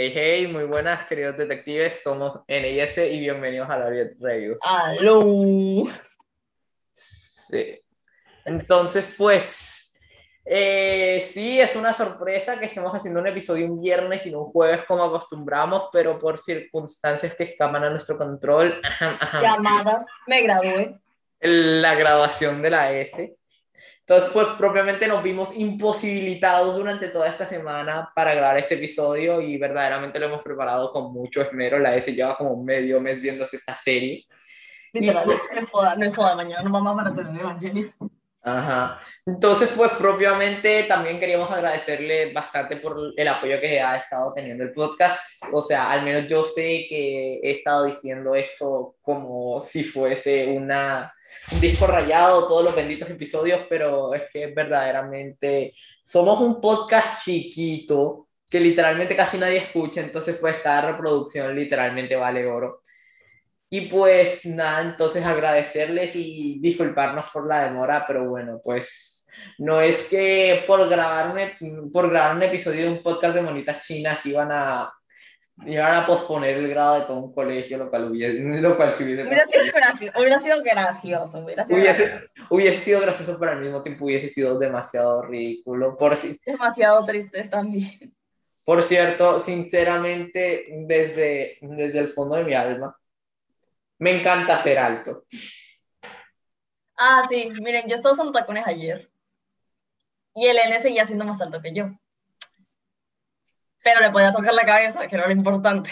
Hey, 0.00 0.12
hey, 0.14 0.46
muy 0.46 0.62
buenas, 0.62 1.08
queridos 1.08 1.36
detectives. 1.36 2.04
Somos 2.04 2.42
NIS 2.46 2.98
y 2.98 3.18
bienvenidos 3.18 3.68
a 3.68 3.78
la 3.78 3.90
Reviews. 3.90 4.60
¡Aló! 4.62 5.82
Sí. 6.94 7.82
Entonces, 8.44 9.12
pues, 9.18 9.98
eh, 10.44 11.28
sí, 11.32 11.58
es 11.58 11.74
una 11.74 11.92
sorpresa 11.92 12.60
que 12.60 12.66
estemos 12.66 12.92
haciendo 12.92 13.18
un 13.18 13.26
episodio 13.26 13.66
un 13.66 13.80
viernes 13.80 14.24
y 14.24 14.30
no 14.30 14.42
un 14.42 14.52
jueves 14.52 14.84
como 14.86 15.02
acostumbramos, 15.02 15.88
pero 15.92 16.16
por 16.16 16.38
circunstancias 16.38 17.34
que 17.34 17.42
escapan 17.42 17.82
a 17.82 17.90
nuestro 17.90 18.16
control. 18.16 18.80
Llamadas, 19.42 20.06
me 20.28 20.42
gradué. 20.42 21.00
La 21.40 21.96
grabación 21.96 22.62
de 22.62 22.70
la 22.70 22.92
S. 22.92 23.36
Entonces, 24.08 24.30
pues 24.32 24.48
propiamente 24.56 25.06
nos 25.06 25.22
vimos 25.22 25.54
imposibilitados 25.54 26.76
durante 26.76 27.08
toda 27.08 27.28
esta 27.28 27.44
semana 27.44 28.10
para 28.14 28.32
grabar 28.32 28.56
este 28.56 28.76
episodio 28.76 29.42
y 29.42 29.58
verdaderamente 29.58 30.18
lo 30.18 30.28
hemos 30.28 30.42
preparado 30.42 30.90
con 30.92 31.12
mucho 31.12 31.42
esmero. 31.42 31.78
La 31.78 31.94
S 31.94 32.14
lleva 32.14 32.34
como 32.34 32.64
medio 32.64 33.02
mes 33.02 33.20
viéndose 33.20 33.58
esta 33.58 33.76
serie. 33.76 34.24
Literal, 34.94 35.26
no 35.26 35.60
es 35.60 35.70
joda, 35.70 35.94
no 35.94 36.06
es 36.06 36.16
joda, 36.16 36.34
mañana 36.34 36.62
nos 36.62 36.72
vamos 36.72 37.06
a 37.06 37.14
tener 37.14 37.38
Evangelio. 37.38 37.92
Ajá. 38.40 38.98
Entonces, 39.26 39.74
pues 39.76 39.92
propiamente 39.92 40.84
también 40.84 41.20
queríamos 41.20 41.50
agradecerle 41.50 42.32
bastante 42.32 42.76
por 42.76 43.12
el 43.14 43.28
apoyo 43.28 43.60
que 43.60 43.78
ha 43.78 43.98
estado 43.98 44.32
teniendo 44.32 44.64
el 44.64 44.72
podcast. 44.72 45.44
O 45.52 45.62
sea, 45.62 45.90
al 45.90 46.02
menos 46.02 46.26
yo 46.30 46.44
sé 46.44 46.86
que 46.88 47.40
he 47.42 47.50
estado 47.50 47.84
diciendo 47.84 48.34
esto 48.34 48.96
como 49.02 49.60
si 49.60 49.84
fuese 49.84 50.46
una, 50.46 51.12
un 51.52 51.60
disco 51.60 51.86
rayado, 51.86 52.46
todos 52.46 52.64
los 52.64 52.74
benditos 52.74 53.08
episodios, 53.10 53.66
pero 53.68 54.12
es 54.14 54.22
que 54.32 54.48
verdaderamente 54.48 55.74
somos 56.04 56.40
un 56.40 56.60
podcast 56.60 57.22
chiquito 57.24 58.28
que 58.48 58.60
literalmente 58.60 59.16
casi 59.16 59.38
nadie 59.38 59.58
escucha, 59.58 60.00
entonces 60.00 60.36
pues 60.36 60.56
cada 60.62 60.92
reproducción 60.92 61.54
literalmente 61.54 62.16
vale 62.16 62.46
oro. 62.46 62.82
Y 63.70 63.82
pues 63.82 64.46
nada, 64.46 64.80
entonces 64.80 65.24
agradecerles 65.24 66.16
y 66.16 66.58
disculparnos 66.60 67.30
por 67.30 67.46
la 67.46 67.64
demora, 67.64 68.04
pero 68.06 68.28
bueno, 68.28 68.60
pues 68.64 69.26
no 69.58 69.80
es 69.80 70.08
que 70.08 70.64
por 70.66 70.88
grabar 70.88 71.36
un, 71.60 71.92
por 71.92 72.08
grabar 72.10 72.36
un 72.36 72.42
episodio 72.42 72.82
de 72.84 72.90
un 72.90 73.02
podcast 73.02 73.34
de 73.34 73.42
monitas 73.42 73.84
chinas 73.86 74.24
iban 74.24 74.50
a, 74.52 74.90
iban 75.66 75.94
a 75.94 76.06
posponer 76.06 76.56
el 76.56 76.68
grado 76.68 77.00
de 77.00 77.06
todo 77.06 77.18
un 77.18 77.34
colegio, 77.34 77.78
lo 77.78 77.90
cual 77.90 78.10
hubiese, 78.10 78.38
lo 78.60 78.76
cual 78.76 78.94
si 78.94 79.04
hubiese, 79.04 79.24
hubiera, 79.24 79.46
sido 79.46 79.64
gracioso, 79.72 80.18
hubiera 80.18 80.38
sido 80.38 80.62
gracioso. 80.62 81.38
Hubiera 81.38 81.66
sido 81.66 81.78
hubiese, 81.78 82.02
gracioso. 82.06 82.32
hubiese 82.50 82.78
sido 82.78 83.00
gracioso, 83.00 83.36
pero 83.38 83.52
al 83.52 83.60
mismo 83.60 83.82
tiempo 83.82 84.04
hubiese 84.04 84.28
sido 84.28 84.58
demasiado 84.58 85.22
ridículo. 85.22 85.96
Por 85.96 86.16
si, 86.16 86.38
demasiado 86.44 87.04
triste 87.04 87.48
también. 87.48 88.14
Por 88.64 88.84
cierto, 88.84 89.40
sinceramente, 89.40 90.66
desde, 90.86 91.58
desde 91.62 92.00
el 92.00 92.08
fondo 92.08 92.36
de 92.36 92.44
mi 92.44 92.54
alma, 92.54 92.94
me 93.98 94.20
encanta 94.20 94.58
ser 94.58 94.78
alto. 94.78 95.24
Ah, 96.96 97.24
sí, 97.28 97.50
miren, 97.60 97.88
yo 97.88 97.94
estaba 97.94 98.12
usando 98.12 98.32
tacones 98.32 98.66
ayer. 98.66 99.08
Y 100.34 100.46
el 100.46 100.58
N 100.58 100.78
seguía 100.80 101.04
siendo 101.04 101.24
más 101.24 101.40
alto 101.40 101.62
que 101.62 101.72
yo. 101.72 101.90
Pero 103.82 104.00
le 104.00 104.10
podía 104.10 104.32
tocar 104.32 104.54
la 104.54 104.64
cabeza, 104.64 105.06
que 105.06 105.16
era 105.16 105.26
lo 105.26 105.32
importante. 105.32 105.90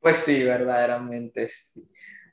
Pues 0.00 0.16
sí, 0.18 0.42
verdaderamente 0.42 1.48
sí. 1.48 1.86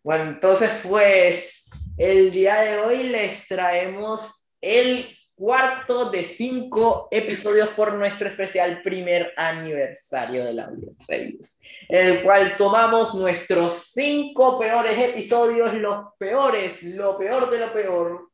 Bueno, 0.04 0.24
entonces 0.32 0.70
pues 0.84 1.70
el 1.98 2.32
día 2.32 2.62
de 2.62 2.78
hoy 2.78 3.04
les 3.04 3.48
traemos 3.48 4.50
el 4.62 5.18
cuarto 5.38 6.10
de 6.10 6.24
cinco 6.24 7.08
episodios 7.12 7.70
por 7.70 7.94
nuestro 7.94 8.28
especial 8.28 8.82
primer 8.82 9.34
aniversario 9.38 10.46
de 10.46 10.54
la 10.54 10.72
Reviews, 11.08 11.60
en 11.90 12.08
el 12.08 12.24
cual 12.24 12.56
tomamos 12.58 13.14
nuestros 13.14 13.92
cinco 13.94 14.58
peores 14.58 14.98
episodios, 14.98 15.76
los 15.76 16.06
peores, 16.18 16.82
lo 16.84 17.18
peor 17.20 17.52
de 17.52 17.60
lo 17.60 17.72
peor, 17.72 18.27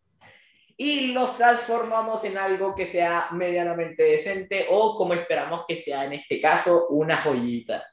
y 0.78 1.07
los 1.13 1.38
transformamos 1.38 2.23
en 2.23 2.38
algo 2.38 2.73
que 2.75 2.88
sea 2.88 3.28
medianamente 3.31 4.03
decente 4.03 4.67
o 4.69 4.95
como 4.97 5.13
esperamos 5.13 5.66
que 5.67 5.75
sea 5.75 6.06
en 6.06 6.13
este 6.13 6.41
caso, 6.41 6.88
una 6.89 7.17
joyita. 7.17 7.85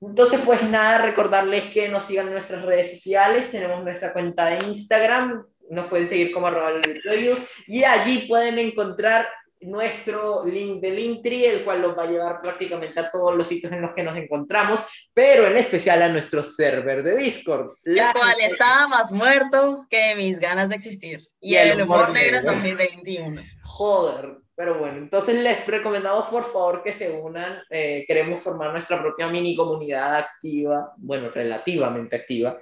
Entonces, 0.00 0.40
pues 0.44 0.62
nada, 0.62 1.02
recordarles 1.02 1.64
que 1.64 1.88
nos 1.88 2.04
sigan 2.04 2.30
nuestras 2.30 2.62
redes 2.62 2.92
sociales. 2.92 3.50
Tenemos 3.50 3.84
nuestra 3.84 4.14
cuenta 4.14 4.46
de 4.46 4.66
Instagram, 4.66 5.44
nos 5.68 5.88
pueden 5.88 6.08
seguir 6.08 6.32
como 6.32 6.46
arroba 6.46 6.72
y 7.66 7.84
allí 7.84 8.26
pueden 8.26 8.58
encontrar 8.58 9.28
nuestro 9.60 10.44
link 10.46 10.80
de 10.80 10.90
Linktree, 10.90 11.46
el 11.46 11.64
cual 11.64 11.82
los 11.82 11.96
va 11.96 12.04
a 12.04 12.10
llevar 12.10 12.40
prácticamente 12.40 12.98
a 12.98 13.10
todos 13.10 13.36
los 13.36 13.46
sitios 13.46 13.72
en 13.72 13.82
los 13.82 13.92
que 13.92 14.02
nos 14.02 14.16
encontramos, 14.16 14.80
pero 15.12 15.46
en 15.46 15.56
especial 15.56 16.02
a 16.02 16.08
nuestro 16.08 16.42
server 16.42 17.02
de 17.02 17.16
Discord. 17.16 17.74
El 17.84 18.00
cual 18.12 18.40
estaba 18.40 18.88
más 18.88 19.12
muerto 19.12 19.86
que 19.90 20.14
mis 20.16 20.38
ganas 20.38 20.70
de 20.70 20.76
existir. 20.76 21.20
Y, 21.40 21.56
el 21.56 21.82
humor 21.82 22.10
negro 22.10 22.38
en 22.38 22.44
2021. 22.46 23.42
Joder, 23.64 24.36
pero 24.54 24.78
bueno, 24.78 24.98
entonces 24.98 25.42
les 25.42 25.66
recomendamos 25.66 26.28
por 26.28 26.44
favor 26.44 26.82
que 26.82 26.92
se 26.92 27.10
unan. 27.10 27.62
Eh, 27.70 28.04
queremos 28.06 28.40
formar 28.40 28.72
nuestra 28.72 29.00
propia 29.00 29.28
mini 29.28 29.56
comunidad 29.56 30.16
activa, 30.16 30.92
bueno, 30.96 31.30
relativamente 31.30 32.16
activa. 32.16 32.60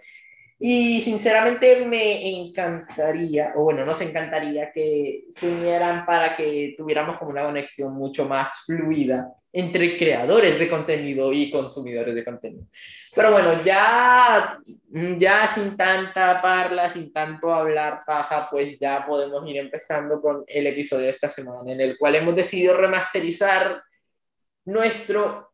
Y 0.60 1.00
sinceramente 1.02 1.86
me 1.86 2.28
encantaría, 2.28 3.52
o 3.54 3.62
bueno, 3.62 3.86
nos 3.86 4.00
encantaría 4.00 4.72
que 4.72 5.26
se 5.30 5.48
unieran 5.48 6.04
para 6.04 6.36
que 6.36 6.74
tuviéramos 6.76 7.16
como 7.16 7.30
una 7.30 7.44
conexión 7.44 7.92
mucho 7.94 8.26
más 8.26 8.64
fluida 8.66 9.32
entre 9.52 9.96
creadores 9.96 10.58
de 10.58 10.68
contenido 10.68 11.32
y 11.32 11.52
consumidores 11.52 12.12
de 12.12 12.24
contenido. 12.24 12.66
Pero 13.14 13.30
bueno, 13.30 13.62
ya, 13.64 14.58
ya 15.16 15.46
sin 15.46 15.76
tanta 15.76 16.42
parla, 16.42 16.90
sin 16.90 17.12
tanto 17.12 17.54
hablar 17.54 18.00
paja, 18.04 18.48
pues 18.50 18.78
ya 18.80 19.06
podemos 19.06 19.48
ir 19.48 19.58
empezando 19.58 20.20
con 20.20 20.44
el 20.48 20.66
episodio 20.66 21.04
de 21.04 21.10
esta 21.10 21.30
semana, 21.30 21.70
en 21.70 21.80
el 21.80 21.96
cual 21.96 22.16
hemos 22.16 22.34
decidido 22.34 22.76
remasterizar 22.76 23.80
nuestro 24.64 25.50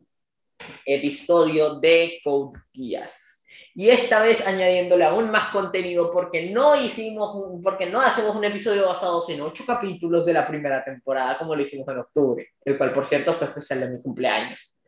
episodio 0.87 1.79
de 1.79 2.21
Code 2.25 2.59
Geass 2.73 3.34
y 3.77 3.91
esta 3.91 4.23
vez 4.23 4.47
añadiéndole 4.47 5.05
aún 5.05 5.31
más 5.31 5.51
contenido 5.51 6.13
porque 6.13 6.51
no 6.51 6.81
hicimos 6.81 7.61
porque 7.63 7.87
no 7.87 8.01
hacemos 8.01 8.37
un 8.37 8.45
episodio 8.45 8.87
basado 8.87 9.25
en 9.29 9.41
ocho 9.41 9.65
capítulos 9.67 10.25
de 10.25 10.33
la 10.33 10.47
primera 10.47 10.85
temporada 10.85 11.37
como 11.37 11.57
lo 11.57 11.63
hicimos 11.63 11.89
en 11.89 11.99
octubre, 11.99 12.53
el 12.65 12.79
cual 12.79 12.95
por 12.95 13.05
cierto 13.05 13.35
fue 13.35 13.49
especial 13.49 13.81
de 13.81 13.89
mi 13.89 14.01
cumpleaños, 14.01 14.79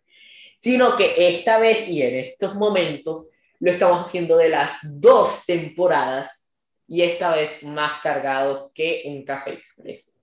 sino 0.59 0.97
que 0.97 1.29
esta 1.29 1.59
vez 1.59 1.89
y 1.89 2.01
en 2.03 2.17
estos 2.17 2.55
momentos 2.55 3.33
lo 3.59 3.71
estamos 3.73 4.07
haciendo 4.07 4.37
de 4.37 4.51
las 4.51 5.01
dos 5.01 5.45
temporadas 5.47 6.53
y 6.87 7.03
esta 7.03 7.35
vez 7.35 7.65
más 7.65 8.01
cargado 8.03 8.71
que 8.73 9.03
un 9.07 9.25
café 9.25 9.55
express. 9.55 10.21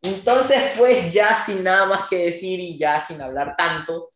Entonces, 0.00 0.58
pues 0.76 1.12
ya 1.12 1.36
sin 1.44 1.64
nada 1.64 1.86
más 1.86 2.08
que 2.08 2.16
decir 2.16 2.60
y 2.60 2.78
ya 2.78 3.04
sin 3.04 3.20
hablar 3.20 3.54
tanto, 3.56 4.08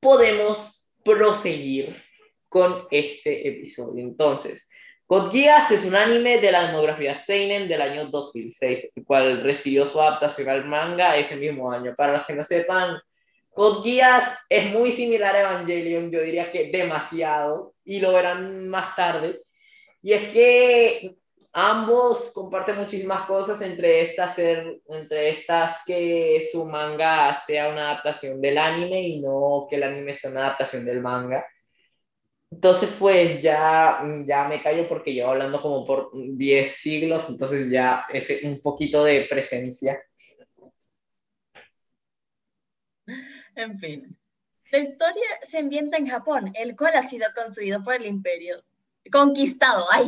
podemos 0.00 0.92
proseguir 1.04 2.05
con 2.48 2.86
este 2.90 3.48
episodio. 3.48 4.02
Entonces, 4.02 4.70
Code 5.06 5.30
Geass 5.30 5.70
es 5.70 5.84
un 5.84 5.94
anime 5.94 6.38
de 6.38 6.50
la 6.50 6.66
demografía 6.66 7.16
Seinen 7.16 7.68
del 7.68 7.80
año 7.80 8.06
2006, 8.06 8.92
el 8.96 9.04
cual 9.04 9.42
recibió 9.42 9.86
su 9.86 10.00
adaptación 10.00 10.48
al 10.48 10.64
manga 10.64 11.16
ese 11.16 11.36
mismo 11.36 11.70
año. 11.70 11.94
Para 11.96 12.18
los 12.18 12.26
que 12.26 12.34
no 12.34 12.44
sepan, 12.44 12.98
Geass 13.84 14.36
es 14.48 14.70
muy 14.72 14.90
similar 14.90 15.34
a 15.36 15.40
Evangelion, 15.40 16.10
yo 16.10 16.20
diría 16.20 16.50
que 16.50 16.70
demasiado, 16.70 17.74
y 17.84 18.00
lo 18.00 18.12
verán 18.12 18.68
más 18.68 18.96
tarde. 18.96 19.40
Y 20.02 20.12
es 20.12 20.28
que 20.32 21.16
ambos 21.52 22.32
comparten 22.34 22.76
muchísimas 22.76 23.26
cosas, 23.26 23.62
entre 23.62 24.02
estas, 24.02 24.36
entre 24.38 25.30
estas 25.30 25.82
que 25.86 26.46
su 26.52 26.66
manga 26.66 27.34
sea 27.46 27.68
una 27.68 27.92
adaptación 27.92 28.40
del 28.40 28.58
anime 28.58 29.00
y 29.02 29.20
no 29.20 29.66
que 29.70 29.76
el 29.76 29.84
anime 29.84 30.14
sea 30.14 30.30
una 30.30 30.46
adaptación 30.46 30.84
del 30.84 31.00
manga. 31.00 31.46
Entonces, 32.50 32.94
pues 32.98 33.42
ya, 33.42 34.02
ya 34.24 34.48
me 34.48 34.62
callo 34.62 34.88
porque 34.88 35.12
llevo 35.12 35.30
hablando 35.30 35.60
como 35.60 35.84
por 35.84 36.10
10 36.12 36.70
siglos, 36.70 37.28
entonces 37.28 37.70
ya 37.70 38.06
es 38.12 38.44
un 38.44 38.60
poquito 38.60 39.04
de 39.04 39.26
presencia. 39.28 40.00
En 43.56 43.78
fin. 43.78 44.16
La 44.70 44.78
historia 44.78 45.26
se 45.42 45.58
ambienta 45.58 45.96
en 45.96 46.08
Japón, 46.08 46.52
el 46.54 46.76
cual 46.76 46.94
ha 46.94 47.02
sido 47.02 47.26
construido 47.34 47.82
por 47.82 47.94
el 47.94 48.06
imperio. 48.06 48.64
Conquistado, 49.10 49.86
ay, 49.92 50.06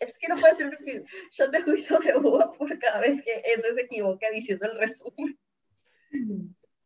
es 0.00 0.18
que 0.18 0.28
no 0.28 0.36
puede 0.36 0.54
ser 0.54 0.66
un 0.66 1.06
yo 1.30 1.50
te 1.50 1.62
juicio 1.62 1.98
de 1.98 2.16
uva 2.16 2.52
por 2.52 2.78
cada 2.78 3.00
vez 3.00 3.22
que 3.22 3.42
eso 3.44 3.74
se 3.74 3.82
equivoca 3.82 4.30
diciendo 4.30 4.66
el 4.70 4.78
resumen. 4.78 5.38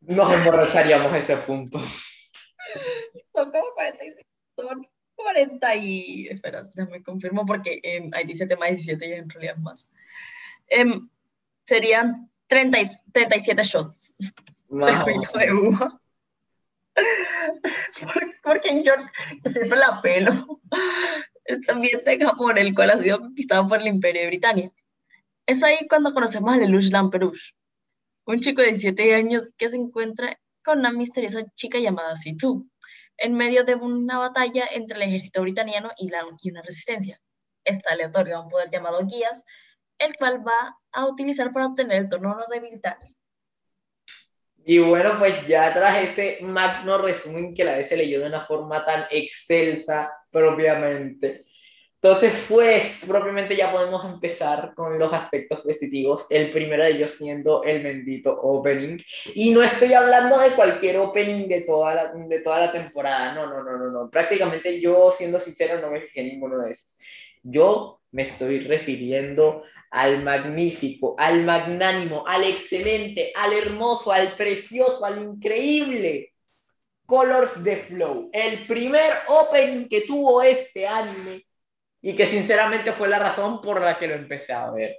Nos 0.01 0.33
emborracharíamos 0.33 1.13
a 1.13 1.17
ese 1.19 1.37
punto. 1.37 1.79
Son 3.33 3.51
como 3.51 3.73
45 3.75 4.28
son 4.61 4.87
40 5.15 5.75
y... 5.75 6.27
Espera, 6.27 6.63
me 6.89 7.03
confirmo 7.03 7.45
porque 7.45 7.79
eh, 7.83 8.09
ahí 8.13 8.25
dice 8.25 8.47
tema 8.47 8.67
17 8.67 9.07
y 9.07 9.13
en 9.13 9.29
realidad 9.29 9.57
más. 9.57 9.89
Eh, 10.67 10.85
serían 11.65 12.29
30, 12.47 12.79
37 13.11 13.63
shots 13.63 14.13
de 14.69 15.39
de 15.39 15.53
uva. 15.53 16.01
Porque 18.43 18.83
yo, 18.83 18.93
yo 19.45 19.75
la 19.75 20.01
pelo. 20.01 20.61
Se 21.59 21.71
ambiente 21.71 22.13
en 22.13 22.21
Japón, 22.21 22.57
el 22.57 22.75
cual 22.75 22.91
ha 22.91 23.01
sido 23.01 23.19
conquistado 23.19 23.67
por 23.67 23.81
el 23.81 23.87
Imperio 23.87 24.21
de 24.21 24.27
Britania. 24.27 24.71
Es 25.47 25.63
ahí 25.63 25.87
cuando 25.87 26.13
conocemos 26.13 26.53
a 26.53 26.57
Lelouch 26.57 26.91
Lamperouche, 26.91 27.55
un 28.25 28.39
chico 28.39 28.61
de 28.61 28.67
17 28.67 29.15
años 29.15 29.51
que 29.57 29.69
se 29.69 29.77
encuentra 29.77 30.39
con 30.63 30.79
una 30.79 30.91
misteriosa 30.91 31.43
chica 31.55 31.79
llamada 31.79 32.15
Situ, 32.15 32.68
en 33.19 33.33
medio 33.33 33.63
de 33.63 33.75
una 33.75 34.17
batalla 34.17 34.65
entre 34.71 34.97
el 34.97 35.03
ejército 35.03 35.41
británico 35.41 35.89
y, 35.97 36.09
la, 36.09 36.25
y 36.41 36.51
una 36.51 36.61
resistencia. 36.61 37.19
Esta 37.63 37.95
le 37.95 38.05
otorga 38.05 38.41
un 38.41 38.49
poder 38.49 38.69
llamado 38.69 39.05
Guías, 39.05 39.43
el 39.97 40.15
cual 40.15 40.45
va 40.45 40.77
a 40.91 41.05
utilizar 41.07 41.51
para 41.51 41.67
obtener 41.67 41.97
el 41.97 42.09
trono 42.09 42.37
de 42.49 42.59
Britania. 42.59 43.13
Y 44.65 44.79
bueno, 44.79 45.17
pues 45.17 45.47
ya 45.47 45.73
tras 45.73 45.97
ese 45.97 46.39
magno 46.41 46.97
resumen 46.97 47.53
que 47.53 47.63
la 47.63 47.75
vez 47.75 47.89
se 47.89 47.97
leyó 47.97 48.19
de 48.19 48.27
una 48.27 48.41
forma 48.41 48.85
tan 48.85 49.05
excelsa 49.09 50.11
propiamente. 50.29 51.45
Entonces, 52.01 52.33
pues, 52.47 53.03
propiamente 53.05 53.57
ya 53.57 53.73
podemos 53.73 54.05
empezar 54.05 54.73
con 54.73 54.97
los 54.97 55.11
aspectos 55.11 55.59
positivos. 55.59 56.27
El 56.29 56.49
primero 56.53 56.81
de 56.81 56.91
ellos 56.91 57.11
siendo 57.11 57.61
el 57.63 57.83
bendito 57.83 58.31
opening. 58.39 58.99
Y 59.35 59.51
no 59.51 59.61
estoy 59.61 59.91
hablando 59.91 60.39
de 60.39 60.51
cualquier 60.51 60.97
opening 60.99 61.49
de 61.49 61.61
toda 61.61 61.93
la, 61.95 62.13
de 62.13 62.39
toda 62.39 62.61
la 62.61 62.71
temporada. 62.71 63.33
No, 63.33 63.47
no, 63.47 63.63
no, 63.63 63.77
no, 63.77 63.91
no. 63.91 64.09
Prácticamente 64.09 64.79
yo, 64.79 65.11
siendo 65.11 65.41
sincero, 65.41 65.81
no 65.81 65.91
me 65.91 65.99
fijé 65.99 66.23
ninguno 66.23 66.59
de 66.59 66.71
esos. 66.71 66.99
Yo 67.43 67.99
me 68.11 68.21
estoy 68.21 68.59
refiriendo 68.59 69.63
al 69.91 70.23
magnífico, 70.23 71.15
al 71.17 71.43
magnánimo, 71.43 72.25
al 72.25 72.45
excelente, 72.45 73.33
al 73.35 73.51
hermoso, 73.51 74.13
al 74.13 74.37
precioso, 74.37 75.03
al 75.03 75.21
increíble. 75.21 76.31
Colors 77.05 77.63
de 77.63 77.75
Flow, 77.75 78.29
el 78.31 78.67
primer 78.67 79.11
opening 79.27 79.89
que 79.89 80.01
tuvo 80.01 80.43
este 80.43 80.87
anime 80.87 81.48
y 82.01 82.15
que 82.15 82.27
sinceramente 82.27 82.93
fue 82.93 83.07
la 83.07 83.19
razón 83.19 83.61
por 83.61 83.81
la 83.81 83.97
que 83.97 84.07
lo 84.07 84.15
empecé 84.15 84.53
a 84.53 84.69
ver. 84.71 84.97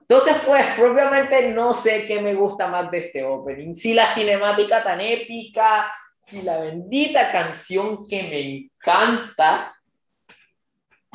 Entonces, 0.00 0.36
pues, 0.46 0.66
propiamente 0.76 1.50
no 1.50 1.72
sé 1.72 2.06
qué 2.06 2.20
me 2.20 2.34
gusta 2.34 2.66
más 2.66 2.90
de 2.90 2.98
este 2.98 3.24
opening. 3.24 3.74
Si 3.74 3.94
la 3.94 4.06
cinemática 4.08 4.82
tan 4.82 5.00
épica, 5.00 5.90
si 6.22 6.42
la 6.42 6.58
bendita 6.58 7.32
canción 7.32 8.06
que 8.06 8.22
me 8.22 8.40
encanta, 8.40 9.74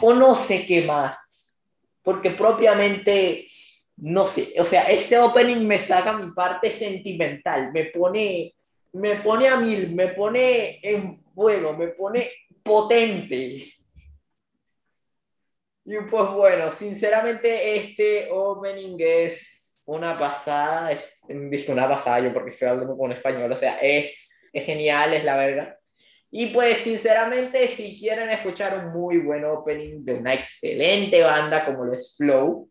o 0.02 0.14
no 0.14 0.34
sé 0.34 0.66
qué 0.66 0.84
más 0.86 1.30
porque 2.10 2.32
propiamente, 2.32 3.48
no 3.98 4.26
sé, 4.26 4.54
o 4.60 4.66
sea, 4.66 4.90
este 4.90 5.20
opening 5.20 5.68
me 5.68 5.78
saca 5.78 6.14
mi 6.14 6.32
parte 6.32 6.72
sentimental, 6.72 7.72
me 7.72 7.86
pone, 7.86 8.56
me 8.94 9.18
pone 9.18 9.48
a 9.48 9.58
mil, 9.58 9.94
me 9.94 10.08
pone 10.08 10.80
en 10.82 11.22
fuego, 11.36 11.74
me 11.74 11.90
pone 11.90 12.32
potente. 12.64 13.64
Y 15.86 15.98
pues 16.10 16.30
bueno, 16.32 16.72
sinceramente 16.72 17.78
este 17.78 18.30
opening 18.32 18.98
es 19.00 19.82
una 19.86 20.18
pasada, 20.20 20.92
es, 20.92 21.68
una 21.68 21.88
pasada 21.88 22.20
yo 22.20 22.34
porque 22.34 22.52
estoy 22.52 22.68
hablando 22.68 22.96
con 22.96 23.12
español, 23.12 23.52
o 23.52 23.58
sea, 23.58 23.80
es, 23.80 24.50
es 24.54 24.66
genial, 24.66 25.14
es 25.14 25.24
la 25.24 25.38
verdad. 25.38 25.76
Y 26.32 26.48
pues 26.48 26.78
sinceramente, 26.80 27.68
si 27.68 27.98
quieren 27.98 28.30
escuchar 28.30 28.78
un 28.78 28.94
muy 28.94 29.18
buen 29.18 29.44
opening 29.46 30.06
de 30.06 30.14
una 30.14 30.36
excelente 30.36 31.24
banda 31.24 31.66
como 31.66 31.86
lo 31.86 31.94
es 31.94 32.16
Flow, 32.16 32.70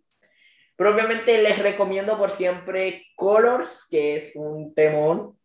propiamente 0.77 1.43
les 1.43 1.59
recomiendo 1.59 2.17
por 2.17 2.31
siempre 2.31 3.07
Colors, 3.17 3.89
que 3.91 4.17
es 4.17 4.37
un 4.37 4.73
temón. 4.75 5.37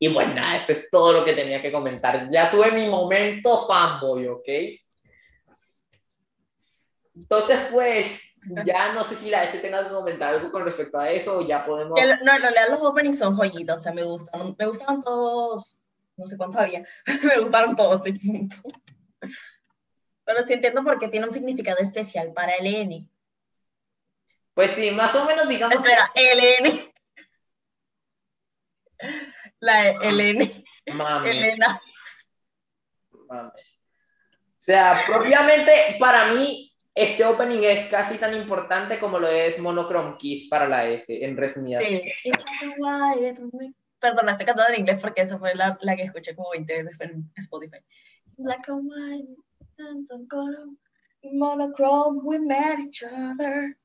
Y 0.00 0.12
bueno, 0.12 0.34
nada, 0.34 0.58
eso 0.58 0.72
es 0.72 0.90
todo 0.90 1.12
lo 1.12 1.24
que 1.24 1.34
tenía 1.34 1.62
que 1.62 1.70
comentar. 1.70 2.28
Ya 2.32 2.50
tuve 2.50 2.72
mi 2.72 2.88
momento 2.88 3.64
fanboy, 3.66 4.26
¿ok? 4.26 4.48
Entonces, 7.20 7.58
pues, 7.70 8.34
ya 8.64 8.92
no 8.92 9.04
sé 9.04 9.14
si 9.14 9.30
la 9.30 9.44
S 9.44 9.58
tenga 9.58 9.84
que 9.84 9.94
comentar 9.94 10.34
algo 10.34 10.50
con 10.50 10.64
respecto 10.64 10.98
a 10.98 11.10
eso 11.10 11.38
o 11.38 11.46
ya 11.46 11.64
podemos... 11.64 11.98
No, 12.22 12.34
en 12.34 12.42
realidad 12.42 12.68
los 12.70 12.80
openings 12.80 13.18
son 13.18 13.36
joyitos, 13.36 13.78
o 13.78 13.80
sea, 13.80 13.92
me 13.92 14.04
gustan, 14.04 14.54
me 14.58 14.66
gustan 14.66 15.00
todos 15.00 15.78
no 16.18 16.26
sé 16.26 16.36
cuánto 16.36 16.58
había, 16.58 16.84
me 17.22 17.38
gustaron 17.38 17.76
todos, 17.76 18.02
Pero 20.24 20.44
sí 20.44 20.52
entiendo 20.52 20.82
por 20.84 20.98
qué 20.98 21.08
tiene 21.08 21.26
un 21.26 21.32
significado 21.32 21.78
especial 21.78 22.32
para 22.34 22.56
N. 22.56 23.08
Pues 24.52 24.72
sí, 24.72 24.90
más 24.90 25.14
o 25.14 25.24
menos 25.24 25.48
digamos. 25.48 25.76
Espera, 25.76 26.12
LN. 26.14 26.92
La 29.60 29.92
LN. 29.92 30.64
Mames. 30.92 31.30
Elena. 31.30 31.80
Mames. 33.28 33.88
O 34.50 34.60
sea, 34.60 35.04
propiamente 35.06 35.96
para 36.00 36.32
mí 36.32 36.67
este 36.98 37.24
opening 37.24 37.62
es 37.62 37.88
casi 37.88 38.18
tan 38.18 38.34
importante 38.34 38.98
como 38.98 39.20
lo 39.20 39.28
es 39.28 39.58
Monochrome 39.60 40.16
Kiss 40.18 40.48
para 40.48 40.66
la 40.66 40.84
S, 40.88 41.24
en 41.24 41.36
resumidas. 41.36 41.84
Sí. 41.84 42.02
Perdón, 44.00 44.28
estoy 44.28 44.46
cantando 44.46 44.72
en 44.72 44.80
inglés 44.80 44.98
porque 45.00 45.22
esa 45.22 45.38
fue 45.38 45.54
la, 45.54 45.78
la 45.80 45.94
que 45.94 46.02
escuché 46.02 46.34
como 46.34 46.50
20 46.50 46.82
veces 46.82 47.00
en 47.00 47.30
Spotify. 47.36 47.78
Black 48.36 48.68
and 48.68 48.90
white, 48.90 50.28
color, 50.28 50.66
monochrome, 51.22 52.20
we 52.24 52.40
met 52.40 52.80
each 52.80 53.04
other. 53.04 53.76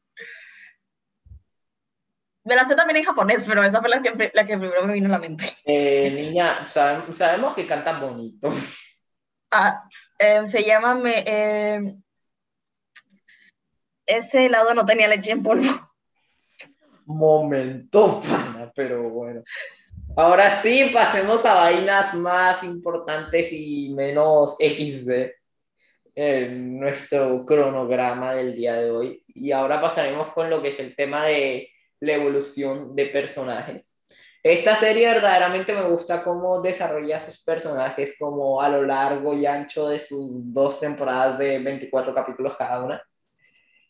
Me 2.45 2.55
la 2.55 2.65
sé 2.65 2.75
también 2.75 2.97
en 2.97 3.03
japonés, 3.03 3.43
pero 3.47 3.63
esa 3.63 3.79
fue 3.79 3.89
la 3.89 4.01
que, 4.01 4.31
la 4.33 4.45
que 4.45 4.57
primero 4.57 4.85
me 4.85 4.93
vino 4.93 5.07
a 5.07 5.11
la 5.11 5.19
mente. 5.19 5.45
Eh, 5.65 6.11
niña, 6.11 6.67
sabemos 6.69 7.53
que 7.53 7.67
canta 7.67 7.99
bonito. 7.99 8.49
Ah, 9.51 9.87
eh, 10.17 10.47
se 10.47 10.63
llama... 10.63 10.95
Me, 10.95 11.23
eh, 11.25 11.95
ese 14.05 14.45
helado 14.45 14.73
no 14.73 14.85
tenía 14.85 15.07
leche 15.07 15.31
en 15.31 15.43
polvo. 15.43 15.69
Momento, 17.05 18.21
pana, 18.21 18.71
pero 18.75 19.09
bueno. 19.09 19.43
Ahora 20.15 20.51
sí, 20.51 20.91
pasemos 20.93 21.45
a 21.45 21.55
vainas 21.55 22.13
más 22.13 22.63
importantes 22.63 23.51
y 23.51 23.89
menos 23.89 24.57
XD 24.59 25.31
en 26.15 26.79
nuestro 26.79 27.45
cronograma 27.45 28.35
del 28.35 28.55
día 28.55 28.75
de 28.75 28.91
hoy. 28.91 29.23
Y 29.27 29.51
ahora 29.51 29.81
pasaremos 29.81 30.31
con 30.33 30.49
lo 30.49 30.61
que 30.61 30.69
es 30.69 30.79
el 30.79 30.95
tema 30.95 31.25
de 31.25 31.69
la 31.99 32.13
evolución 32.13 32.95
de 32.95 33.07
personajes. 33.07 34.03
Esta 34.43 34.75
serie 34.75 35.07
verdaderamente 35.07 35.73
me 35.73 35.89
gusta 35.89 36.21
cómo 36.23 36.61
desarrolla 36.61 37.19
sus 37.19 37.43
personajes 37.43 38.15
como 38.19 38.61
a 38.61 38.67
lo 38.67 38.83
largo 38.83 39.33
y 39.33 39.45
ancho 39.45 39.87
de 39.87 39.99
sus 39.99 40.53
dos 40.53 40.79
temporadas 40.79 41.39
de 41.39 41.59
24 41.59 42.13
capítulos 42.13 42.57
cada 42.57 42.83
una. 42.83 43.01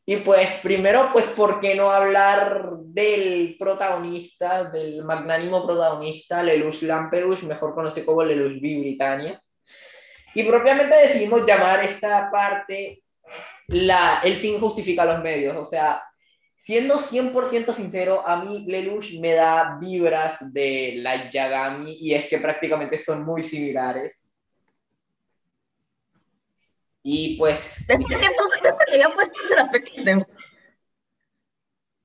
Y 0.06 0.18
pues 0.18 0.50
primero, 0.62 1.10
pues, 1.14 1.26
¿por 1.28 1.62
qué 1.62 1.76
no 1.76 1.90
hablar 1.90 2.72
del 2.78 3.56
protagonista, 3.58 4.70
del 4.70 5.04
magnánimo 5.04 5.66
protagonista, 5.66 6.44
Lelouch 6.44 6.82
Lamperouche, 6.82 7.46
mejor 7.46 7.74
conocido 7.74 8.08
como 8.08 8.24
Lelouch 8.24 8.62
B. 8.62 8.80
Britannia? 8.80 9.42
Y 10.36 10.44
propiamente 10.44 10.96
decidimos 10.96 11.46
llamar 11.46 11.84
esta 11.84 12.30
parte 12.32 13.04
la, 13.68 14.22
el 14.24 14.38
fin 14.38 14.60
justifica 14.60 15.06
los 15.06 15.22
medios. 15.22 15.56
O 15.56 15.66
sea, 15.66 16.04
siendo 16.56 17.00
100% 17.00 17.74
sincero, 17.74 18.26
a 18.26 18.44
mí 18.44 18.66
Lelouch 18.68 19.20
me 19.20 19.34
da 19.34 19.78
vibras 19.80 20.54
de 20.54 20.96
la 20.98 21.32
Yagami 21.32 21.98
y 22.00 22.14
es 22.14 22.28
que 22.28 22.40
prácticamente 22.40 22.98
son 22.98 23.26
muy 23.26 23.44
similares. 23.44 24.23
Y 27.04 27.38
pues... 27.38 27.86
¿Ves 27.88 28.00
por 28.00 28.08
qué 28.08 28.26
había 28.94 29.10
puesto 29.10 29.36
en 29.52 29.60
aspectos 29.60 30.06
neutros? 30.06 30.38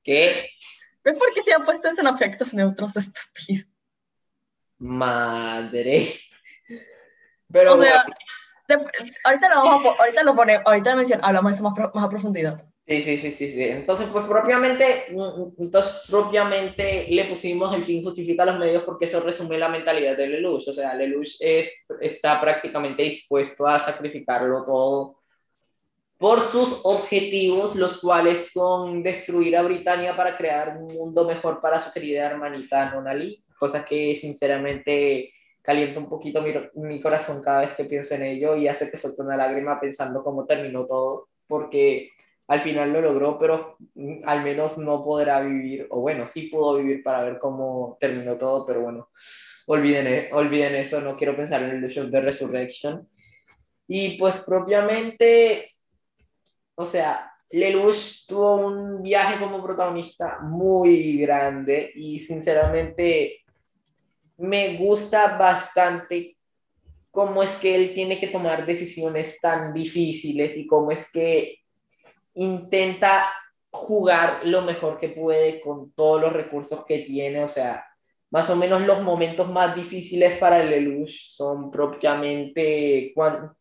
¿Qué? 0.03 0.51
¿Ves 1.05 1.17
por 1.17 1.33
qué 1.33 1.43
se 1.43 1.55
han 1.55 1.65
puesto 1.65 1.89
en 1.89 2.07
afectos 2.07 2.53
neutros, 2.53 2.97
estúpido? 2.97 3.65
Madre. 4.79 6.15
Pero... 7.51 7.75
O 7.75 7.83
sea, 7.83 8.05
ahorita 9.25 9.49
lo 9.49 9.63
vamos 9.63 9.95
a, 9.95 10.03
ahorita 10.03 10.23
lo 10.25 10.35
ponemos, 10.35 10.67
ahorita 10.67 10.91
lo 10.91 10.97
menciono, 10.97 11.25
hablamos 11.25 11.53
de 11.53 11.55
eso 11.55 11.63
más, 11.63 11.95
más 11.95 12.05
a 12.05 12.09
profundidad. 12.09 12.69
Sí, 12.89 13.03
sí, 13.03 13.19
sí, 13.19 13.31
sí, 13.33 13.51
sí. 13.51 13.65
Entonces, 13.65 14.09
pues 14.11 14.25
propiamente, 14.25 14.85
mm, 15.11 15.63
entonces, 15.63 16.07
propiamente 16.09 17.07
le 17.11 17.27
pusimos 17.27 17.75
el 17.75 17.85
fin 17.85 18.03
justifica 18.03 18.47
los 18.47 18.59
medios 18.59 18.83
porque 18.85 19.05
eso 19.05 19.21
resume 19.21 19.59
la 19.59 19.69
mentalidad 19.69 20.17
de 20.17 20.27
Lelouch. 20.27 20.69
O 20.69 20.73
sea, 20.73 20.95
Lelouch 20.95 21.37
es, 21.41 21.87
está 22.01 22.41
prácticamente 22.41 23.03
dispuesto 23.03 23.67
a 23.67 23.79
sacrificarlo 23.79 24.65
todo 24.65 25.19
por 26.19 26.41
sus 26.41 26.81
objetivos, 26.85 27.77
los 27.77 28.01
cuales 28.01 28.53
son 28.53 29.03
destruir 29.03 29.57
a 29.59 29.63
Britania 29.63 30.17
para 30.17 30.37
crear 30.37 30.79
un 30.79 30.87
mundo 30.87 31.27
mejor 31.27 31.61
para 31.61 31.79
su 31.79 31.93
querida 31.93 32.25
hermanita 32.27 32.91
Nonali, 32.95 33.45
cosa 33.59 33.85
que 33.85 34.17
sinceramente 34.17 35.33
calienta 35.63 36.01
un 36.01 36.09
poquito 36.09 36.41
mi, 36.43 36.55
mi 36.77 37.01
corazón 37.03 37.43
cada 37.43 37.61
vez 37.61 37.77
que 37.77 37.85
pienso 37.85 38.15
en 38.15 38.23
ello 38.23 38.57
y 38.57 38.67
hace 38.67 38.91
que 38.91 38.97
suelte 38.97 39.23
una 39.23 39.37
lágrima 39.37 39.79
pensando 39.79 40.25
cómo 40.25 40.47
terminó 40.47 40.87
todo, 40.87 41.29
porque 41.47 42.11
al 42.49 42.61
final 42.63 42.93
lo 42.93 43.01
logró, 43.03 43.39
pero 43.39 43.77
mm, 43.95 44.23
al 44.25 44.43
menos 44.43 44.79
no 44.79 45.05
podrá 45.05 45.41
vivir, 45.43 45.87
o 45.91 46.01
bueno, 46.01 46.27
sí 46.27 46.49
pudo 46.49 46.79
vivir 46.79 47.03
para 47.03 47.23
ver 47.23 47.39
cómo 47.39 47.97
terminó 48.01 48.37
todo, 48.37 48.67
pero 48.67 48.81
bueno, 48.81 49.11
olviden, 49.67 50.07
e, 50.07 50.31
olviden 50.33 50.75
eso, 50.75 51.01
no 51.01 51.17
quiero 51.17 51.37
pensar 51.37 51.63
en 51.63 51.85
el 51.85 51.91
show 51.91 52.07
de 52.09 52.21
Resurrection. 52.21 53.07
Y 53.87 54.19
pues 54.19 54.37
propiamente, 54.39 55.73
o 56.75 56.87
sea, 56.87 57.33
Lelouch 57.51 58.27
tuvo 58.27 58.67
un 58.67 59.03
viaje 59.03 59.39
como 59.39 59.63
protagonista 59.63 60.39
muy 60.41 61.19
grande 61.19 61.93
y 61.95 62.19
sinceramente 62.19 63.45
me 64.39 64.77
gusta 64.77 65.37
bastante 65.39 66.37
cómo 67.11 67.43
es 67.43 67.59
que 67.59 67.75
él 67.75 67.95
tiene 67.95 68.21
que 68.21 68.29
tomar 68.29 68.65
decisiones 68.65 69.41
tan 69.41 69.75
difíciles 69.75 70.57
y 70.57 70.67
cómo 70.67 70.93
es 70.93 71.11
que 71.11 71.58
intenta 72.35 73.33
jugar 73.71 74.41
lo 74.45 74.63
mejor 74.63 74.99
que 74.99 75.11
puede 75.11 75.61
con 75.61 75.93
todos 75.93 76.21
los 76.21 76.33
recursos 76.33 76.85
que 76.87 77.01
tiene, 77.01 77.45
o 77.45 77.49
sea, 77.49 77.85
más 78.31 78.51
o 78.51 78.57
menos 78.57 78.83
los 78.83 79.03
momentos 79.03 79.49
más 79.51 79.75
difíciles 79.75 80.39
para 80.39 80.63
el 80.63 80.71
Lelouch 80.71 81.31
son 81.31 81.71
propiamente 81.71 83.13
cuando, 83.15 83.57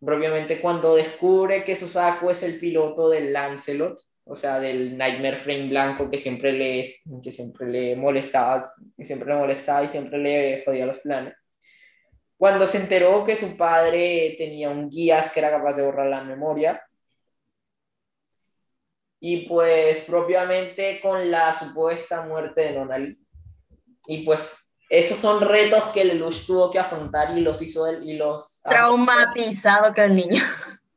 propiamente 0.00 0.60
cuando 0.60 0.94
descubre 0.94 1.64
que 1.64 1.76
Susaku 1.76 2.30
es 2.30 2.42
el 2.42 2.58
piloto 2.58 3.08
del 3.08 3.32
Lancelot, 3.32 3.98
o 4.24 4.36
sea, 4.36 4.60
del 4.60 4.96
Nightmare 4.96 5.36
Frame 5.36 5.68
blanco 5.68 6.10
que 6.10 6.18
siempre 6.18 6.52
le, 6.52 6.84
que 7.22 7.32
siempre 7.32 7.68
le 7.68 7.96
molestaba, 7.96 8.64
que 8.96 9.04
siempre 9.04 9.32
le 9.32 9.40
molestaba 9.40 9.84
y 9.84 9.88
siempre 9.88 10.18
le 10.18 10.62
jodía 10.64 10.86
los 10.86 11.00
planes. 11.00 11.34
Cuando 12.36 12.66
se 12.66 12.78
enteró 12.78 13.24
que 13.24 13.34
su 13.34 13.56
padre 13.56 14.34
tenía 14.36 14.68
un 14.68 14.90
guías 14.90 15.32
que 15.32 15.40
era 15.40 15.50
capaz 15.50 15.72
de 15.72 15.82
borrar 15.82 16.08
la 16.08 16.22
memoria, 16.22 16.82
y 19.28 19.38
pues 19.38 20.04
propiamente 20.04 21.00
con 21.00 21.32
la 21.32 21.52
supuesta 21.58 22.24
muerte 22.24 22.60
de 22.60 22.72
Nonali. 22.74 23.18
Y 24.06 24.18
pues 24.18 24.38
esos 24.88 25.18
son 25.18 25.40
retos 25.40 25.82
que 25.86 26.04
Lelouch 26.04 26.46
tuvo 26.46 26.70
que 26.70 26.78
afrontar 26.78 27.36
y 27.36 27.40
los 27.40 27.60
hizo 27.60 27.88
él 27.88 28.08
y 28.08 28.12
los... 28.12 28.62
Traumatizado 28.62 29.92
que 29.92 30.04
el 30.04 30.14
niño. 30.14 30.44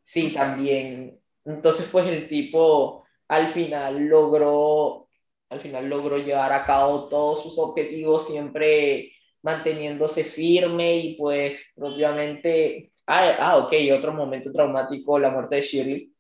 Sí, 0.04 0.32
también. 0.32 1.20
Entonces 1.44 1.90
pues 1.92 2.06
el 2.06 2.28
tipo 2.28 3.04
al 3.28 3.48
final 3.48 4.06
logró, 4.06 5.08
al 5.50 5.62
final 5.62 5.90
logró 5.90 6.20
llevar 6.20 6.54
a 6.54 6.66
cabo 6.66 7.10
todos 7.10 7.42
sus 7.42 7.58
objetivos 7.58 8.28
siempre 8.28 9.12
manteniéndose 9.42 10.24
firme 10.24 10.98
y 10.98 11.16
pues 11.16 11.60
propiamente... 11.76 12.92
Ah, 13.08 13.34
ah 13.40 13.58
ok, 13.58 13.74
otro 13.98 14.14
momento 14.14 14.52
traumático, 14.52 15.18
la 15.18 15.32
muerte 15.32 15.56
de 15.56 15.62
Shirley 15.64 16.14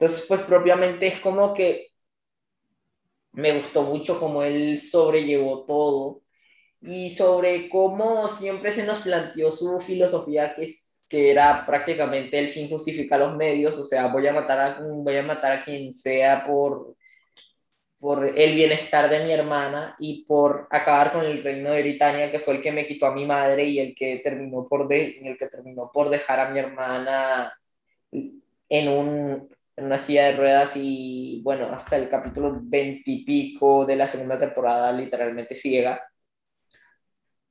entonces, 0.00 0.24
pues 0.26 0.40
propiamente 0.42 1.06
es 1.08 1.20
como 1.20 1.52
que 1.54 1.88
me 3.32 3.52
gustó 3.54 3.82
mucho 3.82 4.18
cómo 4.18 4.42
él 4.42 4.78
sobrellevó 4.78 5.64
todo 5.66 6.22
y 6.80 7.10
sobre 7.10 7.68
cómo 7.68 8.28
siempre 8.28 8.72
se 8.72 8.86
nos 8.86 9.00
planteó 9.00 9.52
su 9.52 9.80
filosofía 9.80 10.54
que, 10.54 10.68
que 11.10 11.30
era 11.30 11.66
prácticamente 11.66 12.38
el 12.38 12.48
fin 12.50 12.68
justifica 12.70 13.18
los 13.18 13.36
medios, 13.36 13.78
o 13.78 13.84
sea, 13.84 14.06
voy 14.08 14.26
a 14.26 14.32
matar 14.32 14.60
a, 14.60 14.80
voy 14.80 15.16
a, 15.16 15.22
matar 15.22 15.52
a 15.52 15.64
quien 15.64 15.92
sea 15.92 16.44
por, 16.46 16.96
por 17.98 18.26
el 18.26 18.54
bienestar 18.56 19.10
de 19.10 19.24
mi 19.24 19.32
hermana 19.32 19.96
y 19.98 20.24
por 20.24 20.66
acabar 20.70 21.12
con 21.12 21.24
el 21.26 21.42
reino 21.44 21.72
de 21.72 21.82
Britania, 21.82 22.32
que 22.32 22.40
fue 22.40 22.56
el 22.56 22.62
que 22.62 22.72
me 22.72 22.86
quitó 22.86 23.06
a 23.06 23.14
mi 23.14 23.26
madre 23.26 23.64
y 23.66 23.78
el 23.80 23.94
que 23.94 24.20
terminó 24.24 24.66
por, 24.68 24.88
de, 24.88 25.18
el 25.22 25.38
que 25.38 25.48
terminó 25.48 25.90
por 25.92 26.10
dejar 26.10 26.40
a 26.40 26.50
mi 26.50 26.58
hermana 26.58 27.52
en 28.12 28.88
un, 28.88 29.48
en 29.80 29.86
una 29.86 29.98
silla 29.98 30.26
de 30.26 30.36
ruedas 30.36 30.72
y 30.76 31.40
bueno, 31.42 31.66
hasta 31.72 31.96
el 31.96 32.10
capítulo 32.10 32.58
veintipico 32.60 33.86
de 33.86 33.96
la 33.96 34.06
segunda 34.06 34.38
temporada 34.38 34.92
literalmente 34.92 35.54
ciega. 35.54 36.06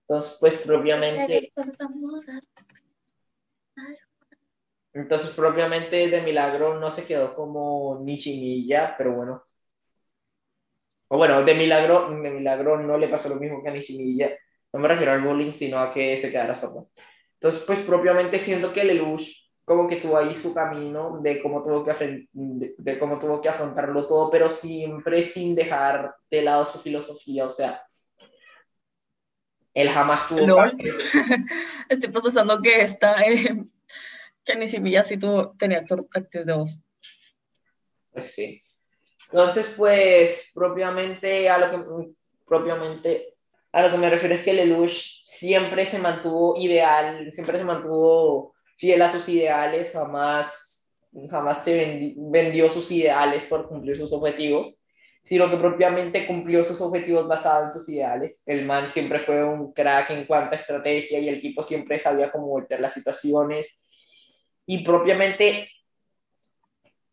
Entonces, 0.07 0.37
pues 0.39 0.57
propiamente... 0.57 1.51
Entonces, 4.93 5.31
propiamente 5.31 6.07
de 6.07 6.21
milagro 6.21 6.79
no 6.79 6.91
se 6.91 7.05
quedó 7.05 7.33
como 7.33 7.99
Nishimiya, 8.03 8.95
pero 8.95 9.15
bueno. 9.15 9.43
O 11.07 11.17
bueno, 11.17 11.43
de 11.43 11.55
milagro, 11.55 12.09
de 12.09 12.29
milagro 12.29 12.79
no 12.79 12.97
le 12.97 13.07
pasó 13.07 13.29
lo 13.29 13.35
mismo 13.35 13.63
que 13.63 13.69
a 13.69 13.73
Nishimiya. 13.73 14.37
No 14.71 14.79
me 14.79 14.87
refiero 14.87 15.13
al 15.13 15.23
bullying, 15.23 15.53
sino 15.53 15.79
a 15.79 15.91
que 15.91 16.15
se 16.17 16.29
quedara 16.29 16.53
solo. 16.53 16.91
Entonces, 17.33 17.63
pues 17.65 17.79
propiamente 17.79 18.37
siento 18.37 18.71
que 18.71 18.83
Lelouch 18.83 19.48
como 19.69 19.87
que 19.87 19.97
tuvo 19.97 20.17
ahí 20.17 20.33
su 20.33 20.51
camino 20.51 21.19
de 21.21 21.43
cómo 21.43 21.61
tuvo 21.61 21.85
que, 21.85 22.27
de, 22.33 22.97
cómo 22.97 23.19
tuvo 23.19 23.39
que 23.39 23.49
afrontarlo 23.49 24.07
todo, 24.07 24.31
pero 24.31 24.49
siempre 24.49 25.21
sin 25.21 25.53
dejar 25.53 26.15
de 26.27 26.41
lado 26.41 26.65
su 26.65 26.79
filosofía, 26.79 27.45
o 27.45 27.51
sea, 27.51 27.85
él 29.75 29.89
jamás 29.89 30.27
tuvo... 30.27 30.41
No. 30.47 30.57
Estoy 31.87 32.09
procesando 32.09 32.59
que 32.63 32.81
está, 32.81 33.21
eh, 33.27 33.63
que 34.43 34.55
ni 34.55 34.65
siquiera 34.65 35.03
si 35.03 35.17
tú 35.17 35.53
tenía 35.59 35.85
actriz 36.15 36.47
de 36.47 36.53
voz. 36.53 36.79
Pues 38.11 38.31
sí. 38.33 38.63
Entonces, 39.31 39.71
pues, 39.77 40.49
propiamente 40.51 41.47
a 41.47 41.59
lo 41.59 41.69
que, 41.69 42.11
propiamente 42.43 43.35
a 43.71 43.83
lo 43.83 43.91
que 43.91 43.97
me 43.99 44.09
refiero 44.09 44.33
es 44.33 44.43
que 44.43 44.53
Lelouch 44.53 45.25
siempre 45.27 45.85
se 45.85 45.99
mantuvo 45.99 46.57
ideal, 46.57 47.31
siempre 47.33 47.59
se 47.59 47.63
mantuvo 47.63 48.55
fiel 48.79 49.01
a 49.01 49.11
sus 49.11 49.27
ideales, 49.27 49.91
jamás, 49.91 50.95
jamás 51.29 51.63
se 51.65 52.15
vendió 52.15 52.71
sus 52.71 52.89
ideales 52.91 53.43
por 53.43 53.67
cumplir 53.67 53.97
sus 53.97 54.13
objetivos, 54.13 54.81
sino 55.21 55.49
que 55.51 55.57
propiamente 55.57 56.25
cumplió 56.25 56.63
sus 56.63 56.79
objetivos 56.79 57.27
basados 57.27 57.65
en 57.65 57.71
sus 57.79 57.89
ideales. 57.89 58.41
El 58.47 58.65
man 58.65 58.87
siempre 58.87 59.19
fue 59.19 59.43
un 59.43 59.73
crack 59.73 60.11
en 60.11 60.25
cuanto 60.25 60.55
a 60.55 60.59
estrategia 60.59 61.19
y 61.19 61.27
el 61.27 61.35
equipo 61.35 61.61
siempre 61.61 61.99
sabía 61.99 62.31
cómo 62.31 62.47
voltear 62.47 62.79
las 62.79 62.93
situaciones. 62.93 63.85
Y 64.65 64.85
propiamente 64.85 65.67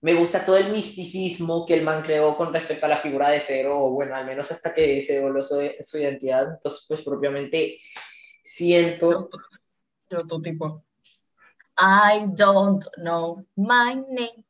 me 0.03 0.15
gusta 0.15 0.47
todo 0.47 0.59
el 0.59 0.71
misticismo 0.71 1.67
que 1.67 1.75
el 1.75 1.83
man 1.83 2.05
creó 2.05 2.37
con 2.37 2.55
respecto 2.55 2.87
a 2.87 2.91
la 2.91 3.01
figura 3.01 3.31
de 3.31 3.41
Cero, 3.41 3.77
o 3.77 3.91
bueno, 3.91 4.15
al 4.15 4.25
menos 4.25 4.53
hasta 4.53 4.73
que 4.73 5.03
se 5.03 5.21
volvió 5.21 5.43
su, 5.43 5.69
su 5.81 5.99
identidad. 5.99 6.55
Entonces, 6.55 6.85
pues 6.87 7.03
propiamente 7.03 7.79
siento... 8.45 9.29
Otro 10.13 10.41
tipo. 10.41 10.86
I 11.79 12.27
don't 12.35 12.85
know 12.97 13.45
my 13.57 13.95
name. 14.09 14.45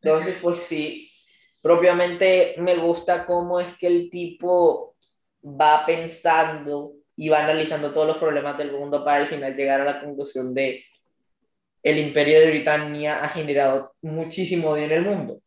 Entonces, 0.00 0.38
pues 0.40 0.60
sí, 0.60 1.10
propiamente 1.60 2.54
me 2.58 2.76
gusta 2.76 3.26
cómo 3.26 3.60
es 3.60 3.76
que 3.76 3.88
el 3.88 4.10
tipo 4.10 4.96
va 5.44 5.84
pensando 5.84 6.94
y 7.16 7.28
va 7.28 7.44
analizando 7.44 7.92
todos 7.92 8.06
los 8.06 8.16
problemas 8.18 8.56
del 8.56 8.72
mundo 8.72 9.04
para 9.04 9.22
al 9.22 9.26
final 9.26 9.56
llegar 9.56 9.80
a 9.80 9.84
la 9.84 10.00
conclusión 10.00 10.54
de 10.54 10.84
el 11.82 11.98
imperio 11.98 12.40
de 12.40 12.50
Britania 12.50 13.24
ha 13.24 13.28
generado 13.28 13.94
muchísimo 14.02 14.70
odio 14.70 14.84
en 14.84 14.92
el 14.92 15.02
mundo. 15.02 15.40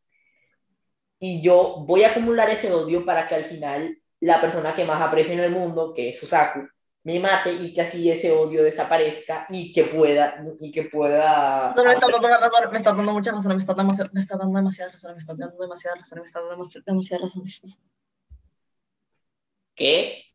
Y 1.20 1.42
yo 1.42 1.84
voy 1.88 2.04
a 2.04 2.12
acumular 2.12 2.50
ese 2.50 2.72
odio 2.72 3.06
para 3.06 3.28
que 3.28 3.36
al 3.36 3.46
final 3.46 3.98
la 4.20 4.42
persona 4.42 4.76
que 4.76 4.86
más 4.86 5.02
aprecio 5.02 5.34
en 5.34 5.42
el 5.42 5.52
mundo, 5.52 5.94
que 5.94 6.10
es 6.10 6.20
Susaku, 6.20 6.68
me 7.04 7.20
mate 7.20 7.54
y 7.54 7.74
que 7.74 7.82
así 7.82 8.10
ese 8.12 8.32
odio 8.32 8.64
desaparezca 8.64 9.48
y 9.50 9.74
que 9.74 9.86
pueda 9.86 10.46
y 10.60 10.72
que 10.72 10.84
pueda 10.84 11.74
me 11.76 11.92
está 11.94 12.08
dando 12.08 12.28
razón, 12.30 12.72
me 12.72 12.78
está 12.78 12.94
dando 12.94 13.12
mucha 13.12 13.32
razón, 13.32 13.52
me 13.54 13.58
está 13.58 13.74
dando, 13.74 13.94
me 14.14 14.20
está 14.20 14.38
dando 14.38 14.58
demasiada 14.58 14.92
razón, 14.92 15.12
me 15.14 15.18
está 15.18 15.34
dando 15.34 15.62
demasiada 15.62 15.96
razón, 15.96 16.20
me 16.20 16.26
está 16.26 16.40
dando 16.40 16.56
demasiada 16.86 17.24
razón. 17.24 17.44
¿Qué? 19.76 20.26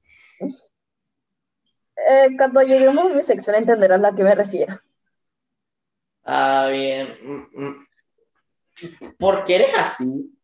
Eh, 2.08 2.28
cuando 2.37 2.62
lleguemos 2.62 3.11
a 3.11 3.14
mi 3.14 3.23
sección 3.23 3.56
entenderás 3.56 3.99
a 3.99 4.02
la 4.02 4.14
que 4.14 4.23
me 4.23 4.35
refiero. 4.35 4.75
Ah, 6.25 6.68
bien. 6.70 7.16
Mm, 7.23 7.64
mm. 7.64 7.87
¿Por 9.18 9.44
qué 9.44 9.54
eres 9.54 9.78
así? 9.78 10.37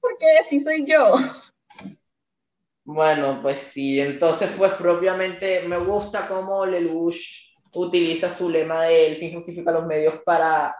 Porque 0.00 0.26
así 0.40 0.60
soy 0.60 0.84
yo. 0.84 1.16
Bueno, 2.84 3.40
pues 3.40 3.60
sí, 3.60 3.98
entonces 3.98 4.50
pues 4.58 4.74
propiamente 4.74 5.62
me 5.66 5.78
gusta 5.78 6.28
cómo 6.28 6.66
Lelouch 6.66 7.16
utiliza 7.74 8.28
su 8.28 8.50
lema 8.50 8.82
de 8.84 9.06
el 9.06 9.16
fin 9.16 9.34
justifica 9.34 9.72
los 9.72 9.86
medios 9.86 10.16
para 10.24 10.74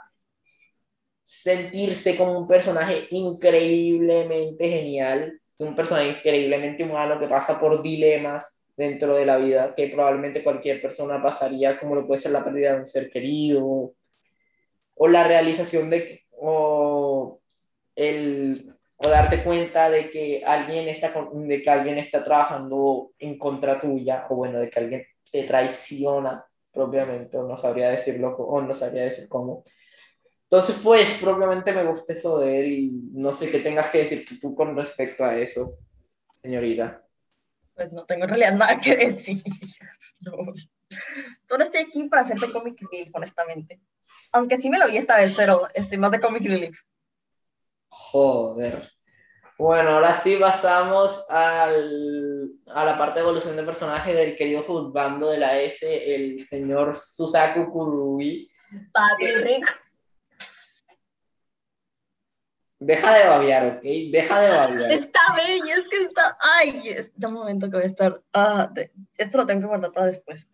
sentirse 1.22 2.16
como 2.16 2.38
un 2.38 2.46
personaje 2.46 3.06
increíblemente 3.10 4.68
genial, 4.68 5.40
un 5.58 5.74
personaje 5.74 6.10
increíblemente 6.10 6.84
humano 6.84 7.18
que 7.18 7.26
pasa 7.26 7.58
por 7.58 7.82
dilemas 7.82 8.70
dentro 8.76 9.14
de 9.16 9.24
la 9.24 9.38
vida 9.38 9.74
que 9.74 9.88
probablemente 9.88 10.44
cualquier 10.44 10.82
persona 10.82 11.22
pasaría, 11.22 11.78
como 11.78 11.94
lo 11.94 12.06
puede 12.06 12.20
ser 12.20 12.32
la 12.32 12.44
pérdida 12.44 12.74
de 12.74 12.80
un 12.80 12.86
ser 12.86 13.10
querido 13.10 13.94
o 14.94 15.08
la 15.08 15.26
realización 15.26 15.90
de 15.90 16.22
o 16.32 17.40
el 17.96 18.73
o 18.96 19.08
darte 19.08 19.42
cuenta 19.42 19.90
de 19.90 20.10
que 20.10 20.42
alguien 20.44 20.88
está, 20.88 21.12
de 21.32 21.62
que 21.62 21.70
alguien 21.70 21.98
está 21.98 22.24
trabajando 22.24 23.12
en 23.18 23.38
contra 23.38 23.80
tuya, 23.80 24.26
o 24.30 24.36
bueno, 24.36 24.58
de 24.60 24.70
que 24.70 24.80
alguien 24.80 25.06
te 25.30 25.44
traiciona. 25.44 26.44
propiamente, 26.72 27.38
o 27.38 27.46
no 27.46 27.56
sabría 27.56 27.90
decirlo, 27.90 28.34
o 28.36 28.60
no 28.60 28.74
sabría 28.74 29.04
decir 29.04 29.28
cómo. 29.28 29.62
Entonces, 30.44 30.80
pues, 30.82 31.08
propiamente 31.20 31.72
me 31.72 31.84
gusta 31.84 32.12
eso 32.12 32.40
de 32.40 32.60
él 32.60 32.72
y 32.72 32.90
no 33.12 33.32
sé 33.32 33.50
qué 33.50 33.60
tengas 33.60 33.90
que 33.90 33.98
decir 33.98 34.24
tú 34.40 34.54
con 34.54 34.76
respecto 34.76 35.24
a 35.24 35.36
eso, 35.36 35.68
señorita. 36.32 37.02
Pues 37.74 37.92
no 37.92 38.04
tengo 38.04 38.24
en 38.24 38.30
realidad 38.30 38.54
nada 38.54 38.80
que 38.80 38.96
decir. 38.96 39.42
Solo 41.44 41.64
estoy 41.64 41.82
aquí 41.82 42.08
para 42.08 42.22
hacerte 42.22 42.52
comic 42.52 42.80
relief, 42.90 43.10
honestamente. 43.14 43.80
Aunque 44.32 44.56
sí 44.56 44.70
me 44.70 44.78
lo 44.78 44.86
vi 44.86 44.96
esta 44.96 45.16
vez, 45.16 45.34
pero 45.36 45.68
estoy 45.74 45.98
más 45.98 46.12
de 46.12 46.20
comic 46.20 46.44
relief. 46.44 46.80
Joder. 47.94 48.90
Bueno, 49.56 49.90
ahora 49.90 50.14
sí 50.14 50.36
pasamos 50.40 51.30
al, 51.30 52.50
a 52.66 52.84
la 52.84 52.98
parte 52.98 53.20
de 53.20 53.20
evolución 53.20 53.54
de 53.54 53.62
personaje 53.62 54.12
del 54.12 54.36
querido 54.36 54.64
juzgando 54.64 55.30
de 55.30 55.38
la 55.38 55.60
S, 55.60 56.14
el 56.14 56.40
señor 56.40 56.96
Susaku 56.96 57.70
Kurui. 57.70 58.50
Papi 58.92 59.30
rico. 59.36 59.68
Deja 62.80 63.14
de 63.14 63.28
babear, 63.28 63.76
¿ok? 63.76 63.82
Deja 64.10 64.40
de 64.40 64.50
babear. 64.50 64.90
Está 64.90 65.20
bello, 65.36 65.74
es 65.74 65.88
que 65.88 66.02
está. 66.02 66.36
Ay, 66.40 66.88
está 66.88 67.28
un 67.28 67.34
momento 67.34 67.70
que 67.70 67.76
voy 67.76 67.84
a 67.84 67.86
estar. 67.86 68.20
Ah, 68.32 68.70
esto 69.16 69.38
lo 69.38 69.46
tengo 69.46 69.60
que 69.60 69.66
guardar 69.68 69.92
para 69.92 70.06
después. 70.06 70.50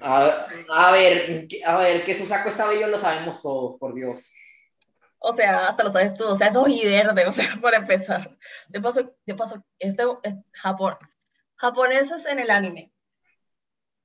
A, 0.00 0.46
a, 0.70 0.92
ver, 0.92 1.46
a 1.66 1.78
ver, 1.78 2.04
que 2.06 2.14
Susaku 2.14 2.48
está 2.48 2.66
bello 2.66 2.86
lo 2.88 2.98
sabemos 2.98 3.42
todos, 3.42 3.78
por 3.78 3.94
Dios. 3.94 4.32
O 5.20 5.32
sea, 5.32 5.66
hasta 5.66 5.82
lo 5.84 5.90
sabes 5.90 6.14
tú, 6.14 6.24
o 6.24 6.34
sea, 6.34 6.48
es 6.48 6.56
ojiverde, 6.56 7.26
o 7.26 7.32
sea, 7.32 7.46
para 7.62 7.78
empezar. 7.78 8.38
De 8.68 8.80
paso, 8.80 9.14
de 9.26 9.34
paso, 9.34 9.64
este 9.78 10.04
es 10.22 10.36
Japón. 10.52 10.94
Japoneses 11.56 12.26
en 12.26 12.38
el 12.38 12.50
anime. 12.50 12.92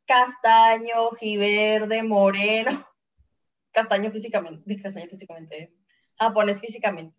Castaño, 0.05 1.03
ojiverde, 1.03 2.03
moreno. 2.03 2.88
Castaño 3.72 4.12
físicamente, 4.12 4.82
castaño 4.82 5.08
físicamente. 5.10 5.74
Japonés 6.17 6.62
físicamente. 6.62 7.17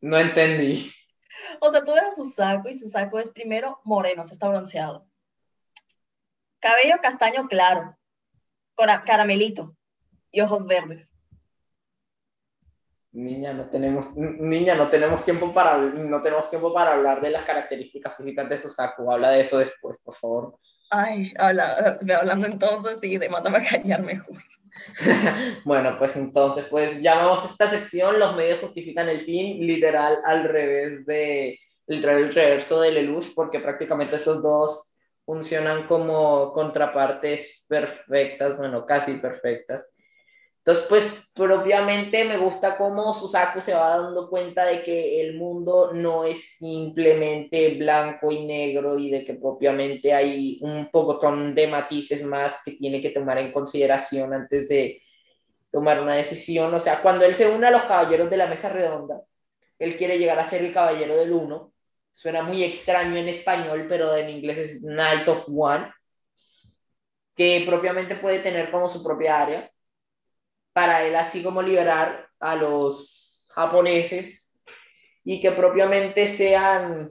No 0.00 0.18
entendí. 0.18 0.92
O 1.60 1.70
sea, 1.70 1.84
tú 1.84 1.92
ves 1.92 2.04
a 2.04 2.12
Susaku 2.12 2.68
y 2.68 2.74
Susaku 2.74 3.18
es 3.18 3.30
primero 3.30 3.80
moreno, 3.84 4.22
se 4.22 4.34
está 4.34 4.48
bronceado. 4.48 5.08
Cabello 6.60 6.96
castaño 7.02 7.48
claro, 7.48 7.96
caramelito 8.76 9.76
y 10.30 10.40
ojos 10.40 10.66
verdes. 10.66 11.12
Niña, 13.12 13.52
no 13.52 13.70
tenemos, 13.70 14.16
niña, 14.16 14.74
no 14.74 14.88
tenemos 14.88 15.24
tiempo 15.24 15.54
para, 15.54 15.78
no 15.78 16.20
tenemos 16.20 16.50
tiempo 16.50 16.74
para 16.74 16.94
hablar 16.94 17.20
de 17.20 17.30
las 17.30 17.44
características 17.44 18.16
físicas 18.16 18.48
de 18.48 18.58
Susaku. 18.58 19.10
Habla 19.12 19.30
de 19.30 19.40
eso 19.42 19.58
después, 19.58 19.96
por 20.02 20.16
favor. 20.16 20.58
Ay, 20.90 21.32
habla, 21.38 21.98
hablando 22.18 22.46
entonces 22.46 23.02
y 23.04 23.16
demándame 23.18 23.58
a 23.58 23.70
callar 23.70 24.02
mejor. 24.02 24.36
bueno, 25.64 25.96
pues 25.98 26.16
entonces, 26.16 26.66
pues 26.68 27.00
llamamos 27.00 27.44
esta 27.44 27.68
sección 27.68 28.18
Los 28.18 28.36
medios 28.36 28.60
justifican 28.60 29.08
el 29.08 29.20
fin, 29.20 29.64
literal 29.64 30.18
al 30.24 30.44
revés 30.44 31.06
de 31.06 31.58
el, 31.86 32.02
reverso 32.02 32.80
de 32.80 32.92
Lelouch, 32.92 33.34
porque 33.34 33.60
prácticamente 33.60 34.16
estos 34.16 34.42
dos 34.42 34.93
funcionan 35.24 35.86
como 35.86 36.52
contrapartes 36.52 37.64
perfectas, 37.68 38.56
bueno, 38.58 38.84
casi 38.86 39.14
perfectas. 39.14 39.96
Entonces, 40.58 40.86
pues 40.88 41.04
propiamente 41.34 42.24
me 42.24 42.38
gusta 42.38 42.78
cómo 42.78 43.12
Susaku 43.12 43.60
se 43.60 43.74
va 43.74 43.98
dando 43.98 44.30
cuenta 44.30 44.64
de 44.64 44.82
que 44.82 45.20
el 45.20 45.36
mundo 45.36 45.92
no 45.92 46.24
es 46.24 46.56
simplemente 46.56 47.74
blanco 47.74 48.32
y 48.32 48.46
negro 48.46 48.98
y 48.98 49.10
de 49.10 49.26
que 49.26 49.34
propiamente 49.34 50.14
hay 50.14 50.58
un 50.62 50.90
poco 50.90 51.20
de 51.52 51.66
matices 51.66 52.24
más 52.24 52.62
que 52.64 52.72
tiene 52.72 53.02
que 53.02 53.10
tomar 53.10 53.36
en 53.36 53.52
consideración 53.52 54.32
antes 54.32 54.66
de 54.68 55.02
tomar 55.70 56.00
una 56.00 56.14
decisión. 56.14 56.72
O 56.72 56.80
sea, 56.80 57.02
cuando 57.02 57.26
él 57.26 57.34
se 57.34 57.46
une 57.46 57.66
a 57.66 57.70
los 57.70 57.82
caballeros 57.82 58.30
de 58.30 58.38
la 58.38 58.46
mesa 58.46 58.70
redonda, 58.70 59.20
él 59.78 59.96
quiere 59.98 60.18
llegar 60.18 60.38
a 60.38 60.48
ser 60.48 60.64
el 60.64 60.72
caballero 60.72 61.14
del 61.14 61.32
uno 61.32 61.73
suena 62.14 62.42
muy 62.42 62.64
extraño 62.64 63.16
en 63.16 63.28
español, 63.28 63.86
pero 63.88 64.16
en 64.16 64.30
inglés 64.30 64.58
es 64.58 64.82
Night 64.82 65.28
of 65.28 65.46
One, 65.48 65.92
que 67.36 67.64
propiamente 67.66 68.14
puede 68.14 68.38
tener 68.38 68.70
como 68.70 68.88
su 68.88 69.02
propia 69.02 69.42
área, 69.42 69.70
para 70.72 71.04
él 71.04 71.14
así 71.16 71.42
como 71.42 71.62
liberar 71.62 72.28
a 72.40 72.56
los 72.56 73.50
japoneses 73.54 74.56
y 75.24 75.40
que 75.40 75.52
propiamente 75.52 76.26
sean, 76.28 77.10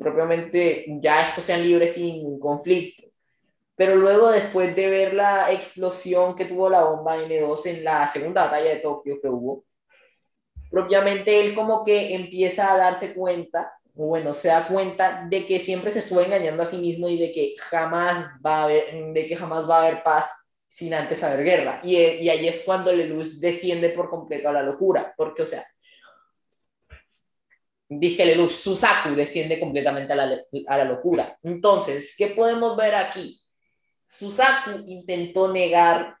propiamente 0.00 0.86
ya 1.00 1.28
estos 1.28 1.44
sean 1.44 1.62
libres 1.62 1.94
sin 1.94 2.38
conflicto. 2.38 3.08
Pero 3.76 3.94
luego, 3.94 4.30
después 4.30 4.74
de 4.74 4.90
ver 4.90 5.14
la 5.14 5.52
explosión 5.52 6.34
que 6.34 6.46
tuvo 6.46 6.68
la 6.68 6.82
bomba 6.82 7.16
N2 7.16 7.66
en 7.66 7.84
la 7.84 8.08
segunda 8.08 8.46
batalla 8.46 8.70
de 8.70 8.80
Tokio 8.80 9.20
que 9.20 9.28
hubo, 9.28 9.64
propiamente 10.70 11.40
él 11.40 11.54
como 11.54 11.84
que 11.84 12.14
empieza 12.14 12.72
a 12.72 12.76
darse 12.76 13.14
cuenta 13.14 13.72
bueno, 14.06 14.32
se 14.32 14.46
da 14.46 14.68
cuenta 14.68 15.26
de 15.28 15.44
que 15.44 15.58
siempre 15.58 15.90
se 15.90 15.98
estuvo 15.98 16.20
engañando 16.20 16.62
a 16.62 16.66
sí 16.66 16.76
mismo 16.76 17.08
y 17.08 17.18
de 17.18 17.32
que 17.32 17.56
jamás 17.58 18.38
va 18.46 18.60
a 18.60 18.64
haber, 18.64 19.12
de 19.12 19.26
que 19.26 19.36
jamás 19.36 19.68
va 19.68 19.78
a 19.78 19.86
haber 19.86 20.04
paz 20.04 20.30
sin 20.68 20.94
antes 20.94 21.24
haber 21.24 21.44
guerra. 21.44 21.80
Y, 21.82 21.96
y 21.96 22.28
ahí 22.28 22.46
es 22.46 22.62
cuando 22.64 22.92
Leluz 22.92 23.40
desciende 23.40 23.88
por 23.90 24.08
completo 24.08 24.48
a 24.48 24.52
la 24.52 24.62
locura, 24.62 25.12
porque, 25.16 25.42
o 25.42 25.46
sea, 25.46 25.66
dije 27.88 28.24
Leluz, 28.24 28.52
Susaku 28.52 29.16
desciende 29.16 29.58
completamente 29.58 30.12
a 30.12 30.16
la, 30.16 30.42
a 30.68 30.78
la 30.78 30.84
locura. 30.84 31.36
Entonces, 31.42 32.14
¿qué 32.16 32.28
podemos 32.28 32.76
ver 32.76 32.94
aquí? 32.94 33.40
Susaku 34.08 34.84
intentó 34.86 35.52
negar 35.52 36.16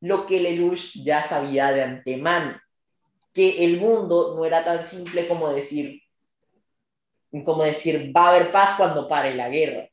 lo 0.00 0.26
que 0.26 0.38
Lelouch 0.38 1.02
ya 1.02 1.26
sabía 1.26 1.72
de 1.72 1.82
antemano, 1.82 2.60
que 3.32 3.64
el 3.64 3.78
mundo 3.80 4.34
no 4.36 4.44
era 4.44 4.62
tan 4.62 4.84
simple 4.84 5.26
como 5.26 5.48
decir 5.48 6.03
como 7.42 7.64
decir, 7.64 8.12
va 8.16 8.26
a 8.26 8.30
haber 8.36 8.52
paz 8.52 8.74
cuando 8.76 9.08
pare 9.08 9.34
la 9.34 9.48
guerra. 9.48 9.88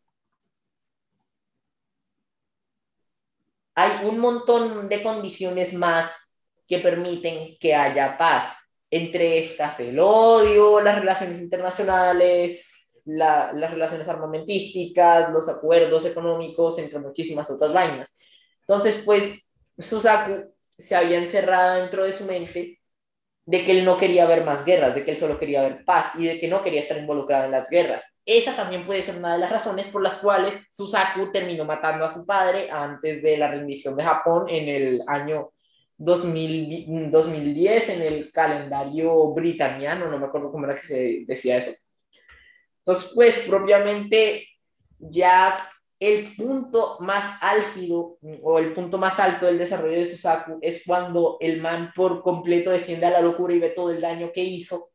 Hay 3.74 4.06
un 4.06 4.20
montón 4.20 4.88
de 4.90 5.02
condiciones 5.02 5.74
más 5.74 6.38
que 6.68 6.80
permiten 6.80 7.58
que 7.60 7.74
haya 7.74 8.18
paz. 8.18 8.58
Entre 8.94 9.46
estas, 9.46 9.80
el 9.80 9.98
odio, 10.00 10.82
las 10.82 11.00
relaciones 11.00 11.42
internacionales, 11.42 13.04
las 13.06 13.72
relaciones 13.72 14.08
armamentísticas, 14.10 15.32
los 15.32 15.48
acuerdos 15.48 16.06
económicos, 16.06 16.78
entre 16.78 17.00
muchísimas 17.00 17.50
otras 17.50 17.74
vainas. 17.74 18.16
Entonces, 18.62 19.02
pues, 19.06 19.40
Susaku 19.80 20.54
se 20.78 20.96
había 20.96 21.20
encerrado 21.20 21.82
dentro 21.82 22.04
de 22.04 22.12
su 22.12 22.26
mente 22.26 22.81
de 23.52 23.66
que 23.66 23.78
él 23.78 23.84
no 23.84 23.98
quería 23.98 24.26
ver 24.26 24.46
más 24.46 24.64
guerras, 24.64 24.96
de 24.96 25.04
que 25.04 25.12
él 25.12 25.18
solo 25.18 25.38
quería 25.38 25.62
ver 25.62 25.84
paz 25.84 26.14
y 26.18 26.26
de 26.26 26.40
que 26.40 26.48
no 26.48 26.64
quería 26.64 26.80
estar 26.80 26.98
involucrado 26.98 27.44
en 27.44 27.52
las 27.52 27.70
guerras. 27.70 28.22
Esa 28.26 28.56
también 28.56 28.86
puede 28.86 29.02
ser 29.02 29.18
una 29.18 29.34
de 29.34 29.40
las 29.40 29.50
razones 29.50 29.88
por 29.88 30.02
las 30.02 30.16
cuales 30.20 30.74
Susaku 30.74 31.34
terminó 31.34 31.66
matando 31.66 32.06
a 32.06 32.14
su 32.14 32.26
padre 32.26 32.72
antes 32.72 33.22
de 33.22 33.36
la 33.36 33.52
rendición 33.52 33.98
de 33.98 34.06
Japón 34.06 34.48
en 34.48 34.70
el 34.70 35.04
año 35.06 35.52
2000, 35.98 37.12
2010 37.12 37.90
en 37.90 38.02
el 38.04 38.32
calendario 38.32 39.34
britaniano, 39.34 40.10
no 40.10 40.18
me 40.18 40.28
acuerdo 40.28 40.50
cómo 40.50 40.66
era 40.66 40.80
que 40.80 40.88
se 40.88 41.24
decía 41.28 41.58
eso. 41.58 41.72
Entonces, 42.86 43.12
pues 43.14 43.38
propiamente 43.50 44.48
ya 44.98 45.70
el 46.02 46.28
punto 46.36 46.98
más 47.00 47.38
álgido 47.42 48.18
o 48.42 48.58
el 48.58 48.74
punto 48.74 48.98
más 48.98 49.20
alto 49.20 49.46
del 49.46 49.60
desarrollo 49.60 50.00
de 50.00 50.08
Susaku 50.08 50.58
es 50.60 50.84
cuando 50.84 51.38
el 51.40 51.62
man 51.62 51.92
por 51.96 52.24
completo 52.24 52.72
desciende 52.72 53.06
a 53.06 53.12
la 53.12 53.22
locura 53.22 53.54
y 53.54 53.60
ve 53.60 53.70
todo 53.70 53.92
el 53.92 54.02
daño 54.02 54.32
que 54.34 54.44
hizo 54.44 54.90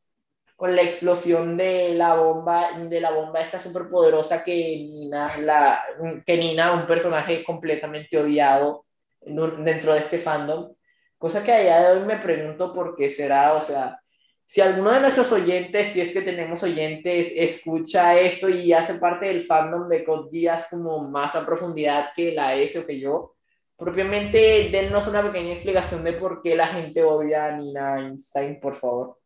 con 0.56 0.74
la 0.74 0.82
explosión 0.82 1.56
de 1.56 1.94
la 1.94 2.16
bomba, 2.16 2.76
de 2.76 3.00
la 3.00 3.12
bomba 3.12 3.40
esta 3.40 3.60
superpoderosa 3.60 4.42
que 4.42 4.52
Nina, 4.54 5.30
la, 5.38 5.80
que 6.26 6.36
Nina, 6.36 6.72
un 6.72 6.88
personaje 6.88 7.44
completamente 7.44 8.18
odiado 8.18 8.84
dentro 9.20 9.94
de 9.94 10.00
este 10.00 10.18
fandom, 10.18 10.74
cosa 11.18 11.44
que 11.44 11.52
a 11.52 11.60
día 11.60 11.80
de 11.82 12.00
hoy 12.00 12.06
me 12.06 12.16
pregunto 12.16 12.74
por 12.74 12.96
qué 12.96 13.10
será, 13.10 13.54
o 13.54 13.62
sea, 13.62 14.00
si 14.46 14.60
alguno 14.60 14.92
de 14.92 15.00
nuestros 15.00 15.32
oyentes, 15.32 15.88
si 15.88 16.00
es 16.00 16.12
que 16.12 16.22
tenemos 16.22 16.62
oyentes, 16.62 17.32
escucha 17.34 18.18
esto 18.18 18.48
y 18.48 18.72
hace 18.72 18.94
parte 18.94 19.26
del 19.26 19.42
fandom 19.42 19.88
de 19.88 20.04
Code 20.04 20.30
Geass 20.30 20.68
como 20.70 21.10
más 21.10 21.34
a 21.34 21.44
profundidad 21.44 22.10
que 22.14 22.30
la 22.30 22.54
S 22.54 22.78
o 22.78 22.86
que 22.86 23.00
yo, 23.00 23.34
propiamente 23.76 24.68
dennos 24.70 25.08
una 25.08 25.20
pequeña 25.22 25.52
explicación 25.52 26.04
de 26.04 26.12
por 26.12 26.42
qué 26.42 26.54
la 26.54 26.68
gente 26.68 27.02
odia 27.02 27.46
a 27.46 27.56
Nina 27.56 27.98
Einstein, 27.98 28.60
por 28.60 28.76
favor. 28.76 29.18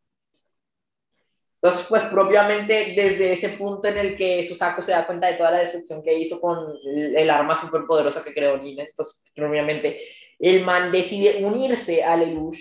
Entonces, 1.63 1.87
pues 1.91 2.03
propiamente 2.05 2.95
desde 2.97 3.35
ese 3.35 3.51
punto 3.51 3.87
en 3.89 3.99
el 3.99 4.17
que 4.17 4.43
Susaku 4.43 4.83
se 4.83 4.93
da 4.93 5.07
cuenta 5.07 5.27
de 5.27 5.35
toda 5.35 5.51
la 5.51 5.59
destrucción 5.59 6.03
que 6.03 6.19
hizo 6.19 6.41
con 6.41 6.75
el, 6.97 7.29
arma 7.29 7.61
superpoderosa 7.61 8.25
que 8.25 8.33
creó 8.33 8.57
Nina, 8.57 8.85
entonces 8.85 9.23
propiamente 9.35 10.01
el 10.39 10.65
man 10.65 10.91
decide 10.91 11.45
unirse 11.45 12.03
a 12.03 12.17
Lelouch 12.17 12.59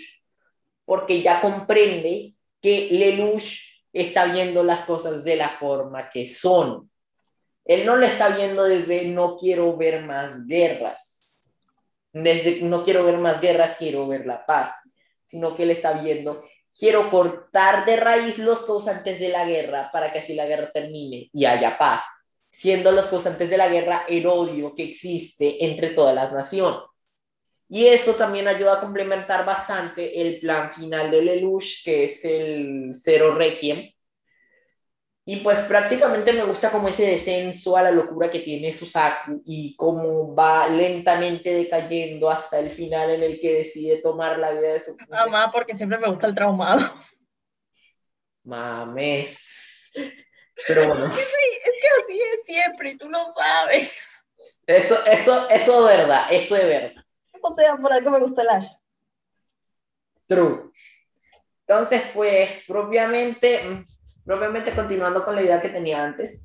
porque 0.84 1.22
ya 1.22 1.40
comprende 1.40 2.34
que 2.60 2.88
Lelouch 2.90 3.84
está 3.92 4.26
viendo 4.26 4.62
las 4.62 4.82
cosas 4.82 5.24
de 5.24 5.36
la 5.36 5.58
forma 5.58 6.10
que 6.10 6.28
son. 6.28 6.90
Él 7.64 7.84
no 7.86 7.96
lo 7.96 8.06
está 8.06 8.36
viendo 8.36 8.64
desde 8.64 9.06
no 9.06 9.36
quiero 9.36 9.76
ver 9.76 10.04
más 10.04 10.46
guerras. 10.46 11.36
Desde 12.12 12.62
no 12.62 12.84
quiero 12.84 13.04
ver 13.04 13.18
más 13.18 13.40
guerras, 13.40 13.76
quiero 13.78 14.06
ver 14.08 14.26
la 14.26 14.44
paz. 14.44 14.72
Sino 15.24 15.54
que 15.54 15.62
él 15.62 15.70
está 15.70 16.00
viendo 16.00 16.42
quiero 16.78 17.10
cortar 17.10 17.84
de 17.84 17.96
raíz 17.96 18.38
los 18.38 18.64
causantes 18.64 19.20
de 19.20 19.28
la 19.28 19.44
guerra 19.44 19.90
para 19.92 20.12
que 20.12 20.20
así 20.20 20.34
la 20.34 20.46
guerra 20.46 20.70
termine 20.72 21.28
y 21.32 21.44
haya 21.44 21.76
paz, 21.76 22.02
siendo 22.50 22.92
los 22.92 23.06
causantes 23.06 23.50
de 23.50 23.56
la 23.56 23.68
guerra 23.68 24.04
el 24.08 24.26
odio 24.26 24.74
que 24.74 24.84
existe 24.84 25.64
entre 25.64 25.90
todas 25.90 26.14
las 26.14 26.32
naciones. 26.32 26.80
Y 27.70 27.86
eso 27.86 28.14
también 28.14 28.48
ayuda 28.48 28.74
a 28.74 28.80
complementar 28.80 29.46
bastante 29.46 30.20
el 30.20 30.40
plan 30.40 30.70
final 30.70 31.10
de 31.10 31.22
Lelouch, 31.22 31.84
que 31.84 32.04
es 32.04 32.24
el 32.24 32.92
Zero 32.94 33.34
Requiem, 33.34 33.88
y 35.32 35.36
pues 35.36 35.60
prácticamente 35.60 36.32
me 36.32 36.42
gusta 36.42 36.72
como 36.72 36.88
ese 36.88 37.06
descenso 37.06 37.76
a 37.76 37.82
la 37.82 37.92
locura 37.92 38.28
que 38.30 38.40
tiene 38.40 38.72
Susaku 38.72 39.42
y 39.44 39.76
cómo 39.76 40.34
va 40.34 40.66
lentamente 40.66 41.54
decayendo 41.54 42.28
hasta 42.28 42.58
el 42.58 42.72
final 42.72 43.10
en 43.10 43.22
el 43.22 43.40
que 43.40 43.58
decide 43.58 43.98
tomar 43.98 44.40
la 44.40 44.50
vida 44.50 44.72
de 44.72 44.80
su 44.80 44.96
Mamá, 45.08 45.48
porque 45.52 45.76
siempre 45.76 45.98
me 45.98 46.08
gusta 46.08 46.26
el 46.26 46.34
traumado. 46.34 46.80
Mames. 48.42 49.92
Pero 50.66 50.88
bueno. 50.88 51.06
Es 51.14 51.76
que 51.80 51.88
así 52.02 52.20
es 52.20 52.42
siempre 52.44 52.90
y 52.90 52.98
tú 52.98 53.08
lo 53.08 53.24
sabes. 53.24 54.24
Eso, 54.66 54.96
eso, 55.06 55.48
eso 55.48 55.88
es 55.88 55.96
verdad, 55.96 56.26
eso 56.32 56.56
es 56.56 56.64
verdad. 56.64 56.99
O 57.42 57.54
sea, 57.54 57.76
por 57.76 57.92
algo 57.92 58.10
me 58.10 58.20
gusta 58.20 58.42
el 58.42 58.48
Ash. 58.48 58.68
True. 60.26 60.70
Entonces, 61.66 62.02
pues, 62.14 62.64
propiamente 62.66 63.84
propiamente 64.24 64.72
continuando 64.76 65.24
con 65.24 65.34
la 65.34 65.42
idea 65.42 65.60
que 65.60 65.70
tenía 65.70 66.04
antes, 66.04 66.44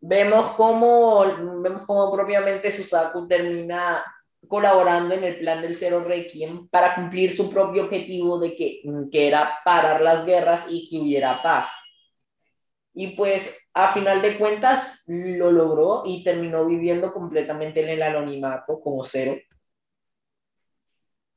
vemos 0.00 0.48
cómo, 0.48 1.24
vemos 1.62 1.86
cómo 1.86 2.12
propiamente 2.12 2.70
Susaku 2.70 3.26
termina 3.26 4.04
colaborando 4.46 5.14
en 5.14 5.24
el 5.24 5.38
plan 5.38 5.62
del 5.62 5.74
Cero 5.74 6.04
Requiem 6.06 6.68
para 6.68 6.94
cumplir 6.94 7.34
su 7.34 7.50
propio 7.50 7.84
objetivo 7.84 8.38
de 8.38 8.54
que, 8.54 8.82
que 9.10 9.28
era 9.28 9.58
parar 9.64 10.02
las 10.02 10.26
guerras 10.26 10.66
y 10.68 10.90
que 10.90 10.98
hubiera 10.98 11.42
paz. 11.42 11.70
Y 12.94 13.08
pues 13.16 13.70
a 13.72 13.92
final 13.92 14.20
de 14.20 14.38
cuentas 14.38 15.04
lo 15.06 15.50
logró 15.50 16.02
y 16.04 16.22
terminó 16.22 16.66
viviendo 16.66 17.12
completamente 17.12 17.82
en 17.82 17.88
el 17.88 18.02
anonimato 18.02 18.78
como 18.80 19.04
cero. 19.04 19.36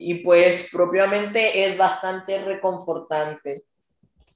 Y 0.03 0.15
pues 0.15 0.67
propiamente 0.71 1.63
es 1.63 1.77
bastante 1.77 2.43
reconfortante 2.43 3.65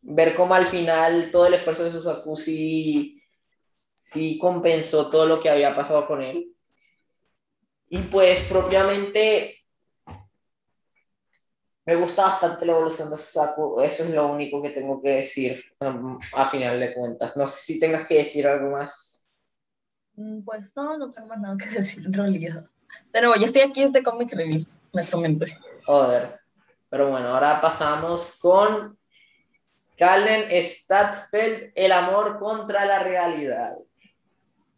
ver 0.04 0.36
cómo 0.36 0.54
al 0.54 0.68
final 0.68 1.32
todo 1.32 1.48
el 1.48 1.56
esfuerzo 1.56 1.86
de 1.86 1.92
Susaku 1.92 2.38
sí, 2.38 3.20
sí 3.96 4.38
compensó 4.38 5.10
todo 5.10 5.26
lo 5.26 5.42
que 5.42 5.50
había 5.50 5.76
pasado 5.76 6.06
con 6.06 6.22
él. 6.22 6.54
Y 7.90 7.98
pues 7.98 8.44
propiamente 8.44 9.56
me 11.84 11.96
gusta 11.96 12.26
bastante 12.26 12.64
la 12.68 12.74
evolución 12.74 13.10
de 13.10 13.18
Susaku, 13.18 13.82
eso 13.82 14.04
es 14.04 14.12
lo 14.12 14.28
único 14.28 14.62
que 14.62 14.70
tengo 14.70 15.02
que 15.02 15.10
decir 15.10 15.64
um, 15.80 16.20
a 16.34 16.46
final 16.48 16.80
de 16.80 16.94
cuentas. 16.94 17.36
No 17.36 17.48
sé 17.48 17.60
si 17.62 17.80
tengas 17.80 18.06
que 18.06 18.20
decir 18.20 18.46
algo 18.46 18.70
más. 18.70 19.32
Mm, 20.14 20.44
pues 20.44 20.64
no, 20.76 20.96
no 21.00 21.10
tengo 21.10 21.28
más 21.28 21.40
nada 21.40 21.58
que 21.58 21.66
decir 21.80 22.06
en 22.06 22.14
realidad. 22.14 22.70
Pero 23.12 23.36
yo 23.36 23.46
estoy 23.46 23.64
aquí 23.64 23.84
desde 23.84 24.04
Comic 24.04 24.32
Joder. 25.86 26.40
Pero 26.90 27.10
bueno, 27.10 27.30
ahora 27.30 27.60
pasamos 27.62 28.38
con 28.40 28.98
Kallen 29.98 30.50
Stadfeld, 30.64 31.72
El 31.76 31.92
amor 31.92 32.40
contra 32.40 32.86
la 32.86 33.04
realidad. 33.04 33.76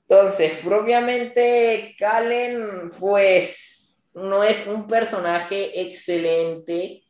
Entonces, 0.09 0.59
propiamente, 0.63 1.95
Kallen, 1.99 2.91
pues, 2.97 4.07
no 4.13 4.43
es 4.43 4.65
un 4.67 4.87
personaje 4.87 5.81
excelente, 5.81 7.03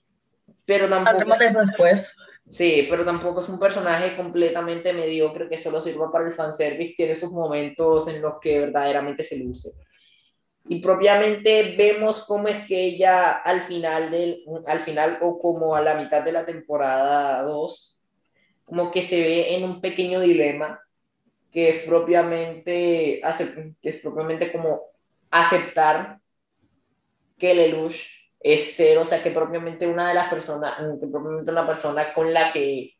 pero 0.65 0.89
tampoco... 0.89 1.37
De 1.37 1.45
eso 1.45 1.59
después. 1.59 2.15
Sí, 2.49 2.87
pero 2.89 3.03
tampoco 3.03 3.41
es 3.41 3.49
un 3.49 3.59
personaje 3.59 4.15
completamente 4.15 4.93
mediocre 4.93 5.49
que 5.49 5.57
solo 5.57 5.81
sirva 5.81 6.11
para 6.11 6.27
el 6.27 6.33
fanservice. 6.33 6.93
Tiene 6.95 7.15
sus 7.15 7.31
momentos 7.31 8.07
en 8.07 8.21
los 8.21 8.39
que 8.41 8.59
verdaderamente 8.59 9.21
se 9.21 9.37
luce. 9.37 9.71
Y 10.69 10.79
propiamente 10.81 11.75
vemos 11.77 12.25
cómo 12.25 12.47
es 12.47 12.65
que 12.67 12.83
ella 12.83 13.31
al 13.31 13.63
final, 13.63 14.11
del, 14.11 14.43
al 14.65 14.81
final 14.81 15.19
o 15.21 15.39
como 15.39 15.75
a 15.75 15.81
la 15.81 15.95
mitad 15.95 16.23
de 16.23 16.31
la 16.33 16.45
temporada 16.45 17.41
2 17.43 17.97
como 18.65 18.91
que 18.91 19.01
se 19.01 19.21
ve 19.21 19.55
en 19.55 19.63
un 19.63 19.79
pequeño 19.79 20.19
dilema 20.19 20.81
que 21.51 21.69
es 21.69 21.83
propiamente, 21.85 23.21
que 23.81 23.89
es 23.89 24.01
propiamente 24.01 24.51
como 24.51 24.81
aceptar 25.31 26.19
que 27.37 27.55
Lelouch 27.55 27.95
es 28.39 28.73
cero, 28.75 29.01
o 29.03 29.05
sea, 29.05 29.23
que 29.23 29.31
propiamente 29.31 29.87
una 29.87 30.09
de 30.09 30.15
las 30.15 30.29
personas, 30.29 30.77
que 30.99 31.07
propiamente 31.07 31.51
una 31.51 31.65
persona 31.65 32.13
con 32.13 32.33
la 32.33 32.51
que 32.51 32.93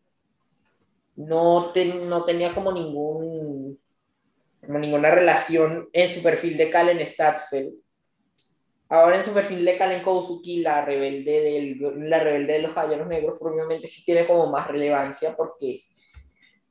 no, 1.18 1.74
no 2.06 2.26
tenía 2.26 2.56
como 2.56 2.72
ningún 2.72 3.47
como 4.68 4.78
ninguna 4.78 5.10
relación 5.10 5.90
en 5.92 6.12
su 6.12 6.22
perfil 6.22 6.58
de 6.58 6.70
Kalen 6.70 7.04
Stadfeld, 7.04 7.74
Ahora 8.90 9.18
en 9.18 9.24
su 9.24 9.34
perfil 9.34 9.66
de 9.66 9.78
Kalen 9.78 10.02
Kousuki, 10.02 10.62
la 10.62 10.84
rebelde, 10.86 11.76
la 11.98 12.20
rebelde 12.20 12.54
de 12.54 12.62
los 12.62 12.74
caballeros 12.74 13.08
negros, 13.08 13.38
probablemente 13.38 13.86
sí 13.86 14.06
tiene 14.06 14.26
como 14.26 14.48
más 14.48 14.68
relevancia 14.68 15.36
porque 15.36 15.84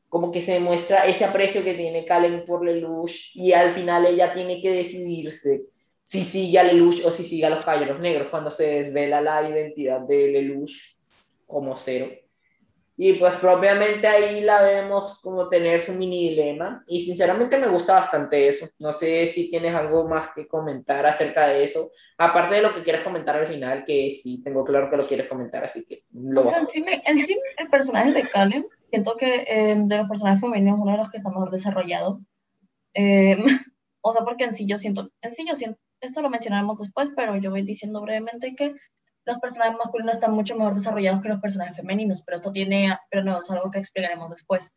como 0.08 0.32
que 0.32 0.40
se 0.40 0.52
demuestra 0.52 1.06
ese 1.06 1.26
aprecio 1.26 1.62
que 1.62 1.74
tiene 1.74 2.06
Kalen 2.06 2.46
por 2.46 2.64
Lelouch 2.64 3.34
y 3.34 3.52
al 3.52 3.72
final 3.72 4.06
ella 4.06 4.32
tiene 4.32 4.62
que 4.62 4.70
decidirse 4.70 5.64
si 6.04 6.22
sigue 6.22 6.58
a 6.58 6.62
Lelouch 6.62 7.04
o 7.04 7.10
si 7.10 7.22
sigue 7.22 7.44
a 7.44 7.50
los 7.50 7.62
caballeros 7.62 8.00
negros 8.00 8.28
cuando 8.30 8.50
se 8.50 8.66
desvela 8.66 9.20
la 9.20 9.46
identidad 9.46 10.00
de 10.00 10.28
Lelouch 10.28 10.96
como 11.46 11.76
cero. 11.76 12.06
Y 12.98 13.14
pues 13.14 13.34
propiamente 13.40 14.06
ahí 14.06 14.40
la 14.40 14.62
vemos 14.62 15.20
como 15.20 15.48
tener 15.48 15.82
su 15.82 15.92
mini 15.92 16.30
dilema 16.30 16.82
y 16.86 17.00
sinceramente 17.00 17.58
me 17.58 17.68
gusta 17.68 17.94
bastante 17.94 18.48
eso. 18.48 18.66
No 18.78 18.92
sé 18.92 19.26
si 19.26 19.50
tienes 19.50 19.74
algo 19.74 20.08
más 20.08 20.28
que 20.34 20.48
comentar 20.48 21.04
acerca 21.04 21.46
de 21.46 21.64
eso, 21.64 21.90
aparte 22.16 22.54
de 22.54 22.62
lo 22.62 22.74
que 22.74 22.82
quieres 22.82 23.02
comentar 23.02 23.36
al 23.36 23.48
final, 23.48 23.84
que 23.84 24.10
sí, 24.10 24.42
tengo 24.42 24.64
claro 24.64 24.88
que 24.88 24.96
lo 24.96 25.06
quieres 25.06 25.28
comentar, 25.28 25.62
así 25.64 25.84
que... 25.86 26.04
Lo 26.12 26.40
en, 26.40 27.18
sí, 27.18 27.38
el 27.58 27.68
personaje 27.68 28.12
de 28.12 28.30
Kalem, 28.30 28.64
siento 28.88 29.14
que 29.16 29.44
eh, 29.46 29.76
de 29.76 29.98
los 29.98 30.08
personajes 30.08 30.40
femeninos 30.40 30.80
uno 30.80 30.92
de 30.92 30.98
los 30.98 31.10
que 31.10 31.18
está 31.18 31.28
mejor 31.28 31.50
desarrollado. 31.50 32.20
Eh, 32.94 33.36
o 34.00 34.12
sea, 34.12 34.24
porque 34.24 34.44
en 34.44 34.54
sí 34.54 34.66
yo 34.66 34.78
siento, 34.78 35.10
en 35.20 35.32
sí 35.32 35.44
yo 35.46 35.54
siento, 35.54 35.78
esto 36.00 36.22
lo 36.22 36.30
mencionaremos 36.30 36.78
después, 36.78 37.10
pero 37.14 37.36
yo 37.36 37.50
voy 37.50 37.62
diciendo 37.62 38.00
brevemente 38.00 38.54
que 38.54 38.74
los 39.26 39.38
personajes 39.38 39.76
masculinos 39.76 40.14
están 40.14 40.32
mucho 40.32 40.56
mejor 40.56 40.74
desarrollados 40.74 41.20
que 41.20 41.28
los 41.28 41.40
personajes 41.40 41.76
femeninos, 41.76 42.22
pero 42.22 42.36
esto 42.36 42.52
tiene, 42.52 42.96
pero 43.10 43.24
no, 43.24 43.38
es 43.40 43.50
algo 43.50 43.70
que 43.70 43.80
explicaremos 43.80 44.30
después. 44.30 44.72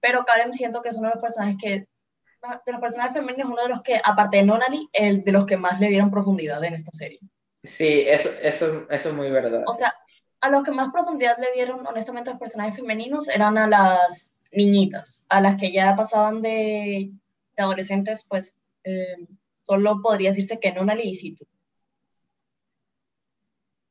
Pero 0.00 0.24
Karen 0.24 0.52
siento 0.52 0.82
que 0.82 0.88
es 0.88 0.96
uno 0.96 1.08
de 1.08 1.14
los 1.14 1.22
personajes 1.22 1.56
que, 1.60 1.70
de 1.70 2.72
los 2.72 2.80
personajes 2.80 3.14
femeninos, 3.14 3.50
uno 3.50 3.62
de 3.62 3.68
los 3.68 3.82
que, 3.82 4.00
aparte 4.02 4.38
de 4.38 4.42
Nonali, 4.42 4.88
el 4.92 5.22
de 5.22 5.32
los 5.32 5.46
que 5.46 5.56
más 5.56 5.80
le 5.80 5.88
dieron 5.88 6.10
profundidad 6.10 6.62
en 6.64 6.74
esta 6.74 6.90
serie. 6.92 7.20
Sí, 7.62 8.02
eso, 8.06 8.28
eso, 8.42 8.86
eso 8.90 9.08
es 9.08 9.14
muy 9.14 9.30
verdad. 9.30 9.62
O 9.66 9.72
sea, 9.72 9.94
a 10.40 10.50
los 10.50 10.64
que 10.64 10.72
más 10.72 10.92
profundidad 10.92 11.38
le 11.38 11.52
dieron, 11.54 11.86
honestamente, 11.86 12.30
los 12.30 12.40
personajes 12.40 12.76
femeninos 12.76 13.28
eran 13.28 13.56
a 13.56 13.68
las 13.68 14.34
niñitas, 14.50 15.22
a 15.28 15.40
las 15.40 15.56
que 15.56 15.72
ya 15.72 15.94
pasaban 15.94 16.40
de, 16.40 17.10
de 17.56 17.62
adolescentes, 17.62 18.24
pues 18.28 18.58
eh, 18.82 19.16
solo 19.62 20.00
podría 20.02 20.30
decirse 20.30 20.58
que 20.58 20.72
Nonali 20.72 21.04
y 21.04 21.14
Situ. 21.14 21.46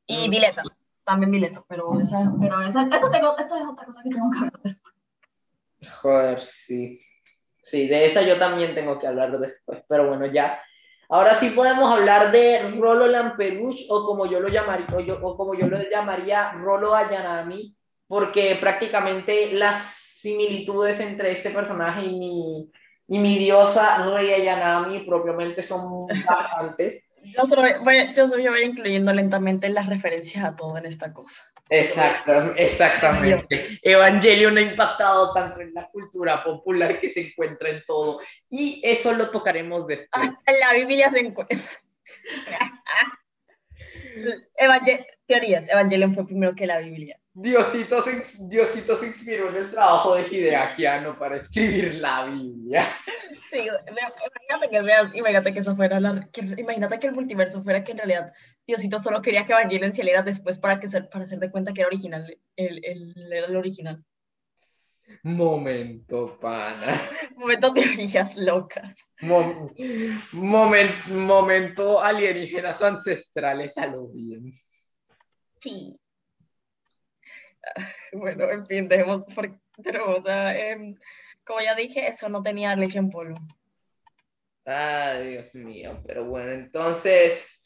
Y 0.06 0.28
Vileta, 0.28 0.62
también 1.04 1.30
Vileta, 1.30 1.64
pero 1.68 2.00
esa, 2.00 2.32
pero 2.40 2.60
esa, 2.62 2.82
eso 2.82 3.10
tengo, 3.10 3.36
esa 3.38 3.60
es 3.60 3.66
otra 3.66 3.84
cosa 3.84 4.02
que 4.02 4.10
tengo 4.10 4.30
que 4.30 4.38
hablar 4.38 4.60
después. 4.62 4.94
Joder, 6.00 6.42
sí. 6.42 7.00
Sí, 7.62 7.88
de 7.88 8.06
esa 8.06 8.22
yo 8.22 8.38
también 8.38 8.74
tengo 8.74 8.98
que 8.98 9.08
hablar 9.08 9.36
después, 9.38 9.82
pero 9.88 10.08
bueno, 10.08 10.26
ya. 10.26 10.62
Ahora 11.08 11.34
sí 11.34 11.50
podemos 11.50 11.90
hablar 11.90 12.30
de 12.30 12.72
Rolo 12.78 13.06
Lampeluch 13.08 13.86
o 13.88 14.04
como 14.06 14.26
yo 14.26 14.38
lo 14.38 14.48
llamaría, 14.48 14.86
o, 14.94 15.00
yo, 15.00 15.18
o 15.20 15.36
como 15.36 15.54
yo 15.54 15.66
lo 15.66 15.78
llamaría 15.82 16.52
Rolo 16.52 16.94
Ayanami, 16.94 17.76
porque 18.06 18.56
prácticamente 18.60 19.52
las 19.52 19.82
similitudes 19.82 21.00
entre 21.00 21.32
este 21.32 21.50
personaje 21.50 22.04
y 22.04 22.16
mi, 22.16 22.72
y 23.08 23.18
mi 23.18 23.38
diosa 23.38 24.10
Rey 24.12 24.32
Ayanami 24.32 25.00
propiamente 25.00 25.62
son 25.62 26.06
bastantes. 26.26 27.04
Yo 27.34 27.46
solo, 27.46 27.62
voy, 27.82 28.12
yo 28.14 28.26
voy 28.26 28.62
incluyendo 28.62 29.12
lentamente 29.12 29.68
las 29.68 29.88
referencias 29.88 30.44
a 30.44 30.54
todo 30.54 30.78
en 30.78 30.86
esta 30.86 31.12
cosa. 31.12 31.44
Exacto, 31.68 32.54
exactamente. 32.56 33.78
Evangelion 33.82 34.56
ha 34.56 34.60
impactado 34.60 35.32
tanto 35.32 35.60
en 35.60 35.74
la 35.74 35.88
cultura 35.88 36.44
popular 36.44 37.00
que 37.00 37.10
se 37.10 37.28
encuentra 37.28 37.70
en 37.70 37.82
todo. 37.84 38.20
Y 38.48 38.80
eso 38.84 39.12
lo 39.12 39.30
tocaremos 39.30 39.86
después. 39.86 40.08
Hasta 40.12 40.52
en 40.52 40.60
la 40.60 40.72
Biblia 40.74 41.10
se 41.10 41.20
encuentra. 41.20 41.56
teorías, 45.26 45.68
Evangelion 45.68 46.14
fue 46.14 46.26
primero 46.26 46.54
que 46.54 46.66
la 46.66 46.78
Biblia. 46.78 47.18
Diosito 47.38 48.00
se, 48.00 48.24
Diosito 48.48 48.96
se 48.96 49.08
inspiró 49.08 49.50
en 49.50 49.56
el 49.56 49.70
trabajo 49.70 50.14
de 50.14 50.26
Hideakiano 50.26 51.18
para 51.18 51.36
escribir 51.36 51.96
la 51.96 52.24
Biblia. 52.24 52.86
Sí, 53.50 53.58
imagínate 53.58 54.70
que 54.70 54.80
veas, 54.80 55.14
imagínate 55.14 55.52
que 55.52 55.58
eso 55.58 55.76
fuera 55.76 56.00
la, 56.00 56.26
que, 56.32 56.40
imagínate 56.56 56.98
que 56.98 57.08
el 57.08 57.12
multiverso 57.12 57.62
fuera 57.62 57.84
que 57.84 57.92
en 57.92 57.98
realidad 57.98 58.32
Diosito 58.66 58.98
solo 58.98 59.20
quería 59.20 59.44
que 59.44 59.52
Evangelion 59.52 59.92
saliera 59.92 60.22
después 60.22 60.56
para 60.56 60.80
que 60.80 60.88
para 60.88 61.24
hacer 61.24 61.38
de 61.38 61.50
cuenta 61.50 61.74
que 61.74 61.82
era 61.82 61.88
original, 61.88 62.38
el, 62.56 62.80
el, 62.82 63.30
era 63.30 63.46
el 63.48 63.56
original. 63.56 64.02
Momento, 65.22 66.38
pana. 66.40 66.98
Momento 67.36 67.70
teorías 67.74 68.34
locas. 68.38 68.96
momento 70.32 72.02
alienígenas 72.02 72.80
ancestrales 72.80 73.76
a 73.76 73.86
lo 73.88 74.08
bien. 74.08 74.54
Sí. 75.60 76.00
Bueno, 78.12 78.50
en 78.50 78.66
fin, 78.66 78.88
dejemos, 78.88 79.24
pero, 79.82 80.16
o 80.16 80.20
sea, 80.20 80.56
em, 80.56 80.96
como 81.44 81.60
ya 81.60 81.74
dije, 81.74 82.06
eso 82.06 82.28
no 82.28 82.42
tenía 82.42 82.76
leche 82.76 82.98
en 82.98 83.10
polvo. 83.10 83.36
Ay, 84.64 85.28
Dios 85.28 85.54
mío, 85.54 86.02
pero 86.06 86.24
bueno, 86.24 86.50
entonces, 86.50 87.64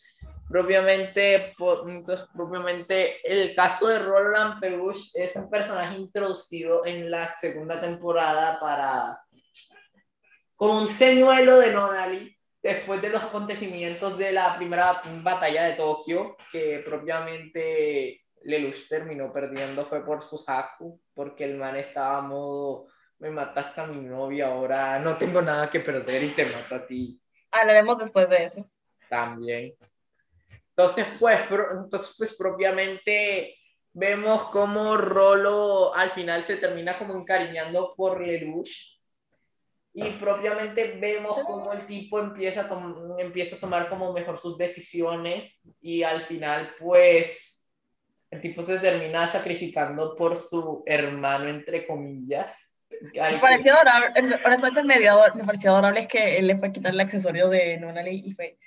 propiamente, 0.49 1.55
entonces, 1.87 2.27
propiamente 2.35 3.17
el 3.25 3.55
caso 3.55 3.89
de 3.89 4.01
Roland 4.01 4.61
Perush 4.61 5.13
es 5.15 5.35
un 5.37 5.49
personaje 5.49 5.97
introducido 5.97 6.85
en 6.85 7.11
la 7.11 7.27
segunda 7.27 7.81
temporada 7.81 8.61
para, 8.61 9.19
con 10.57 10.77
un 10.77 10.89
señuelo 10.89 11.59
de 11.59 11.73
Nonali, 11.73 12.37
después 12.63 13.01
de 13.01 13.09
los 13.09 13.23
acontecimientos 13.23 14.19
de 14.19 14.33
la 14.33 14.57
primera 14.57 15.01
batalla 15.23 15.65
de 15.65 15.77
Tokio, 15.77 16.37
que 16.53 16.83
propiamente 16.85 18.21
Lelouch 18.43 18.89
terminó 18.89 19.33
perdiendo 19.33 19.85
fue 19.85 20.05
por 20.05 20.25
Susaku, 20.25 21.01
porque 21.15 21.45
el 21.45 21.57
man 21.57 21.77
estaba 21.77 22.19
a 22.19 22.23
modo, 22.23 22.87
me 23.19 23.31
mataste 23.31 23.81
a 23.81 23.87
mi 23.87 24.01
novia, 24.01 24.49
ahora 24.49 24.99
no 24.99 25.17
tengo 25.17 25.43
nada 25.43 25.71
que 25.71 25.81
perder 25.81 26.25
y 26.25 26.29
te 26.29 26.47
mato 26.47 26.75
a 26.75 26.87
ti. 26.87 27.21
Hablaremos 27.51 27.99
después 27.99 28.29
de 28.31 28.45
eso. 28.45 28.71
También. 29.09 29.75
Entonces, 30.71 31.07
pues, 31.19 31.41
entonces, 31.51 32.15
pues 32.17 32.35
propiamente 32.37 33.57
vemos 33.93 34.45
cómo 34.51 34.97
Rolo 34.97 35.95
al 35.95 36.11
final 36.11 36.45
se 36.45 36.57
termina 36.57 36.97
como 36.99 37.15
encariñando 37.15 37.95
por 37.97 38.21
Lelouch 38.25 39.01
y 39.93 40.05
propiamente 40.13 40.97
vemos 40.99 41.41
cómo 41.45 41.73
el 41.73 41.87
tipo 41.87 42.21
empieza 42.21 42.63
a, 42.63 42.95
empieza 43.19 43.57
a 43.57 43.59
tomar 43.59 43.89
como 43.89 44.13
mejor 44.13 44.39
sus 44.39 44.57
decisiones 44.57 45.69
y 45.81 46.05
al 46.05 46.23
final 46.23 46.73
pues 46.79 47.60
el 48.31 48.41
tipo 48.41 48.65
se 48.65 48.79
termina 48.79 49.27
sacrificando 49.27 50.15
por 50.17 50.39
su 50.39 50.83
hermano, 50.87 51.49
entre 51.49 51.87
comillas. 51.87 52.79
Me 53.13 53.39
pareció 53.39 53.75
adorable, 53.75 54.41
honestamente 54.45 54.83
mediador, 54.85 55.35
me 55.35 55.45
pareció 55.45 55.71
adorable 55.71 56.01
es 56.01 56.07
que 56.07 56.37
él 56.37 56.47
le 56.47 56.59
fue 56.59 56.69
a 56.69 56.73
quitar 56.73 56.93
el 56.93 57.01
accesorio 57.01 57.49
de 57.49 57.79
Nonali 57.79 58.23
y 58.25 58.33
fue, 58.33 58.59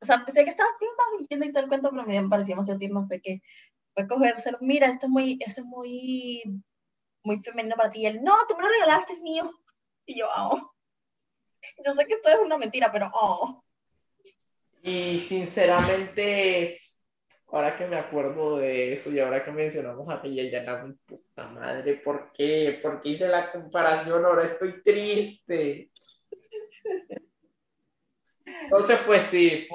o 0.00 0.06
sea, 0.06 0.24
sé 0.26 0.44
que 0.44 0.50
estaba, 0.50 0.68
estaba 0.70 1.16
mintiendo 1.16 1.46
y 1.46 1.52
todo 1.52 1.62
el 1.62 1.68
cuento, 1.68 1.90
pero 1.90 2.04
me 2.04 2.28
parecía 2.28 2.56
más 2.56 2.66
tierno, 2.78 3.06
fue 3.06 3.20
que 3.20 3.42
fue 3.94 4.08
cogérselo, 4.08 4.58
mira, 4.60 4.88
esto 4.88 5.06
es 5.06 5.10
muy, 5.10 5.38
esto 5.40 5.60
es 5.60 5.66
muy, 5.66 6.42
muy 7.22 7.40
femenino 7.40 7.76
para 7.76 7.90
ti, 7.90 8.00
y 8.00 8.06
él, 8.06 8.22
no, 8.22 8.34
tú 8.48 8.56
me 8.56 8.64
lo 8.64 8.68
regalaste, 8.68 9.12
es 9.12 9.22
mío, 9.22 9.50
y 10.04 10.18
yo, 10.18 10.26
oh. 10.36 10.72
yo 11.84 11.94
sé 11.94 12.06
que 12.06 12.14
esto 12.14 12.28
es 12.28 12.38
una 12.44 12.58
mentira, 12.58 12.90
pero, 12.92 13.10
oh. 13.14 13.64
Y 14.82 15.20
sinceramente, 15.20 16.78
ahora 17.54 17.76
que 17.76 17.86
me 17.86 17.96
acuerdo 17.96 18.58
de 18.58 18.92
eso 18.92 19.12
y 19.12 19.20
ahora 19.20 19.44
que 19.44 19.52
mencionamos 19.52 20.08
a 20.08 20.20
Ella, 20.24 20.50
ya 20.50 20.62
la 20.64 20.92
puta 21.06 21.46
madre, 21.50 21.94
¿por 21.94 22.32
qué? 22.32 22.80
¿Por 22.82 23.00
qué 23.00 23.10
hice 23.10 23.28
la 23.28 23.52
comparación? 23.52 24.24
Ahora 24.24 24.44
estoy 24.44 24.82
triste. 24.82 25.88
Entonces, 28.44 28.98
pues 29.06 29.22
sí. 29.22 29.68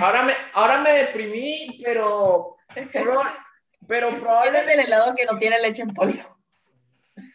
Ahora 0.00 0.22
me, 0.24 0.32
ahora 0.54 0.80
me 0.80 0.90
deprimí, 0.90 1.80
pero. 1.84 2.56
Pero, 2.92 3.22
pero 3.86 4.10
probablemente. 4.18 4.74
el 4.74 4.80
helado 4.80 5.14
que 5.14 5.24
no 5.24 5.38
tiene 5.38 5.60
leche 5.60 5.82
en 5.82 5.94
polvo. 5.94 6.36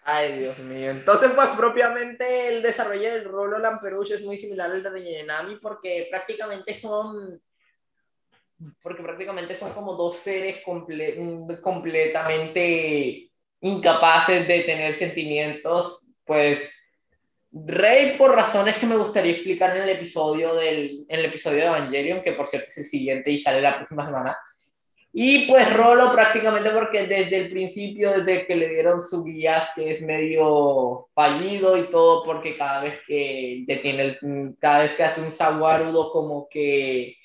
Ay, 0.04 0.40
Dios 0.40 0.60
mío. 0.60 0.92
Entonces, 0.92 1.32
pues 1.34 1.48
propiamente 1.56 2.50
el 2.50 2.62
desarrollo 2.62 3.14
del 3.14 3.24
Rolo 3.24 3.60
Lamperouche 3.60 4.16
es 4.16 4.22
muy 4.24 4.38
similar 4.38 4.72
al 4.72 4.84
de 4.84 5.04
Yenami 5.04 5.56
porque 5.56 6.08
prácticamente 6.12 6.74
son 6.74 7.42
porque 8.82 9.04
prácticamente 9.04 9.56
son 9.56 9.74
como 9.74 9.96
dos 9.96 10.18
seres 10.18 10.64
completamente 11.62 13.30
incapaces 13.62 14.48
de 14.48 14.60
tener 14.62 14.96
sentimientos, 14.96 16.14
pues 16.26 16.82
Rey 17.52 18.16
por 18.18 18.36
razones 18.36 18.76
que 18.76 18.86
me 18.86 18.98
gustaría 18.98 19.32
explicar 19.32 19.76
en 19.76 19.84
el 19.84 19.90
episodio 19.90 20.56
del 20.56 21.06
en 21.08 21.20
el 21.20 21.26
episodio 21.26 21.60
de 21.60 21.66
Evangelion, 21.68 22.22
que 22.22 22.34
por 22.34 22.48
cierto 22.48 22.70
es 22.70 22.78
el 22.80 22.86
siguiente 22.86 23.32
y 23.32 23.40
sale 23.40 23.62
la 23.62 23.78
próxima 23.78 24.06
semana. 24.06 24.38
Y 25.14 25.48
pues 25.48 25.74
Rolo 25.74 26.12
prácticamente 26.12 26.72
porque 26.72 27.08
desde 27.08 27.38
el 27.38 27.50
principio, 27.50 28.12
desde 28.12 28.46
que 28.46 28.56
le 28.58 28.68
dieron 28.68 29.02
su 29.02 29.24
guías, 29.24 29.72
que 29.74 29.92
es 29.92 30.02
medio 30.02 31.08
fallido 31.14 31.78
y 31.78 31.84
todo, 31.84 32.26
porque 32.26 32.58
cada 32.58 32.82
vez 32.84 33.00
que 33.08 33.64
detiene 33.66 34.18
el, 34.22 34.58
cada 34.60 34.80
vez 34.80 34.94
que 34.94 35.04
hace 35.04 35.22
un 35.22 35.32
saguarudo 35.32 36.12
como 36.12 36.50
que 36.50 37.16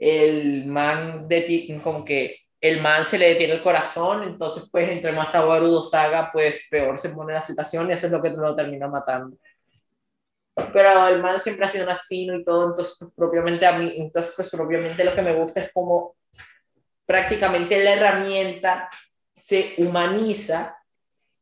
el 0.00 0.66
man 0.66 1.28
de 1.28 1.80
como 1.82 2.04
que 2.04 2.36
el 2.60 2.80
man 2.80 3.06
se 3.06 3.18
le 3.18 3.30
detiene 3.30 3.54
el 3.54 3.62
corazón, 3.62 4.22
entonces 4.24 4.68
pues 4.70 4.88
entre 4.88 5.12
más 5.12 5.34
aguarudos 5.34 5.94
haga, 5.94 6.30
pues 6.32 6.66
peor 6.70 6.98
se 6.98 7.10
pone 7.10 7.32
la 7.32 7.40
situación 7.40 7.88
y 7.88 7.92
eso 7.92 8.06
es 8.06 8.12
lo 8.12 8.20
que 8.22 8.30
lo 8.30 8.54
termina 8.56 8.88
matando. 8.88 9.36
Pero 10.72 11.06
el 11.08 11.22
man 11.22 11.40
siempre 11.40 11.66
ha 11.66 11.68
sido 11.68 11.84
un 11.84 11.90
asesino 11.90 12.36
y 12.36 12.44
todo, 12.44 12.70
entonces 12.70 12.96
pues, 12.98 13.12
propiamente 13.14 13.64
a 13.64 13.78
mí, 13.78 13.92
entonces 13.96 14.32
pues 14.34 14.50
propiamente 14.50 15.04
lo 15.04 15.14
que 15.14 15.22
me 15.22 15.34
gusta 15.34 15.60
es 15.62 15.72
como 15.72 16.16
prácticamente 17.06 17.82
la 17.82 17.94
herramienta 17.94 18.90
se 19.36 19.74
humaniza 19.78 20.76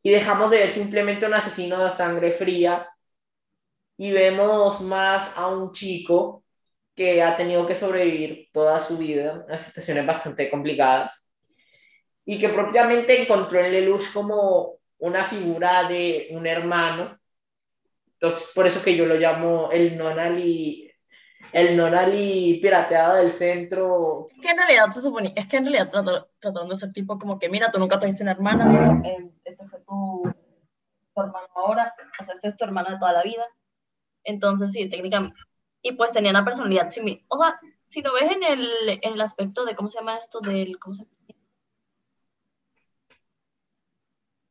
y 0.02 0.10
dejamos 0.10 0.50
de 0.50 0.58
ver 0.58 0.70
simplemente 0.70 1.26
un 1.26 1.34
asesino 1.34 1.82
de 1.82 1.90
sangre 1.90 2.30
fría 2.32 2.88
y 3.96 4.12
vemos 4.12 4.82
más 4.82 5.36
a 5.36 5.48
un 5.48 5.72
chico 5.72 6.44
que 6.96 7.22
ha 7.22 7.36
tenido 7.36 7.66
que 7.66 7.74
sobrevivir 7.74 8.48
toda 8.52 8.80
su 8.80 8.96
vida 8.96 9.44
a 9.50 9.58
situaciones 9.58 10.06
bastante 10.06 10.50
complicadas 10.50 11.30
y 12.24 12.40
que 12.40 12.48
propiamente 12.48 13.22
encontró 13.22 13.60
en 13.60 13.70
Lelouch 13.70 14.12
como 14.12 14.78
una 14.98 15.24
figura 15.24 15.86
de 15.86 16.28
un 16.30 16.46
hermano. 16.46 17.18
Entonces, 18.14 18.50
por 18.54 18.66
eso 18.66 18.82
que 18.82 18.96
yo 18.96 19.04
lo 19.04 19.16
llamo 19.16 19.70
el 19.70 19.96
Nonali, 19.98 20.90
el 21.52 21.76
Nonali 21.76 22.58
pirateado 22.62 23.16
del 23.16 23.30
centro. 23.30 24.28
Es 24.34 24.40
que 24.40 24.48
en 24.48 24.56
realidad 24.56 24.88
se 24.88 25.02
supone, 25.02 25.34
es 25.36 25.46
que 25.46 25.58
en 25.58 25.64
realidad 25.64 25.90
trataron 26.40 26.68
de 26.68 26.76
ser 26.76 26.92
tipo 26.94 27.18
como 27.18 27.38
que, 27.38 27.50
mira, 27.50 27.70
tú 27.70 27.78
nunca 27.78 27.98
tuviste 27.98 28.22
una 28.22 28.32
hermana, 28.32 28.66
sino, 28.66 29.02
eh, 29.04 29.30
este 29.44 29.68
fue 29.68 29.80
tu, 29.80 30.22
tu 31.14 31.20
hermano 31.20 31.46
ahora, 31.54 31.94
o 32.18 32.24
sea, 32.24 32.34
este 32.34 32.48
es 32.48 32.56
tu 32.56 32.64
hermano 32.64 32.90
de 32.90 32.98
toda 32.98 33.12
la 33.12 33.22
vida. 33.22 33.44
Entonces, 34.24 34.72
sí, 34.72 34.88
técnicamente, 34.88 35.38
y 35.86 35.92
pues 35.92 36.12
tenía 36.12 36.32
una 36.32 36.44
personalidad 36.44 36.90
similar. 36.90 37.22
O 37.28 37.38
sea, 37.38 37.60
si 37.86 38.02
lo 38.02 38.12
ves 38.12 38.28
en 38.32 38.42
el, 38.42 38.98
en 39.02 39.12
el 39.12 39.20
aspecto 39.20 39.64
de, 39.64 39.76
¿cómo 39.76 39.88
se 39.88 39.98
llama 39.98 40.16
esto? 40.16 40.40
Del, 40.40 40.80
¿cómo 40.80 40.94
se 40.94 41.04
llama? 41.04 41.12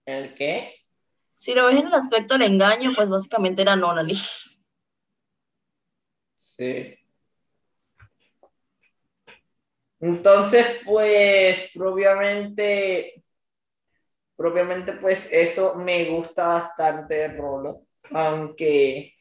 ¿El 0.06 0.34
qué? 0.36 0.76
Si 1.34 1.54
lo 1.54 1.65
ves 1.65 1.78
en 1.78 1.88
el 1.88 1.93
aspecto 1.93 2.38
del 2.38 2.54
engaño, 2.54 2.91
pues 2.95 3.10
básicamente 3.10 3.63
era 3.63 3.76
Nonali. 3.76 4.15
Sí. 6.36 6.98
Entonces, 10.00 10.65
pues, 10.86 11.71
propiamente, 11.74 13.26
propiamente, 14.38 14.93
pues, 14.93 15.34
eso 15.34 15.76
me 15.76 16.06
gusta 16.12 16.48
bastante 16.48 17.28
Rolo, 17.28 17.88
aunque 18.12 19.14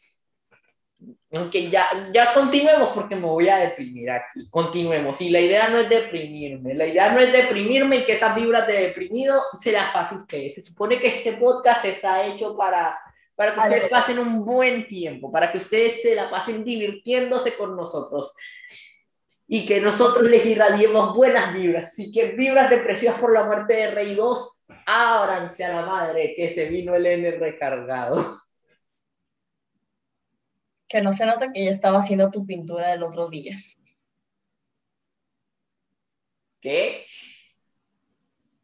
aunque 1.33 1.71
ya, 1.71 2.11
ya 2.13 2.33
continuemos 2.33 2.91
porque 2.95 3.17
me 3.17 3.27
voy 3.27 3.49
a 3.49 3.57
deprimir 3.57 4.11
aquí. 4.11 4.49
Continuemos. 4.51 5.21
Y 5.21 5.31
la 5.31 5.41
idea 5.41 5.69
no 5.69 5.79
es 5.79 5.89
deprimirme. 5.89 6.75
La 6.75 6.87
idea 6.87 7.13
no 7.13 7.21
es 7.21 7.33
deprimirme 7.33 7.97
y 7.97 8.05
que 8.05 8.15
esas 8.15 8.35
vibras 8.35 8.67
de 8.67 8.75
deprimido 8.75 9.41
se 9.59 9.73
las 9.73 9.93
pasen 9.93 10.19
ustedes. 10.19 10.55
Se 10.55 10.63
supone 10.63 10.99
que 10.99 11.09
este 11.09 11.33
podcast 11.35 11.85
está 11.85 12.25
hecho 12.25 12.57
para, 12.57 12.99
para 13.35 13.55
que 13.55 13.61
ustedes 13.61 13.91
pasen 13.91 14.19
un 14.19 14.45
buen 14.45 14.87
tiempo, 14.87 15.31
para 15.31 15.51
que 15.51 15.59
ustedes 15.59 16.03
se 16.03 16.15
la 16.15 16.31
pasen 16.31 16.65
divirtiéndose 16.65 17.55
con 17.55 17.77
nosotros. 17.77 18.35
Y 19.47 19.67
que 19.67 19.81
nosotros 19.81 20.25
les 20.25 20.45
irradiemos 20.47 21.15
buenas 21.15 21.53
vibras. 21.53 21.89
Así 21.89 22.13
que 22.13 22.29
vibras 22.29 22.71
depresivas 22.71 23.19
por 23.19 23.33
la 23.33 23.45
muerte 23.45 23.75
de 23.75 23.91
Rey 23.91 24.15
2, 24.15 24.65
ábranse 24.87 25.65
a 25.65 25.81
la 25.81 25.87
madre 25.87 26.35
que 26.37 26.49
se 26.49 26.69
vino 26.69 26.95
el 26.95 27.07
N 27.07 27.31
recargado 27.33 28.44
que 30.95 31.03
no 31.03 31.11
se 31.11 31.27
nota 31.27 31.51
que 31.51 31.61
ella 31.63 31.73
estaba 31.73 31.99
haciendo 31.99 32.31
tu 32.31 32.47
pintura 32.47 32.91
del 32.91 33.03
otro 33.03 33.29
día. 33.29 33.57
¿Qué? 36.61 37.05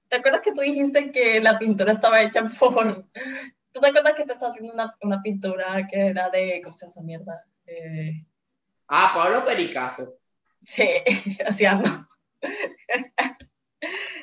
¿Te 0.08 0.14
acuerdas 0.14 0.40
que 0.40 0.52
tú 0.52 0.60
dijiste 0.60 1.10
que 1.10 1.40
la 1.40 1.58
pintura 1.58 1.90
estaba 1.90 2.22
hecha 2.22 2.44
por... 2.44 3.08
¿Tú 3.72 3.80
te 3.80 3.88
acuerdas 3.88 4.14
que 4.14 4.24
te 4.24 4.32
estaba 4.32 4.48
haciendo 4.48 4.72
una, 4.72 4.96
una 5.00 5.20
pintura 5.20 5.88
que 5.88 6.06
era 6.06 6.30
de... 6.30 6.60
¿Cómo 6.62 6.72
se 6.72 6.82
llama 6.82 6.90
esa 6.92 7.02
mierda? 7.02 7.44
Eh, 7.66 8.24
Ah, 8.86 9.10
Pablo 9.12 9.44
Pericazo. 9.44 10.14
sí, 10.60 10.88
así 11.44 11.66
ando. 11.66 11.88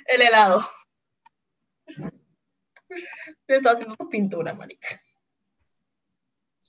El 0.06 0.22
helado. 0.22 0.62
Me 3.50 3.56
estaba 3.58 3.74
haciendo 3.74 3.98
tu 3.98 4.08
pintura, 4.08 4.54
marica. 4.54 5.02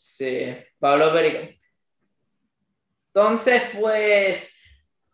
Sí, 0.01 0.55
Pablo 0.79 1.11
Pericazo. 1.13 1.55
Entonces, 3.13 3.63
pues, 3.81 4.55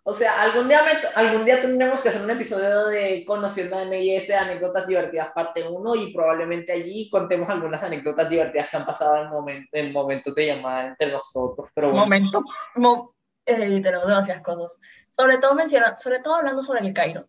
o 0.02 0.12
sea, 0.12 0.42
algún 0.42 0.68
día, 0.68 0.82
me- 0.82 1.08
algún 1.14 1.46
día 1.46 1.62
tendremos 1.62 2.02
que 2.02 2.10
hacer 2.10 2.20
un 2.20 2.30
episodio 2.30 2.86
de 2.88 3.24
Conociendo 3.26 3.78
a 3.78 3.84
NIS, 3.86 4.30
anécdotas 4.32 4.86
divertidas, 4.86 5.32
parte 5.32 5.66
1, 5.66 5.94
y 5.94 6.12
probablemente 6.12 6.72
allí 6.72 7.08
contemos 7.08 7.48
algunas 7.48 7.82
anécdotas 7.82 8.28
divertidas 8.28 8.68
que 8.68 8.76
han 8.76 8.84
pasado 8.84 9.24
en, 9.24 9.30
momen- 9.30 9.68
en 9.72 9.90
momentos 9.90 10.34
de 10.34 10.46
llamada 10.48 10.88
entre 10.88 11.10
nosotros. 11.12 11.70
Pero 11.74 11.88
bueno, 11.88 12.02
Momento. 12.02 12.42
Mo 12.74 13.14
eh, 13.46 13.80
tenemos 13.80 14.06
demasiadas 14.06 14.42
cosas. 14.42 14.78
Sobre 15.10 15.38
todo 15.38 15.54
menciona, 15.54 15.96
sobre 15.96 16.18
todo 16.20 16.34
hablando 16.36 16.62
sobre 16.62 16.86
el 16.86 16.92
Cairo. 16.92 17.24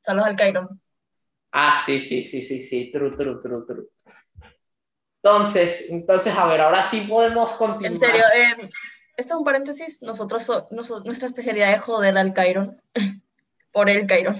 Saludos 0.00 0.26
al 0.26 0.36
Cairo. 0.36 0.68
Ah, 1.52 1.80
sí, 1.86 2.00
sí, 2.00 2.24
sí, 2.24 2.42
sí, 2.42 2.60
sí, 2.62 2.90
true, 2.90 3.12
true, 3.16 3.38
true, 3.40 3.64
true. 3.66 3.88
Entonces, 5.22 5.90
entonces, 5.90 6.34
a 6.34 6.46
ver, 6.46 6.60
ahora 6.62 6.82
sí 6.82 7.02
podemos 7.02 7.52
continuar. 7.52 7.92
En 7.92 7.98
serio, 7.98 8.24
eh, 8.34 8.70
esto 9.16 9.34
es 9.34 9.38
un 9.38 9.44
paréntesis. 9.44 10.00
Nosotros, 10.00 10.42
so- 10.44 10.68
noso- 10.70 11.02
nuestra 11.04 11.26
especialidad 11.26 11.72
es 11.72 11.82
joder 11.82 12.16
al 12.16 12.32
Cairo. 12.32 12.74
Por 13.72 13.90
el 13.90 14.06
Cairo. 14.06 14.32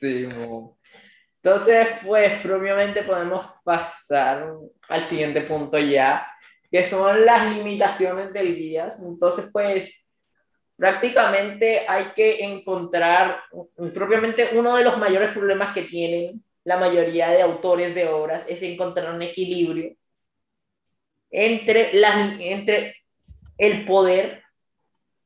Sí, 0.00 0.26
mo. 0.36 0.78
Entonces, 1.42 1.88
pues, 2.04 2.40
propiamente 2.40 3.02
podemos 3.02 3.46
pasar 3.64 4.52
al 4.88 5.00
siguiente 5.02 5.40
punto 5.42 5.78
ya, 5.78 6.26
que 6.70 6.84
son 6.84 7.24
las 7.24 7.54
limitaciones 7.54 8.32
del 8.32 8.54
guías. 8.56 9.00
Entonces, 9.00 9.50
pues, 9.52 10.04
prácticamente 10.76 11.82
hay 11.88 12.06
que 12.16 12.44
encontrar, 12.44 13.40
propiamente 13.94 14.50
uno 14.54 14.76
de 14.76 14.84
los 14.84 14.98
mayores 14.98 15.30
problemas 15.32 15.72
que 15.74 15.82
tienen 15.82 16.44
la 16.64 16.76
mayoría 16.76 17.30
de 17.30 17.42
autores 17.42 17.94
de 17.94 18.08
obras 18.08 18.44
es 18.48 18.62
encontrar 18.62 19.14
un 19.14 19.22
equilibrio 19.22 19.94
entre, 21.30 21.92
las, 21.94 22.38
entre 22.40 22.96
el 23.58 23.84
poder 23.84 24.42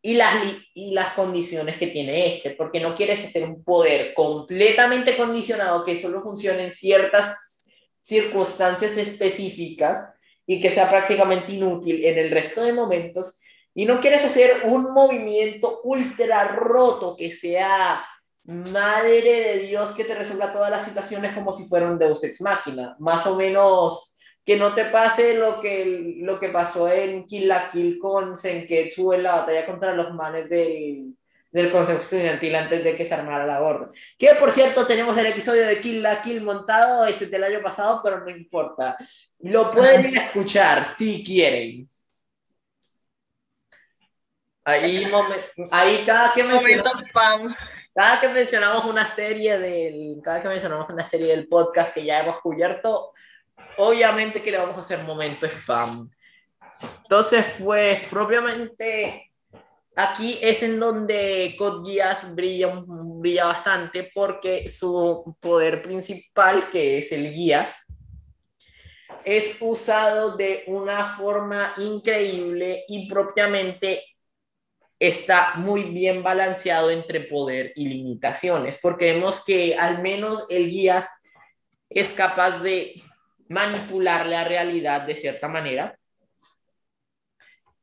y 0.00 0.14
las, 0.14 0.34
y 0.74 0.92
las 0.92 1.14
condiciones 1.14 1.76
que 1.78 1.88
tiene 1.88 2.34
este, 2.34 2.50
porque 2.50 2.80
no 2.80 2.94
quieres 2.94 3.24
hacer 3.24 3.44
un 3.44 3.64
poder 3.64 4.14
completamente 4.14 5.16
condicionado 5.16 5.84
que 5.84 6.00
solo 6.00 6.22
funcione 6.22 6.66
en 6.66 6.74
ciertas 6.74 7.66
circunstancias 8.00 8.96
específicas 8.96 10.12
y 10.46 10.60
que 10.60 10.70
sea 10.70 10.88
prácticamente 10.88 11.52
inútil 11.52 12.04
en 12.04 12.18
el 12.18 12.30
resto 12.30 12.62
de 12.62 12.72
momentos, 12.72 13.42
y 13.74 13.84
no 13.84 14.00
quieres 14.00 14.24
hacer 14.24 14.62
un 14.64 14.94
movimiento 14.94 15.80
ultra 15.82 16.48
roto 16.48 17.16
que 17.16 17.32
sea 17.32 18.06
madre 18.46 19.22
de 19.22 19.58
Dios 19.66 19.94
que 19.94 20.04
te 20.04 20.14
resuelva 20.14 20.52
todas 20.52 20.70
las 20.70 20.84
situaciones 20.84 21.34
como 21.34 21.52
si 21.52 21.64
fuera 21.68 21.86
un 21.86 21.98
Deus 21.98 22.22
Ex 22.24 22.40
Máquina, 22.40 22.94
más 22.98 23.26
o 23.26 23.36
menos 23.36 24.18
que 24.44 24.56
no 24.56 24.72
te 24.74 24.84
pase 24.86 25.36
lo 25.36 25.60
que, 25.60 26.14
lo 26.18 26.38
que 26.38 26.50
pasó 26.50 26.88
en 26.88 27.26
Kill 27.26 27.48
la 27.48 27.70
Kill 27.72 27.98
con 27.98 28.36
Senketsu 28.38 29.12
en 29.12 29.24
la 29.24 29.36
batalla 29.36 29.66
contra 29.66 29.92
los 29.94 30.14
manes 30.14 30.48
del, 30.48 31.16
del 31.50 31.72
Consejo 31.72 32.00
Estudiantil 32.02 32.54
antes 32.54 32.84
de 32.84 32.96
que 32.96 33.04
se 33.04 33.14
armara 33.14 33.44
la 33.44 33.58
gorda. 33.58 33.88
Que 34.16 34.36
por 34.38 34.52
cierto, 34.52 34.86
tenemos 34.86 35.18
el 35.18 35.26
episodio 35.26 35.66
de 35.66 35.80
Kill 35.80 36.00
la 36.00 36.22
Kill 36.22 36.42
montado, 36.42 37.04
ese 37.06 37.26
del 37.26 37.42
año 37.42 37.60
pasado, 37.60 38.00
pero 38.04 38.20
no 38.20 38.30
importa. 38.30 38.96
Lo 39.40 39.72
pueden 39.72 40.12
ir 40.12 40.18
a 40.20 40.26
escuchar 40.26 40.94
si 40.94 41.24
quieren. 41.24 41.88
Ahí, 44.64 45.04
momen- 45.10 45.68
ahí 45.72 46.04
cada 46.06 46.32
que 46.32 46.42
mencionamos. 46.44 46.92
Cada 47.96 48.20
que 48.20 48.28
mencionamos 48.28 48.84
una 48.84 49.08
serie 49.08 49.58
del, 49.58 50.20
cada 50.22 50.42
que 50.42 50.48
mencionamos 50.48 50.86
una 50.90 51.02
serie 51.02 51.28
del 51.28 51.48
podcast 51.48 51.94
que 51.94 52.04
ya 52.04 52.20
hemos 52.20 52.38
cubierto, 52.42 53.14
obviamente 53.78 54.42
que 54.42 54.50
le 54.50 54.58
vamos 54.58 54.76
a 54.76 54.80
hacer 54.80 55.02
momento 55.02 55.46
spam. 55.46 56.10
Entonces, 57.04 57.46
pues, 57.58 58.02
propiamente 58.10 59.32
aquí 59.96 60.38
es 60.42 60.62
en 60.62 60.78
donde 60.78 61.54
Code 61.56 61.90
Geass 61.90 62.34
brilla, 62.34 62.82
brilla 62.86 63.46
bastante 63.46 64.10
porque 64.14 64.68
su 64.68 65.34
poder 65.40 65.80
principal, 65.80 66.68
que 66.70 66.98
es 66.98 67.10
el 67.12 67.32
guías, 67.32 67.86
es 69.24 69.56
usado 69.58 70.36
de 70.36 70.64
una 70.66 71.16
forma 71.16 71.72
increíble 71.78 72.84
y 72.88 73.08
propiamente 73.08 74.04
está 74.98 75.54
muy 75.56 75.84
bien 75.84 76.22
balanceado 76.22 76.90
entre 76.90 77.20
poder 77.20 77.72
y 77.76 77.88
limitaciones, 77.88 78.78
porque 78.80 79.12
vemos 79.12 79.44
que 79.44 79.76
al 79.76 80.02
menos 80.02 80.46
el 80.48 80.70
guía 80.70 81.08
es 81.90 82.12
capaz 82.12 82.60
de 82.60 83.02
manipular 83.48 84.26
la 84.26 84.44
realidad 84.44 85.06
de 85.06 85.14
cierta 85.14 85.48
manera. 85.48 85.98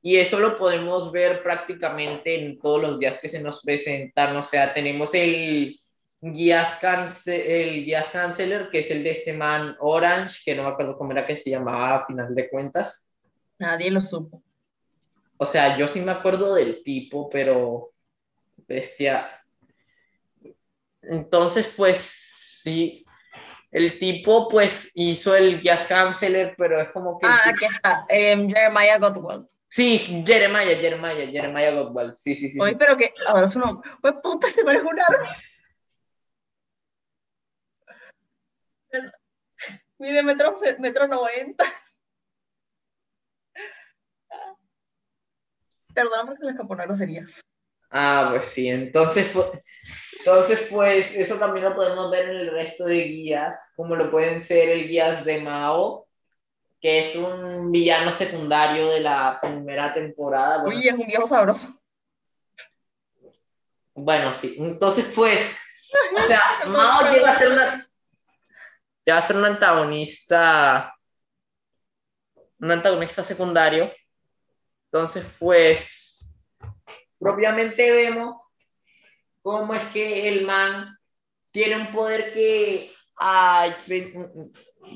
Y 0.02 0.17
eso 0.17 0.39
lo 0.39 0.58
podemos 0.58 1.12
ver 1.12 1.41
prácticamente 1.41 2.43
en 2.43 2.60
todos 2.60 2.82
los 2.82 2.99
días 2.99 3.19
que 3.21 3.30
se 3.30 3.41
nos 3.41 3.63
presentan. 3.63 4.36
O 4.36 4.43
sea, 4.43 4.73
tenemos 4.73 5.13
el 5.13 5.80
guías, 6.19 6.78
el 7.28 7.86
guías 7.86 8.10
canceler, 8.10 8.69
que 8.69 8.80
es 8.80 8.91
el 8.91 9.02
de 9.02 9.12
este 9.12 9.32
man 9.32 9.78
Orange, 9.80 10.41
que 10.43 10.56
no 10.56 10.63
me 10.63 10.69
acuerdo 10.69 10.97
cómo 10.97 11.13
era 11.13 11.26
que 11.26 11.38
se 11.38 11.52
llamaba 11.52 11.97
a 11.97 12.06
final 12.06 12.36
de 12.36 12.49
cuentas. 12.49 13.15
Nadie 13.60 13.91
lo 13.91 14.02
supo. 14.02 14.43
O 15.44 15.46
sea, 15.46 15.78
yo 15.78 15.90
sí 15.90 16.00
me 16.00 16.14
acuerdo 16.14 16.56
del 16.56 16.82
tipo, 16.84 17.30
pero 17.30 17.92
bestia. 18.66 19.30
Entonces, 21.02 21.68
pues 21.76 22.00
sí, 22.64 23.06
el 23.70 24.00
tipo 24.00 24.48
pues 24.48 24.92
hizo 24.96 25.36
el 25.36 25.62
Jazz 25.62 25.86
Canceler, 25.86 26.56
pero 26.58 26.82
es 26.82 26.90
como 26.92 27.20
que... 27.20 27.28
Ah, 27.28 27.42
aquí 27.50 27.66
está. 27.66 28.06
em, 28.08 28.50
Jeremiah 28.50 28.98
Godwald. 29.00 29.50
Sí, 29.68 30.24
Jeremiah, 30.26 30.78
Jeremiah, 30.78 31.28
Jeremiah 31.30 31.72
Godwald. 31.72 32.16
Sí, 32.16 32.36
sí, 32.36 32.48
sí. 32.50 32.62
Oye, 32.62 32.72
sí. 32.72 32.78
pero 32.80 32.96
que 32.96 33.14
ahora 33.28 33.50
su 33.50 33.60
nombre. 33.60 33.92
Pues 34.02 34.14
puta, 34.24 34.48
se 34.48 34.64
parece 34.64 34.86
un 34.86 34.98
árbol. 34.98 35.28
Mide 39.98 40.24
metro, 40.24 40.56
metro 40.80 41.08
90. 41.10 41.66
Perdón 45.94 46.26
porque 46.26 46.40
se 46.40 46.46
me 46.46 46.52
escapó 46.52 46.74
una 46.74 46.86
grosería. 46.86 47.26
Ah, 47.90 48.30
pues 48.32 48.46
sí, 48.46 48.68
entonces, 48.70 49.28
fu- 49.28 49.46
entonces 50.20 50.68
pues 50.72 51.14
eso 51.16 51.36
también 51.36 51.66
lo 51.66 51.76
podemos 51.76 52.10
ver 52.10 52.30
en 52.30 52.38
el 52.38 52.52
resto 52.52 52.86
de 52.86 53.04
guías, 53.04 53.74
como 53.76 53.96
lo 53.96 54.10
pueden 54.10 54.40
ser 54.42 54.70
el 54.70 54.88
guías 54.88 55.24
de 55.26 55.42
Mao, 55.42 56.08
que 56.82 57.00
es 57.00 57.16
un 57.16 57.72
villano 57.72 58.12
secundario 58.12 58.90
de 58.90 59.00
la 59.02 59.38
primera 59.42 59.94
temporada. 59.94 60.64
Bueno, 60.64 60.80
Uy, 60.80 60.88
es 60.88 60.94
un 60.94 61.06
viejo 61.06 61.28
sabroso. 61.28 61.80
Bueno, 63.94 64.34
sí. 64.34 64.56
Entonces, 64.58 65.12
pues, 65.16 65.40
o 66.18 66.28
sea, 66.28 66.42
Mao 66.68 67.12
llega 67.14 67.32
a 67.32 67.38
ser 67.38 67.52
una, 67.52 67.88
llega 69.06 69.18
a 69.20 69.22
ser 69.22 69.36
un 69.36 69.46
antagonista, 69.46 70.96
un 72.60 72.72
antagonista 72.72 73.24
secundario. 73.24 73.92
Entonces, 74.94 75.26
pues, 75.40 76.32
propiamente 77.18 77.92
vemos 77.92 78.36
cómo 79.42 79.74
es 79.74 79.82
que 79.86 80.30
el 80.30 80.46
man 80.46 80.96
tiene 81.50 81.78
un 81.78 81.88
poder 81.92 82.32
que 82.32 82.92
a 83.18 83.66
expen- 83.68 84.52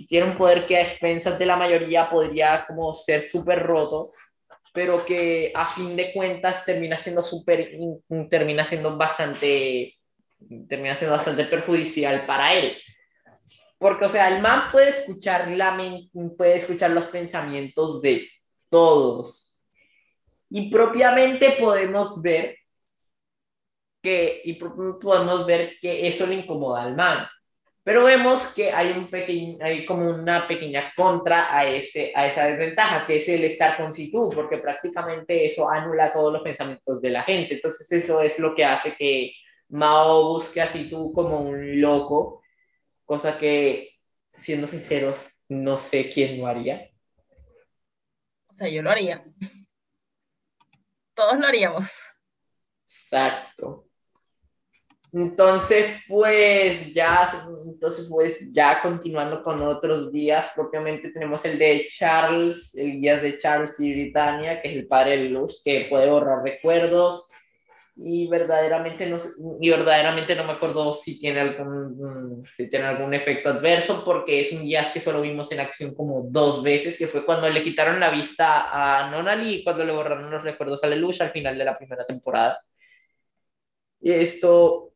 tiene 0.08 0.30
un 0.30 0.38
poder 0.38 0.68
que 0.68 0.78
a 0.78 0.82
expensas 0.84 1.40
de 1.40 1.48
la 1.48 1.56
mayoría 1.56 2.08
podría 2.12 2.64
como 2.68 2.94
ser 2.94 3.24
súper 3.24 3.64
roto 3.64 4.10
pero 4.72 5.04
que 5.04 5.52
a 5.56 5.66
fin 5.66 5.96
de 5.96 6.14
cuentas 6.14 6.64
termina 6.64 7.00
siendo 7.00 7.24
súper, 7.24 7.74
in- 7.74 8.30
termina 8.30 8.64
siendo 8.64 8.96
bastante, 8.96 9.96
termina 10.70 10.96
siendo 10.96 11.18
bastante 11.18 11.46
perjudicial 11.46 12.28
para 12.28 12.54
él. 12.54 12.78
Porque, 13.80 14.06
o 14.06 14.10
sea, 14.10 14.28
el 14.28 14.40
man 14.40 14.68
puede 14.72 14.90
escuchar, 14.90 15.48
la 15.48 15.76
puede 16.38 16.58
escuchar 16.58 16.92
los 16.92 17.06
pensamientos 17.06 18.04
de 18.04 18.30
todos. 18.70 19.47
Y 20.50 20.70
propiamente 20.70 21.56
podemos 21.60 22.22
ver 22.22 22.56
que, 24.02 24.42
y 24.44 24.54
podemos 24.54 25.46
ver 25.46 25.74
que 25.82 26.08
eso 26.08 26.26
le 26.26 26.36
incomoda 26.36 26.84
al 26.84 26.96
man. 26.96 27.28
Pero 27.84 28.04
vemos 28.04 28.54
que 28.54 28.70
hay, 28.70 28.92
un 28.92 29.10
pequeño, 29.10 29.60
hay 29.62 29.86
como 29.86 30.10
una 30.10 30.46
pequeña 30.46 30.92
contra 30.94 31.56
a, 31.58 31.66
ese, 31.66 32.12
a 32.14 32.28
esa 32.28 32.46
desventaja, 32.46 33.08
que 33.08 33.16
es 33.16 33.30
el 33.30 33.46
estar 33.46 33.78
con 33.78 33.94
situ, 33.94 34.30
porque 34.36 34.58
prácticamente 34.58 35.46
eso 35.46 35.70
anula 35.70 36.12
todos 36.12 36.34
los 36.34 36.42
pensamientos 36.42 37.02
de 37.02 37.12
la 37.12 37.24
gente. 37.24 37.56
Entonces 37.56 37.90
eso 37.92 38.22
es 38.22 38.40
lo 38.40 38.54
que 38.54 38.66
hace 38.66 38.94
que 38.94 39.32
Mao 39.70 40.34
busque 40.34 40.62
así 40.62 40.90
tú 40.90 41.14
como 41.14 41.40
un 41.40 41.80
loco, 41.80 42.42
cosa 43.06 43.38
que, 43.38 43.92
siendo 44.34 44.68
sinceros, 44.68 45.46
no 45.48 45.78
sé 45.78 46.10
quién 46.10 46.40
lo 46.40 46.48
haría. 46.48 46.90
O 48.50 48.58
sea, 48.58 48.68
yo 48.68 48.82
lo 48.82 48.92
haría. 48.92 49.24
Todos 51.18 51.40
lo 51.40 51.48
haríamos. 51.48 52.00
Exacto. 52.86 53.88
Entonces, 55.12 56.00
pues 56.08 56.94
ya, 56.94 57.28
entonces, 57.66 58.08
pues 58.08 58.54
ya 58.54 58.80
continuando 58.84 59.42
con 59.42 59.60
otros 59.64 60.12
días, 60.12 60.52
propiamente 60.54 61.10
tenemos 61.10 61.44
el 61.46 61.58
de 61.58 61.88
Charles, 61.90 62.76
el 62.76 63.02
guía 63.02 63.18
de 63.18 63.40
Charles 63.40 63.80
y 63.80 63.94
Britannia, 63.94 64.62
que 64.62 64.70
es 64.70 64.76
el 64.76 64.88
padre 64.88 65.18
de 65.18 65.30
Luz, 65.30 65.64
que 65.66 65.88
puede 65.90 66.08
borrar 66.08 66.44
recuerdos, 66.44 67.32
y 68.00 68.28
verdaderamente 68.28 69.08
no, 69.08 69.18
y 69.60 69.70
verdaderamente 69.72 70.36
no 70.36 70.44
me 70.44 70.54
acuerdo 70.54 70.94
si 70.94 71.20
tiene, 71.20 71.40
algún, 71.40 72.44
si 72.56 72.70
tiene 72.70 72.86
algún 72.86 73.14
efecto 73.14 73.50
adverso, 73.50 74.04
porque 74.06 74.42
es 74.42 74.54
un 74.54 74.64
guía 74.64 74.88
que 74.94 75.00
solo 75.00 75.22
vimos 75.22 75.52
en 75.52 75.62
acción 75.62 75.96
como 75.96 76.22
dos 76.22 76.62
veces, 76.62 76.96
que 76.96 77.08
fue 77.08 77.26
cuando 77.26 77.50
le 77.50 77.64
quitaron 77.64 78.00
la 78.00 78.12
vista 78.12 78.70
a 78.72 79.10
Nonali 79.10 79.56
y 79.56 79.64
cuando 79.64 79.84
le 79.84 79.94
borraron 79.94 80.30
los 80.30 80.44
recuerdos 80.44 80.84
a 80.84 80.88
Lelouch 80.88 81.22
al 81.22 81.32
final 81.32 81.58
de 81.58 81.66
la 81.66 81.78
primera 81.78 82.06
temporada. 82.06 82.60
Y 84.00 84.12
esto... 84.12 84.94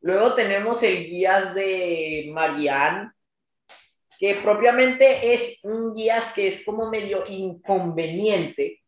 Luego 0.00 0.34
tenemos 0.34 0.82
el 0.82 1.06
guías 1.06 1.54
de 1.54 2.30
Marianne, 2.32 3.10
que 4.18 4.36
propiamente 4.36 5.32
es 5.32 5.60
un 5.64 5.94
guías 5.94 6.32
que 6.32 6.48
es 6.48 6.64
como 6.64 6.88
medio 6.90 7.24
inconveniente, 7.28 8.80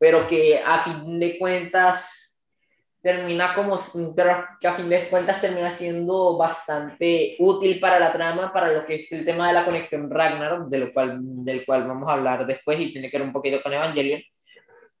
pero 0.00 0.26
que 0.26 0.58
a 0.64 0.78
fin 0.78 1.20
de 1.20 1.38
cuentas 1.38 2.42
termina 3.02 3.54
como, 3.54 3.76
que 4.58 4.66
a 4.66 4.72
fin 4.72 4.88
de 4.88 5.10
cuentas 5.10 5.42
termina 5.42 5.70
siendo 5.70 6.38
bastante 6.38 7.36
útil 7.38 7.78
para 7.78 8.00
la 8.00 8.10
trama, 8.10 8.50
para 8.50 8.72
lo 8.72 8.86
que 8.86 8.94
es 8.94 9.12
el 9.12 9.26
tema 9.26 9.48
de 9.48 9.54
la 9.54 9.66
conexión 9.66 10.08
Ragnarok, 10.10 10.68
de 10.68 10.78
lo 10.78 10.92
cual, 10.94 11.18
del 11.44 11.66
cual 11.66 11.86
vamos 11.86 12.08
a 12.08 12.14
hablar 12.14 12.46
después 12.46 12.80
y 12.80 12.92
tiene 12.92 13.10
que 13.10 13.18
ver 13.18 13.26
un 13.26 13.32
poquito 13.32 13.62
con 13.62 13.74
Evangelion, 13.74 14.22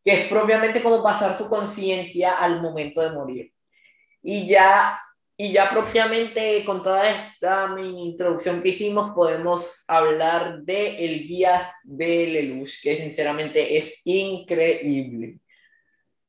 que 0.04 0.12
es 0.12 0.28
propiamente 0.28 0.82
como 0.82 1.02
pasar 1.02 1.34
su 1.34 1.48
conciencia 1.48 2.36
al 2.36 2.60
momento 2.60 3.00
de 3.00 3.10
morir. 3.10 3.52
Y 4.22 4.46
ya 4.46 5.00
y 5.42 5.52
ya 5.52 5.70
propiamente 5.70 6.62
con 6.66 6.82
toda 6.82 7.08
esta 7.08 7.74
introducción 7.82 8.62
que 8.62 8.68
hicimos, 8.68 9.12
podemos 9.14 9.86
hablar 9.88 10.60
de 10.64 11.02
el 11.02 11.26
guías 11.26 11.76
de 11.84 12.26
Lelouch, 12.26 12.82
que 12.82 12.98
sinceramente 12.98 13.78
es 13.78 14.02
increíble. 14.04 15.38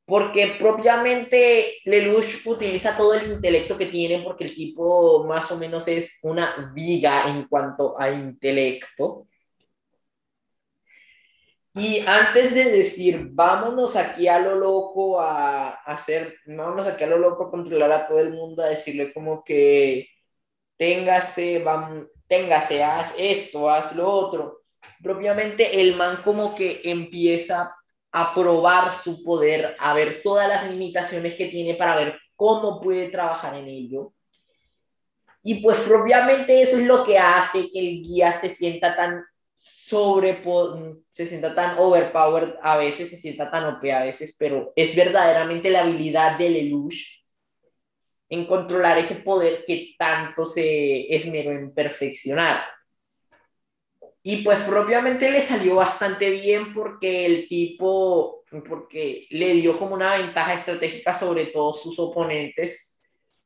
Porque 0.06 0.56
propiamente 0.58 1.76
Lelouch 1.84 2.46
utiliza 2.46 2.96
todo 2.96 3.12
el 3.12 3.32
intelecto 3.32 3.76
que 3.76 3.84
tiene, 3.84 4.22
porque 4.22 4.44
el 4.44 4.54
tipo 4.54 5.24
más 5.24 5.52
o 5.52 5.58
menos 5.58 5.86
es 5.88 6.18
una 6.22 6.72
viga 6.74 7.28
en 7.28 7.46
cuanto 7.48 8.00
a 8.00 8.10
intelecto. 8.10 9.28
Y 11.74 12.00
antes 12.06 12.54
de 12.54 12.64
decir, 12.70 13.28
vámonos 13.32 13.96
aquí 13.96 14.28
a 14.28 14.38
lo 14.38 14.56
loco 14.56 15.20
a, 15.20 15.70
hacer, 15.86 16.36
vámonos 16.46 16.86
aquí 16.86 17.04
a 17.04 17.06
lo 17.06 17.18
loco 17.18 17.44
a 17.44 17.50
controlar 17.50 17.90
a 17.92 18.06
todo 18.06 18.18
el 18.18 18.30
mundo, 18.30 18.62
a 18.62 18.68
decirle 18.68 19.12
como 19.12 19.42
que 19.42 20.08
téngase, 20.76 21.60
vam, 21.60 22.06
téngase, 22.28 22.82
haz 22.84 23.14
esto, 23.18 23.70
haz 23.70 23.96
lo 23.96 24.08
otro. 24.10 24.62
Propiamente 25.02 25.80
el 25.80 25.96
man 25.96 26.22
como 26.22 26.54
que 26.54 26.82
empieza 26.84 27.74
a 28.12 28.34
probar 28.34 28.92
su 28.92 29.22
poder, 29.24 29.74
a 29.78 29.94
ver 29.94 30.20
todas 30.22 30.48
las 30.48 30.70
limitaciones 30.70 31.34
que 31.36 31.46
tiene 31.48 31.74
para 31.74 31.96
ver 31.96 32.20
cómo 32.36 32.80
puede 32.80 33.08
trabajar 33.08 33.54
en 33.54 33.68
ello. 33.68 34.12
Y 35.42 35.62
pues 35.62 35.78
propiamente 35.80 36.60
eso 36.62 36.76
es 36.78 36.86
lo 36.86 37.04
que 37.04 37.18
hace 37.18 37.70
que 37.70 37.78
el 37.80 38.02
guía 38.02 38.32
se 38.34 38.50
sienta 38.50 38.94
tan 38.94 39.24
sobre, 39.92 40.42
se 41.10 41.26
sienta 41.26 41.54
tan 41.54 41.76
overpowered 41.76 42.54
a 42.62 42.78
veces, 42.78 43.10
se 43.10 43.18
sienta 43.18 43.50
tan 43.50 43.64
OP 43.74 43.84
a 43.92 44.04
veces, 44.04 44.34
pero 44.38 44.72
es 44.74 44.96
verdaderamente 44.96 45.68
la 45.68 45.82
habilidad 45.82 46.38
de 46.38 46.48
Lelouch 46.48 47.22
en 48.30 48.46
controlar 48.46 48.96
ese 48.96 49.16
poder 49.16 49.64
que 49.66 49.94
tanto 49.98 50.46
se 50.46 51.14
esmeró 51.14 51.50
en 51.50 51.74
perfeccionar. 51.74 52.62
Y 54.22 54.38
pues 54.42 54.60
propiamente 54.60 55.30
le 55.30 55.42
salió 55.42 55.74
bastante 55.74 56.30
bien 56.30 56.72
porque 56.72 57.26
el 57.26 57.46
tipo, 57.46 58.44
porque 58.66 59.26
le 59.28 59.52
dio 59.56 59.78
como 59.78 59.94
una 59.94 60.16
ventaja 60.16 60.54
estratégica 60.54 61.14
sobre 61.14 61.46
todos 61.46 61.82
sus 61.82 61.98
oponentes, 61.98 63.02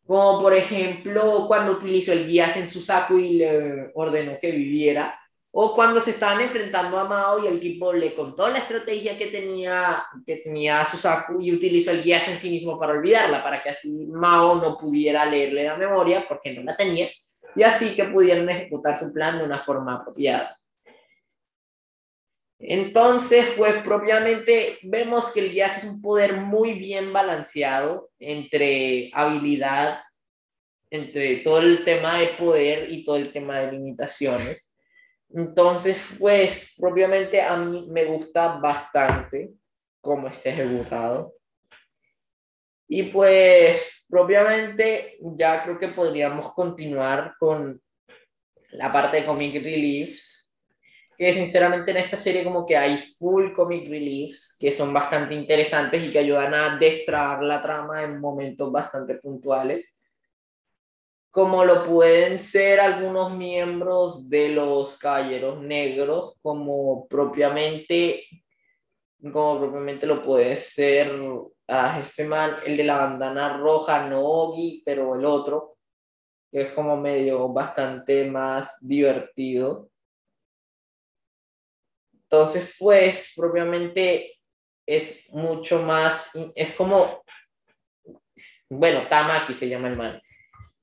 como 0.06 0.40
por 0.42 0.54
ejemplo 0.54 1.46
cuando 1.48 1.72
utilizó 1.72 2.12
el 2.12 2.28
guías 2.28 2.56
en 2.56 2.68
su 2.68 2.80
saco 2.80 3.18
y 3.18 3.38
le 3.38 3.90
ordenó 3.94 4.38
que 4.40 4.52
viviera 4.52 5.18
o 5.50 5.74
cuando 5.74 6.00
se 6.00 6.10
estaban 6.10 6.40
enfrentando 6.42 6.98
a 6.98 7.04
Mao 7.04 7.42
y 7.42 7.46
el 7.46 7.56
equipo 7.56 7.92
le 7.92 8.14
contó 8.14 8.48
la 8.48 8.58
estrategia 8.58 9.16
que 9.16 9.28
tenía, 9.28 10.04
que 10.26 10.36
tenía 10.36 10.84
Susaku 10.84 11.40
y 11.40 11.52
utilizó 11.52 11.92
el 11.92 12.02
guía 12.02 12.22
en 12.26 12.38
sí 12.38 12.50
mismo 12.50 12.78
para 12.78 12.92
olvidarla, 12.92 13.42
para 13.42 13.62
que 13.62 13.70
así 13.70 14.06
Mao 14.08 14.56
no 14.56 14.76
pudiera 14.76 15.24
leerle 15.24 15.64
la 15.64 15.76
memoria 15.76 16.26
porque 16.28 16.52
no 16.52 16.62
la 16.62 16.76
tenía 16.76 17.08
y 17.56 17.62
así 17.62 17.96
que 17.96 18.04
pudieran 18.04 18.48
ejecutar 18.50 18.98
su 18.98 19.12
plan 19.12 19.38
de 19.38 19.44
una 19.44 19.58
forma 19.58 19.96
apropiada. 19.96 20.56
Entonces, 22.58 23.46
pues 23.56 23.82
propiamente 23.82 24.78
vemos 24.82 25.32
que 25.32 25.40
el 25.40 25.50
guía 25.50 25.66
es 25.66 25.84
un 25.84 26.00
poder 26.00 26.34
muy 26.34 26.74
bien 26.74 27.12
balanceado 27.12 28.10
entre 28.18 29.10
habilidad, 29.12 30.00
entre 30.90 31.38
todo 31.38 31.58
el 31.60 31.84
tema 31.84 32.18
de 32.18 32.28
poder 32.28 32.90
y 32.90 33.04
todo 33.04 33.16
el 33.16 33.32
tema 33.32 33.60
de 33.60 33.72
limitaciones. 33.72 34.75
Entonces, 35.30 35.98
pues, 36.18 36.74
propiamente 36.78 37.40
a 37.42 37.56
mí 37.56 37.86
me 37.90 38.04
gusta 38.04 38.58
bastante 38.58 39.52
cómo 40.00 40.28
está 40.28 40.50
ejecutado. 40.50 41.34
Y 42.88 43.04
pues, 43.04 44.04
propiamente, 44.08 45.18
ya 45.36 45.64
creo 45.64 45.78
que 45.78 45.88
podríamos 45.88 46.52
continuar 46.52 47.34
con 47.38 47.80
la 48.70 48.92
parte 48.92 49.18
de 49.18 49.26
comic 49.26 49.54
reliefs, 49.54 50.54
que 51.18 51.32
sinceramente 51.32 51.90
en 51.90 51.96
esta 51.96 52.16
serie 52.16 52.44
como 52.44 52.66
que 52.66 52.76
hay 52.76 52.98
full 52.98 53.52
comic 53.52 53.88
reliefs 53.88 54.56
que 54.60 54.70
son 54.70 54.92
bastante 54.92 55.34
interesantes 55.34 56.02
y 56.02 56.12
que 56.12 56.18
ayudan 56.18 56.52
a 56.52 56.78
destrabar 56.78 57.42
la 57.42 57.62
trama 57.62 58.02
en 58.02 58.20
momentos 58.20 58.70
bastante 58.70 59.14
puntuales 59.14 59.95
como 61.36 61.66
lo 61.66 61.84
pueden 61.84 62.40
ser 62.40 62.80
algunos 62.80 63.36
miembros 63.36 64.30
de 64.30 64.48
los 64.48 64.96
Caballeros 64.96 65.62
Negros, 65.62 66.38
como 66.40 67.06
propiamente, 67.08 68.24
como 69.20 69.60
propiamente 69.60 70.06
lo 70.06 70.24
puede 70.24 70.56
ser 70.56 71.12
a 71.68 72.00
este 72.00 72.24
man, 72.24 72.52
el 72.64 72.78
de 72.78 72.84
la 72.84 72.96
bandana 72.96 73.58
roja, 73.58 74.08
no 74.08 74.24
Ogi, 74.24 74.82
pero 74.82 75.14
el 75.14 75.26
otro, 75.26 75.76
que 76.50 76.62
es 76.62 76.72
como 76.72 76.96
medio 76.96 77.50
bastante 77.50 78.30
más 78.30 78.88
divertido. 78.88 79.90
Entonces, 82.14 82.74
pues, 82.78 83.34
propiamente 83.36 84.38
es 84.86 85.28
mucho 85.34 85.80
más, 85.80 86.30
es 86.54 86.72
como, 86.72 87.22
bueno, 88.70 89.06
Tamaki 89.06 89.52
se 89.52 89.68
llama 89.68 89.88
el 89.88 89.96
man 89.96 90.22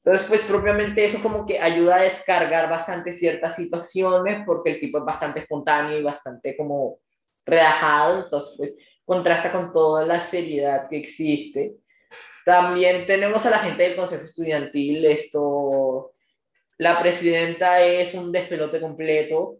entonces, 0.05 0.27
pues 0.27 0.41
propiamente 0.41 1.05
eso 1.05 1.21
como 1.21 1.45
que 1.45 1.59
ayuda 1.59 1.95
a 1.95 2.01
descargar 2.01 2.69
bastante 2.69 3.13
ciertas 3.13 3.55
situaciones 3.55 4.43
porque 4.45 4.71
el 4.71 4.79
tipo 4.81 4.97
es 4.97 5.05
bastante 5.05 5.39
espontáneo 5.39 5.97
y 5.97 6.03
bastante 6.03 6.57
como 6.57 6.99
relajado, 7.45 8.25
entonces 8.25 8.55
pues 8.57 8.77
contrasta 9.05 9.49
con 9.51 9.71
toda 9.71 10.05
la 10.05 10.19
seriedad 10.19 10.89
que 10.89 10.97
existe. 10.97 11.75
También 12.45 13.05
tenemos 13.05 13.45
a 13.45 13.49
la 13.49 13.59
gente 13.59 13.83
del 13.83 13.95
Consejo 13.95 14.25
Estudiantil, 14.25 15.05
esto, 15.05 16.11
la 16.77 16.99
presidenta 16.99 17.81
es 17.81 18.13
un 18.13 18.29
despelote 18.33 18.81
completo, 18.81 19.59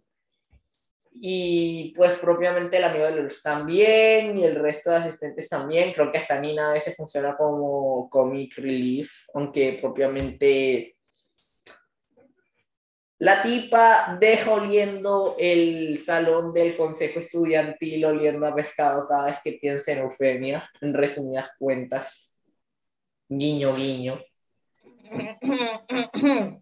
y 1.16 1.94
pues 1.96 2.18
propiamente 2.18 2.78
el 2.78 2.84
amigo 2.84 3.06
de 3.06 3.22
Luz 3.22 3.42
también 3.42 4.38
y 4.38 4.44
el 4.44 4.56
resto 4.56 4.92
de 4.92 4.98
asistentes 4.98 5.48
también. 5.48 5.94
Creo 5.94 6.12
que 6.12 6.18
hasta 6.18 6.40
Nina 6.40 6.70
a 6.70 6.74
veces 6.74 6.96
funciona 6.96 7.38
como 7.38 8.10
comic 8.10 8.58
relief, 8.58 9.28
aunque 9.34 9.78
propiamente 9.80 10.96
la 13.20 13.42
tipa 13.42 14.18
deja 14.20 14.52
oliendo 14.52 15.38
el 15.40 15.98
salón 15.98 16.54
del 16.54 16.76
consejo 16.76 17.22
estudiantil 17.22 18.04
oliendo 18.04 18.46
a 18.46 18.54
pescado 18.54 19.08
cada 19.08 19.28
vez 19.28 19.38
que 19.44 19.54
piensa 19.54 19.94
en 19.94 20.00
Eufemia, 20.00 20.70
en 20.82 20.94
resumidas 20.94 21.52
cuentas. 21.58 22.44
Guiño, 23.30 23.76
guiño. 23.76 24.20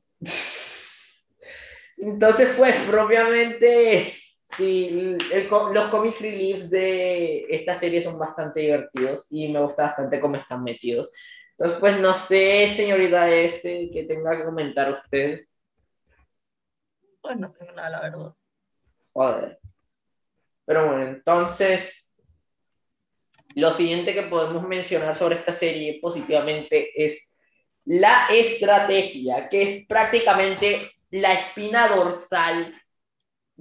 Entonces, 1.98 2.50
pues 2.58 2.76
propiamente 2.88 4.14
Sí, 4.58 5.18
el 5.32 5.48
los 5.50 5.90
comic 5.90 6.20
reliefs 6.20 6.70
de 6.70 7.46
esta 7.50 7.76
serie 7.76 8.02
son 8.02 8.20
bastante 8.20 8.60
divertidos 8.60 9.32
y 9.32 9.48
me 9.48 9.62
gusta 9.62 9.84
bastante 9.84 10.20
cómo 10.20 10.36
están 10.36 10.64
metidos. 10.64 11.12
Entonces, 11.52 11.80
pues 11.80 12.00
no 12.00 12.14
sé, 12.14 12.68
señorita 12.76 13.30
S, 13.30 13.90
que 13.94 14.04
tenga 14.04 14.36
que 14.36 14.44
comentar 14.44 14.92
usted. 14.92 15.46
Pues 17.22 17.38
no 17.38 17.52
tengo 17.52 17.72
nada, 17.72 17.90
la 17.90 18.02
verdad. 18.02 18.34
Joder. 19.14 19.60
Pero 20.66 20.88
bueno, 20.88 21.04
entonces, 21.04 22.14
lo 23.56 23.72
siguiente 23.74 24.14
que 24.14 24.24
podemos 24.24 24.68
mencionar 24.68 25.16
sobre 25.16 25.36
esta 25.36 25.54
serie 25.54 26.00
positivamente 26.02 26.92
es 26.96 27.38
la 27.86 28.28
estrategia, 28.32 29.50
que 29.50 29.62
es 29.62 29.88
prácticamente 29.88 30.92
la 31.10 31.34
espina 31.34 31.88
dorsal 31.88 32.81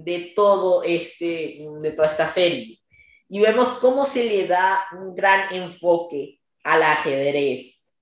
de 0.03 0.33
todo 0.35 0.83
este, 0.83 1.59
de 1.81 1.91
toda 1.91 2.09
esta 2.09 2.27
serie. 2.27 2.79
Y 3.29 3.39
vemos 3.39 3.69
cómo 3.79 4.05
se 4.05 4.25
le 4.25 4.47
da 4.47 4.85
un 4.93 5.15
gran 5.15 5.53
enfoque 5.53 6.39
al 6.63 6.83
ajedrez. 6.83 7.97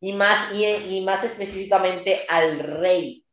Y 0.00 0.12
más, 0.12 0.52
y, 0.52 0.66
y 0.66 1.00
más 1.02 1.24
específicamente 1.24 2.26
al 2.28 2.58
rey 2.58 3.24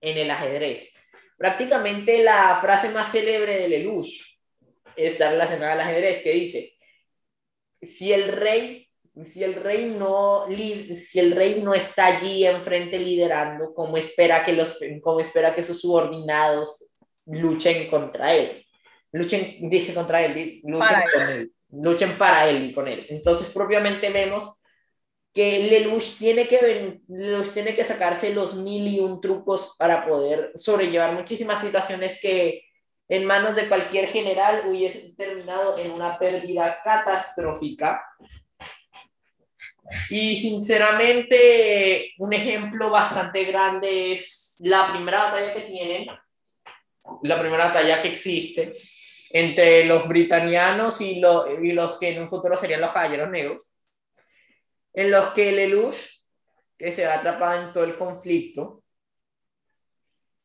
en 0.00 0.18
el 0.18 0.30
ajedrez. 0.30 0.90
Prácticamente 1.36 2.22
la 2.22 2.58
frase 2.60 2.90
más 2.90 3.12
célebre 3.12 3.58
de 3.58 3.68
Lelouch 3.68 4.38
está 4.96 5.30
relacionada 5.30 5.72
al 5.72 5.80
ajedrez, 5.80 6.22
que 6.22 6.32
dice, 6.32 6.74
si 7.82 8.12
el 8.12 8.28
rey 8.28 8.83
si 9.22 9.44
el 9.44 9.54
rey 9.54 9.94
no 9.96 10.46
si 10.96 11.20
el 11.20 11.32
rey 11.32 11.62
no 11.62 11.72
está 11.72 12.06
allí 12.06 12.44
enfrente 12.46 12.98
liderando 12.98 13.72
cómo 13.72 13.96
espera 13.96 14.44
que 14.44 14.52
los 14.52 14.76
cómo 15.02 15.20
espera 15.20 15.54
que 15.54 15.62
sus 15.62 15.80
subordinados 15.80 16.96
luchen 17.26 17.88
contra 17.88 18.34
él 18.34 18.66
luchen 19.12 19.70
dije 19.70 19.94
contra 19.94 20.24
él 20.24 20.60
luchen 20.64 20.78
para 20.78 21.02
con 21.12 21.28
él. 21.28 21.52
luchen 21.70 22.18
para 22.18 22.48
él 22.48 22.64
y 22.64 22.74
con 22.74 22.88
él 22.88 23.06
entonces 23.08 23.52
propiamente 23.52 24.10
vemos 24.10 24.60
que 25.32 25.68
Lelouch 25.68 26.18
tiene 26.18 26.48
que 26.48 27.00
los 27.08 27.52
tiene 27.52 27.76
que 27.76 27.84
sacarse 27.84 28.34
los 28.34 28.56
mil 28.56 28.86
y 28.88 28.98
un 28.98 29.20
trucos 29.20 29.76
para 29.78 30.06
poder 30.06 30.52
sobrellevar 30.56 31.12
muchísimas 31.12 31.60
situaciones 31.60 32.20
que 32.20 32.62
en 33.08 33.26
manos 33.26 33.54
de 33.54 33.68
cualquier 33.68 34.08
general 34.08 34.64
hubiesen 34.68 35.14
terminado 35.14 35.78
en 35.78 35.92
una 35.92 36.18
pérdida 36.18 36.78
catastrófica 36.82 38.02
y 40.10 40.36
sinceramente, 40.36 42.14
un 42.18 42.32
ejemplo 42.32 42.90
bastante 42.90 43.44
grande 43.44 44.12
es 44.12 44.56
la 44.60 44.92
primera 44.92 45.24
batalla 45.24 45.54
que 45.54 45.62
tienen, 45.62 46.06
la 47.22 47.40
primera 47.40 47.66
batalla 47.66 48.00
que 48.00 48.08
existe 48.08 48.72
entre 49.30 49.84
los 49.84 50.08
britanianos 50.08 51.00
y, 51.00 51.20
y 51.62 51.72
los 51.72 51.98
que 51.98 52.10
en 52.10 52.22
un 52.22 52.28
futuro 52.28 52.56
serían 52.56 52.80
los 52.80 52.92
caballeros 52.92 53.30
negros, 53.30 53.74
en 54.92 55.10
los 55.10 55.32
que 55.32 55.52
Lelouch, 55.52 55.96
que 56.78 56.92
se 56.92 57.06
va 57.06 57.14
atrapado 57.14 57.62
en 57.62 57.72
todo 57.72 57.84
el 57.84 57.96
conflicto, 57.96 58.84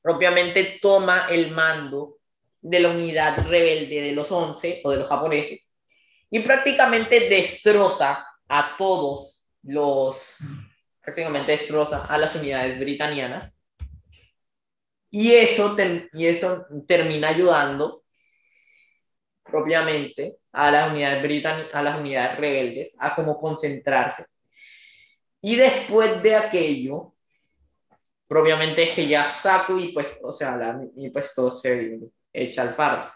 propiamente 0.02 0.80
toma 0.82 1.28
el 1.30 1.52
mando 1.52 2.18
de 2.62 2.80
la 2.80 2.90
unidad 2.90 3.48
rebelde 3.48 4.02
de 4.02 4.12
los 4.12 4.32
11 4.32 4.82
o 4.84 4.92
de 4.92 4.98
los 4.98 5.08
japoneses 5.08 5.78
y 6.30 6.40
prácticamente 6.40 7.30
destroza 7.30 8.26
a 8.50 8.76
todos 8.78 9.50
los, 9.64 10.40
prácticamente 11.02 11.54
destroza 11.54 12.06
a 12.06 12.18
las 12.18 12.36
unidades 12.36 12.80
britanianas. 12.80 13.64
Y 15.12 15.34
eso, 15.34 15.76
y 16.14 16.26
eso 16.26 16.66
termina 16.88 17.30
ayudando 17.30 18.04
propiamente 19.44 20.38
a 20.52 20.70
las 20.70 20.92
unidades 20.92 21.74
a 21.74 21.82
las 21.82 22.00
unidades 22.00 22.38
rebeldes 22.38 22.98
a 23.00 23.16
como 23.16 23.40
concentrarse. 23.40 24.26
Y 25.42 25.56
después 25.56 26.22
de 26.22 26.36
aquello, 26.36 27.14
propiamente 28.28 28.84
es 28.84 28.90
que 28.92 29.08
ya 29.08 29.30
saco 29.30 29.80
y 29.80 29.92
pues, 29.94 30.08
o 30.22 30.32
sea, 30.32 30.80
y 30.96 31.10
pues 31.10 31.34
todo 31.34 31.52
se 31.52 32.00
echa 32.32 32.62
al 32.64 32.76
fardo. 32.76 33.12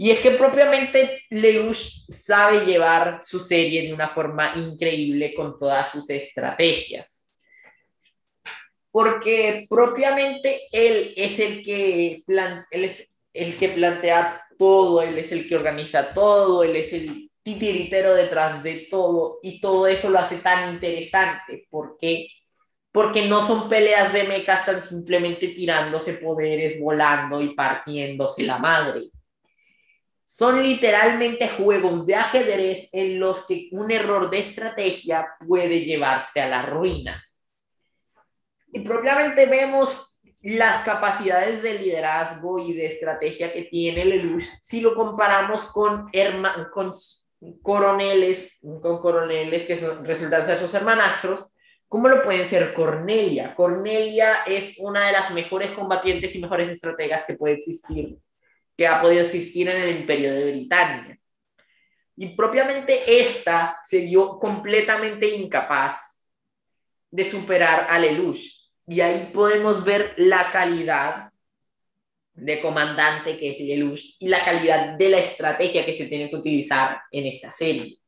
Y 0.00 0.12
es 0.12 0.20
que 0.20 0.30
propiamente 0.30 1.24
Lelouch 1.28 2.08
sabe 2.12 2.64
llevar 2.64 3.22
su 3.24 3.40
serie 3.40 3.82
de 3.82 3.92
una 3.92 4.08
forma 4.08 4.52
increíble 4.54 5.34
con 5.34 5.58
todas 5.58 5.90
sus 5.90 6.08
estrategias. 6.08 7.32
Porque 8.92 9.66
propiamente 9.68 10.60
él 10.70 11.14
es 11.16 11.40
el 11.40 11.64
que, 11.64 12.22
él 12.70 12.84
es 12.84 13.18
el 13.32 13.58
que 13.58 13.70
plantea 13.70 14.40
todo, 14.56 15.02
él 15.02 15.18
es 15.18 15.32
el 15.32 15.48
que 15.48 15.56
organiza 15.56 16.14
todo, 16.14 16.62
él 16.62 16.76
es 16.76 16.92
el 16.92 17.28
titiritero 17.42 18.14
detrás 18.14 18.62
de 18.62 18.86
todo 18.88 19.40
y 19.42 19.60
todo 19.60 19.88
eso 19.88 20.10
lo 20.10 20.20
hace 20.20 20.36
tan 20.36 20.74
interesante. 20.74 21.66
Porque 21.68 22.28
porque 22.92 23.26
no 23.26 23.42
son 23.42 23.68
peleas 23.68 24.12
de 24.12 24.24
mecas 24.24 24.64
tan 24.64 24.80
simplemente 24.80 25.48
tirándose 25.48 26.14
poderes, 26.14 26.80
volando 26.80 27.42
y 27.42 27.48
partiéndose 27.54 28.44
la 28.44 28.58
madre 28.58 29.10
son 30.30 30.62
literalmente 30.62 31.48
juegos 31.48 32.04
de 32.04 32.14
ajedrez 32.14 32.90
en 32.92 33.18
los 33.18 33.46
que 33.46 33.70
un 33.72 33.90
error 33.90 34.28
de 34.28 34.40
estrategia 34.40 35.26
puede 35.48 35.80
llevarte 35.80 36.42
a 36.42 36.48
la 36.50 36.66
ruina. 36.66 37.24
Y 38.70 38.80
propiamente 38.80 39.46
vemos 39.46 40.20
las 40.42 40.82
capacidades 40.82 41.62
de 41.62 41.78
liderazgo 41.78 42.58
y 42.58 42.74
de 42.74 42.88
estrategia 42.88 43.50
que 43.54 43.62
tiene 43.62 44.04
Lelouch 44.04 44.44
si 44.60 44.82
lo 44.82 44.94
comparamos 44.94 45.72
con, 45.72 46.10
con 46.74 46.92
coroneles, 47.62 48.58
con 48.60 49.00
coroneles 49.00 49.62
que 49.64 49.78
son, 49.78 50.04
resultan 50.04 50.44
ser 50.44 50.58
sus 50.58 50.74
hermanastros, 50.74 51.54
como 51.88 52.06
lo 52.06 52.22
pueden 52.22 52.46
ser 52.50 52.74
Cornelia. 52.74 53.54
Cornelia 53.54 54.42
es 54.46 54.78
una 54.78 55.06
de 55.06 55.12
las 55.12 55.30
mejores 55.30 55.70
combatientes 55.70 56.34
y 56.34 56.38
mejores 56.38 56.68
estrategas 56.68 57.24
que 57.24 57.38
puede 57.38 57.54
existir 57.54 58.18
que 58.78 58.86
ha 58.86 59.00
podido 59.00 59.22
existir 59.22 59.68
en 59.68 59.82
el 59.82 59.96
imperio 59.96 60.32
de 60.32 60.52
Britania. 60.52 61.18
Y 62.16 62.28
propiamente 62.28 63.20
esta 63.20 63.80
se 63.84 63.98
vio 64.06 64.38
completamente 64.38 65.26
incapaz 65.34 66.28
de 67.10 67.28
superar 67.28 67.88
a 67.90 67.98
Lelouch. 67.98 68.38
Y 68.86 69.00
ahí 69.00 69.30
podemos 69.34 69.84
ver 69.84 70.14
la 70.16 70.52
calidad 70.52 71.32
de 72.34 72.60
comandante 72.60 73.36
que 73.36 73.50
es 73.50 73.58
Lelouch 73.58 74.16
y 74.20 74.28
la 74.28 74.44
calidad 74.44 74.96
de 74.96 75.08
la 75.08 75.18
estrategia 75.18 75.84
que 75.84 75.94
se 75.94 76.06
tiene 76.06 76.30
que 76.30 76.36
utilizar 76.36 77.00
en 77.10 77.26
esta 77.26 77.50
serie. 77.50 77.98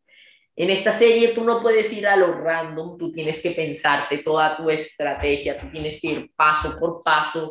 En 0.54 0.70
esta 0.70 0.92
serie 0.92 1.28
tú 1.34 1.42
no 1.42 1.60
puedes 1.60 1.92
ir 1.92 2.06
a 2.06 2.14
lo 2.14 2.32
random, 2.32 2.96
tú 2.96 3.10
tienes 3.10 3.42
que 3.42 3.50
pensarte 3.50 4.18
toda 4.18 4.56
tu 4.56 4.70
estrategia, 4.70 5.58
tú 5.58 5.68
tienes 5.72 6.00
que 6.00 6.08
ir 6.08 6.32
paso 6.36 6.78
por 6.78 7.02
paso 7.02 7.50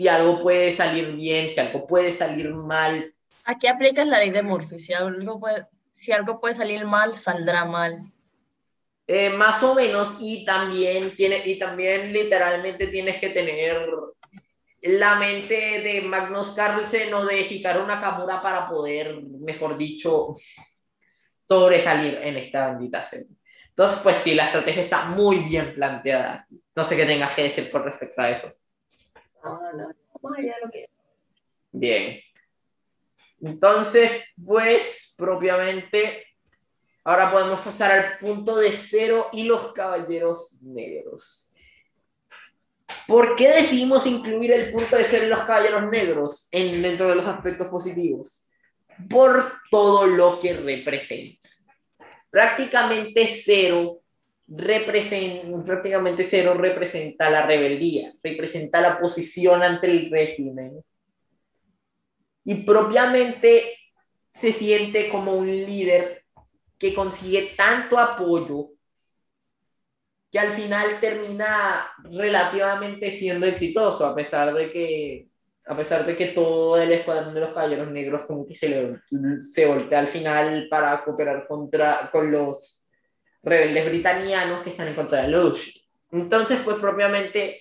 si 0.00 0.08
algo 0.08 0.40
puede 0.40 0.72
salir 0.72 1.12
bien, 1.12 1.50
si 1.50 1.60
algo 1.60 1.86
puede 1.86 2.10
salir 2.14 2.48
mal. 2.54 3.14
Aquí 3.44 3.66
aplicas 3.66 4.06
la 4.06 4.18
ley 4.18 4.30
de 4.30 4.42
Murphy, 4.42 4.78
si 4.78 4.94
algo 4.94 5.38
puede, 5.38 5.66
si 5.92 6.10
algo 6.10 6.40
puede 6.40 6.54
salir 6.54 6.86
mal, 6.86 7.18
saldrá 7.18 7.66
mal. 7.66 7.98
Eh, 9.06 9.28
más 9.28 9.62
o 9.62 9.74
menos, 9.74 10.16
y 10.18 10.46
también, 10.46 11.14
tiene, 11.14 11.42
y 11.44 11.58
también 11.58 12.14
literalmente 12.14 12.86
tienes 12.86 13.20
que 13.20 13.28
tener 13.28 13.86
la 14.80 15.16
mente 15.16 15.82
de 15.82 16.00
Magnus 16.00 16.52
Carlsen 16.52 17.12
o 17.12 17.26
de 17.26 17.42
Hikaru 17.42 17.86
Nakamura 17.86 18.40
para 18.40 18.70
poder, 18.70 19.20
mejor 19.22 19.76
dicho, 19.76 20.34
sobresalir 21.46 22.14
en 22.22 22.38
esta 22.38 22.70
bendita 22.70 23.02
serie. 23.02 23.36
Entonces, 23.68 23.98
pues 24.02 24.16
sí, 24.16 24.34
la 24.34 24.46
estrategia 24.46 24.80
está 24.80 25.04
muy 25.04 25.40
bien 25.40 25.74
planteada. 25.74 26.46
No 26.74 26.84
sé 26.84 26.96
qué 26.96 27.04
tengas 27.04 27.34
que 27.34 27.42
decir 27.42 27.70
con 27.70 27.84
respecto 27.84 28.22
a 28.22 28.30
eso. 28.30 28.50
Bien. 31.72 32.20
Entonces, 33.40 34.10
pues, 34.44 35.14
propiamente, 35.16 36.26
ahora 37.04 37.30
podemos 37.30 37.60
pasar 37.60 37.92
al 37.92 38.18
punto 38.18 38.56
de 38.56 38.72
cero 38.72 39.28
y 39.32 39.44
los 39.44 39.72
caballeros 39.72 40.62
negros. 40.62 41.54
¿Por 43.06 43.36
qué 43.36 43.48
decidimos 43.48 44.06
incluir 44.06 44.52
el 44.52 44.72
punto 44.72 44.96
de 44.96 45.04
cero 45.04 45.26
y 45.26 45.30
los 45.30 45.40
caballeros 45.42 45.90
negros 45.90 46.48
en, 46.52 46.82
dentro 46.82 47.08
de 47.08 47.14
los 47.14 47.26
aspectos 47.26 47.68
positivos? 47.68 48.50
Por 49.08 49.54
todo 49.70 50.06
lo 50.06 50.40
que 50.40 50.54
representa. 50.54 51.48
Prácticamente 52.30 53.26
cero 53.26 53.99
prácticamente 54.56 56.24
cero 56.24 56.54
representa 56.54 57.30
la 57.30 57.46
rebeldía, 57.46 58.14
representa 58.22 58.80
la 58.80 58.98
posición 58.98 59.62
ante 59.62 59.90
el 59.90 60.10
régimen. 60.10 60.82
Y 62.44 62.54
propiamente 62.64 63.76
se 64.32 64.52
siente 64.52 65.08
como 65.08 65.34
un 65.34 65.46
líder 65.46 66.24
que 66.78 66.94
consigue 66.94 67.52
tanto 67.56 67.98
apoyo 67.98 68.70
que 70.30 70.38
al 70.38 70.52
final 70.52 71.00
termina 71.00 71.86
relativamente 72.04 73.10
siendo 73.12 73.46
exitoso, 73.46 74.06
a 74.06 74.14
pesar 74.14 74.54
de 74.54 74.68
que 74.68 75.30
a 75.66 75.76
pesar 75.76 76.04
de 76.04 76.16
que 76.16 76.28
todo 76.28 76.80
el 76.80 76.90
escuadrón 76.90 77.34
de 77.34 77.40
los 77.40 77.50
caballeros 77.50 77.90
negros 77.92 78.24
como 78.26 78.44
que 78.46 78.56
se, 78.56 78.68
le, 78.68 79.00
se 79.40 79.66
voltea 79.66 80.00
al 80.00 80.08
final 80.08 80.66
para 80.68 81.04
cooperar 81.04 81.46
contra, 81.46 82.10
con 82.10 82.32
los 82.32 82.79
rebeldes 83.42 83.86
britanianos 83.86 84.62
que 84.62 84.70
están 84.70 84.88
en 84.88 84.94
contra 84.94 85.22
de 85.22 85.28
Lush. 85.28 85.78
Entonces, 86.12 86.60
pues 86.64 86.78
propiamente, 86.78 87.60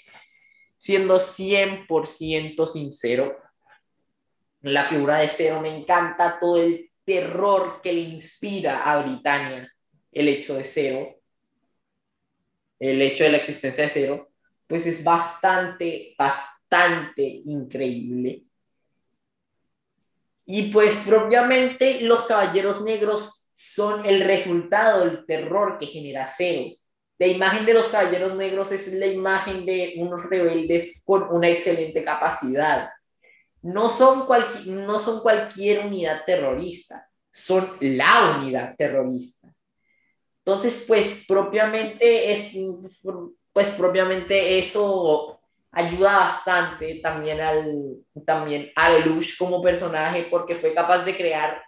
siendo 0.76 1.20
100% 1.20 2.68
sincero, 2.68 3.38
la 4.62 4.84
figura 4.84 5.20
de 5.20 5.30
Cero 5.30 5.62
me 5.62 5.76
encanta 5.76 6.38
todo 6.40 6.62
el 6.62 6.92
terror 7.06 7.82
que 7.82 7.94
le 7.94 8.02
inspira 8.02 8.84
a 8.84 9.02
Britannia 9.02 9.72
el 10.12 10.28
hecho 10.28 10.56
de 10.56 10.66
Cero, 10.66 11.16
el 12.80 13.02
hecho 13.02 13.24
de 13.24 13.32
la 13.32 13.38
existencia 13.38 13.84
de 13.84 13.90
Cero, 13.90 14.30
pues 14.68 14.86
es 14.86 15.04
bastante, 15.04 16.16
bastante 16.18 17.22
increíble. 17.46 18.44
Y 20.46 20.72
pues 20.72 20.96
propiamente 21.06 22.02
los 22.02 22.26
Caballeros 22.26 22.82
Negros 22.82 23.49
son 23.62 24.06
el 24.06 24.24
resultado 24.24 25.04
del 25.04 25.26
terror 25.26 25.78
que 25.78 25.86
genera 25.86 26.32
Cero. 26.34 26.78
La 27.18 27.28
imagen 27.28 27.66
de 27.66 27.74
los 27.74 27.90
Caballeros 27.90 28.38
Negros 28.38 28.72
es 28.72 28.94
la 28.94 29.06
imagen 29.06 29.66
de 29.66 29.96
unos 29.98 30.24
rebeldes 30.30 31.04
con 31.06 31.24
una 31.24 31.50
excelente 31.50 32.02
capacidad. 32.06 32.90
No 33.62 33.90
son, 33.90 34.26
no 34.66 35.00
son 35.02 35.20
cualquier 35.20 35.86
unidad 35.86 36.24
terrorista, 36.26 37.10
son 37.34 37.70
la 37.82 38.38
unidad 38.38 38.78
terrorista. 38.78 39.54
Entonces, 40.46 40.86
pues 40.88 41.26
propiamente 41.28 42.32
es, 42.32 42.58
pues 43.52 43.68
propiamente 43.72 44.58
eso 44.58 45.42
ayuda 45.70 46.20
bastante 46.20 47.02
también 47.04 47.42
al, 47.42 47.98
también 48.26 48.72
a 48.74 48.90
Lelouch 48.92 49.38
como 49.38 49.62
personaje 49.62 50.28
porque 50.32 50.56
fue 50.56 50.74
capaz 50.74 51.04
de 51.04 51.18
crear 51.18 51.62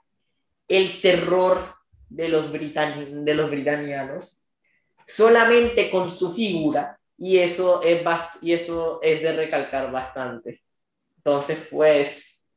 el 0.69 1.01
terror 1.01 1.80
de 2.11 2.29
los, 2.29 2.51
de 2.51 3.33
los 3.33 3.49
britanianos 3.49 4.45
solamente 5.07 5.89
con 5.89 6.09
su 6.09 6.31
figura 6.33 6.97
y 7.17 7.37
eso, 7.37 7.81
es 7.83 8.01
y 8.41 8.53
eso 8.53 8.99
es 9.01 9.21
de 9.21 9.33
recalcar 9.33 9.91
bastante. 9.91 10.61
Entonces, 11.17 11.67
pues, 11.69 12.47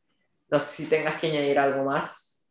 no 0.49 0.59
sé 0.59 0.77
si 0.77 0.89
tengas 0.89 1.21
que 1.21 1.27
añadir 1.27 1.59
algo 1.59 1.85
más. 1.85 2.51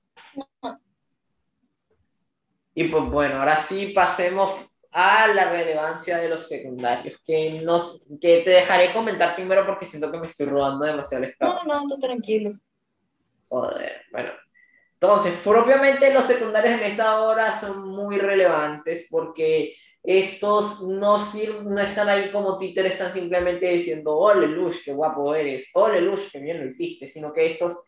Y 2.76 2.86
pues 2.86 3.06
bueno, 3.06 3.38
ahora 3.38 3.58
sí 3.58 3.88
pasemos 3.95 4.54
a 4.91 5.28
la 5.28 5.49
relevancia 5.51 6.18
de 6.18 6.30
los 6.30 6.47
secundarios, 6.47 7.20
que, 7.26 7.62
nos, 7.62 8.08
que 8.22 8.41
te 8.41 8.49
dejaré 8.51 8.93
comentar 8.93 9.36
primero 9.36 9.66
porque 9.66 9.86
siento 9.86 10.12
que 10.12 10.20
me 10.20 10.28
estoy 10.28 10.47
robando 10.47 10.86
demasiado 10.86 11.24
el 11.24 11.36
No, 11.39 11.64
no, 11.64 11.88
tú 11.88 11.97
tranquilo. 11.97 12.60
Joder, 13.49 14.04
bueno. 14.12 14.32
Entonces, 15.04 15.34
propiamente 15.43 16.14
los 16.14 16.24
secundarios 16.24 16.80
en 16.80 16.86
esta 16.86 17.24
hora 17.24 17.60
son 17.60 17.89
muy 17.89 18.18
relevantes 18.18 19.10
porque 19.12 19.76
estos 20.01 20.82
no, 20.84 21.18
no 21.18 21.80
están 21.82 22.08
ahí 22.08 22.32
como 22.32 22.58
títeres, 22.58 22.93
están 22.93 23.12
simplemente 23.12 23.68
diciendo, 23.68 24.18
ole 24.18 24.47
Lush, 24.47 24.86
qué 24.86 24.93
guapo 24.93 25.36
eres, 25.36 25.72
ole 25.74 25.99
Lush, 25.99 26.32
qué 26.32 26.39
bien 26.39 26.62
lo 26.62 26.70
hiciste, 26.70 27.10
sino 27.10 27.34
que 27.34 27.47
estos 27.47 27.84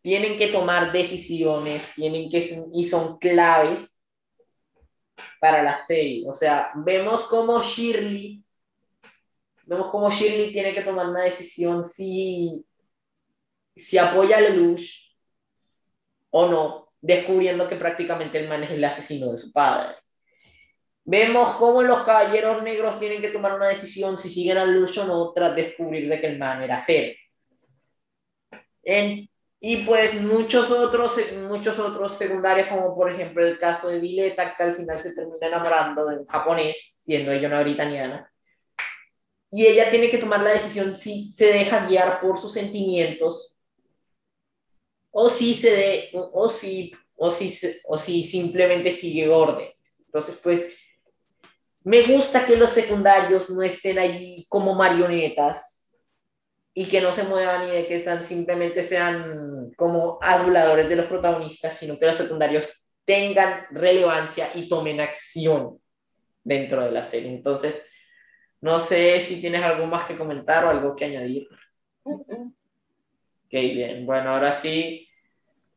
tienen 0.00 0.38
que 0.38 0.46
tomar 0.46 0.92
decisiones, 0.92 1.92
tienen 1.96 2.30
que, 2.30 2.48
y 2.72 2.84
son 2.84 3.18
claves 3.18 4.04
para 5.40 5.64
la 5.64 5.76
serie. 5.76 6.22
O 6.28 6.36
sea, 6.36 6.70
vemos 6.76 7.24
cómo 7.24 7.60
Shirley, 7.64 8.44
vemos 9.64 9.90
cómo 9.90 10.08
Shirley 10.08 10.52
tiene 10.52 10.72
que 10.72 10.82
tomar 10.82 11.08
una 11.08 11.24
decisión 11.24 11.84
si, 11.84 12.64
si 13.74 13.98
apoya 13.98 14.36
a 14.36 14.40
Lelouch 14.40 15.09
o 16.30 16.46
no, 16.48 16.92
descubriendo 17.00 17.68
que 17.68 17.76
prácticamente 17.76 18.38
el 18.38 18.48
man 18.48 18.64
es 18.64 18.70
el 18.70 18.84
asesino 18.84 19.32
de 19.32 19.38
su 19.38 19.52
padre. 19.52 19.96
Vemos 21.04 21.56
cómo 21.56 21.82
los 21.82 22.02
caballeros 22.04 22.62
negros 22.62 22.98
tienen 22.98 23.20
que 23.20 23.30
tomar 23.30 23.54
una 23.54 23.68
decisión 23.68 24.18
si 24.18 24.28
siguen 24.28 24.58
a 24.58 24.64
Lelouch 24.64 24.98
o 24.98 25.04
no 25.06 25.32
tras 25.32 25.56
descubrir 25.56 26.08
de 26.08 26.20
que 26.20 26.26
el 26.28 26.38
man 26.38 26.62
era 26.62 26.80
cero. 26.80 27.14
En 28.82 29.30
y 29.62 29.84
pues 29.84 30.14
muchos 30.14 30.70
otros, 30.70 31.20
muchos 31.48 31.78
otros 31.78 32.16
secundarios, 32.16 32.68
como 32.68 32.94
por 32.94 33.12
ejemplo 33.12 33.44
el 33.46 33.58
caso 33.58 33.88
de 33.88 34.00
Dileta, 34.00 34.56
que 34.56 34.62
al 34.62 34.74
final 34.74 34.98
se 34.98 35.14
termina 35.14 35.46
enamorando 35.48 36.06
de 36.06 36.18
un 36.20 36.26
japonés, 36.26 37.02
siendo 37.04 37.30
ella 37.30 37.48
una 37.48 37.60
britaniana. 37.60 38.32
Y 39.50 39.66
ella 39.66 39.90
tiene 39.90 40.10
que 40.10 40.16
tomar 40.16 40.40
la 40.40 40.52
decisión 40.52 40.96
si 40.96 41.30
se 41.32 41.46
deja 41.46 41.86
guiar 41.86 42.20
por 42.22 42.40
sus 42.40 42.54
sentimientos 42.54 43.58
o 45.10 45.28
si, 45.28 45.54
se 45.54 45.70
de, 45.70 46.10
o, 46.12 46.48
si, 46.48 46.92
o, 47.16 47.30
si, 47.30 47.52
o 47.84 47.98
si 47.98 48.24
simplemente 48.24 48.92
sigue 48.92 49.28
órdenes. 49.28 50.04
Entonces, 50.06 50.38
pues, 50.42 50.66
me 51.82 52.02
gusta 52.02 52.44
que 52.46 52.56
los 52.56 52.70
secundarios 52.70 53.50
no 53.50 53.62
estén 53.62 53.98
allí 53.98 54.46
como 54.48 54.74
marionetas, 54.74 55.80
y 56.72 56.86
que 56.86 57.00
no 57.00 57.12
se 57.12 57.24
muevan 57.24 57.68
y 57.68 57.72
de 57.72 57.86
que 57.86 57.96
están, 57.96 58.24
simplemente 58.24 58.82
sean 58.82 59.70
como 59.76 60.18
aduladores 60.22 60.88
de 60.88 60.96
los 60.96 61.06
protagonistas, 61.06 61.74
sino 61.74 61.98
que 61.98 62.06
los 62.06 62.16
secundarios 62.16 62.90
tengan 63.04 63.66
relevancia 63.70 64.50
y 64.54 64.68
tomen 64.68 65.00
acción 65.00 65.80
dentro 66.44 66.84
de 66.84 66.92
la 66.92 67.02
serie. 67.02 67.30
Entonces, 67.30 67.84
no 68.60 68.78
sé 68.78 69.20
si 69.20 69.40
tienes 69.40 69.62
algo 69.62 69.86
más 69.86 70.06
que 70.06 70.16
comentar 70.16 70.64
o 70.64 70.70
algo 70.70 70.94
que 70.94 71.06
añadir. 71.06 71.48
Ok, 73.50 73.54
bien. 73.54 74.06
Bueno, 74.06 74.30
ahora 74.30 74.52
sí, 74.52 75.08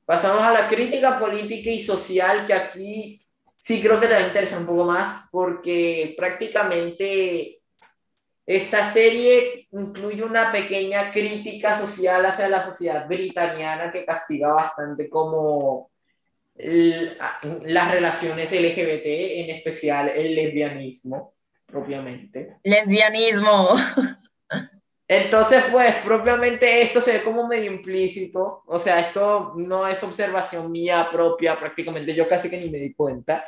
pasamos 0.06 0.44
a 0.44 0.52
la 0.52 0.68
crítica 0.68 1.18
política 1.18 1.72
y 1.72 1.80
social, 1.80 2.46
que 2.46 2.54
aquí 2.54 3.26
sí 3.58 3.82
creo 3.82 4.00
que 4.00 4.06
te 4.06 4.14
va 4.14 4.20
a 4.20 4.28
interesar 4.28 4.60
un 4.60 4.68
poco 4.68 4.86
más, 4.86 5.30
porque 5.32 6.14
prácticamente 6.16 7.62
esta 8.46 8.94
serie 8.94 9.68
incluye 9.72 10.22
una 10.22 10.52
pequeña 10.52 11.12
crítica 11.12 11.76
social 11.76 12.24
hacia 12.28 12.48
la 12.48 12.64
sociedad 12.64 13.08
britaniana 13.08 13.92
que 13.92 14.06
castiga 14.06 14.54
bastante 14.54 15.10
como 15.10 15.90
las 16.56 17.92
relaciones 17.92 18.52
LGBT, 18.52 19.06
en 19.06 19.50
especial 19.50 20.10
el 20.10 20.36
lesbianismo, 20.36 21.34
propiamente. 21.66 22.58
Lesbianismo. 22.64 23.70
Entonces, 25.08 25.64
pues, 25.72 25.96
propiamente 25.96 26.82
esto 26.82 27.02
se 27.02 27.14
ve 27.14 27.24
como 27.24 27.48
medio 27.48 27.72
implícito, 27.72 28.64
o 28.66 28.80
sea, 28.80 29.00
esto 29.00 29.54
no 29.58 29.86
es 29.88 30.02
observación 30.04 30.72
mía 30.72 31.10
propia, 31.12 31.60
prácticamente 31.60 32.16
yo 32.16 32.28
casi 32.28 32.50
que 32.50 32.58
ni 32.58 32.70
me 32.70 32.80
di 32.80 32.94
cuenta, 32.94 33.44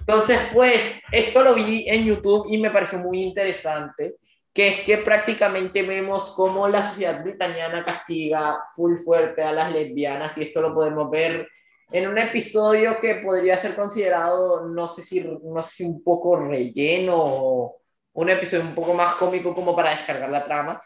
entonces, 0.00 0.38
pues, 0.52 0.80
esto 1.12 1.42
lo 1.42 1.54
vi 1.54 1.88
en 1.88 2.04
YouTube 2.04 2.46
y 2.50 2.58
me 2.58 2.70
pareció 2.70 2.98
muy 2.98 3.22
interesante, 3.22 4.16
que 4.52 4.68
es 4.68 4.80
que 4.80 4.98
prácticamente 4.98 5.82
vemos 5.82 6.34
cómo 6.34 6.66
la 6.68 6.82
sociedad 6.82 7.22
britaniana 7.22 7.84
castiga 7.84 8.64
full 8.74 8.96
fuerte 8.96 9.42
a 9.42 9.52
las 9.52 9.70
lesbianas 9.72 10.36
y 10.38 10.42
esto 10.42 10.62
lo 10.62 10.74
podemos 10.74 11.10
ver 11.10 11.46
en 11.92 12.08
un 12.08 12.18
episodio 12.18 12.98
que 13.00 13.16
podría 13.16 13.56
ser 13.56 13.74
considerado, 13.74 14.66
no 14.68 14.88
sé 14.88 15.02
si, 15.02 15.20
no 15.20 15.62
sé 15.62 15.84
un 15.84 16.02
poco 16.02 16.36
relleno 16.36 17.16
o 17.16 17.79
un 18.12 18.30
episodio 18.30 18.64
un 18.64 18.74
poco 18.74 18.94
más 18.94 19.14
cómico 19.14 19.54
como 19.54 19.74
para 19.74 19.90
descargar 19.90 20.30
la 20.30 20.44
trama. 20.44 20.82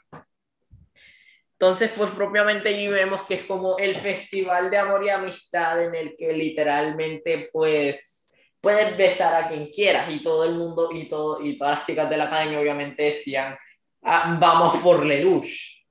Entonces, 1.53 1.91
pues 1.97 2.11
propiamente 2.11 2.69
ahí 2.69 2.89
vemos 2.89 3.23
que 3.23 3.35
es 3.35 3.45
como 3.45 3.79
el 3.79 3.97
festival 3.97 4.71
de 4.71 4.79
amor 4.79 5.05
y 5.05 5.09
amistad 5.09 5.83
en 5.83 5.95
el 5.95 6.17
que 6.17 6.33
literalmente, 6.33 7.49
pues, 7.53 8.33
puedes 8.61 8.97
besar 8.97 9.45
a 9.45 9.49
quien 9.49 9.69
quieras 9.71 10.11
y 10.11 10.23
todo 10.23 10.45
el 10.45 10.55
mundo 10.55 10.91
y, 10.93 11.09
todo, 11.09 11.45
y 11.45 11.57
todas 11.57 11.79
las 11.79 11.87
chicas 11.87 12.11
de 12.11 12.17
la 12.17 12.25
academia 12.25 12.61
obviamente 12.61 13.05
decían, 13.05 13.57
ah, 14.03 14.37
vamos 14.41 14.79
por 14.79 15.05
Lelouch. 15.05 15.85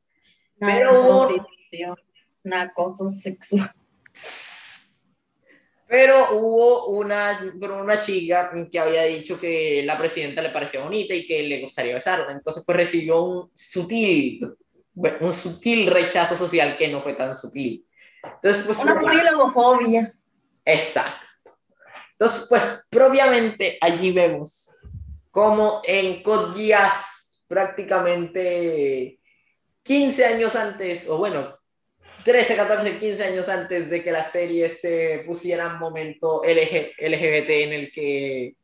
Pero 0.60 1.30
un 2.44 2.54
acoso 2.54 3.08
sexual. 3.08 3.74
Pero 5.94 6.30
hubo 6.32 6.88
una, 6.88 7.40
una 7.54 8.02
chica 8.02 8.52
que 8.72 8.80
había 8.80 9.04
dicho 9.04 9.40
que 9.40 9.84
la 9.86 9.96
presidenta 9.96 10.42
le 10.42 10.50
parecía 10.50 10.82
bonita 10.82 11.14
y 11.14 11.28
que 11.28 11.44
le 11.44 11.62
gustaría 11.62 11.94
besarla. 11.94 12.32
Entonces, 12.32 12.64
pues 12.66 12.76
recibió 12.76 13.22
un 13.22 13.52
sutil, 13.54 14.56
un 14.96 15.32
sutil 15.32 15.86
rechazo 15.86 16.36
social 16.36 16.76
que 16.78 16.88
no 16.88 17.04
fue 17.04 17.14
tan 17.14 17.36
sutil. 17.36 17.86
Entonces, 18.24 18.64
pues, 18.66 18.80
una 18.80 18.96
sutil 18.96 19.22
homofobia. 19.36 20.12
Exacto. 20.66 21.52
Entonces, 22.14 22.48
pues 22.50 22.88
propiamente 22.90 23.78
allí 23.80 24.12
vemos 24.12 24.76
como 25.30 25.84
en 25.84 26.24
Code 26.24 26.76
prácticamente 27.48 29.20
15 29.84 30.26
años 30.26 30.56
antes, 30.56 31.08
o 31.08 31.20
bueno, 31.20 31.56
13, 32.24 32.56
14, 32.56 33.00
15 33.00 33.24
años 33.24 33.50
antes 33.50 33.90
de 33.90 34.04
que 34.04 34.12
la 34.12 34.26
serie 34.26 34.70
se 34.70 35.24
pusiera 35.26 35.68
en 35.68 35.78
momento 35.78 36.42
LGBT 36.44 37.50
en 37.50 37.74
el 37.74 37.92
que, 37.92 38.56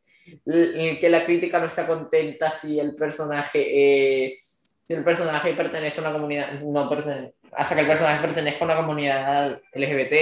en 0.46 0.80
el 0.80 1.00
que 1.00 1.10
la 1.10 1.26
crítica 1.26 1.60
no 1.60 1.68
está 1.68 1.86
contenta 1.86 2.52
si 2.52 2.80
el 2.80 2.96
personaje 2.96 4.26
es 4.26 4.56
si 4.90 4.96
el 4.96 5.04
personaje 5.04 5.54
pertenece 5.54 6.00
a 6.00 6.04
una 6.04 6.14
comunidad, 6.14 6.52
no 6.62 6.90
pertenece, 6.90 7.36
hasta 7.52 7.76
que 7.76 7.82
el 7.82 7.88
personaje 7.88 8.26
pertenezca 8.26 8.62
a 8.62 8.66
una 8.66 8.76
comunidad 8.76 9.62
LGBT 9.76 10.14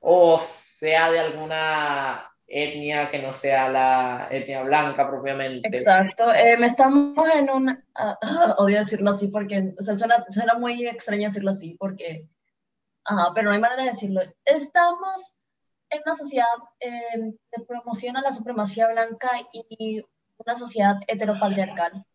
o 0.00 0.38
sea 0.38 1.10
de 1.10 1.18
alguna 1.18 2.33
etnia 2.54 3.10
que 3.10 3.20
no 3.20 3.34
sea 3.34 3.68
la 3.68 4.28
etnia 4.30 4.62
blanca 4.62 5.10
propiamente. 5.10 5.68
Exacto, 5.68 6.32
eh, 6.32 6.56
estamos 6.64 7.28
en 7.34 7.50
un, 7.50 7.68
uh, 7.68 8.62
odio 8.62 8.78
decirlo 8.78 9.10
así 9.10 9.26
porque 9.26 9.74
o 9.76 9.82
sea, 9.82 9.96
suena, 9.96 10.24
suena, 10.30 10.54
muy 10.54 10.86
extraño 10.86 11.24
decirlo 11.24 11.50
así 11.50 11.76
porque, 11.78 12.28
ajá, 13.04 13.32
pero 13.34 13.48
no 13.48 13.54
hay 13.54 13.60
manera 13.60 13.82
de 13.82 13.90
decirlo. 13.90 14.20
Estamos 14.44 15.34
en 15.90 16.00
una 16.06 16.14
sociedad 16.14 16.46
eh, 16.78 17.34
que 17.50 17.62
promociona 17.64 18.22
la 18.22 18.32
supremacía 18.32 18.86
blanca 18.88 19.30
y 19.52 20.04
una 20.36 20.54
sociedad 20.54 21.00
heteropatriarcal. 21.08 22.06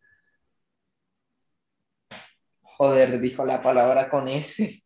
Joder, 2.62 3.20
dijo 3.20 3.44
la 3.44 3.62
palabra 3.62 4.08
con 4.08 4.26
S. 4.26 4.82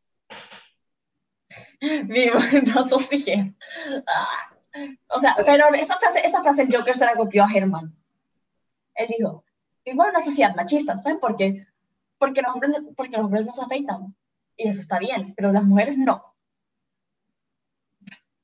Vivo 1.80 2.40
en 2.52 2.74
la 2.74 2.82
sociedad. 2.82 3.46
Ah. 4.04 4.53
O 5.08 5.18
sea, 5.18 5.36
pero 5.44 5.72
esa 5.74 5.96
frase, 5.96 6.26
esa 6.26 6.42
frase 6.42 6.62
el 6.62 6.74
Joker 6.74 6.96
se 6.96 7.04
la 7.04 7.14
copió 7.14 7.44
a 7.44 7.52
Herman. 7.52 7.94
Él 8.94 9.08
dijo, 9.16 9.44
vivo 9.84 10.04
en 10.04 10.10
una 10.10 10.20
sociedad 10.20 10.54
machista, 10.54 10.96
¿saben 10.96 11.20
por 11.20 11.36
qué? 11.36 11.66
Porque 12.18 12.42
los 12.42 12.54
hombres, 12.54 12.88
porque 12.96 13.16
los 13.16 13.24
hombres 13.24 13.46
no 13.46 13.52
se 13.52 13.62
afeitan. 13.62 14.14
Y 14.56 14.68
eso 14.68 14.80
está 14.80 14.98
bien, 14.98 15.34
pero 15.36 15.52
las 15.52 15.64
mujeres 15.64 15.98
no. 15.98 16.34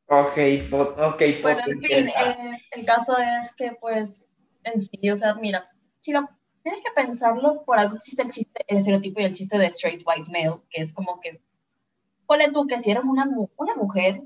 Ok, 0.07 0.39
ok. 0.73 1.23
Bueno, 1.43 1.61
en 1.67 1.81
fin, 1.81 2.09
eh, 2.09 2.59
el 2.73 2.85
caso 2.85 3.17
es 3.19 3.55
que, 3.55 3.73
pues, 3.81 4.25
en 4.65 4.83
sí, 4.83 5.09
o 5.09 5.15
sea, 5.15 5.35
mira, 5.35 5.71
si 6.01 6.13
lo 6.13 6.29
tienes 6.63 6.83
que 6.83 6.91
pensarlo, 6.91 7.65
por 7.65 7.79
algo 7.79 7.97
existe 7.97 8.23
el 8.23 8.31
chiste, 8.31 8.65
el 8.67 8.79
estereotipo 8.79 9.21
y 9.21 9.25
el 9.25 9.35
chiste 9.35 9.57
de 9.57 9.67
straight 9.67 10.03
white 10.05 10.31
male, 10.31 10.63
que 10.69 10.83
es 10.83 10.93
como 10.93 11.21
que, 11.21 11.41
ponle 12.27 12.51
tú 12.51 12.67
que 12.67 12.81
si 12.81 12.91
eres 12.91 13.05
una, 13.05 13.29
una 13.57 13.75
mujer 13.77 14.23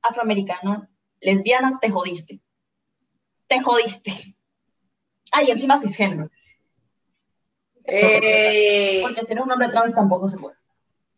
afroamericana, 0.00 0.88
lesbiana, 1.24 1.78
te 1.80 1.90
jodiste. 1.90 2.40
Te 3.48 3.60
jodiste. 3.60 4.12
Ay, 5.32 5.50
encima 5.50 5.76
cisgénero. 5.78 6.30
Eh, 7.86 9.00
porque 9.02 9.26
si 9.26 9.32
eres 9.32 9.44
un 9.44 9.50
hombre 9.50 9.68
trans 9.68 9.94
tampoco 9.94 10.28
se 10.28 10.38
puede. 10.38 10.56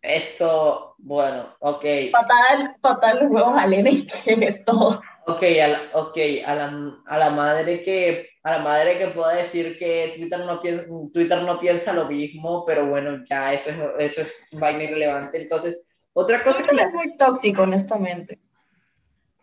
Esto, 0.02 0.94
bueno, 0.98 1.56
ok. 1.60 1.84
Patar, 2.12 2.76
patar 2.80 3.16
los 3.16 3.30
huevos 3.30 3.54
a 3.56 3.66
Lene, 3.66 4.06
que 4.24 4.32
es 4.32 4.64
todo. 4.64 5.00
Ok, 5.26 5.42
a 5.42 5.68
la, 5.68 5.80
okay 5.94 6.40
a, 6.42 6.54
la, 6.54 6.96
a 7.06 7.18
la 7.18 7.30
madre 7.30 7.82
que 7.82 8.28
a 8.44 8.52
la 8.52 8.58
madre 8.60 8.96
que 8.96 9.08
pueda 9.08 9.34
decir 9.34 9.76
que 9.76 10.14
Twitter 10.16 10.38
no 10.38 10.62
piensa, 10.62 10.84
Twitter 11.12 11.42
no 11.42 11.58
piensa 11.58 11.92
lo 11.92 12.06
mismo, 12.06 12.64
pero 12.64 12.86
bueno, 12.86 13.24
ya 13.28 13.52
eso 13.52 13.70
es, 13.70 13.76
eso 13.98 14.20
es 14.20 14.46
vaina 14.52 14.84
irrelevante. 14.84 15.42
Entonces, 15.42 15.88
otra 16.12 16.44
cosa 16.44 16.62
que... 16.62 16.80
es 16.80 16.94
muy 16.94 17.16
tóxico, 17.16 17.62
honestamente. 17.62 18.38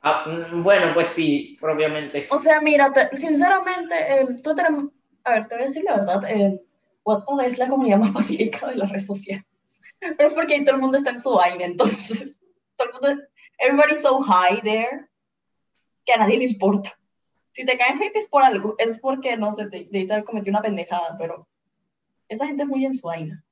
Ah, 0.04 0.26
mm, 0.28 0.64
bueno, 0.64 0.94
pues 0.94 1.08
sí, 1.10 1.58
propiamente 1.60 2.22
sí. 2.22 2.30
O 2.32 2.38
sea, 2.38 2.62
mira, 2.62 2.94
sinceramente, 3.14 3.96
eh, 3.96 4.26
Twitter, 4.44 4.66
a 5.24 5.32
ver, 5.32 5.48
te 5.48 5.56
voy 5.56 5.64
a 5.64 5.68
decir 5.68 5.84
la 5.84 5.96
verdad, 5.96 6.24
eh, 6.30 6.62
WhatsApp 7.04 7.40
es 7.46 7.58
la 7.58 7.70
comunidad 7.70 7.98
más 7.98 8.12
pacífica 8.14 8.68
de 8.68 8.76
las 8.76 8.90
redes 8.90 9.08
sociales. 9.08 9.46
Pero 10.00 10.28
es 10.28 10.34
porque 10.34 10.56
ahí 10.56 10.66
todo 10.66 10.76
el 10.76 10.82
mundo 10.82 10.98
está 10.98 11.10
en 11.10 11.22
su 11.22 11.32
vaina, 11.32 11.66
entonces, 11.66 12.42
todo 12.78 12.88
el 12.90 12.94
mundo, 12.94 13.24
everybody's 13.58 14.02
so 14.02 14.20
high 14.20 14.62
there, 14.62 15.08
que 16.06 16.14
a 16.14 16.18
nadie 16.18 16.38
le 16.38 16.46
importa 16.46 16.98
si 17.54 17.66
te 17.66 17.78
caen 17.78 18.02
hate 18.02 18.18
es 18.18 18.28
por 18.28 18.44
algo, 18.44 18.76
es 18.80 18.98
porque, 18.98 19.38
no 19.38 19.54
sé, 19.54 19.70
te, 19.70 19.88
debiste 19.90 20.14
haber 20.14 20.26
cometido 20.26 20.52
una 20.52 20.62
pendejada, 20.62 21.16
pero 21.18 21.48
esa 22.28 22.48
gente 22.48 22.64
es 22.64 22.70
muy 22.70 22.84
en 22.86 22.96
su 22.96 23.08
vaina. 23.08 23.46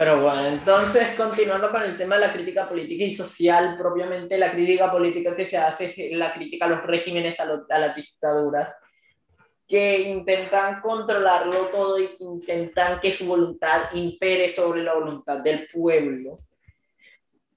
Pero 0.00 0.22
bueno, 0.22 0.46
entonces 0.46 1.14
continuando 1.14 1.70
con 1.70 1.82
el 1.82 1.98
tema 1.98 2.14
de 2.14 2.26
la 2.26 2.32
crítica 2.32 2.66
política 2.66 3.04
y 3.04 3.12
social, 3.12 3.76
propiamente 3.76 4.38
la 4.38 4.50
crítica 4.50 4.90
política 4.90 5.36
que 5.36 5.44
se 5.44 5.58
hace 5.58 5.92
es 5.94 6.16
la 6.16 6.32
crítica 6.32 6.64
a 6.64 6.68
los 6.68 6.82
regímenes, 6.84 7.38
a, 7.38 7.42
a 7.42 7.78
las 7.78 7.94
dictaduras, 7.94 8.74
que 9.68 10.00
intentan 10.08 10.80
controlarlo 10.80 11.66
todo 11.66 11.98
y 12.00 12.16
intentan 12.18 12.98
que 12.98 13.12
su 13.12 13.26
voluntad 13.26 13.92
impere 13.92 14.48
sobre 14.48 14.82
la 14.82 14.94
voluntad 14.94 15.40
del 15.40 15.68
pueblo. 15.70 16.30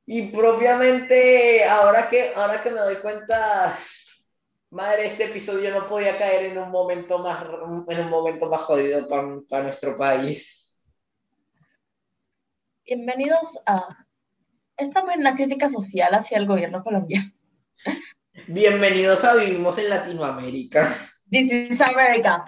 Y 0.06 0.24
propiamente, 0.24 1.64
ahora 1.64 2.10
que, 2.10 2.34
ahora 2.36 2.62
que 2.62 2.72
me 2.72 2.82
doy 2.82 2.98
cuenta, 2.98 3.80
Madre, 4.72 5.06
este 5.06 5.28
episodio 5.28 5.74
no 5.74 5.88
podía 5.88 6.18
caer 6.18 6.48
en 6.48 6.58
un 6.58 6.72
momento 6.72 7.20
más, 7.20 7.46
en 7.88 8.00
un 8.02 8.10
momento 8.10 8.48
más 8.48 8.64
jodido 8.64 9.08
para 9.08 9.64
nuestro 9.64 9.98
país. 9.98 10.73
Bienvenidos 12.86 13.40
a... 13.66 14.06
Estamos 14.76 15.14
en 15.14 15.22
una 15.22 15.36
crítica 15.36 15.70
social 15.70 16.14
hacia 16.14 16.38
el 16.38 16.46
gobierno 16.46 16.84
colombiano. 16.84 17.32
Bienvenidos 18.48 19.24
a 19.24 19.36
Vivimos 19.36 19.78
en 19.78 19.90
Latinoamérica. 19.90 20.94
This 21.30 21.50
is 21.50 21.80
America. 21.80 22.44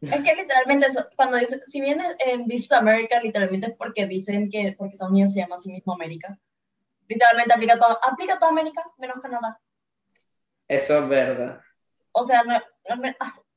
Es 0.00 0.22
que 0.22 0.34
literalmente, 0.36 0.86
cuando 1.16 1.38
dice, 1.38 1.60
si 1.64 1.80
viene 1.80 2.04
en 2.20 2.46
This 2.46 2.66
is 2.66 2.72
America, 2.72 3.20
literalmente 3.20 3.66
es 3.66 3.76
porque 3.76 4.06
dicen 4.06 4.48
que 4.48 4.76
porque 4.78 4.92
Estados 4.92 5.10
Unidos 5.10 5.32
se 5.32 5.40
llama 5.40 5.56
así 5.56 5.72
mismo 5.72 5.94
América. 5.94 6.38
Literalmente 7.08 7.52
aplica, 7.52 7.76
todo, 7.76 7.98
aplica 8.00 8.38
toda 8.38 8.52
América, 8.52 8.84
menos 8.98 9.20
Canadá. 9.20 9.60
Eso 10.68 11.00
es 11.00 11.08
verdad. 11.08 11.60
O 12.12 12.24
sea, 12.24 12.44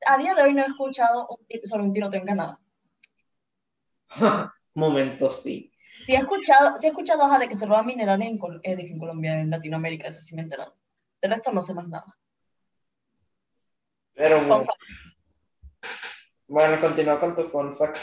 a, 0.06 0.18
día 0.18 0.34
de 0.34 0.42
hoy 0.42 0.52
no 0.52 0.64
he 0.64 0.66
escuchado 0.66 1.28
un, 1.28 1.60
sobre 1.62 1.84
un 1.84 1.92
tiroteo 1.92 2.20
en 2.20 2.26
Canadá. 2.26 2.58
Momentos 4.74 5.42
sí. 5.42 5.72
Sí 6.06 6.12
he 6.12 6.18
escuchado, 6.18 6.76
sí 6.76 6.86
he 6.86 6.90
escuchado 6.90 7.38
de 7.38 7.48
que 7.48 7.54
se 7.54 7.66
roban 7.66 7.86
minerales 7.86 8.28
en, 8.28 8.38
eh, 8.62 8.86
en 8.90 8.98
Colombia, 8.98 9.40
en 9.40 9.50
Latinoamérica, 9.50 10.08
eso 10.08 10.20
sí 10.20 10.34
me 10.34 10.42
he 10.42 10.44
enterado. 10.44 10.74
De 11.20 11.28
resto 11.28 11.52
no 11.52 11.62
sé 11.62 11.74
más 11.74 11.88
nada. 11.88 12.16
Pero 14.14 14.44
bueno. 14.46 14.66
Bueno, 16.48 16.80
continúa 16.80 17.20
con 17.20 17.36
tu 17.36 17.44
fun 17.44 17.74
fact. 17.74 17.98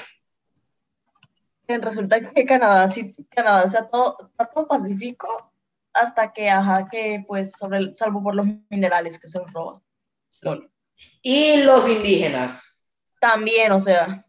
Resulta 1.68 2.22
que 2.22 2.46
Canadá, 2.46 2.88
sí, 2.88 3.14
Canadá 3.30 3.66
está 3.66 3.90
todo, 3.90 4.18
está 4.32 4.46
todo 4.46 4.68
pacífico 4.68 5.52
hasta 5.94 6.32
que, 6.32 6.50
ajá, 6.50 6.88
que 6.90 7.26
pues, 7.28 7.52
sobre, 7.58 7.94
salvo 7.94 8.24
por 8.24 8.36
los 8.36 8.48
minerales 8.70 9.20
que 9.20 9.28
se 9.28 9.40
roban. 9.54 9.82
Y 11.22 11.64
los 11.64 11.90
indígenas. 11.90 12.88
También, 13.20 13.72
o 13.72 13.80
sea. 13.80 14.24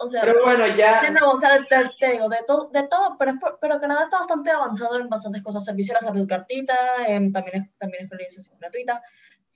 O 0.00 0.08
sea, 0.08 0.22
pero 0.22 0.44
bueno, 0.44 0.64
ya. 0.68 1.02
o 1.26 1.36
sea, 1.36 1.66
te, 1.66 2.12
digo, 2.12 2.28
de 2.28 2.38
todo, 2.46 2.70
de 2.70 2.86
todo 2.86 3.16
pero, 3.18 3.32
pero 3.60 3.80
Canadá 3.80 4.04
está 4.04 4.18
bastante 4.18 4.50
avanzado 4.50 5.00
en 5.00 5.08
bastantes 5.08 5.42
cosas. 5.42 5.64
Servicio 5.64 5.94
a 5.94 6.00
la 6.00 6.06
salud 6.06 6.28
cartita, 6.28 6.74
eh, 7.08 7.30
también, 7.32 7.62
es, 7.62 7.78
también 7.78 8.08
es 8.28 8.50
gratuita, 8.60 9.02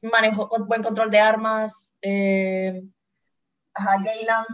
manejo, 0.01 0.51
buen 0.67 0.83
control 0.83 1.11
de 1.13 1.21
armas, 1.21 1.95
eh, 2.03 2.83
ajá, 3.73 4.03
Gayland. 4.05 4.49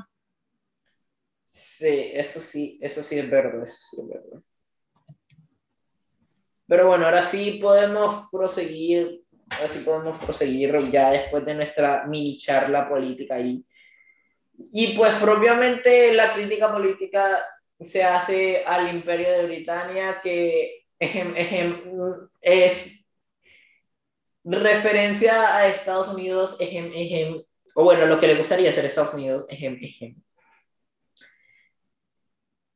Sí, 1.48 2.10
eso 2.12 2.40
sí, 2.40 2.78
eso 2.82 3.02
sí 3.02 3.18
es 3.18 3.30
verdad, 3.30 3.62
eso 3.62 3.78
sí 3.90 3.96
es 4.02 4.08
verdad. 4.08 4.42
Pero 6.66 6.86
bueno, 6.86 7.06
ahora 7.06 7.22
sí 7.22 7.58
podemos 7.62 8.28
proseguir, 8.30 9.24
ahora 9.50 9.68
sí 9.68 9.78
podemos 9.80 10.22
proseguir 10.22 10.76
ya 10.90 11.10
después 11.12 11.46
de 11.46 11.54
nuestra 11.54 12.06
mini 12.06 12.36
charla 12.36 12.86
política 12.86 13.36
ahí. 13.36 13.64
Y 14.58 14.94
pues 14.96 15.14
propiamente 15.14 16.12
la 16.12 16.34
crítica 16.34 16.72
política 16.72 17.38
se 17.80 18.02
hace 18.02 18.64
al 18.66 18.92
imperio 18.92 19.30
de 19.30 19.46
Britania 19.46 20.20
que 20.22 20.86
es 22.40 23.06
referencia 24.44 25.56
a 25.56 25.68
Estados 25.68 26.08
Unidos, 26.08 26.58
o 27.74 27.84
bueno, 27.84 28.06
lo 28.06 28.18
que 28.18 28.26
le 28.26 28.36
gustaría 28.36 28.72
ser 28.72 28.84
Estados 28.86 29.14
Unidos, 29.14 29.46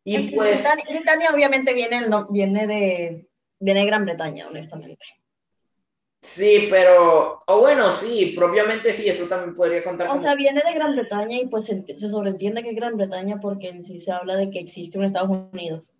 Y 0.05 0.31
pues... 0.35 0.65
Britania, 0.89 1.31
obviamente 1.33 1.73
viene, 1.75 2.07
viene 2.31 2.67
de, 2.67 3.29
viene 3.59 3.81
de 3.81 3.87
Gran 3.87 4.05
Bretaña, 4.05 4.49
honestamente. 4.49 5.22
Sí, 6.23 6.69
pero, 6.71 7.43
o 7.49 7.61
bueno, 7.61 7.91
sí, 7.91 8.33
propiamente 8.37 8.93
sí, 8.93 9.09
eso 9.09 9.27
también 9.27 9.57
podría 9.57 9.83
contar. 9.83 10.09
O 10.09 10.17
sea, 10.17 10.37
viene 10.37 10.63
de 10.65 10.73
Gran 10.73 10.93
Bretaña 10.93 11.37
y 11.37 11.49
pues 11.49 11.65
se, 11.65 11.85
sobreentiende 12.09 12.63
que 12.63 12.71
es 12.71 12.77
Gran 12.77 12.97
Bretaña 12.97 13.41
porque 13.41 13.69
en 13.69 13.83
sí 13.83 13.99
se 13.99 14.13
habla 14.13 14.37
de 14.37 14.49
que 14.49 14.61
existe 14.61 14.99
un 14.99 15.05
Estados 15.05 15.31
Unidos, 15.53 15.93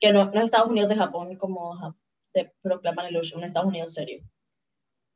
que 0.00 0.12
no, 0.12 0.24
no 0.24 0.40
es 0.40 0.44
Estados 0.46 0.70
Unidos 0.70 0.88
de 0.88 0.96
Japón 0.96 1.36
como 1.36 1.96
se 2.32 2.52
proclaman 2.60 3.06
el 3.06 3.16
un 3.16 3.44
Estados 3.44 3.68
Unidos 3.68 3.94
serio. 3.94 4.24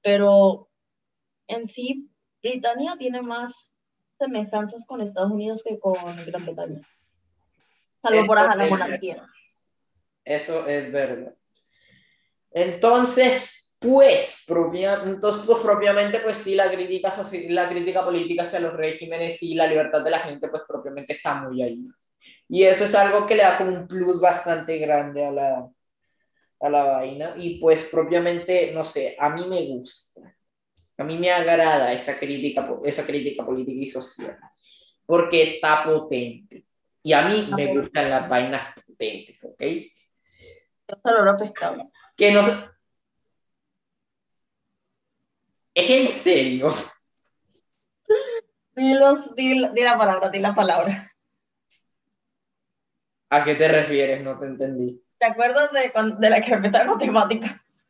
Pero 0.02 0.68
en 1.48 1.66
sí, 1.66 2.08
Britania 2.40 2.94
tiene 2.96 3.22
más 3.22 3.72
semejanzas 4.20 4.86
con 4.86 5.00
Estados 5.00 5.32
Unidos 5.32 5.64
que 5.64 5.80
con 5.80 5.96
Gran 6.26 6.46
Bretaña. 6.46 6.80
Salvo 8.00 8.24
por 8.24 8.36
la 8.36 8.68
monarquía. 8.68 9.26
Eso 10.24 10.64
es 10.68 10.92
verdad. 10.92 11.34
Entonces, 12.52 13.63
pues, 13.78 14.44
propia, 14.46 15.02
entonces, 15.04 15.42
pues 15.46 15.60
propiamente, 15.60 16.20
pues 16.20 16.38
sí, 16.38 16.54
la 16.54 16.70
crítica, 16.70 17.12
la 17.48 17.68
crítica 17.68 18.04
política 18.04 18.44
hacia 18.44 18.60
los 18.60 18.74
regímenes 18.74 19.42
y 19.42 19.54
la 19.54 19.66
libertad 19.66 20.02
de 20.02 20.10
la 20.10 20.20
gente, 20.20 20.48
pues 20.48 20.62
propiamente 20.66 21.12
está 21.12 21.34
muy 21.34 21.62
ahí. 21.62 21.86
Y 22.48 22.64
eso 22.64 22.84
es 22.84 22.94
algo 22.94 23.26
que 23.26 23.34
le 23.34 23.42
da 23.42 23.58
como 23.58 23.70
un 23.72 23.86
plus 23.86 24.20
bastante 24.20 24.78
grande 24.78 25.24
a 25.24 25.30
la, 25.30 25.68
a 26.60 26.68
la 26.68 26.84
vaina. 26.84 27.34
Y 27.36 27.58
pues 27.58 27.88
propiamente, 27.90 28.72
no 28.72 28.84
sé, 28.84 29.16
a 29.18 29.30
mí 29.30 29.46
me 29.48 29.66
gusta. 29.66 30.20
A 30.96 31.04
mí 31.04 31.18
me 31.18 31.30
agrada 31.30 31.92
esa 31.92 32.18
crítica, 32.18 32.68
esa 32.84 33.04
crítica 33.04 33.44
política 33.44 33.80
y 33.80 33.86
social. 33.86 34.38
Porque 35.06 35.54
está 35.54 35.84
potente. 35.84 36.64
Y 37.02 37.12
a 37.12 37.22
mí 37.28 37.50
me 37.54 37.74
gustan 37.74 38.08
las 38.08 38.28
vainas 38.28 38.74
potentes, 38.86 39.42
¿ok? 39.44 39.62
Yo 40.88 41.36
pescado. 41.36 41.90
Que 42.16 42.30
no 42.32 42.42
¿Es 45.74 45.90
en 45.90 46.08
serio? 46.12 46.68
Di, 48.76 48.96
di, 49.36 49.82
la 49.82 49.96
palabra, 49.96 50.30
di 50.30 50.40
la 50.40 50.52
palabra. 50.52 51.12
¿A 53.30 53.44
qué 53.44 53.54
te 53.54 53.68
refieres? 53.68 54.22
No 54.24 54.36
te 54.36 54.46
entendí. 54.46 55.00
¿Te 55.16 55.26
acuerdas 55.26 55.70
de, 55.70 55.92
de 56.18 56.30
la 56.30 56.40
carpeta 56.40 56.80
de 56.80 56.84
matemáticas? 56.86 57.86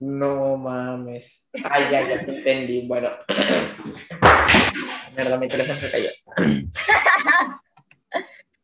No 0.00 0.56
mames. 0.56 1.48
Ay, 1.70 1.90
ya, 1.92 2.08
ya 2.08 2.26
te 2.26 2.38
entendí. 2.38 2.86
Bueno. 2.88 3.08
Mierda, 5.16 5.38
mi 5.38 5.48
teléfono 5.48 5.78
se 5.78 5.90
cayó. 5.90 6.10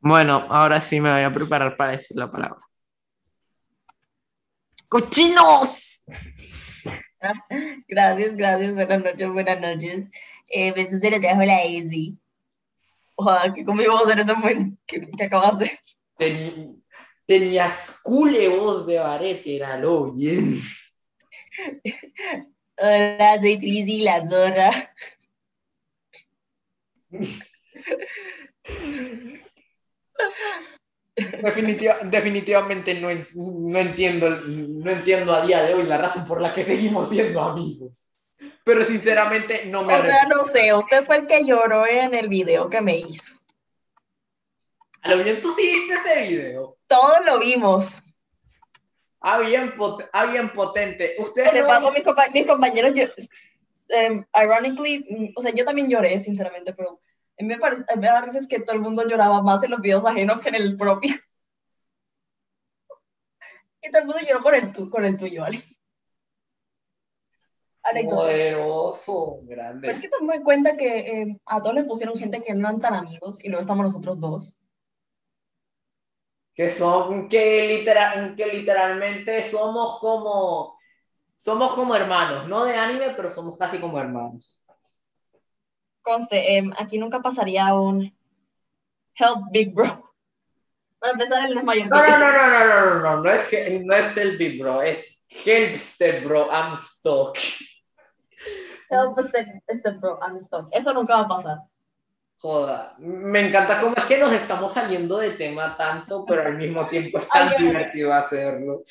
bueno, 0.00 0.46
ahora 0.48 0.80
sí 0.80 1.00
me 1.00 1.12
voy 1.12 1.22
a 1.22 1.32
preparar 1.32 1.76
para 1.76 1.92
decir 1.92 2.16
la 2.16 2.30
palabra. 2.30 2.63
¡Cochinos! 4.94 6.04
Gracias, 7.88 8.36
gracias. 8.36 8.74
Buenas 8.74 9.02
noches, 9.02 9.28
buenas 9.28 9.60
noches. 9.60 10.06
Eh, 10.48 10.70
besos 10.70 11.00
se 11.00 11.10
los 11.10 11.20
dejo 11.20 11.42
la 11.42 11.64
Easy. 11.64 12.16
Ojalá 13.16 13.52
que 13.52 13.64
conmigo 13.64 13.98
vos 13.98 14.08
eres 14.08 14.28
buen 14.40 14.78
que, 14.86 15.10
que 15.10 15.24
acabas 15.24 15.58
de. 15.58 15.76
tenías 17.26 17.98
cule 18.04 18.48
voz 18.48 18.86
de 18.86 19.00
baretera, 19.00 19.76
lo 19.78 20.12
bien. 20.12 20.60
Hola, 22.78 23.36
soy 23.40 23.58
Trizzy 23.58 23.98
la 24.00 24.24
zorra. 24.28 24.94
definitivamente 31.14 32.94
no, 32.94 33.08
no, 33.34 33.78
entiendo, 33.78 34.30
no 34.30 34.90
entiendo 34.90 35.32
a 35.32 35.46
día 35.46 35.62
de 35.62 35.74
hoy 35.74 35.84
la 35.84 35.98
razón 35.98 36.26
por 36.26 36.40
la 36.40 36.52
que 36.52 36.64
seguimos 36.64 37.08
siendo 37.08 37.40
amigos. 37.40 38.10
Pero 38.64 38.84
sinceramente 38.84 39.66
no 39.66 39.84
me... 39.84 39.94
O 39.94 40.02
sea, 40.02 40.26
no 40.26 40.44
sé, 40.44 40.74
usted 40.74 41.04
fue 41.04 41.16
el 41.16 41.26
que 41.26 41.44
lloró 41.44 41.86
en 41.86 42.14
el 42.14 42.28
video 42.28 42.68
que 42.68 42.80
me 42.80 42.96
hizo. 42.96 43.34
A 45.02 45.14
lo 45.14 45.22
bien 45.22 45.40
tú 45.40 45.54
sí 45.54 45.62
viste 45.62 45.94
ese 45.94 46.28
video. 46.28 46.76
Todos 46.86 47.18
lo 47.26 47.38
vimos. 47.38 48.02
Ah, 49.20 49.38
bien, 49.38 49.74
ah, 50.12 50.26
bien 50.26 50.50
potente. 50.52 51.14
Ustedes 51.18 51.52
De 51.52 51.62
paso, 51.62 51.92
mis, 51.92 52.04
compañeros, 52.04 52.92
yo, 52.94 53.04
em, 53.88 54.24
ironically, 54.34 55.32
o 55.36 55.40
sea, 55.40 55.52
yo 55.54 55.64
también 55.64 55.88
lloré, 55.88 56.18
sinceramente, 56.18 56.72
pero 56.74 57.00
me 57.38 57.58
parece, 57.58 57.84
me 57.96 58.06
da 58.06 58.20
veces 58.20 58.46
que 58.46 58.60
todo 58.60 58.76
el 58.76 58.82
mundo 58.82 59.06
lloraba 59.06 59.42
más 59.42 59.62
en 59.64 59.72
los 59.72 59.80
videos 59.80 60.04
ajenos 60.04 60.40
que 60.40 60.50
en 60.50 60.54
el 60.56 60.76
propio. 60.76 61.14
y 63.82 63.90
todo 63.90 64.02
el 64.02 64.06
mundo 64.06 64.20
lloró 64.26 64.42
con 64.42 64.54
el, 64.54 64.90
con 64.90 65.04
el 65.04 65.16
tuyo, 65.16 65.44
Ali. 65.44 65.62
Poderoso, 68.08 69.40
grande. 69.42 69.86
Pero 69.86 69.98
es 69.98 70.02
que 70.02 70.08
tomé 70.08 70.36
en 70.36 70.42
cuenta 70.42 70.76
que 70.76 70.98
eh, 70.98 71.40
a 71.44 71.60
todos 71.60 71.74
les 71.74 71.84
pusieron 71.84 72.16
gente 72.16 72.42
que 72.42 72.54
no 72.54 72.68
eran 72.68 72.80
tan 72.80 72.94
amigos 72.94 73.38
y 73.42 73.48
luego 73.48 73.60
estamos 73.60 73.84
nosotros 73.84 74.18
dos. 74.18 74.54
Que 76.54 76.70
son, 76.70 77.28
que, 77.28 77.68
literal, 77.68 78.34
que 78.36 78.46
literalmente 78.46 79.42
somos 79.42 79.98
como, 79.98 80.78
somos 81.36 81.74
como 81.74 81.94
hermanos, 81.94 82.48
no 82.48 82.64
de 82.64 82.74
anime, 82.74 83.10
pero 83.16 83.30
somos 83.30 83.58
casi 83.58 83.78
como 83.78 83.98
hermanos. 83.98 84.63
Conste, 86.04 86.58
em, 86.58 86.70
aquí 86.78 86.98
nunca 86.98 87.20
pasaría 87.20 87.74
un 87.74 88.14
Help 89.16 89.50
Big 89.50 89.74
Bro. 89.74 89.86
Para 91.00 91.12
empezar, 91.12 91.46
él 91.46 91.54
no 91.54 91.60
es 91.60 91.66
mayor. 91.66 91.88
No, 91.88 91.96
no, 91.96 92.18
no, 92.18 92.32
no, 92.32 92.48
no, 92.48 92.66
no, 92.66 93.00
no, 93.00 93.22
no, 93.22 93.30
es, 93.30 93.48
que, 93.48 93.80
no 93.82 93.94
es 93.94 94.16
el 94.16 94.36
Big 94.36 94.60
Bro, 94.60 94.82
es 94.82 95.04
Help 95.28 95.76
Step 95.76 96.24
Bro, 96.24 96.48
I'm 96.50 96.76
stuck. 96.76 97.38
Help 98.90 99.18
Step, 99.26 99.46
step 99.78 99.98
Bro, 99.98 100.20
I'm 100.20 100.38
stuck. 100.38 100.68
Eso 100.70 100.92
nunca 100.92 101.16
va 101.16 101.22
a 101.22 101.28
pasar. 101.28 101.58
Joda, 102.38 102.94
me 102.98 103.48
encanta 103.48 103.80
cómo 103.80 103.96
es 103.96 104.04
que 104.04 104.18
nos 104.18 104.30
estamos 104.30 104.74
saliendo 104.74 105.16
de 105.16 105.30
tema 105.30 105.74
tanto, 105.78 106.26
pero 106.26 106.42
al 106.42 106.58
mismo 106.58 106.86
tiempo 106.86 107.18
es 107.18 107.28
tan 107.28 107.56
divertido 107.58 108.12
hacerlo. 108.12 108.82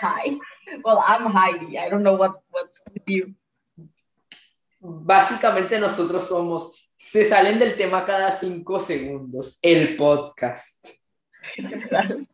High. 0.00 0.38
Well, 0.82 0.98
I'm 1.06 1.30
high. 1.30 1.76
I 1.76 1.90
don't 1.90 2.02
know 2.02 2.16
what, 2.16 2.42
what's 2.50 2.82
with 2.90 3.04
you 3.06 3.34
básicamente 4.84 5.78
nosotros 5.78 6.28
somos, 6.28 6.90
se 6.98 7.24
salen 7.24 7.58
del 7.58 7.74
tema 7.74 8.04
cada 8.04 8.30
cinco 8.30 8.78
segundos, 8.78 9.58
el 9.62 9.96
podcast. 9.96 10.86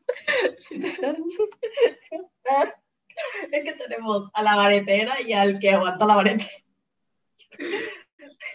Es 3.53 3.65
que 3.65 3.73
tenemos 3.75 4.31
a 4.33 4.43
la 4.43 4.57
varetera 4.57 5.21
y 5.21 5.35
al 5.35 5.59
que 5.59 5.73
aguanta 5.73 6.07
la 6.07 6.15
vareta. 6.15 6.47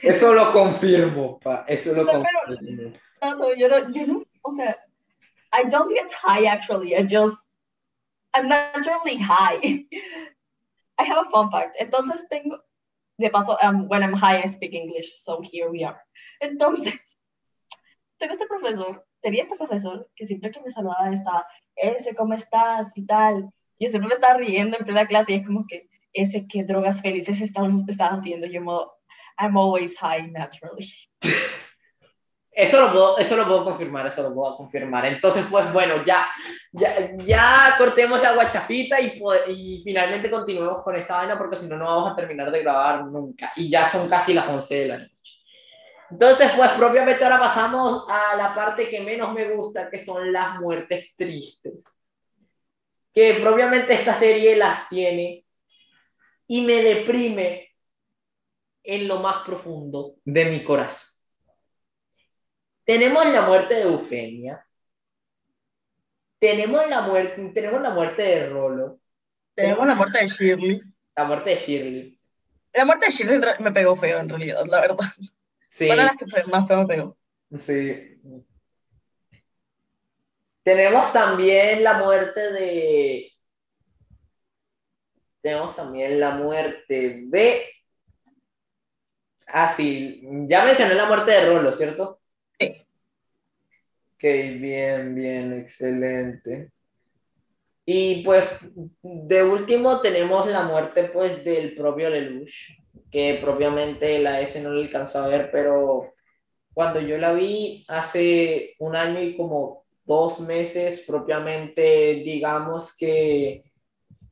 Eso 0.01 0.33
lo 0.33 0.51
confirmo, 0.51 1.39
pa. 1.39 1.65
Eso 1.67 1.93
lo 1.93 2.05
confirmo. 2.05 2.93
No, 3.21 3.35
no, 3.35 3.53
yo 3.53 3.69
no, 3.69 3.91
yo 3.91 4.07
no, 4.07 4.23
o 4.41 4.51
sea, 4.51 4.75
I 5.53 5.69
don't 5.69 5.91
get 5.91 6.11
high 6.11 6.47
actually. 6.47 6.95
I 6.95 7.03
just, 7.03 7.37
I'm 8.33 8.49
naturally 8.49 9.17
high. 9.17 9.59
I 10.97 11.03
have 11.03 11.27
a 11.27 11.29
fun 11.29 11.51
fact. 11.51 11.75
Entonces 11.79 12.27
tengo, 12.29 12.59
de 13.18 13.30
paso, 13.30 13.57
um, 13.61 13.88
when 13.88 14.03
I'm 14.03 14.13
high, 14.13 14.41
I 14.41 14.47
speak 14.47 14.74
English, 14.74 15.11
so 15.24 15.41
here 15.41 15.70
we 15.70 15.84
are. 15.84 15.99
Entonces, 16.41 16.93
tengo 18.20 18.34
este 18.34 18.47
profesor, 18.47 19.05
tenía 19.22 19.43
este 19.43 19.55
profesor 19.55 20.09
que 20.16 20.26
siempre 20.26 20.51
que 20.51 20.61
me 20.61 20.70
saludaba 20.70 21.11
estaba, 21.11 21.45
ese, 21.76 22.16
¿cómo 22.16 22.34
estás? 22.34 22.91
y 22.95 23.05
tal. 23.05 23.49
Yo 23.80 23.89
siempre 23.89 24.07
me 24.07 24.16
estaba 24.16 24.38
riendo 24.38 24.78
en 24.78 24.86
plena 24.86 25.05
clase 25.05 25.34
y 25.34 25.36
es 25.36 25.45
como 25.45 25.66
que, 25.68 25.89
ese, 26.13 26.47
¿qué 26.47 26.63
drogas 26.63 27.01
felices 27.01 27.41
estás, 27.41 27.74
estás 27.88 28.11
haciendo? 28.11 28.47
Yo 28.47 28.61
modo, 28.61 28.93
I'm 29.38 29.57
always 29.57 29.97
high 29.97 30.30
naturally. 30.32 30.88
Eso 32.57 32.79
lo, 32.79 32.91
puedo, 32.93 33.17
eso 33.17 33.35
lo 33.35 33.45
puedo 33.45 33.65
confirmar, 33.65 34.07
eso 34.07 34.23
lo 34.23 34.33
puedo 34.33 34.55
confirmar. 34.55 35.05
Entonces, 35.07 35.45
pues 35.51 35.73
bueno, 35.73 36.05
ya, 36.05 36.25
ya, 36.71 37.13
ya 37.17 37.75
cortemos 37.77 38.21
la 38.21 38.33
guachafita 38.33 39.01
y, 39.01 39.21
y 39.49 39.81
finalmente 39.83 40.31
continuemos 40.31 40.81
con 40.81 40.95
esta 40.95 41.17
vaina 41.17 41.37
porque 41.37 41.57
si 41.57 41.67
no, 41.67 41.75
no 41.75 41.83
vamos 41.83 42.13
a 42.13 42.15
terminar 42.15 42.49
de 42.49 42.61
grabar 42.61 43.03
nunca. 43.07 43.51
Y 43.57 43.69
ya 43.69 43.89
son 43.89 44.07
casi 44.07 44.33
las 44.33 44.47
11 44.47 44.73
de 44.75 44.85
la 44.87 44.97
noche. 44.99 45.45
Entonces, 46.09 46.49
pues 46.55 46.71
propiamente 46.71 47.25
ahora 47.25 47.39
pasamos 47.39 48.05
a 48.07 48.37
la 48.37 48.55
parte 48.55 48.87
que 48.87 49.01
menos 49.01 49.33
me 49.33 49.49
gusta, 49.51 49.89
que 49.89 50.01
son 50.01 50.31
las 50.31 50.57
muertes 50.61 51.13
tristes. 51.17 51.99
Que 53.13 53.33
propiamente 53.33 53.93
esta 53.93 54.13
serie 54.13 54.55
las 54.55 54.87
tiene 54.87 55.45
y 56.47 56.61
me 56.61 56.81
deprime 56.81 57.69
en 58.81 59.09
lo 59.09 59.19
más 59.19 59.43
profundo 59.43 60.15
de 60.23 60.45
mi 60.45 60.63
corazón. 60.63 61.14
Tenemos 62.86 63.25
la 63.25 63.41
muerte 63.41 63.73
de 63.73 63.81
Eufemia. 63.81 64.65
Tenemos 66.39 66.88
la 66.88 67.01
muerte, 67.01 67.51
tenemos 67.53 67.81
la 67.81 67.89
muerte 67.89 68.21
de 68.21 68.49
Rolo. 68.49 68.99
Tenemos 69.55 69.88
la 69.88 69.95
muerte 69.95 70.19
de 70.19 70.27
Shirley. 70.27 70.81
La 71.15 71.23
muerte 71.23 71.49
de 71.49 71.55
Shirley. 71.55 72.19
La 72.73 72.86
muerte 72.86 73.07
de 73.07 73.11
Shirley 73.11 73.39
me 73.59 73.71
pegó 73.71 73.95
feo, 73.95 74.19
en 74.19 74.29
realidad, 74.29 74.63
la 74.67 74.81
verdad. 74.81 74.97
Sí. 75.67 75.88
Fue 75.88 75.95
las 75.95 76.15
que 76.15 76.25
más 76.45 76.67
feo 76.67 76.81
me 76.81 76.88
pegó. 76.88 77.17
Sí. 77.59 78.21
Tenemos 80.63 81.11
también 81.11 81.83
la 81.83 81.99
muerte 81.99 82.51
de. 82.51 83.31
Tenemos 85.41 85.75
también 85.75 86.19
la 86.19 86.31
muerte 86.31 87.25
de. 87.27 87.65
Ah, 89.47 89.69
sí. 89.69 90.21
Ya 90.47 90.65
mencioné 90.65 90.95
la 90.95 91.07
muerte 91.07 91.31
de 91.31 91.49
Rolo, 91.49 91.73
¿cierto? 91.73 92.21
Bien, 94.34 95.13
bien, 95.13 95.53
excelente. 95.53 96.71
Y 97.86 98.23
pues 98.23 98.43
de 99.03 99.43
último 99.43 100.01
tenemos 100.01 100.47
la 100.47 100.63
muerte 100.63 101.11
pues 101.13 101.43
del 101.45 101.76
propio 101.76 102.09
Lelouch, 102.09 102.80
que 103.11 103.38
propiamente 103.39 104.17
la 104.19 104.41
S 104.41 104.59
no 104.63 104.71
le 104.71 104.86
alcanzó 104.86 105.19
a 105.19 105.28
ver, 105.28 105.51
pero 105.51 106.15
cuando 106.73 106.99
yo 107.01 107.19
la 107.19 107.34
vi 107.34 107.86
hace 107.88 108.73
un 108.80 108.95
año 108.95 109.21
y 109.21 109.38
como 109.38 109.86
dos 110.03 110.39
meses 110.39 111.03
propiamente, 111.05 112.15
digamos 112.26 112.97
que 112.97 113.63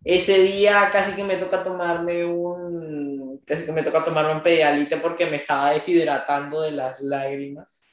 ese 0.03 0.39
día 0.39 0.89
casi 0.91 1.15
que 1.15 1.23
me 1.23 1.37
toca 1.37 1.63
tomarme 1.63 2.25
un, 2.25 3.39
casi 3.45 3.65
que 3.65 3.71
me 3.71 3.83
toca 3.83 4.03
tomarme 4.03 4.33
un 4.33 4.43
pedialite 4.43 4.97
porque 4.97 5.27
me 5.27 5.37
estaba 5.37 5.71
deshidratando 5.73 6.61
de 6.61 6.71
las 6.71 6.99
lágrimas. 6.99 7.85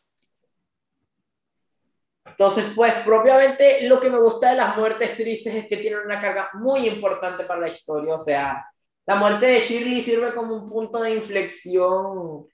Entonces, 2.40 2.72
pues 2.74 2.94
propiamente 3.04 3.86
lo 3.86 4.00
que 4.00 4.08
me 4.08 4.18
gusta 4.18 4.48
de 4.48 4.56
las 4.56 4.74
muertes 4.74 5.14
tristes 5.14 5.54
es 5.54 5.66
que 5.66 5.76
tienen 5.76 6.00
una 6.06 6.22
carga 6.22 6.48
muy 6.54 6.88
importante 6.88 7.44
para 7.44 7.60
la 7.60 7.68
historia. 7.68 8.14
O 8.14 8.18
sea, 8.18 8.66
la 9.04 9.16
muerte 9.16 9.44
de 9.44 9.60
Shirley 9.60 10.00
sirve 10.00 10.32
como 10.32 10.54
un 10.54 10.70
punto 10.70 11.02
de 11.02 11.16
inflexión 11.16 12.46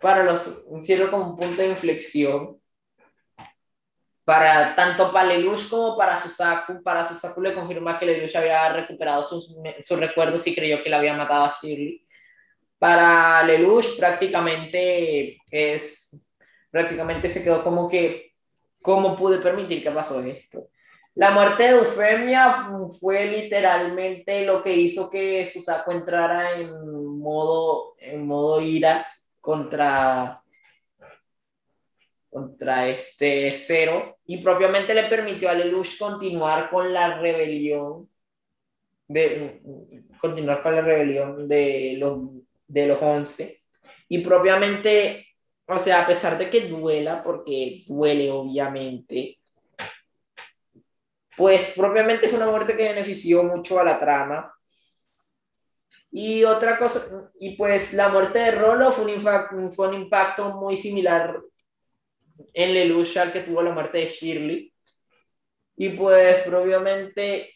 para 0.00 0.24
los, 0.24 0.64
sirve 0.80 1.10
como 1.10 1.32
un 1.32 1.36
punto 1.36 1.60
de 1.60 1.68
inflexión 1.68 2.58
para 4.24 4.74
tanto 4.74 5.12
para 5.12 5.26
Lelouch 5.26 5.68
como 5.68 5.94
para 5.94 6.22
Susaku. 6.22 6.82
Para 6.82 7.06
Susaku 7.06 7.42
le 7.42 7.54
confirma 7.54 7.98
que 7.98 8.06
Lelouch 8.06 8.34
había 8.36 8.72
recuperado 8.72 9.24
sus, 9.24 9.54
sus 9.82 10.00
recuerdos 10.00 10.46
y 10.46 10.54
creyó 10.54 10.82
que 10.82 10.88
la 10.88 10.96
había 10.96 11.12
matado 11.12 11.44
a 11.44 11.56
Shirley. 11.60 12.02
Para 12.78 13.42
Lelouch 13.42 13.98
prácticamente 13.98 15.36
es 15.50 16.30
prácticamente 16.70 17.28
se 17.28 17.44
quedó 17.44 17.62
como 17.62 17.90
que 17.90 18.33
¿cómo 18.84 19.16
pude 19.16 19.38
permitir 19.38 19.82
que 19.82 19.90
pasó 19.90 20.20
esto? 20.20 20.68
La 21.14 21.30
muerte 21.30 21.62
de 21.62 21.70
Eufemia 21.70 22.68
fue 23.00 23.24
literalmente 23.26 24.44
lo 24.44 24.62
que 24.62 24.76
hizo 24.76 25.08
que 25.08 25.46
Susaku 25.46 25.92
entrara 25.92 26.58
en 26.58 27.18
modo, 27.18 27.94
en 27.98 28.26
modo 28.26 28.60
ira 28.60 29.06
contra, 29.40 30.42
contra 32.28 32.88
este 32.88 33.50
cero 33.52 34.18
y 34.26 34.42
propiamente 34.42 34.92
le 34.92 35.04
permitió 35.04 35.48
a 35.48 35.54
Lelouch 35.54 35.96
continuar 35.96 36.68
con 36.68 36.92
la 36.92 37.18
rebelión 37.18 38.10
de 39.08 39.62
continuar 40.20 40.62
con 40.62 40.74
la 40.74 40.82
rebelión 40.82 41.48
de 41.48 41.96
los 41.98 42.18
de 42.66 42.86
los 42.86 43.00
11 43.00 43.62
y 44.08 44.18
propiamente 44.18 45.33
o 45.66 45.78
sea 45.78 46.02
a 46.02 46.06
pesar 46.06 46.38
de 46.38 46.50
que 46.50 46.68
duela 46.68 47.22
porque 47.22 47.84
duele 47.86 48.30
obviamente 48.30 49.38
pues 51.36 51.72
propiamente 51.74 52.26
es 52.26 52.32
una 52.32 52.46
muerte 52.46 52.76
que 52.76 52.84
benefició 52.84 53.42
mucho 53.42 53.80
a 53.80 53.84
la 53.84 53.98
trama 53.98 54.54
y 56.16 56.44
otra 56.44 56.78
cosa, 56.78 57.28
y 57.40 57.56
pues 57.56 57.92
la 57.92 58.08
muerte 58.08 58.38
de 58.38 58.52
Rolo 58.52 58.92
fue 58.92 59.16
un, 59.16 59.72
fue 59.72 59.88
un 59.88 59.94
impacto 59.94 60.50
muy 60.50 60.76
similar 60.76 61.40
en 62.52 62.72
Lelouch 62.72 63.16
al 63.16 63.32
que 63.32 63.40
tuvo 63.40 63.60
la 63.62 63.72
muerte 63.72 63.98
de 63.98 64.06
Shirley. 64.06 64.72
Y 65.76 65.88
pues 65.88 66.44
propiamente 66.46 67.53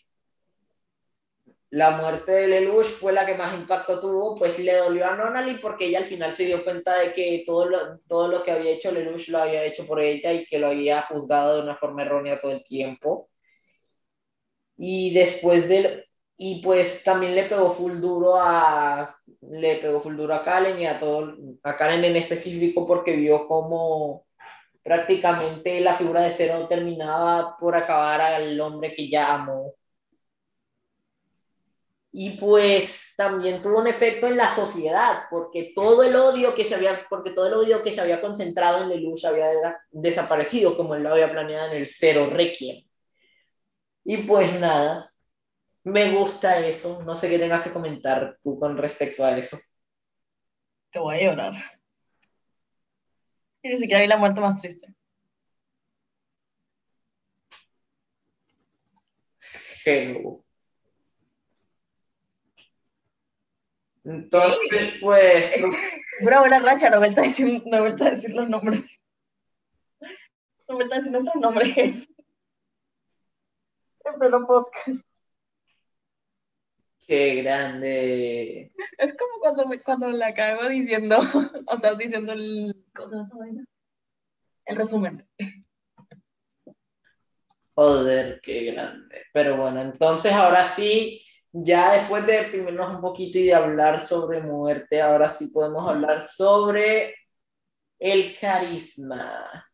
la 1.70 1.90
muerte 1.98 2.32
de 2.32 2.48
Lelouch 2.48 2.86
fue 2.86 3.12
la 3.12 3.26
que 3.26 3.34
más 3.34 3.54
impacto 3.54 4.00
tuvo, 4.00 4.36
pues 4.38 4.58
le 4.58 4.74
dolió 4.74 5.06
a 5.06 5.16
Nonali 5.16 5.58
porque 5.58 5.86
ella 5.86 5.98
al 5.98 6.06
final 6.06 6.32
se 6.32 6.46
dio 6.46 6.64
cuenta 6.64 6.98
de 6.98 7.12
que 7.12 7.44
todo 7.46 7.66
lo, 7.68 7.98
todo 8.08 8.28
lo 8.28 8.42
que 8.42 8.52
había 8.52 8.72
hecho 8.72 8.90
Lelouch 8.92 9.28
lo 9.28 9.38
había 9.38 9.64
hecho 9.64 9.86
por 9.86 10.00
ella 10.00 10.32
y 10.32 10.46
que 10.46 10.58
lo 10.58 10.68
había 10.68 11.02
juzgado 11.02 11.56
de 11.56 11.62
una 11.62 11.76
forma 11.76 12.02
errónea 12.02 12.40
todo 12.40 12.52
el 12.52 12.64
tiempo. 12.64 13.28
Y 14.76 15.12
después 15.12 15.68
de, 15.68 16.06
y 16.36 16.62
pues 16.62 17.02
también 17.04 17.34
le 17.34 17.44
pegó 17.44 17.72
full 17.72 18.00
duro 18.00 18.36
a 18.40 19.16
le 19.42 19.76
pegó 19.76 20.00
full 20.02 20.16
duro 20.16 20.34
a 20.34 20.44
Kalen 20.44 20.78
y 20.80 20.86
a 20.86 21.00
todo 21.00 21.36
a 21.62 21.76
Kalen 21.76 22.04
en 22.04 22.16
específico 22.16 22.86
porque 22.86 23.16
vio 23.16 23.46
como 23.48 24.26
prácticamente 24.82 25.80
la 25.80 25.94
figura 25.94 26.22
de 26.22 26.30
Cero 26.32 26.66
terminaba 26.68 27.56
por 27.60 27.76
acabar 27.76 28.20
al 28.20 28.60
hombre 28.60 28.94
que 28.94 29.08
ya 29.10 29.34
amó 29.34 29.74
y 32.20 32.30
pues 32.30 33.14
también 33.16 33.62
tuvo 33.62 33.78
un 33.78 33.86
efecto 33.86 34.26
en 34.26 34.36
la 34.36 34.52
sociedad 34.52 35.26
porque 35.30 35.72
todo 35.72 36.02
el 36.02 36.16
odio 36.16 36.52
que 36.52 36.64
se 36.64 36.74
había 36.74 37.06
porque 37.08 37.30
todo 37.30 37.46
el 37.46 37.54
odio 37.54 37.84
que 37.84 37.92
se 37.92 38.00
había 38.00 38.20
concentrado 38.20 38.82
en 38.82 38.88
Lelouch 38.88 39.24
había 39.24 39.46
desaparecido 39.92 40.76
como 40.76 40.96
él 40.96 41.04
lo 41.04 41.12
había 41.12 41.30
planeado 41.30 41.70
en 41.70 41.76
el 41.78 41.86
Cero 41.86 42.28
Requiem 42.28 42.84
y 44.02 44.16
pues 44.16 44.58
nada 44.58 45.08
me 45.84 46.10
gusta 46.12 46.58
eso. 46.66 47.02
No 47.04 47.14
sé 47.14 47.28
qué 47.28 47.38
tengas 47.38 47.62
que 47.62 47.72
comentar 47.72 48.38
tú 48.42 48.58
con 48.58 48.76
respecto 48.76 49.24
a 49.24 49.38
eso. 49.38 49.58
Te 50.90 50.98
voy 50.98 51.18
a 51.18 51.22
llorar. 51.30 51.52
Y 53.62 53.68
ni 53.68 53.78
siquiera 53.78 54.02
vi 54.02 54.08
la 54.08 54.16
muerte 54.16 54.40
más 54.40 54.60
triste. 54.60 54.92
Hello. 59.84 60.47
Entonces, 64.08 64.94
pues. 65.02 65.62
Una 66.20 66.40
buena 66.40 66.60
racha, 66.60 66.88
no 66.88 66.98
vuelta 66.98 67.20
a 67.20 67.24
decir, 67.24 67.62
no 67.66 67.80
vuelta 67.80 68.06
a 68.06 68.10
decir 68.10 68.30
los 68.30 68.48
nombres. 68.48 68.82
No 70.66 70.76
vuelta 70.76 70.94
a 70.94 70.98
decir 70.98 71.12
nuestros 71.12 71.36
nombres. 71.36 72.08
En 74.04 74.18
pleno 74.18 74.46
podcast. 74.46 75.04
Qué 77.06 77.42
grande. 77.42 78.72
Es 78.96 79.14
como 79.14 79.40
cuando, 79.40 79.66
me, 79.66 79.80
cuando 79.80 80.10
la 80.10 80.32
cago 80.32 80.68
diciendo, 80.68 81.18
o 81.66 81.76
sea, 81.76 81.94
diciendo 81.94 82.32
el, 82.32 82.74
el 84.64 84.76
resumen. 84.76 85.28
Joder, 87.74 88.40
qué 88.42 88.72
grande. 88.72 89.22
Pero 89.34 89.58
bueno, 89.58 89.82
entonces 89.82 90.32
ahora 90.32 90.64
sí, 90.64 91.22
ya 91.52 91.92
después 91.92 92.26
de 92.26 92.44
deprimirnos 92.44 92.94
un 92.94 93.00
poquito 93.00 93.38
y 93.38 93.44
de 93.46 93.54
hablar 93.54 94.04
sobre 94.04 94.40
muerte, 94.40 95.00
ahora 95.00 95.28
sí 95.28 95.48
podemos 95.52 95.88
hablar 95.88 96.22
sobre 96.22 97.14
el 97.98 98.36
carisma. 98.38 99.64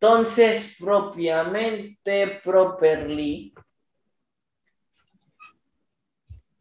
Entonces, 0.00 0.76
propiamente, 0.78 2.40
properly, 2.42 3.54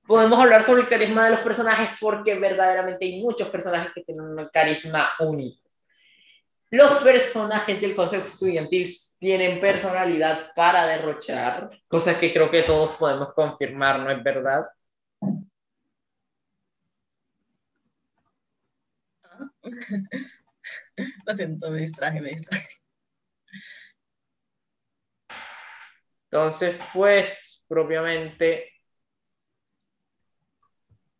podemos 0.05 0.39
hablar 0.39 0.63
sobre 0.63 0.81
el 0.81 0.89
carisma 0.89 1.25
de 1.25 1.31
los 1.31 1.39
personajes 1.39 1.97
porque 2.01 2.37
verdaderamente 2.37 3.05
hay 3.05 3.21
muchos 3.21 3.47
personajes 3.47 3.93
que 3.93 4.03
tienen 4.03 4.25
un 4.25 4.49
carisma 4.51 5.09
único. 5.19 5.58
Los 6.71 7.03
personajes 7.03 7.81
del 7.81 7.95
Consejo 7.95 8.27
Estudiantil 8.27 8.87
tienen 9.19 9.59
personalidad 9.59 10.53
para 10.55 10.85
derrochar, 10.85 11.69
cosas 11.87 12.17
que 12.17 12.31
creo 12.31 12.51
que 12.51 12.61
todos 12.63 12.95
podemos 12.97 13.33
confirmar, 13.33 13.99
¿no 13.99 14.11
es 14.11 14.23
verdad? 14.23 14.65
Lo 21.25 21.33
siento, 21.33 21.71
me 21.71 21.81
distraje, 21.81 22.21
me 22.21 22.29
distraje. 22.29 22.79
Entonces, 26.31 26.79
pues, 26.93 27.65
propiamente, 27.67 28.71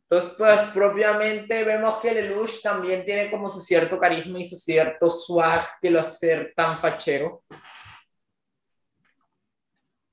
entonces, 0.09 0.33
pues 0.39 0.59
propiamente 0.73 1.63
vemos 1.63 1.99
que 2.01 2.11
Lelouch 2.11 2.63
también 2.63 3.05
tiene 3.05 3.29
como 3.29 3.47
su 3.47 3.61
cierto 3.61 3.99
carisma 3.99 4.39
y 4.39 4.45
su 4.45 4.57
cierto 4.57 5.07
swag 5.11 5.63
que 5.79 5.91
lo 5.91 5.99
hace 5.99 6.17
ser 6.17 6.53
tan 6.55 6.79
fachero. 6.79 7.43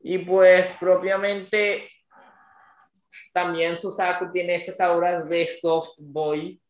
Y 0.00 0.18
pues 0.18 0.66
propiamente 0.78 1.88
también 3.32 3.76
Susaku 3.76 4.30
tiene 4.32 4.56
esas 4.56 4.80
auras 4.80 5.28
de 5.30 5.46
soft 5.46 5.96
boy 5.98 6.60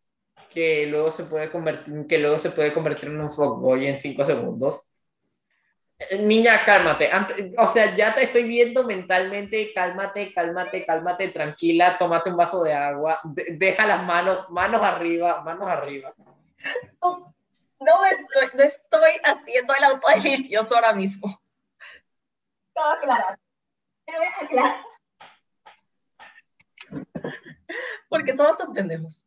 que 0.51 0.87
luego 0.87 1.11
se 1.11 1.25
puede 1.25 1.51
convertir, 1.51 2.07
que 2.07 2.19
luego 2.19 2.39
se 2.39 2.51
puede 2.51 2.73
convertir 2.73 3.09
en 3.09 3.21
un 3.21 3.37
boy 3.37 3.87
en 3.87 3.99
cinco 3.99 4.25
segundos. 4.25 4.96
Niña, 6.21 6.63
cálmate. 6.65 7.11
o 7.57 7.67
sea, 7.67 7.95
ya 7.95 8.15
te 8.15 8.25
estoy 8.25 8.43
viendo 8.45 8.85
mentalmente. 8.85 9.73
Cálmate, 9.73 10.33
cálmate, 10.33 10.85
cálmate, 10.85 11.29
tranquila. 11.29 11.97
Tómate 11.99 12.31
un 12.31 12.37
vaso 12.37 12.63
de 12.63 12.75
agua. 12.75 13.21
deja 13.25 13.87
las 13.87 14.03
manos, 14.05 14.49
manos 14.51 14.83
arriba, 14.83 15.41
manos 15.43 15.69
arriba. 15.69 16.15
No, 17.01 18.05
estoy, 18.05 18.49
no 18.55 18.63
estoy 18.63 19.13
haciendo 19.23 19.75
el 19.75 19.85
auto 19.85 20.07
delicioso 20.09 20.75
ahora 20.75 20.93
mismo. 20.93 21.29
Todo 22.75 22.91
aclarar. 22.91 23.39
Te 24.05 24.13
voy 24.17 24.27
a 24.27 24.45
aclarar. 24.45 24.85
Porque 28.09 28.37
somos 28.37 28.59
tan 28.59 28.73
pendejos. 28.73 29.25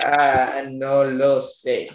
Ah, 0.00 0.62
no 0.68 1.04
lo 1.04 1.40
sé. 1.40 1.88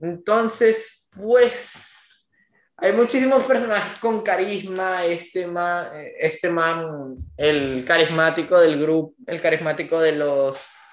Entonces, 0.00 1.08
pues, 1.16 2.28
hay 2.76 2.92
muchísimos 2.92 3.44
personajes 3.44 3.98
con 3.98 4.22
carisma. 4.22 5.04
Este 5.04 5.46
man, 5.46 5.88
este 6.18 6.50
man, 6.50 7.16
el 7.36 7.84
carismático 7.86 8.58
del 8.58 8.80
grupo, 8.80 9.14
el 9.26 9.40
carismático 9.40 9.98
de 10.00 10.12
los 10.12 10.86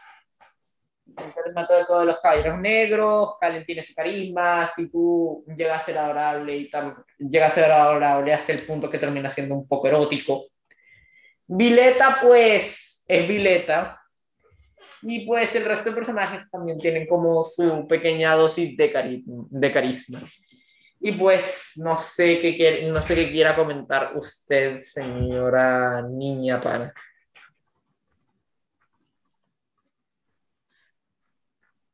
el 1.06 1.34
carismático 1.34 1.99
de 1.99 2.06
los 2.06 2.20
caballeros 2.20 2.60
negros, 2.60 3.36
Kalen 3.39 3.66
tiene 3.66 3.84
su 3.84 3.93
carisma, 3.93 4.66
si 4.68 4.89
tú 4.89 5.45
llegas 5.56 5.82
a 5.82 5.86
ser 5.86 5.97
adorable 5.97 6.56
y 6.56 6.72
llega 7.20 7.47
a 7.47 7.51
ser 7.51 7.72
adorable 7.72 8.34
hasta 8.34 8.54
el 8.54 8.66
punto 8.66 8.89
que 8.89 8.97
termina 8.97 9.30
siendo 9.30 9.56
un 9.56 9.68
poco 9.68 9.88
erótico. 9.88 10.45
Vileta, 11.45 12.20
pues, 12.22 13.04
es 13.08 13.28
Vileta. 13.28 14.03
Y 15.04 15.26
pues 15.26 15.54
el 15.56 15.66
resto 15.66 15.89
de 15.89 15.95
personajes 15.95 16.49
también 16.49 16.78
tienen 16.78 17.08
como 17.08 17.43
su 17.43 17.88
pequeña 17.88 18.36
dosis 18.36 18.76
de, 18.78 19.24
de 19.26 19.72
carisma. 19.72 20.24
Y 20.99 21.12
pues 21.12 21.74
no 21.76 21.97
sé 21.97 22.39
qué 22.39 22.56
quiere, 22.56 22.89
no 22.89 23.01
sé 23.01 23.16
qué 23.16 23.30
quiera 23.30 23.56
comentar 23.56 24.16
usted, 24.16 24.80
señora 24.80 26.01
niña 26.01 26.62
pana. 26.62 26.93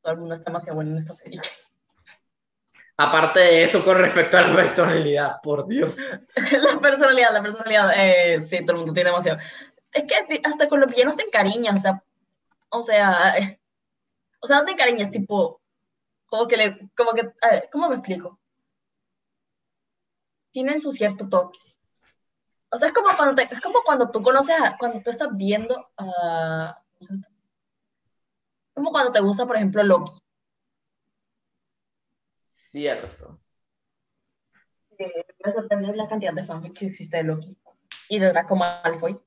Todo 0.02 0.14
el 0.14 0.20
mundo 0.20 0.36
está 0.36 0.52
más 0.52 0.64
que 0.64 0.72
bueno 0.72 0.92
en 0.92 0.98
esta 0.98 1.16
serie. 1.16 1.42
Aparte 2.98 3.40
de 3.40 3.64
eso, 3.64 3.84
con 3.84 3.98
respecto 3.98 4.38
a 4.38 4.42
la 4.42 4.56
personalidad, 4.56 5.38
por 5.42 5.68
Dios. 5.68 5.96
la 6.36 6.80
personalidad, 6.80 7.32
la 7.32 7.42
personalidad, 7.42 7.92
eh, 7.96 8.42
sí, 8.42 8.60
todo 8.60 8.74
el 8.74 8.78
mundo 8.80 8.94
tiene 8.94 9.10
demasiado. 9.10 9.40
Es 9.92 10.04
que 10.04 10.42
hasta 10.44 10.70
con 10.70 10.82
los 10.82 10.90
villanos 10.90 11.18
te 11.18 11.24
encariñas, 11.24 11.76
o 11.76 11.80
sea, 11.80 12.04
o 12.70 12.82
sea, 12.82 13.34
o 14.42 14.48
sea, 14.48 14.60
no 14.60 14.66
te 14.66 14.72
encariñas, 14.72 15.12
tipo, 15.12 15.62
como 16.28 16.48
que 16.48 16.58
le, 16.58 16.90
como 16.96 17.12
que, 17.14 17.32
¿cómo 17.72 17.90
me 17.90 17.96
explico? 17.96 18.40
Tienen 20.52 20.80
su 20.80 20.92
cierto 20.92 21.28
toque. 21.28 21.60
O 22.72 22.78
sea, 22.78 22.90
es 22.90 22.94
como 22.94 23.10
cuando, 23.16 23.42
es 23.42 23.62
como 23.62 23.82
cuando 23.84 24.12
tú 24.12 24.22
conoces, 24.22 24.56
cuando 24.78 25.02
tú 25.02 25.10
estás 25.10 25.30
viendo 25.36 25.90
a... 25.98 26.84
como 28.74 28.92
cuando 28.92 29.12
te 29.12 29.22
gusta, 29.22 29.48
por 29.48 29.56
ejemplo, 29.56 29.84
Loki. 29.84 30.12
Cierto. 32.38 33.40
me 35.00 35.52
sorprende 35.52 35.96
la 35.96 36.08
cantidad 36.08 36.34
de 36.34 36.46
fanfic 36.46 36.78
que 36.78 36.86
existe 36.86 37.18
de 37.18 37.24
Loki 37.24 37.58
y 38.10 38.20
de 38.20 38.30
Draco 38.30 38.56
Malfoy. 38.56 39.20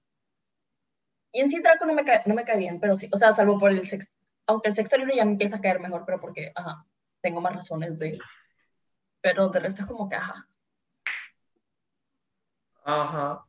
Y 1.32 1.40
en 1.40 1.48
sí 1.48 1.60
Draco 1.60 1.86
no 1.86 1.94
me, 1.94 2.04
cae, 2.04 2.22
no 2.26 2.34
me 2.34 2.44
cae 2.44 2.58
bien, 2.58 2.78
pero 2.78 2.94
sí, 2.94 3.08
o 3.10 3.16
sea, 3.16 3.32
salvo 3.32 3.58
por 3.58 3.70
el 3.70 3.88
sexto, 3.88 4.12
aunque 4.46 4.68
el 4.68 4.74
sexto 4.74 4.98
libro 4.98 5.14
ya 5.14 5.24
me 5.24 5.32
empieza 5.32 5.56
a 5.56 5.60
caer 5.60 5.80
mejor, 5.80 6.04
pero 6.04 6.20
porque, 6.20 6.52
ajá, 6.54 6.84
tengo 7.22 7.40
más 7.40 7.54
razones 7.54 7.98
de... 7.98 8.18
Pero 9.22 9.48
de 9.48 9.60
resto 9.60 9.82
es 9.82 9.88
como 9.88 10.08
que, 10.08 10.16
ajá. 10.16 10.46
Ajá. 12.84 13.46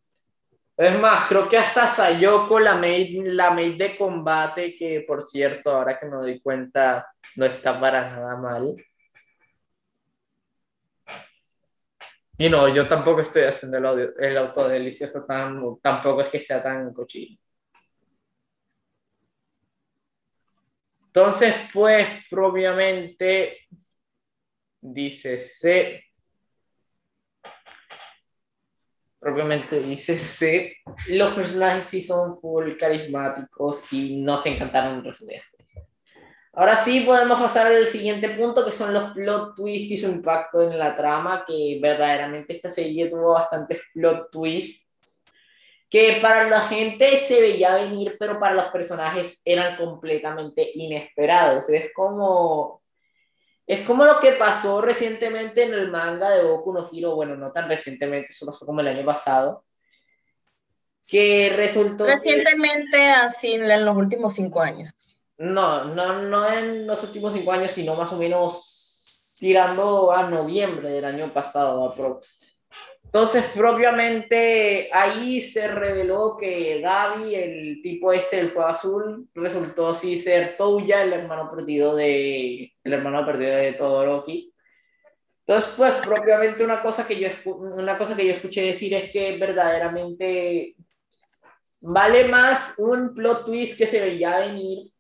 Es 0.78 1.00
más, 1.00 1.28
creo 1.28 1.50
que 1.50 1.58
hasta 1.58 1.92
Sayoko, 1.92 2.60
la 2.60 2.76
maid, 2.76 3.26
la 3.26 3.52
maid 3.52 3.78
de 3.78 3.98
combate, 3.98 4.76
que 4.76 5.04
por 5.08 5.24
cierto, 5.24 5.72
ahora 5.72 6.00
que 6.00 6.06
me 6.06 6.16
doy 6.18 6.42
cuenta, 6.42 7.08
no 7.36 7.46
está 7.46 7.80
para 7.80 8.10
nada 8.10 8.36
mal. 8.38 8.76
Y 12.38 12.50
no, 12.50 12.68
yo 12.68 12.88
tampoco 12.88 13.22
estoy 13.22 13.44
haciendo 13.44 13.78
el, 13.78 13.86
audio, 13.86 14.18
el 14.18 14.38
autodelicioso, 14.38 15.26
tan, 15.26 15.62
tampoco 15.82 16.22
es 16.22 16.30
que 16.30 16.40
sea 16.40 16.62
tan 16.64 16.92
cochino. 16.94 17.43
Entonces, 21.16 21.53
pues, 21.72 22.07
propiamente, 22.28 23.68
dice 24.82 25.38
C. 25.38 26.03
Propiamente 29.20 29.80
dice 29.80 30.18
C. 30.18 30.78
Los 31.09 31.36
personajes 31.36 31.84
sí 31.84 32.01
son 32.01 32.41
full 32.41 32.78
carismáticos 32.80 33.93
y 33.93 34.24
no 34.24 34.39
se 34.39 34.55
encantaron 34.55 35.03
los 35.03 35.20
Ahora 36.53 36.76
sí 36.76 37.01
podemos 37.01 37.39
pasar 37.39 37.68
al 37.68 37.86
siguiente 37.86 38.30
punto, 38.30 38.66
que 38.66 38.72
son 38.72 38.91
los 38.91 39.11
plot 39.14 39.55
twists 39.55 39.91
y 39.91 39.97
su 39.97 40.09
impacto 40.09 40.64
en 40.64 40.80
la 40.80 40.97
trama, 40.97 41.45
que 41.47 41.78
verdaderamente 41.80 42.53
esta 42.53 42.72
serie 42.72 43.07
tuvo 43.07 43.34
bastantes 43.34 43.82
plot 43.93 44.32
twists 44.32 44.83
que 45.94 46.18
para 46.24 46.50
la 46.50 46.62
gente 46.62 47.20
se 47.20 47.39
veía 47.39 47.76
venir, 47.76 48.16
pero 48.18 48.39
para 48.39 48.56
los 48.56 48.66
personajes 48.72 49.44
eran 49.46 49.78
completamente 49.78 50.72
inesperados. 50.74 51.70
Es 51.70 51.94
como, 51.94 52.82
es 53.68 53.86
como 53.86 54.04
lo 54.04 54.20
que 54.20 54.32
pasó 54.32 54.82
recientemente 54.82 55.62
en 55.62 55.76
el 55.76 55.91
manga 55.91 56.32
de 56.32 56.46
Boku 56.46 56.74
no 56.74 56.89
Hero, 56.91 57.14
bueno, 57.14 57.36
no 57.36 57.52
tan 57.52 57.70
recientemente, 57.70 58.30
eso 58.32 58.48
pasó 58.48 58.66
como 58.66 58.80
el 58.80 58.88
año 58.88 59.06
pasado, 59.06 59.66
que 61.06 61.54
resultó... 61.56 62.08
Recientemente, 62.08 63.12
así 63.12 63.54
en 63.54 63.86
los 63.86 63.96
últimos 63.96 64.34
cinco 64.34 64.62
años. 64.62 64.91
No, 65.38 65.86
no, 65.86 66.24
no 66.24 66.52
en 66.52 66.88
los 66.88 67.04
últimos 67.04 67.36
cinco 67.36 67.52
años, 67.52 67.72
sino 67.72 67.94
más 67.94 68.12
o 68.12 68.18
menos 68.18 69.36
tirando 69.38 70.12
a 70.12 70.28
noviembre 70.28 70.89
del 70.89 71.06
año 71.06 71.32
pasado, 71.32 71.88
aprox. 71.88 72.52
Entonces, 73.14 73.45
propiamente 73.53 74.89
ahí 74.91 75.39
se 75.39 75.68
reveló 75.68 76.36
que 76.36 76.82
Gaby, 76.82 77.36
el 77.36 77.82
tipo 77.84 78.11
este 78.11 78.38
del 78.38 78.49
fuego 78.49 78.70
azul, 78.70 79.30
resultó 79.36 79.93
sí 79.93 80.20
ser 80.20 80.57
Touya, 80.57 81.03
el 81.03 81.14
hermano 81.14 81.51
perdido 81.51 81.95
de, 81.95 82.74
el 82.84 82.93
hermano 82.93 83.24
perdido 83.24 83.55
de 83.55 83.74
Todoroki. 83.74 84.51
Entonces, 85.45 85.74
pues 85.78 85.93
propiamente 85.97 86.64
una 86.64 86.82
cosa 86.82 87.05
que 87.05 87.20
yo, 87.20 87.28
una 87.45 87.99
cosa 87.99 88.16
que 88.16 88.26
yo 88.26 88.34
escuché 88.34 88.64
decir 88.64 88.95
es 88.95 89.11
que 89.11 89.38
verdaderamente 89.38 90.76
vale 91.82 92.28
más 92.28 92.80
un 92.80 93.14
plot 93.14 93.45
twist 93.45 93.78
que 93.78 93.86
se 93.86 94.01
veía 94.01 94.39
venir 94.39 94.91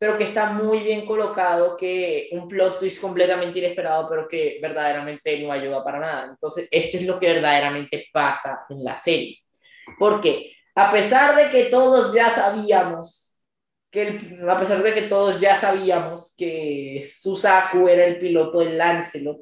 pero 0.00 0.16
que 0.16 0.24
está 0.24 0.46
muy 0.46 0.78
bien 0.78 1.04
colocado, 1.04 1.76
que 1.76 2.30
un 2.32 2.48
plot 2.48 2.78
twist 2.78 3.02
completamente 3.02 3.58
inesperado, 3.58 4.08
pero 4.08 4.26
que 4.26 4.58
verdaderamente 4.62 5.38
no 5.42 5.52
ayuda 5.52 5.84
para 5.84 6.00
nada. 6.00 6.24
Entonces, 6.30 6.66
esto 6.70 6.96
es 6.96 7.04
lo 7.04 7.20
que 7.20 7.34
verdaderamente 7.34 8.06
pasa 8.10 8.64
en 8.70 8.82
la 8.82 8.96
serie. 8.96 9.36
Porque 9.98 10.54
a 10.74 10.90
pesar 10.90 11.36
de 11.36 11.50
que 11.50 11.64
todos 11.64 12.14
ya 12.14 12.30
sabíamos 12.30 13.38
que 13.90 14.38
a 14.48 14.58
pesar 14.58 14.82
de 14.82 14.94
que 14.94 15.02
todos 15.02 15.38
ya 15.38 15.54
sabíamos 15.56 16.34
que 16.34 17.02
Susaku 17.04 17.86
era 17.86 18.06
el 18.06 18.18
piloto 18.18 18.60
del 18.60 18.78
Lancelot, 18.78 19.38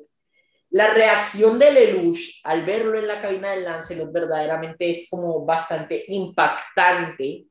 la 0.70 0.92
reacción 0.92 1.56
de 1.60 1.70
Lelouch 1.70 2.40
al 2.42 2.64
verlo 2.64 2.98
en 2.98 3.06
la 3.06 3.22
cabina 3.22 3.50
del 3.50 3.62
Lancelot 3.62 4.10
verdaderamente 4.10 4.90
es 4.90 5.06
como 5.08 5.44
bastante 5.44 6.04
impactante 6.08 7.44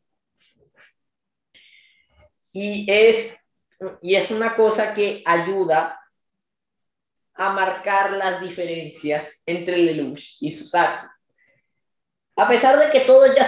y 2.58 2.86
es, 2.88 3.52
y 4.02 4.16
es 4.16 4.32
una 4.32 4.56
cosa 4.56 4.96
que 4.96 5.22
ayuda 5.24 6.00
a 7.36 7.54
marcar 7.54 8.14
las 8.14 8.42
diferencias 8.42 9.44
entre 9.46 9.78
Lelouch 9.78 10.38
y 10.42 10.52
Susaku. 10.52 11.06
A 12.36 12.48
pesar 12.48 12.80
de 12.80 12.92
que 12.92 13.06
todos 13.06 13.36
ya, 13.36 13.48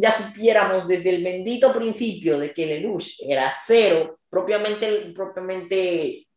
ya 0.00 0.12
supiéramos 0.12 0.86
desde 0.86 1.10
el 1.10 1.24
bendito 1.24 1.72
principio 1.72 2.38
de 2.38 2.54
que 2.54 2.66
Lelouch 2.66 3.20
era 3.26 3.52
cero, 3.66 4.20
propiamente, 4.30 5.12
propiamente 5.12 6.28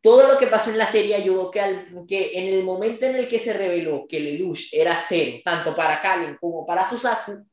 todo 0.00 0.32
lo 0.32 0.36
que 0.36 0.48
pasó 0.48 0.70
en 0.70 0.78
la 0.78 0.90
serie 0.90 1.14
ayudó 1.14 1.48
que, 1.48 1.60
al, 1.60 2.06
que 2.08 2.32
en 2.38 2.54
el 2.54 2.64
momento 2.64 3.06
en 3.06 3.14
el 3.14 3.28
que 3.28 3.38
se 3.38 3.52
reveló 3.52 4.06
que 4.08 4.18
Lelouch 4.18 4.72
era 4.72 4.98
cero, 4.98 5.38
tanto 5.44 5.76
para 5.76 6.02
Kalen 6.02 6.38
como 6.40 6.66
para 6.66 6.88
Susaku, 6.88 7.46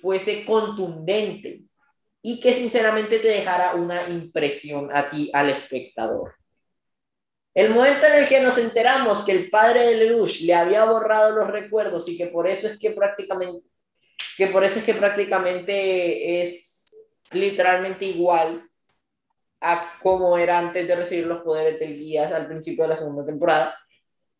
fuese 0.00 0.44
contundente 0.44 1.53
y 2.26 2.40
que 2.40 2.54
sinceramente 2.54 3.18
te 3.18 3.28
dejara 3.28 3.74
una 3.74 4.08
impresión 4.08 4.88
a 4.96 5.10
ti, 5.10 5.30
al 5.34 5.50
espectador. 5.50 6.34
El 7.52 7.68
momento 7.68 8.06
en 8.06 8.22
el 8.22 8.28
que 8.28 8.40
nos 8.40 8.56
enteramos 8.56 9.26
que 9.26 9.32
el 9.32 9.50
padre 9.50 9.80
de 9.80 9.96
Lelouch 9.96 10.40
le 10.40 10.54
había 10.54 10.86
borrado 10.86 11.38
los 11.38 11.50
recuerdos 11.50 12.08
y 12.08 12.16
que 12.16 12.28
por 12.28 12.48
eso 12.48 12.66
es 12.66 12.78
que 12.78 12.92
prácticamente, 12.92 13.68
que 14.38 14.46
por 14.46 14.64
eso 14.64 14.78
es 14.78 14.86
que 14.86 14.94
prácticamente 14.94 16.40
es 16.40 16.96
literalmente 17.30 18.06
igual 18.06 18.70
a 19.60 19.98
como 20.02 20.38
era 20.38 20.58
antes 20.58 20.88
de 20.88 20.96
recibir 20.96 21.26
los 21.26 21.42
poderes 21.42 21.78
del 21.78 21.98
guías 21.98 22.32
al 22.32 22.46
principio 22.46 22.84
de 22.84 22.88
la 22.88 22.96
segunda 22.96 23.26
temporada, 23.26 23.78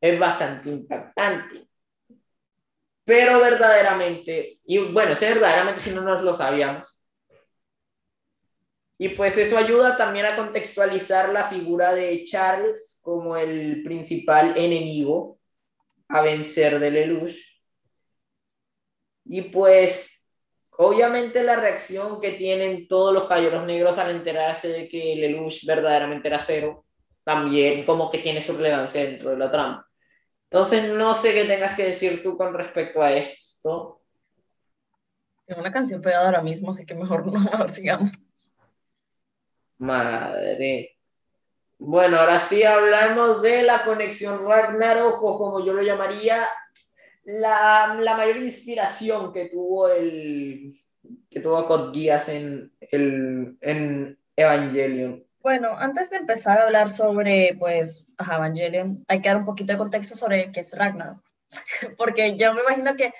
es 0.00 0.18
bastante 0.18 0.70
impactante. 0.70 1.68
Pero 3.04 3.40
verdaderamente, 3.40 4.60
y 4.64 4.78
bueno, 4.90 5.12
es 5.12 5.20
verdaderamente 5.20 5.82
si 5.82 5.90
no 5.90 6.00
nos 6.00 6.22
lo 6.22 6.32
sabíamos, 6.32 7.03
y 9.04 9.10
pues 9.10 9.36
eso 9.36 9.58
ayuda 9.58 9.98
también 9.98 10.24
a 10.24 10.34
contextualizar 10.34 11.28
la 11.28 11.44
figura 11.44 11.92
de 11.92 12.24
Charles 12.24 13.00
como 13.02 13.36
el 13.36 13.82
principal 13.82 14.56
enemigo 14.56 15.38
a 16.08 16.22
vencer 16.22 16.78
de 16.78 16.90
Lelouch. 16.90 17.36
Y 19.26 19.42
pues 19.42 20.30
obviamente 20.70 21.42
la 21.42 21.56
reacción 21.56 22.18
que 22.18 22.32
tienen 22.32 22.88
todos 22.88 23.12
los 23.12 23.28
caballeros 23.28 23.66
negros 23.66 23.98
al 23.98 24.10
enterarse 24.10 24.68
de 24.68 24.88
que 24.88 25.16
Lelouch 25.16 25.66
verdaderamente 25.66 26.28
era 26.28 26.38
cero, 26.38 26.86
también 27.24 27.84
como 27.84 28.10
que 28.10 28.20
tiene 28.20 28.40
su 28.40 28.56
relevancia 28.56 29.04
dentro 29.04 29.32
de 29.32 29.36
la 29.36 29.50
trama. 29.50 29.86
Entonces 30.44 30.94
no 30.94 31.12
sé 31.12 31.34
qué 31.34 31.44
tengas 31.44 31.76
que 31.76 31.84
decir 31.84 32.22
tú 32.22 32.38
con 32.38 32.54
respecto 32.54 33.02
a 33.02 33.12
esto. 33.12 34.00
Tengo 35.44 35.60
una 35.60 35.70
canción 35.70 36.00
pegada 36.00 36.24
ahora 36.24 36.40
mismo, 36.40 36.70
así 36.70 36.86
que 36.86 36.94
mejor 36.94 37.30
no 37.30 37.68
sigamos. 37.68 38.10
Madre. 39.78 40.96
Bueno, 41.78 42.18
ahora 42.18 42.40
sí 42.40 42.62
hablamos 42.62 43.42
de 43.42 43.62
la 43.62 43.84
conexión 43.84 44.46
Ragnarok, 44.46 45.22
o 45.22 45.38
como 45.38 45.64
yo 45.64 45.72
lo 45.72 45.82
llamaría, 45.82 46.46
la, 47.24 47.96
la 48.00 48.16
mayor 48.16 48.36
inspiración 48.38 49.32
que 49.32 49.48
tuvo 49.48 49.88
el 49.88 50.72
que 51.30 51.40
tuvo 51.40 51.92
Geass 51.92 52.28
en, 52.30 52.72
en 52.80 54.18
Evangelion. 54.36 55.24
Bueno, 55.42 55.68
antes 55.76 56.08
de 56.08 56.16
empezar 56.16 56.58
a 56.58 56.62
hablar 56.62 56.88
sobre, 56.88 57.54
pues, 57.58 58.06
Evangelion, 58.18 59.04
hay 59.08 59.20
que 59.20 59.28
dar 59.28 59.36
un 59.36 59.44
poquito 59.44 59.72
de 59.72 59.78
contexto 59.78 60.16
sobre 60.16 60.50
qué 60.52 60.60
es 60.60 60.72
Ragnarok. 60.76 61.22
Porque 61.98 62.36
yo 62.36 62.54
me 62.54 62.62
imagino 62.62 62.96
que 62.96 63.12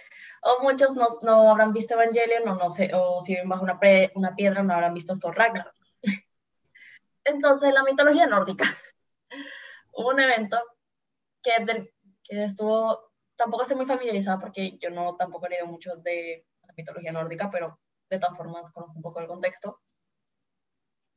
o 0.42 0.62
muchos 0.62 0.94
no, 0.94 1.06
no, 1.22 1.50
habrán 1.50 1.72
visto 1.72 1.94
Evangelion, 1.94 2.48
o 2.48 2.54
no 2.54 2.70
sé, 2.70 2.90
o 2.94 3.20
si 3.20 3.34
ven 3.34 3.48
bajo 3.48 3.64
una, 3.64 3.78
una 4.14 4.34
piedra 4.34 4.62
no 4.62 4.74
habrán 4.74 4.94
visto 4.94 5.18
Thor 5.18 5.36
Ragnarok. 5.36 5.74
Entonces, 7.24 7.72
la 7.72 7.82
mitología 7.84 8.26
nórdica. 8.26 8.64
Hubo 9.92 10.10
un 10.10 10.20
evento 10.20 10.58
que, 11.42 11.52
que 12.22 12.44
estuvo, 12.44 13.12
tampoco 13.36 13.62
estoy 13.62 13.76
muy 13.76 13.86
familiarizada 13.86 14.38
porque 14.38 14.78
yo 14.78 14.90
no 14.90 15.16
tampoco 15.16 15.46
he 15.46 15.50
leído 15.50 15.66
mucho 15.66 15.96
de 15.96 16.46
la 16.62 16.74
mitología 16.76 17.12
nórdica, 17.12 17.50
pero 17.50 17.80
de 18.10 18.18
todas 18.18 18.36
formas 18.36 18.70
conozco 18.70 18.96
un 18.96 19.02
poco 19.02 19.20
el 19.20 19.26
contexto, 19.26 19.80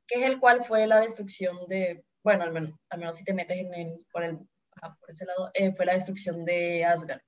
que 0.08 0.20
es 0.20 0.26
el 0.26 0.40
cual 0.40 0.64
fue 0.66 0.88
la 0.88 1.00
destrucción 1.00 1.68
de, 1.68 2.06
bueno, 2.24 2.44
al 2.44 2.52
menos, 2.52 2.80
al 2.90 3.00
menos 3.00 3.16
si 3.18 3.24
te 3.24 3.34
metes 3.34 3.58
en 3.58 3.74
el, 3.74 4.06
por, 4.12 4.24
el, 4.24 4.38
por 4.80 5.10
ese 5.10 5.26
lado, 5.26 5.52
eh, 5.54 5.74
fue 5.74 5.86
la 5.86 5.94
destrucción 5.94 6.46
de 6.46 6.86
Asgard. 6.86 7.22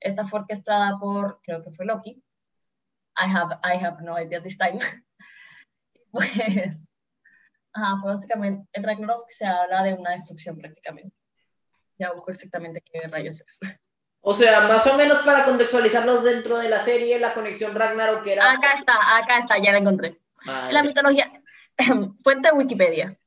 Esta 0.00 0.26
fue 0.26 0.40
orquestada 0.40 0.98
por, 0.98 1.40
creo 1.42 1.62
que 1.62 1.72
fue 1.72 1.86
Loki. 1.86 2.22
I 3.16 3.26
have, 3.26 3.58
I 3.64 3.76
have 3.84 4.02
no 4.02 4.16
idea 4.18 4.40
this 4.40 4.56
time. 4.56 4.78
pues, 6.12 6.87
ajá, 7.78 8.00
fue 8.00 8.12
básicamente, 8.12 8.68
el 8.72 8.82
Ragnarok 8.82 9.28
se 9.28 9.46
habla 9.46 9.82
de 9.82 9.94
una 9.94 10.10
destrucción 10.10 10.56
prácticamente. 10.56 11.14
Ya 11.98 12.12
busco 12.12 12.30
exactamente 12.30 12.82
qué 12.82 13.06
rayos 13.08 13.40
es. 13.40 13.58
O 14.20 14.34
sea, 14.34 14.62
más 14.62 14.86
o 14.86 14.96
menos 14.96 15.18
para 15.18 15.44
contextualizarlos 15.44 16.24
dentro 16.24 16.58
de 16.58 16.68
la 16.68 16.84
serie, 16.84 17.18
la 17.18 17.34
conexión 17.34 17.74
Ragnarok 17.74 18.26
era... 18.26 18.52
Acá 18.52 18.72
está, 18.78 19.16
acá 19.16 19.38
está, 19.38 19.58
ya 19.58 19.72
la 19.72 19.78
encontré. 19.78 20.20
La 20.70 20.82
mitología, 20.82 21.30
fuente 22.22 22.52
Wikipedia. 22.52 23.18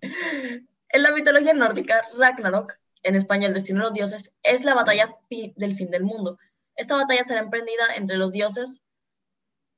en 0.00 1.02
la 1.02 1.10
mitología 1.12 1.52
nórdica, 1.52 2.02
Ragnarok, 2.16 2.74
en 3.02 3.16
español, 3.16 3.48
el 3.48 3.54
destino 3.54 3.80
de 3.80 3.84
los 3.84 3.94
dioses, 3.94 4.32
es 4.42 4.64
la 4.64 4.74
batalla 4.74 5.14
del 5.28 5.76
fin 5.76 5.90
del 5.90 6.04
mundo. 6.04 6.38
Esta 6.74 6.96
batalla 6.96 7.24
será 7.24 7.40
emprendida 7.40 7.94
entre 7.96 8.16
los 8.16 8.32
dioses 8.32 8.80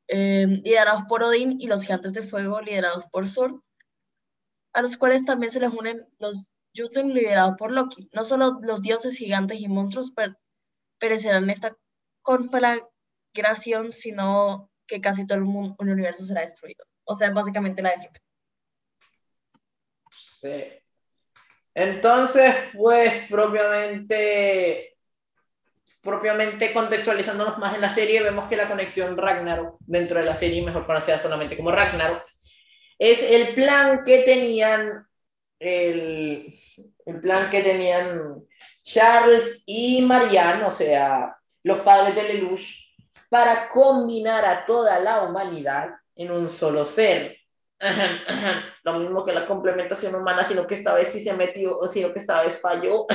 eh, 0.09 0.47
liderados 0.65 1.05
por 1.09 1.23
Odín 1.23 1.57
y 1.61 1.67
los 1.67 1.83
gigantes 1.83 2.13
de 2.13 2.23
fuego 2.23 2.61
liderados 2.61 3.07
por 3.07 3.27
Sur, 3.27 3.63
a 4.73 4.83
los 4.83 4.97
cuales 4.97 5.25
también 5.25 5.51
se 5.51 5.61
les 5.61 5.73
unen 5.73 6.07
los 6.19 6.47
Jotun 6.75 7.13
liderados 7.13 7.57
por 7.59 7.71
Loki. 7.71 8.09
No 8.13 8.25
solo 8.25 8.59
los 8.63 8.83
dioses 8.83 9.17
gigantes 9.17 9.61
y 9.61 9.69
monstruos 9.69 10.13
perecerán 10.99 11.45
en 11.45 11.51
esta 11.51 11.77
conflagración, 12.23 13.93
sino 13.93 14.71
que 14.87 15.01
casi 15.01 15.27
todo 15.27 15.39
el, 15.39 15.45
universo 15.79 16.25
será 16.25 16.43
destruido. 16.43 16.85
O 17.05 17.15
sea, 17.15 17.31
básicamente 17.31 17.83
la 17.83 17.91
destrucción. 17.91 18.25
Sí. 20.11 20.65
Entonces, 21.75 22.55
pues 22.75 23.27
propiamente, 23.29 24.97
propiamente 26.03 26.73
contextualizándonos 26.73 27.59
más 27.59 27.75
en 27.75 27.81
la 27.81 27.91
serie, 27.91 28.23
vemos 28.23 28.49
que 28.49 28.57
la 28.57 28.69
conexión 28.69 29.17
Ragnarok, 29.17 29.79
dentro 29.81 30.19
de 30.19 30.27
la 30.27 30.35
serie, 30.35 30.65
mejor 30.65 30.87
conocida 30.87 31.19
solamente 31.19 31.57
como 31.57 31.71
Ragnarok, 31.71 32.23
es 33.03 33.21
el 33.21 33.55
plan 33.57 34.05
que 34.05 34.19
tenían 34.21 35.09
el, 35.59 36.55
el 37.05 37.21
plan 37.21 37.51
que 37.51 37.61
tenían 37.61 38.45
Charles 38.81 39.65
y 39.67 40.03
Marianne, 40.03 40.65
o 40.65 40.71
sea, 40.71 41.37
los 41.65 41.81
padres 41.81 42.15
de 42.15 42.23
Lelouch, 42.23 42.63
para 43.29 43.69
combinar 43.71 44.45
a 44.45 44.65
toda 44.65 45.01
la 45.01 45.25
humanidad 45.25 45.91
en 46.15 46.31
un 46.31 46.49
solo 46.49 46.87
ser. 46.87 47.39
Lo 48.85 49.01
mismo 49.01 49.25
que 49.25 49.33
la 49.33 49.49
complementación 49.49 50.15
humana, 50.15 50.45
sino 50.45 50.65
que 50.65 50.75
esta 50.75 50.95
vez 50.95 51.09
sí 51.09 51.19
se 51.19 51.33
metió, 51.33 51.81
sino 51.89 52.13
que 52.13 52.21
esta 52.21 52.41
vez 52.43 52.61
falló. 52.61 53.07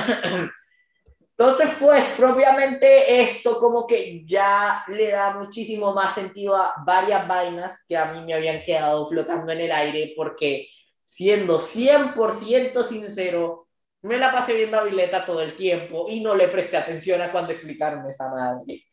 Entonces, 1.38 1.70
pues, 1.78 2.04
propiamente 2.16 3.22
esto 3.22 3.60
como 3.60 3.86
que 3.86 4.24
ya 4.26 4.82
le 4.88 5.12
da 5.12 5.38
muchísimo 5.38 5.94
más 5.94 6.16
sentido 6.16 6.56
a 6.56 6.74
varias 6.84 7.28
vainas 7.28 7.84
que 7.88 7.96
a 7.96 8.06
mí 8.12 8.24
me 8.24 8.34
habían 8.34 8.64
quedado 8.64 9.08
flotando 9.08 9.52
en 9.52 9.60
el 9.60 9.70
aire, 9.70 10.14
porque 10.16 10.68
siendo 11.04 11.60
100% 11.60 12.82
sincero, 12.82 13.68
me 14.02 14.16
la 14.18 14.32
pasé 14.32 14.54
viendo 14.54 14.78
a 14.78 14.82
Vileta 14.82 15.24
todo 15.24 15.40
el 15.40 15.56
tiempo 15.56 16.06
y 16.08 16.20
no 16.20 16.34
le 16.34 16.48
presté 16.48 16.76
atención 16.76 17.22
a 17.22 17.30
cuando 17.30 17.52
explicaron 17.52 18.08
esa 18.10 18.28
madre. 18.30 18.84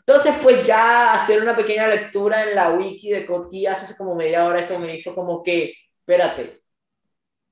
Entonces, 0.00 0.34
pues 0.42 0.66
ya 0.66 1.14
hacer 1.14 1.40
una 1.40 1.56
pequeña 1.56 1.86
lectura 1.86 2.42
en 2.48 2.56
la 2.56 2.70
wiki 2.70 3.10
de 3.10 3.26
Cotillas 3.26 3.82
hace 3.82 3.96
como 3.96 4.16
media 4.16 4.44
hora, 4.44 4.58
eso 4.60 4.78
me 4.80 4.92
hizo 4.96 5.14
como 5.14 5.42
que, 5.44 5.72
espérate, 6.00 6.62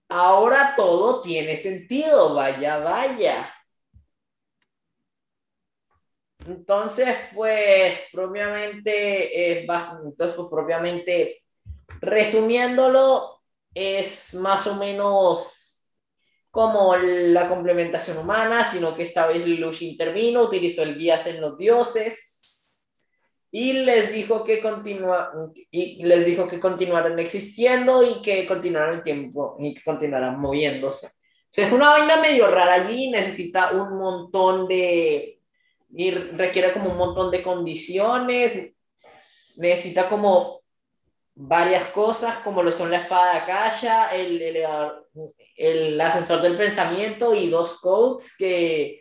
ahora 0.09 0.75
todo 0.77 1.23
tiene 1.23 1.57
sentido, 1.57 2.35
vaya, 2.35 2.79
vaya. 2.79 3.51
Entonces, 6.47 7.09
pues, 7.35 8.01
propiamente, 8.13 9.61
eh, 9.61 9.67
entonces, 10.05 10.37
pues, 10.37 10.49
propiamente, 10.51 11.43
resumiéndolo, 12.01 13.41
es 13.73 14.35
más 14.35 14.67
o 14.67 14.77
menos 14.77 15.89
como 16.51 16.95
la 16.97 17.49
complementación 17.49 18.19
humana, 18.19 18.65
sino 18.65 18.95
que 18.95 19.03
esta 19.03 19.27
vez 19.27 19.45
Lelouch 19.45 19.83
intervino, 19.83 20.43
utilizó 20.43 20.83
el 20.85 20.97
guías 20.97 21.27
en 21.27 21.41
los 21.41 21.59
dioses 21.59 22.71
y 23.51 23.73
les 23.73 24.13
dijo 24.13 24.45
que 24.45 24.61
continua, 24.61 25.33
y 25.71 26.05
les 26.05 26.27
dijo 26.27 26.47
que 26.47 26.61
continuaran 26.61 27.19
existiendo 27.19 28.03
y 28.03 28.23
que 28.23 28.47
continuaran 28.47 28.97
el 28.97 29.03
tiempo 29.03 29.57
y 29.59 29.75
que 29.75 29.83
continuaran 29.83 30.39
moviéndose. 30.39 31.07
O 31.07 31.11
sea, 31.51 31.67
es 31.67 31.73
una 31.73 31.91
vaina 31.91 32.17
medio 32.21 32.49
rara 32.49 32.75
allí, 32.75 33.11
necesita 33.11 33.73
un 33.73 33.99
montón 33.99 34.69
de 34.69 35.41
y 35.97 36.11
requiere 36.11 36.73
como 36.73 36.91
un 36.91 36.99
montón 36.99 37.31
de 37.31 37.43
condiciones, 37.43 38.73
necesita 39.57 40.09
como 40.09 40.61
varias 41.37 41.85
cosas 41.91 42.37
como 42.39 42.63
lo 42.63 42.73
son 42.73 42.91
la 42.91 43.03
espada 43.03 43.33
de 43.33 43.39
Akasha, 43.41 44.15
el, 44.15 44.41
el, 45.57 46.01
ascensor 46.01 46.41
del 46.43 46.57
pensamiento 46.57 47.35
y 47.35 47.49
dos 47.49 47.81
codes 47.81 48.37
que 48.37 49.01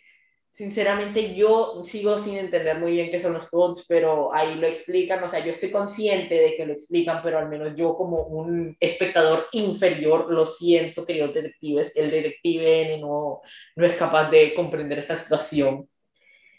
sinceramente 0.50 1.34
yo 1.34 1.82
sigo 1.84 2.18
sin 2.18 2.38
entender 2.38 2.78
muy 2.80 2.92
bien 2.92 3.10
qué 3.10 3.20
son 3.20 3.34
los 3.34 3.50
codes, 3.50 3.86
pero 3.88 4.34
ahí 4.34 4.56
lo 4.56 4.68
explican, 4.68 5.24
o 5.24 5.28
sea, 5.28 5.44
yo 5.44 5.52
estoy 5.52 5.72
consciente 5.72 6.36
de 6.36 6.56
que 6.56 6.66
lo 6.66 6.74
explican, 6.74 7.22
pero 7.24 7.40
al 7.40 7.50
menos 7.50 7.74
yo 7.76 7.96
como 7.96 8.22
un 8.22 8.76
espectador 8.80 9.48
inferior 9.52 10.32
lo 10.32 10.46
siento, 10.46 11.06
queridos 11.06 11.34
detectives, 11.34 11.96
el 11.96 12.12
detective 12.12 12.82
N 12.94 12.98
no, 13.00 13.42
no 13.76 13.86
es 13.86 13.94
capaz 13.94 14.30
de 14.30 14.54
comprender 14.54 15.00
esta 15.00 15.16
situación. 15.16 15.90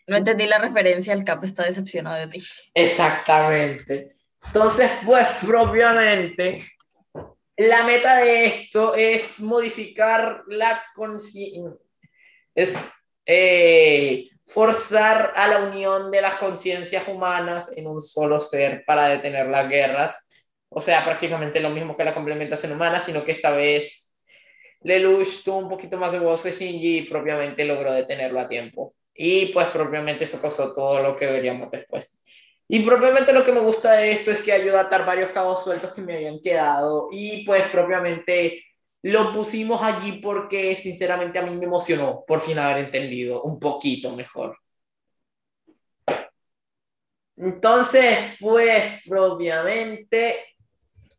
No 0.06 0.16
entendí 0.16 0.47
la 0.47 0.59
referencia, 0.59 1.14
el 1.14 1.24
Cap 1.24 1.43
está 1.44 1.64
decepcionado 1.64 2.16
de 2.16 2.28
ti. 2.28 2.44
Exactamente. 2.74 4.09
Entonces, 4.47 4.90
pues 5.05 5.26
propiamente, 5.40 6.62
la 7.56 7.85
meta 7.85 8.18
de 8.18 8.47
esto 8.47 8.94
es 8.94 9.40
modificar 9.40 10.43
la 10.48 10.82
conciencia, 10.94 11.78
es 12.55 12.76
eh, 13.24 14.28
forzar 14.47 15.32
a 15.35 15.48
la 15.48 15.60
unión 15.60 16.10
de 16.10 16.20
las 16.20 16.35
conciencias 16.35 17.09
humanas 17.09 17.72
en 17.76 17.86
un 17.86 18.02
solo 18.02 18.40
ser 18.40 18.85
para 18.85 19.09
detener 19.09 19.47
las 19.47 19.68
guerras. 19.68 20.28
O 20.68 20.82
sea, 20.82 21.05
prácticamente 21.05 21.60
lo 21.60 21.70
mismo 21.70 21.97
que 21.97 22.05
la 22.05 22.14
complementación 22.14 22.72
humana, 22.72 23.01
sino 23.01 23.24
que 23.24 23.32
esta 23.32 23.52
vez 23.52 24.18
Lelouch 24.82 25.43
tuvo 25.43 25.59
un 25.59 25.68
poquito 25.68 25.97
más 25.97 26.12
de 26.12 26.18
voz 26.18 26.43
de 26.43 26.52
Shinji 26.52 26.98
y 26.98 27.02
propiamente 27.02 27.64
logró 27.64 27.93
detenerlo 27.93 28.40
a 28.40 28.48
tiempo. 28.48 28.94
Y 29.14 29.46
pues 29.46 29.68
propiamente 29.68 30.24
eso 30.24 30.40
causó 30.40 30.74
todo 30.74 31.00
lo 31.02 31.16
que 31.16 31.26
veríamos 31.26 31.70
después. 31.70 32.24
Y 32.66 32.80
propiamente 32.80 33.32
lo 33.32 33.44
que 33.44 33.52
me 33.52 33.60
gusta 33.60 33.92
de 33.92 34.12
esto 34.12 34.30
es 34.30 34.40
que 34.42 34.52
ayuda 34.52 34.80
a 34.80 34.82
atar 34.84 35.04
varios 35.04 35.30
cabos 35.32 35.62
sueltos 35.62 35.92
que 35.92 36.00
me 36.00 36.16
habían 36.16 36.40
quedado 36.40 37.08
y 37.12 37.44
pues 37.44 37.68
propiamente 37.68 38.64
lo 39.02 39.34
pusimos 39.34 39.82
allí 39.82 40.20
porque 40.22 40.74
sinceramente 40.74 41.38
a 41.38 41.42
mí 41.42 41.54
me 41.54 41.66
emocionó 41.66 42.24
por 42.26 42.40
fin 42.40 42.58
haber 42.58 42.86
entendido 42.86 43.42
un 43.42 43.60
poquito 43.60 44.10
mejor. 44.12 44.56
Entonces, 47.36 48.18
pues 48.40 49.02
propiamente 49.06 50.36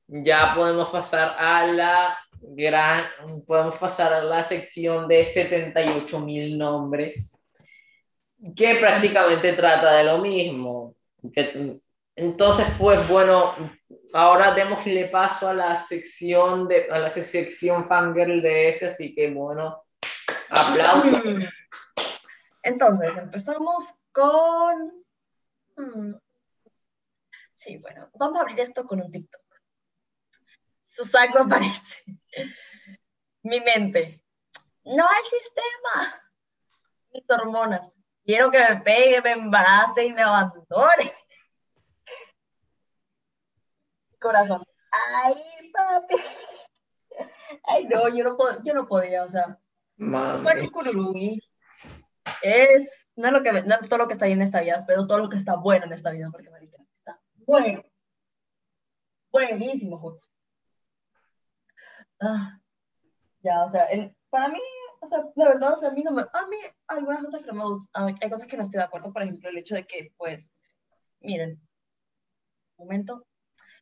ya 0.08 0.54
podemos 0.56 0.90
pasar 0.90 1.36
a 1.38 1.68
la 1.68 2.18
gran, 2.42 3.06
podemos 3.46 3.76
pasar 3.76 4.14
a 4.14 4.24
la 4.24 4.44
sección 4.44 5.08
de 5.08 5.26
78 5.26 6.20
mil 6.22 6.58
nombres 6.58 7.45
que 8.54 8.76
prácticamente 8.76 9.54
trata 9.54 9.98
de 9.98 10.04
lo 10.04 10.18
mismo 10.20 10.96
entonces, 12.16 12.66
pues 12.78 13.08
bueno, 13.08 13.56
ahora 14.14 14.54
démosle 14.54 15.08
paso 15.08 15.50
a 15.50 15.54
la 15.54 15.84
sección 15.84 16.68
de 16.68 16.88
a 16.90 17.00
la 17.00 17.14
sección 17.14 17.86
fangirl 17.88 18.42
de 18.42 18.70
ese, 18.70 18.88
así 18.88 19.14
que 19.14 19.30
bueno, 19.32 19.84
aplausos. 20.50 21.24
Mm. 21.24 21.44
Entonces, 22.64 23.18
empezamos 23.18 23.94
con... 24.12 25.06
mm, 25.76 26.14
Sí, 27.54 27.78
bueno, 27.78 28.10
vamos 28.14 28.38
a 28.38 28.42
abrir 28.42 28.60
esto 28.60 28.86
con 28.86 29.02
un 29.02 29.10
TikTok. 29.10 29.42
Susaku 30.82 31.40
aparece. 31.40 32.04
Mi 33.44 33.60
mente. 33.60 34.22
No 34.84 35.08
hay 35.08 35.24
sistema. 35.24 36.22
Mis 37.12 37.24
hormonas. 37.30 37.95
Quiero 38.26 38.50
que 38.50 38.58
me 38.60 38.82
pegue, 38.82 39.22
me 39.22 39.32
embarace 39.34 40.06
y 40.06 40.14
me 40.14 40.24
abandone. 40.24 41.14
Corazón. 44.20 44.64
Ay, 45.14 45.36
papi. 45.72 46.16
Ay, 47.64 47.86
no, 47.86 48.10
yo 48.10 48.24
no, 48.24 48.64
yo 48.64 48.74
no 48.74 48.88
podía, 48.88 49.24
o 49.24 49.30
sea. 49.30 49.60
Kururugi 50.72 51.40
es 52.42 53.08
no, 53.16 53.28
es 53.28 53.34
lo 53.34 53.44
que, 53.44 53.52
no 53.54 53.76
es 53.76 53.88
todo 53.88 54.00
lo 54.00 54.08
que 54.08 54.14
está 54.14 54.26
bien 54.26 54.40
en 54.40 54.46
esta 54.46 54.60
vida, 54.62 54.84
pero 54.86 55.08
todo 55.08 55.20
lo 55.20 55.30
que 55.30 55.38
está 55.38 55.56
bueno 55.56 55.86
en 55.86 55.94
esta 55.94 56.12
vida, 56.12 56.30
porque 56.32 56.50
marica, 56.50 56.78
está 56.98 57.22
bueno. 57.46 57.84
Buenísimo. 59.32 60.20
Ah, 62.20 62.60
ya, 63.42 63.64
o 63.64 63.70
sea, 63.70 63.86
el- 63.86 64.16
para 64.30 64.48
mí, 64.50 64.60
o 65.06 65.10
sea, 65.10 65.24
la 65.36 65.48
verdad, 65.50 65.74
o 65.74 65.78
sea, 65.78 65.90
a 65.90 65.92
mí 65.92 66.04
no 66.04 66.12
me, 66.12 66.22
a 66.22 66.48
mí 66.48 66.58
algunas 66.88 67.24
cosas 67.24 67.42
que 67.42 67.48
no 67.48 67.54
me 67.54 67.64
gustan, 67.66 68.16
hay 68.22 68.30
cosas 68.30 68.48
que 68.48 68.58
no 68.58 68.64
estoy 68.64 68.80
de 68.80 68.86
acuerdo, 68.86 69.14
por 69.14 69.24
ejemplo, 69.24 69.50
el 69.50 69.58
hecho 69.58 69.76
de 69.76 69.86
que, 69.86 70.12
pues, 70.18 70.52
miren, 71.22 71.62
un 72.78 72.86
momento, 72.86 73.26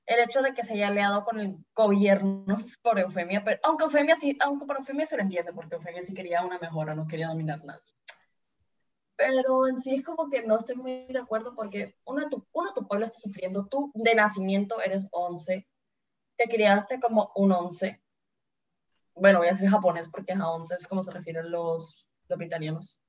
el 0.05 0.19
hecho 0.19 0.41
de 0.41 0.53
que 0.53 0.63
se 0.63 0.73
haya 0.73 0.89
aliado 0.89 1.23
con 1.23 1.39
el 1.39 1.57
gobierno 1.75 2.45
por 2.81 2.99
Eufemia, 2.99 3.43
pero, 3.43 3.59
aunque 3.63 3.85
Eufemia 3.85 4.15
sí, 4.15 4.37
aunque 4.41 4.65
por 4.65 4.77
Eufemia 4.77 5.05
se 5.05 5.17
lo 5.17 5.23
entiende, 5.23 5.53
porque 5.53 5.75
Eufemia 5.75 6.01
sí 6.03 6.13
quería 6.13 6.45
una 6.45 6.59
mejora, 6.59 6.95
no 6.95 7.07
quería 7.07 7.27
dominar 7.27 7.63
nada. 7.63 7.81
Pero 9.15 9.67
en 9.67 9.79
sí 9.79 9.95
es 9.95 10.03
como 10.03 10.29
que 10.29 10.45
no 10.45 10.57
estoy 10.57 10.75
muy 10.75 11.05
de 11.05 11.19
acuerdo 11.19 11.55
porque 11.55 11.95
uno, 12.05 12.27
tu, 12.29 12.45
uno 12.51 12.73
tu 12.73 12.87
pueblo 12.87 13.05
está 13.05 13.19
sufriendo, 13.19 13.67
tú 13.67 13.91
de 13.93 14.15
nacimiento 14.15 14.81
eres 14.81 15.07
11, 15.11 15.67
te 16.35 16.45
criaste 16.45 16.99
como 16.99 17.31
un 17.35 17.51
11. 17.51 18.02
Bueno, 19.15 19.39
voy 19.39 19.47
a 19.47 19.51
decir 19.51 19.69
japonés 19.69 20.07
porque 20.09 20.33
a 20.33 20.47
11 20.49 20.75
es 20.75 20.87
como 20.87 21.01
se 21.01 21.11
refieren 21.11 21.49
los, 21.51 22.05
los 22.27 22.37
británicos. 22.37 22.99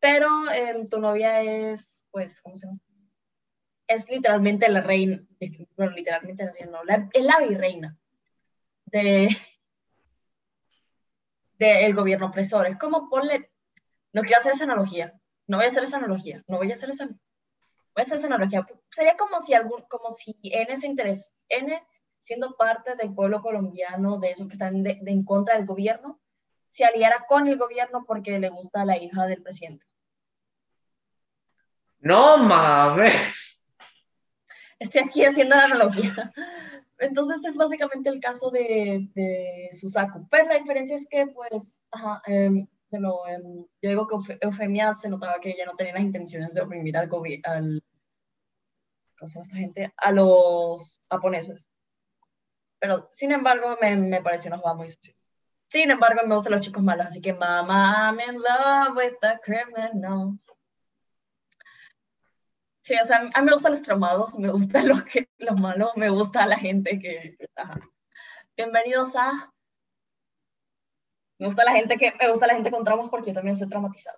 Pero 0.00 0.50
em, 0.50 0.86
tu 0.88 0.98
novia 0.98 1.40
es, 1.42 2.02
pues, 2.10 2.40
¿cómo 2.42 2.56
se 2.56 2.66
llama? 2.66 2.78
Es 3.88 4.08
literalmente 4.08 4.68
la 4.68 4.82
reina, 4.82 5.20
bueno, 5.76 5.90
literalmente 5.92 6.44
la 6.44 6.52
reina, 6.52 6.70
no, 6.70 6.84
la- 6.84 7.08
es 7.12 7.24
la 7.24 7.40
virreina 7.40 7.96
de 8.86 9.28
del 11.58 11.94
gobierno 11.94 12.26
opresor. 12.26 12.66
Es 12.66 12.78
como 12.78 13.08
ponle, 13.08 13.50
no 14.12 14.22
quiero 14.22 14.38
hacer 14.38 14.52
esa 14.52 14.64
analogía, 14.64 15.14
no 15.46 15.56
voy 15.58 15.66
a 15.66 15.68
hacer 15.70 15.82
esa 15.84 15.98
analogía, 15.98 16.44
no 16.48 16.56
voy 16.58 16.70
a 16.70 16.74
hacer 16.74 16.90
esa, 16.90 17.06
voy 17.06 17.16
a 17.98 18.02
hacer 18.02 18.18
esa 18.18 18.26
analogía. 18.28 18.66
Sería 18.90 19.16
como 19.16 19.40
si 19.40 19.54
algún, 19.54 19.82
como 19.88 20.10
si 20.10 20.36
N 20.42 20.76
se 20.76 20.86
interés, 20.86 21.34
N 21.48 21.82
siendo 22.18 22.56
parte 22.56 22.94
del 22.96 23.14
pueblo 23.14 23.40
colombiano, 23.42 24.18
de 24.18 24.30
esos 24.30 24.46
que 24.48 24.54
están 24.54 24.82
de, 24.82 24.98
de 25.00 25.10
en 25.10 25.24
contra 25.24 25.56
del 25.56 25.66
gobierno, 25.66 26.20
se 26.68 26.84
aliara 26.84 27.24
con 27.28 27.48
el 27.48 27.56
gobierno 27.56 28.04
porque 28.06 28.38
le 28.38 28.48
gusta 28.50 28.82
a 28.82 28.84
la 28.84 28.98
hija 28.98 29.26
del 29.26 29.42
presidente. 29.42 29.86
No 32.00 32.38
mames. 32.38 33.64
Estoy 34.78 35.02
aquí 35.02 35.24
haciendo 35.24 35.56
la 35.56 35.64
analogía. 35.64 36.32
Entonces 36.98 37.44
es 37.44 37.54
básicamente 37.54 38.08
el 38.10 38.20
caso 38.20 38.50
de, 38.50 39.08
de 39.14 39.68
Susaku. 39.72 40.28
Pero 40.30 40.48
la 40.48 40.58
diferencia 40.58 40.96
es 40.96 41.06
que, 41.08 41.26
pues, 41.28 41.80
ajá, 41.90 42.22
de 42.26 42.66
nuevo, 43.00 43.26
em, 43.26 43.64
yo 43.82 43.88
digo 43.90 44.06
que 44.06 44.14
Eufe- 44.14 44.38
Eufemia 44.40 44.94
se 44.94 45.08
notaba 45.08 45.40
que 45.40 45.50
ella 45.50 45.66
no 45.66 45.74
tenía 45.76 45.94
las 45.94 46.02
intenciones 46.02 46.54
de 46.54 46.60
oprimir 46.62 46.96
al 46.96 47.08
gobierno, 47.08 47.42
al, 47.52 47.84
¿cómo 49.18 49.28
se 49.28 49.34
llama 49.34 49.42
esta 49.42 49.56
gente? 49.56 49.92
A 49.96 50.12
los 50.12 51.00
japoneses. 51.10 51.68
Pero, 52.78 53.08
sin 53.10 53.32
embargo, 53.32 53.76
me, 53.80 53.96
me 53.96 54.22
pareció 54.22 54.50
una 54.50 54.58
jugada 54.58 54.76
muy 54.76 54.88
sucia. 54.88 55.14
Sin 55.66 55.90
embargo, 55.90 56.20
me 56.26 56.34
gustan 56.34 56.52
los 56.52 56.64
chicos 56.64 56.82
malos, 56.82 57.08
así 57.08 57.20
que, 57.20 57.34
mamá, 57.34 58.10
I'm 58.10 58.20
in 58.20 58.40
love 58.40 58.96
with 58.96 59.18
the 59.20 59.38
criminals. 59.42 60.50
Sí, 62.80 62.94
o 63.00 63.04
sea, 63.04 63.18
a 63.34 63.40
mí 63.40 63.46
me 63.46 63.52
gustan 63.52 63.72
los 63.72 63.82
traumados, 63.82 64.38
me 64.38 64.50
gustan 64.50 64.88
los, 64.88 65.04
los 65.38 65.60
malos, 65.60 65.90
me 65.96 66.08
gusta 66.08 66.46
la 66.46 66.56
gente 66.56 66.98
que... 66.98 67.36
ajá. 67.54 67.78
Bienvenidos 68.56 69.14
a... 69.14 69.52
Me 71.38 71.46
gusta 71.46 71.64
la 71.64 71.72
gente 71.72 71.98
que... 71.98 72.14
Me 72.18 72.30
gusta 72.30 72.46
la 72.46 72.54
gente 72.54 72.70
con 72.70 72.84
traumas 72.84 73.10
porque 73.10 73.28
yo 73.28 73.34
también 73.34 73.56
soy 73.56 73.68
traumatizada. 73.68 74.16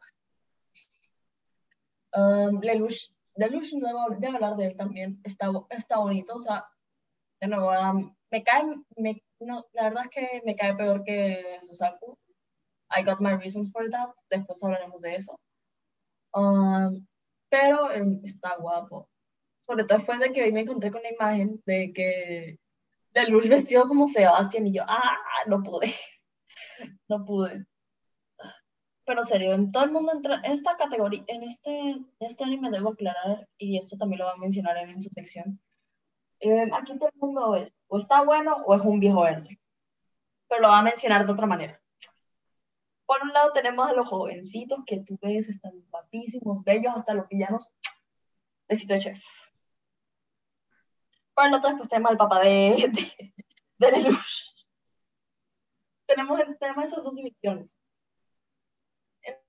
Um, 2.13 2.61
Lelouch, 2.61 3.13
Lelouch 3.35 3.71
debo, 3.73 4.07
debo 4.19 4.35
hablar 4.37 4.55
de 4.55 4.67
él 4.67 4.77
también, 4.77 5.21
está, 5.25 5.51
está 5.71 5.99
bonito, 5.99 6.35
o 6.37 6.41
sea, 6.41 6.69
de 7.41 7.49
nuevo, 7.49 7.71
um, 7.71 8.15
me 8.31 8.43
cae, 8.43 8.65
me, 8.97 9.23
no, 9.41 9.67
la 9.73 9.85
verdad 9.85 10.05
es 10.05 10.11
que 10.11 10.43
me 10.45 10.57
cae 10.57 10.77
peor 10.77 11.03
que 11.05 11.59
Susaku. 11.63 12.17
I 12.91 13.03
got 13.05 13.21
my 13.21 13.35
reasons 13.37 13.71
for 13.73 13.89
that, 13.91 14.11
después 14.31 14.63
hablaremos 14.63 15.01
de 15.01 15.15
eso. 15.15 15.39
Um, 16.35 17.07
pero 17.49 17.91
em, 17.91 18.21
está 18.25 18.57
guapo. 18.57 19.09
Sobre 19.61 19.85
todo 19.85 19.99
después 19.99 20.19
de 20.21 20.33
que 20.33 20.43
hoy 20.43 20.53
me 20.53 20.61
encontré 20.61 20.91
con 20.91 21.03
la 21.03 21.13
imagen 21.13 21.63
de 21.67 21.93
que 21.93 22.59
de 23.13 23.27
luz 23.29 23.49
vestido 23.49 23.85
como 23.85 24.09
Sebastián 24.09 24.67
y 24.67 24.73
yo, 24.75 24.83
ah, 24.87 25.17
no 25.47 25.63
pude, 25.63 25.93
no 27.09 27.25
pude. 27.25 27.67
Pero 29.05 29.25
serio, 29.25 29.55
en 29.55 29.73
todo 29.73 29.85
el 29.85 29.91
mundo 29.91 30.13
entra, 30.13 30.41
en 30.45 30.53
esta 30.53 30.77
categoría, 30.77 31.25
en 31.27 31.43
este, 31.43 31.91
en 31.91 32.07
este 32.21 32.45
anime 32.45 32.71
debo 32.71 32.91
aclarar, 32.91 33.49
y 33.59 33.77
esto 33.77 33.97
también 33.97 34.21
lo 34.21 34.27
va 34.27 34.33
a 34.35 34.37
mencionar 34.37 34.77
en 34.77 35.01
su 35.01 35.09
sección, 35.11 35.61
eh, 36.41 36.69
aquí 36.73 36.99
todo 36.99 37.11
el 37.13 37.21
mundo 37.21 37.55
es, 37.57 37.75
o 37.89 37.99
está 37.99 38.25
bueno 38.25 38.57
o 38.67 38.75
es 38.75 38.83
un 38.83 38.99
viejo 39.01 39.23
verde, 39.23 39.61
pero 40.49 40.63
lo 40.63 40.69
va 40.69 40.79
a 40.81 40.83
mencionar 40.83 41.27
de 41.27 41.33
otra 41.33 41.47
manera. 41.47 41.81
Por 43.07 43.23
un 43.23 43.33
lado 43.33 43.53
tenemos 43.53 43.89
a 43.89 43.93
los 43.93 44.09
jovencitos 44.09 44.81
que 44.87 45.01
tú 45.01 45.19
ves, 45.21 45.49
están 45.49 45.73
guapísimos, 45.91 46.63
bellos, 46.65 46.95
hasta 46.95 47.15
los 47.15 47.29
villanos. 47.29 47.69
Besito 48.69 48.95
de 48.95 49.01
chef. 49.01 49.25
Por 51.35 51.47
el 51.47 51.55
otro, 51.55 51.77
pues 51.77 51.89
tenemos 51.89 52.13
al 52.13 52.17
papá 52.17 52.41
de, 52.41 52.89
de, 52.93 53.35
de 53.79 53.93
Lelouch. 53.93 54.55
Tenemos, 56.07 56.41
tenemos 56.59 56.85
esas 56.85 57.03
dos 57.03 57.15
divisiones. 57.15 57.77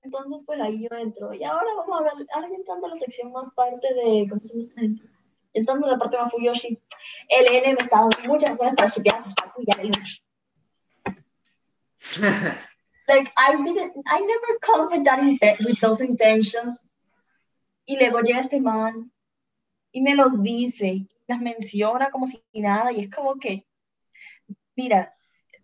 Entonces, 0.02 0.42
pues 0.44 0.60
ahí 0.60 0.88
yo 0.88 0.96
entro. 0.96 1.32
Y 1.32 1.44
ahora 1.44 1.68
vamos 1.76 1.94
a 1.94 1.98
hablar, 1.98 2.14
ahora 2.34 2.48
entrando 2.48 2.86
a 2.86 2.90
la 2.90 2.96
sección 2.96 3.32
más 3.32 3.50
parte 3.52 3.94
de, 3.94 4.26
¿cómo 4.28 4.40
se 4.42 4.54
llama 4.54 4.64
esta 4.64 4.80
gente? 4.80 5.11
A 5.54 5.86
la 5.86 5.98
parte 5.98 6.16
más 6.16 6.32
Fuyoshi. 6.32 6.80
El 7.28 7.46
N 7.46 7.74
me 7.74 7.80
está 7.80 8.00
dando 8.00 8.16
muchas 8.26 8.50
razones 8.50 8.74
para 8.74 8.88
shipear 8.88 9.16
a 9.16 9.24
Susaku 9.24 9.62
y 9.62 9.72
a 9.72 9.82
Lelouch. 9.82 10.22
like 13.08 13.32
I 13.36 13.56
didn't, 13.56 13.92
I 14.06 14.20
never 14.20 14.58
come 14.60 14.88
with 14.90 15.04
that 15.04 15.20
inten- 15.20 15.64
with 15.64 15.78
those 15.80 16.02
intentions. 16.04 16.86
Y 17.84 17.96
luego 17.96 18.20
llega 18.20 18.40
este 18.40 18.60
man 18.60 19.12
y 19.92 20.00
me 20.00 20.14
los 20.14 20.42
dice, 20.42 21.06
las 21.26 21.40
menciona 21.40 22.10
como 22.10 22.26
si 22.26 22.42
nada, 22.54 22.92
y 22.92 23.00
es 23.00 23.10
como 23.10 23.36
que, 23.36 23.66
mira, 24.74 25.14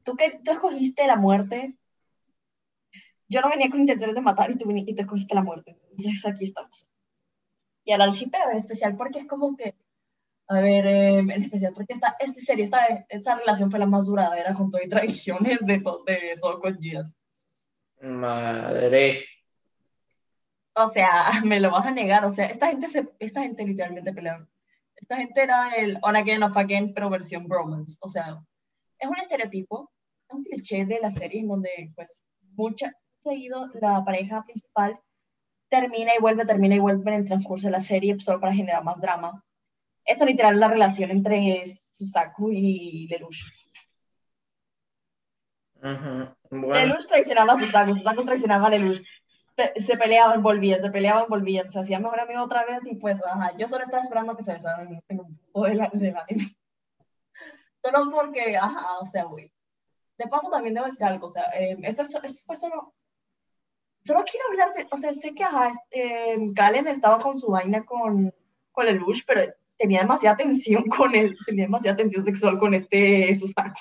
tú 0.02 0.16
que 0.16 0.40
tú 0.44 0.51
escogiste 0.51 1.06
la 1.06 1.16
muerte, 1.16 1.77
yo 3.28 3.40
no 3.40 3.51
venía 3.51 3.70
con 3.70 3.81
intenciones 3.81 4.15
de 4.15 4.20
matar 4.20 4.51
y 4.51 4.56
tú, 4.56 4.70
y 4.70 4.94
tú 4.94 5.02
escogiste 5.02 5.35
la 5.35 5.43
muerte. 5.43 5.78
Entonces 5.90 6.27
aquí 6.27 6.44
estamos. 6.44 6.90
Y 7.89 7.93
el 7.94 8.10
shipeo 8.10 8.51
en 8.51 8.59
especial 8.59 8.98
porque 8.98 9.20
es 9.20 9.27
como 9.27 9.56
que, 9.56 9.74
a 10.48 10.60
ver, 10.60 10.86
eh, 10.86 11.19
en 11.20 11.31
especial 11.31 11.73
porque 11.73 11.94
esta, 11.94 12.16
esta 12.20 12.39
serie, 12.43 12.65
esta, 12.65 12.85
esta 13.09 13.36
relación 13.36 13.70
fue 13.70 13.81
la 13.81 13.86
más 13.86 14.05
duradera 14.05 14.52
con 14.52 14.70
todo 14.70 14.82
y 14.85 14.90
tradiciones 14.90 15.60
de, 15.60 15.81
to, 15.81 16.05
de 16.06 16.39
todo 16.39 16.60
con 16.60 16.78
Gias. 16.78 17.16
Madre. 18.02 19.24
O 20.74 20.86
sea, 20.86 21.31
me 21.47 21.60
lo 21.60 21.70
vas 21.70 21.86
a 21.86 21.90
negar. 21.90 22.27
O 22.27 22.31
sea, 22.31 22.44
esta 22.44 22.66
gente, 22.66 22.89
se, 22.89 23.09
esta 23.20 23.40
gente 23.40 23.65
literalmente 23.65 24.12
pelearon. 24.12 24.51
Esta 24.94 25.16
gente 25.16 25.43
era 25.43 25.70
el 25.70 25.98
on 26.02 26.16
again, 26.16 26.43
off 26.43 26.59
again, 26.59 26.93
pero 26.93 27.09
versión 27.09 27.48
bromance. 27.48 27.97
O 28.02 28.09
sea, 28.09 28.39
es 28.98 29.09
un 29.09 29.16
estereotipo, 29.16 29.90
un 30.28 30.44
cliché 30.44 30.85
de 30.85 31.01
la 31.01 31.10
serie 31.10 31.40
en 31.40 31.48
donde, 31.48 31.90
pues, 31.94 32.23
mucha, 32.55 32.93
seguido 33.20 33.70
la 33.81 34.05
pareja 34.05 34.44
principal 34.44 35.01
termina 35.69 36.12
y 36.16 36.20
vuelve, 36.20 36.45
termina 36.45 36.74
y 36.74 36.78
vuelve 36.78 37.11
en 37.11 37.19
el 37.19 37.27
transcurso 37.27 37.66
de 37.66 37.73
la 37.73 37.81
serie 37.81 38.19
solo 38.19 38.40
para 38.40 38.55
generar 38.55 38.82
más 38.85 39.01
drama. 39.01 39.45
Esto 40.05 40.24
literal 40.24 40.55
es 40.55 40.61
la 40.61 40.69
relación 40.69 41.11
entre 41.11 41.62
Susaku 41.66 42.51
y 42.51 43.07
Lelouch. 43.09 43.45
Ujú, 45.82 46.35
Bueno, 46.51 46.74
Lelouch 46.74 47.07
traicionaba 47.07 47.53
a 47.53 47.57
Susaku, 47.57 47.95
Susaku 47.95 48.24
traicionaba 48.24 48.66
a 48.66 48.70
Lelouch. 48.70 49.03
se 49.77 49.97
peleaban, 49.97 50.43
volvían, 50.43 50.81
se 50.81 50.90
peleaban, 50.90 51.27
volvían, 51.28 51.69
se 51.69 51.81
hacían 51.81 52.03
mejor 52.03 52.20
amigo 52.20 52.43
otra 52.43 52.65
vez 52.65 52.86
y 52.86 52.97
pues, 52.97 53.24
ajá, 53.24 53.57
yo 53.59 53.69
solo 53.69 53.85
estaba 53.85 54.03
esperando 54.03 54.36
que 54.36 54.43
se 54.43 54.55
besaran 54.55 55.03
en, 55.09 55.20
un 55.20 55.36
punto 55.53 55.62
del, 55.69 55.78
del 55.93 56.16
anime. 56.16 56.57
Solo 57.82 58.11
porque, 58.11 58.57
ajá, 58.57 58.99
o 59.01 59.05
sea, 59.05 59.24
güey. 59.24 59.53
De 60.16 60.27
paso 60.27 60.51
también 60.51 60.74
debo 60.74 60.86
decir 60.86 61.05
algo, 61.05 61.27
o 61.27 61.31
sea, 61.31 61.45
eh, 61.55 61.77
este, 61.82 62.03
este 62.03 62.45
fue 62.45 62.57
solo, 62.57 62.95
solo 64.09 64.24
quiero 64.24 64.47
hablar 64.48 64.74
de, 64.74 64.86
o 64.90 64.97
sea, 64.97 65.12
sé 65.12 65.35
que, 65.35 65.44
ajá, 65.44 65.70
eh, 65.90 66.36
Galen 66.52 66.86
estaba 66.86 67.18
con 67.18 67.36
su 67.36 67.48
vaina 67.48 67.85
con, 67.85 68.32
con 68.72 68.89
el 68.89 68.97
Lush, 68.97 69.22
pero 69.26 69.43
tenía 69.76 70.01
demasiada 70.01 70.39
tensión 70.39 70.85
con 70.97 71.14
él, 71.14 71.36
tenía 71.44 71.64
demasiada 71.66 71.98
tensión 71.98 72.24
sexual 72.24 72.59
con 72.59 72.72
este 72.72 73.32
Susaku. 73.35 73.78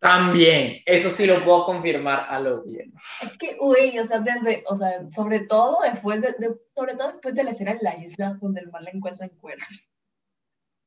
También, 0.00 0.82
eso 0.86 1.10
sí 1.10 1.26
lo 1.26 1.44
puedo 1.44 1.66
confirmar 1.66 2.26
a 2.28 2.40
lo 2.40 2.62
bien. 2.62 2.92
Es 3.22 3.36
que, 3.36 3.54
güey, 3.56 3.98
o 3.98 4.04
sea, 4.04 4.18
desde, 4.18 4.64
o 4.66 4.74
sea, 4.74 5.08
sobre 5.10 5.40
todo 5.40 5.78
después 5.82 6.22
de, 6.22 6.34
sobre 6.74 6.94
todo 6.94 7.12
después 7.12 7.34
de 7.34 7.44
la 7.44 7.50
escena 7.50 7.72
en 7.72 7.78
la 7.82 7.96
isla 7.98 8.38
donde 8.40 8.62
el 8.62 8.70
mal 8.70 8.82
la 8.82 8.90
encuentra 8.90 9.26
en 9.26 9.36
cuerda. 9.36 9.66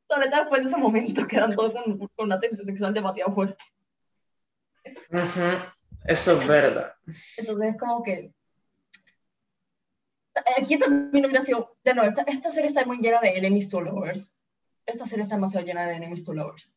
Sobre 0.10 0.30
todo 0.30 0.42
después 0.42 0.64
de 0.64 0.70
ese 0.70 0.78
momento 0.78 1.28
quedan 1.28 1.56
todos 1.56 1.74
con, 1.74 1.98
con 2.00 2.26
una 2.26 2.40
tensión 2.40 2.66
sexual 2.66 2.94
demasiado 2.94 3.32
fuerte. 3.32 3.64
Eso 6.06 6.42
es 6.42 6.48
verdad. 6.48 6.94
Entonces 7.38 7.70
es 7.70 7.80
como 7.80 8.04
que 8.04 8.34
aquí 10.58 10.78
también 10.78 11.26
hubiera 11.26 11.42
sido, 11.42 11.76
de 11.84 11.94
nuevo, 11.94 12.10
esta, 12.10 12.24
esta 12.24 12.52
serie 12.52 12.68
está 12.68 12.86
muy 12.86 12.98
llena 12.98 13.20
de 13.22 13.38
enemies 13.38 13.70
to 13.70 13.82
lovers. 13.82 14.36
Esta 14.86 15.06
serie 15.06 15.24
está 15.24 15.36
demasiado 15.36 15.66
llena 15.66 15.88
de 15.88 15.96
enemies 15.96 16.24
to 16.24 16.34
lovers. 16.34 16.76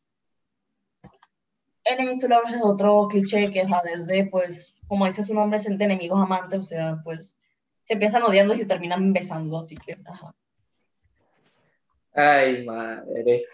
Enemies 1.83 2.19
to 2.19 2.27
lovers 2.27 2.53
es 2.53 2.61
otro 2.63 3.07
cliché 3.09 3.51
que 3.51 3.65
ja, 3.65 3.81
desde, 3.83 4.25
pues, 4.25 4.75
como 4.87 5.05
dice 5.05 5.23
su 5.23 5.33
nombre, 5.33 5.57
es 5.57 5.65
de 5.65 5.85
enemigos 5.85 6.21
amantes, 6.21 6.59
o 6.59 6.63
sea, 6.63 7.01
pues, 7.03 7.35
se 7.83 7.93
empiezan 7.93 8.23
odiando 8.23 8.53
y 8.53 8.59
se 8.59 8.65
terminan 8.65 9.13
besando, 9.13 9.59
así 9.59 9.75
que, 9.75 9.97
ajá. 10.05 10.35
Ay, 12.13 12.65
madre. 12.65 13.45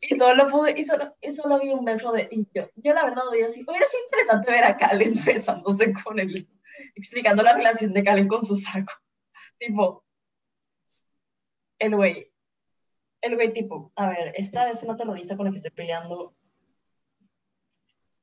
Y 0.00 0.14
solo 0.14 0.46
pude, 0.46 0.78
y 0.78 0.84
solo, 0.84 1.14
y 1.20 1.34
solo 1.34 1.58
vi 1.58 1.70
un 1.70 1.84
beso 1.84 2.12
de, 2.12 2.28
y 2.30 2.46
yo, 2.54 2.70
yo 2.76 2.94
la 2.94 3.04
verdad 3.04 3.28
hubiera 3.28 3.52
sido, 3.52 3.70
hubiera 3.70 3.86
sido 3.88 4.02
interesante 4.04 4.50
ver 4.50 4.64
a 4.64 4.76
Kalen 4.76 5.14
besándose 5.26 5.92
con 5.92 6.18
él, 6.18 6.48
explicando 6.94 7.42
la 7.42 7.54
relación 7.54 7.92
de 7.92 8.02
Kalen 8.02 8.28
con 8.28 8.44
su 8.44 8.56
saco. 8.56 8.92
Tipo, 9.60 10.02
el 11.78 11.94
güey, 11.94 12.32
el 13.20 13.34
güey 13.34 13.52
tipo, 13.52 13.92
a 13.94 14.08
ver, 14.08 14.32
esta 14.36 14.70
es 14.70 14.82
una 14.82 14.96
terrorista 14.96 15.36
con 15.36 15.44
la 15.44 15.50
que 15.50 15.58
estoy 15.58 15.70
peleando. 15.72 16.34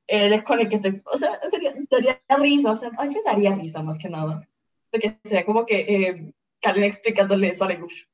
Él 0.08 0.32
es 0.32 0.42
con 0.42 0.58
el 0.58 0.68
que 0.68 0.76
estoy, 0.76 1.00
o 1.04 1.16
sea, 1.16 1.38
sería, 1.48 1.74
daría 1.88 2.20
risa, 2.38 2.72
o 2.72 2.76
sea, 2.76 2.90
a 2.98 3.04
mí 3.04 3.14
me 3.14 3.22
daría 3.22 3.54
risa 3.54 3.82
más 3.82 3.98
que 3.98 4.08
nada. 4.08 4.48
Porque 4.90 5.16
sería 5.22 5.46
como 5.46 5.64
que 5.64 5.78
eh, 5.80 6.34
Karen 6.60 6.82
explicándole 6.82 7.48
eso 7.48 7.64
a 7.64 7.68
Lelouch. 7.68 8.08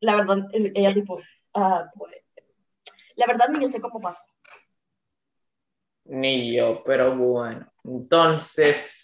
La 0.00 0.16
verdad, 0.16 0.48
ella 0.52 0.94
tipo, 0.94 1.16
uh, 1.16 1.84
la 3.16 3.26
verdad 3.26 3.48
ni 3.50 3.60
yo 3.60 3.68
sé 3.68 3.82
cómo 3.82 4.00
pasó. 4.00 4.24
Ni 6.04 6.54
yo, 6.54 6.82
pero 6.84 7.16
bueno. 7.16 7.70
Entonces, 7.84 9.01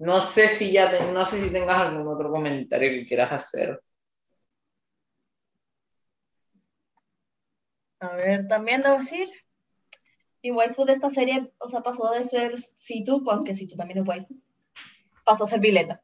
no 0.00 0.22
sé 0.22 0.48
si 0.48 0.72
ya 0.72 0.90
te, 0.90 1.12
no 1.12 1.26
sé 1.26 1.42
si 1.42 1.50
tengas 1.50 1.78
algún 1.78 2.08
otro 2.08 2.30
comentario 2.30 2.88
que 2.90 3.06
quieras 3.06 3.32
hacer. 3.32 3.82
A 8.00 8.16
ver, 8.16 8.48
también 8.48 8.80
debo 8.80 8.96
decir, 8.96 9.28
mi 10.42 10.52
waifu 10.52 10.86
de 10.86 10.94
esta 10.94 11.10
serie, 11.10 11.52
o 11.58 11.68
sea, 11.68 11.82
pasó 11.82 12.10
de 12.12 12.24
ser 12.24 12.58
Situ, 12.58 13.22
aunque 13.30 13.52
Situ 13.52 13.76
también 13.76 13.98
es 13.98 14.08
waifu, 14.08 14.40
pasó 15.22 15.44
a 15.44 15.46
ser 15.46 15.60
Vileta. 15.60 16.00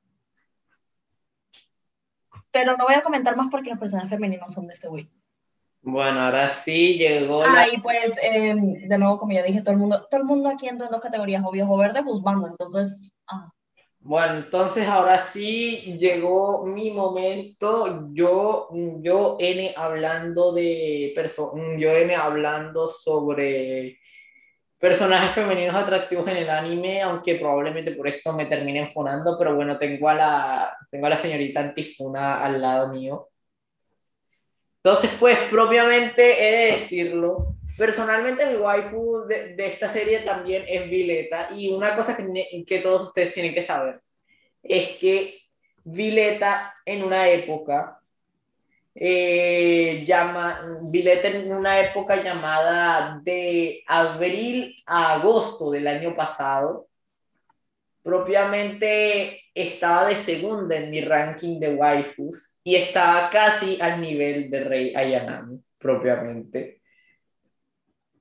Pero 2.51 2.77
no 2.77 2.85
voy 2.85 2.95
a 2.95 3.03
comentar 3.03 3.35
más 3.35 3.49
porque 3.51 3.71
los 3.71 3.79
personajes 3.79 4.11
femeninos 4.11 4.53
son 4.53 4.67
de 4.67 4.75
este 4.75 4.89
güey. 4.89 5.11
Bueno, 5.81 6.21
ahora 6.21 6.51
sí 6.51 6.99
llegó. 6.99 7.45
Ah, 7.45 7.67
y 7.73 7.79
pues, 7.79 8.19
eh, 8.23 8.55
de 8.55 8.99
nuevo, 8.99 9.19
como 9.19 9.33
ya 9.33 9.43
dije, 9.43 9.63
todo 9.63 9.73
el 9.73 9.79
mundo, 9.79 10.07
todo 10.11 10.21
el 10.21 10.27
mundo 10.27 10.51
aquí 10.51 10.69
entra 10.69 10.85
en 10.87 10.93
dos 10.93 11.01
categorías, 11.01 11.43
o 11.47 11.51
viejo 11.51 11.79
verde, 11.79 12.03
juzgando, 12.03 12.47
entonces, 12.47 13.11
ah. 13.27 13.51
Bueno, 14.07 14.37
entonces 14.37 14.87
ahora 14.87 15.19
sí 15.19 15.99
llegó 15.99 16.65
mi 16.65 16.93
momento. 16.93 18.09
Yo, 18.13 18.69
yo 19.01 19.37
N 19.41 19.75
hablando 19.77 20.53
de 20.53 21.13
yo 21.77 21.91
N 21.91 22.15
hablando 22.15 22.89
sobre 22.89 23.99
personajes 24.79 25.33
femeninos 25.33 25.75
atractivos 25.75 26.29
en 26.29 26.37
el 26.37 26.51
anime, 26.51 27.03
aunque 27.03 27.35
probablemente 27.35 27.93
por 27.97 28.07
esto 28.07 28.33
me 28.33 28.47
terminen 28.47 28.89
funando, 28.89 29.37
pero 29.37 29.57
bueno, 29.57 29.77
tengo 29.77 30.09
a 30.09 30.15
la, 30.15 30.77
tengo 30.89 31.07
a 31.07 31.11
la 31.11 31.19
señorita 31.19 31.59
Antifuna 31.59 32.45
al 32.45 32.63
lado 32.63 32.93
mío. 32.93 33.29
Entonces, 34.85 35.17
pues 35.19 35.37
propiamente 35.51 36.23
he 36.23 36.57
de 36.59 36.73
decirlo, 36.79 37.56
Personalmente 37.77 38.47
mi 38.47 38.57
waifu 38.57 39.27
de, 39.27 39.55
de, 39.55 39.67
esta 39.67 39.91
serie 39.91 40.21
también 40.21 40.65
es 40.67 40.89
Vileta 40.89 41.51
y 41.55 41.71
una 41.71 41.95
cosa 41.95 42.17
que, 42.17 42.65
que 42.67 42.79
todos 42.79 43.09
ustedes 43.09 43.33
tienen 43.33 43.55
que 43.55 43.63
saber 43.63 44.01
es 44.63 44.97
que 44.99 45.41
Vileta 45.85 46.75
en 46.85 47.05
una 47.05 47.29
época 47.29 48.01
eh, 48.95 50.05
llama, 50.07 50.81
Vileta 50.91 51.29
en 51.29 51.53
una 51.53 51.81
época 51.81 52.23
llamada 52.23 53.21
de 53.23 53.85
abril 53.87 54.75
a 54.87 55.15
agosto 55.15 55.71
del 55.71 55.87
año 55.87 56.17
pasado 56.17 56.89
propiamente 58.03 59.43
estaba 59.55 60.09
de 60.09 60.15
segunda 60.15 60.77
en 60.77 60.91
mi 60.91 61.03
ranking 61.03 61.61
de 61.61 61.75
waifus 61.75 62.61
y 62.65 62.77
estaba 62.77 63.29
casi 63.31 63.79
al 63.81 64.01
nivel 64.01 64.51
de 64.51 64.65
Rey 64.65 64.95
Ayanami 64.95 65.61
propiamente. 65.79 66.76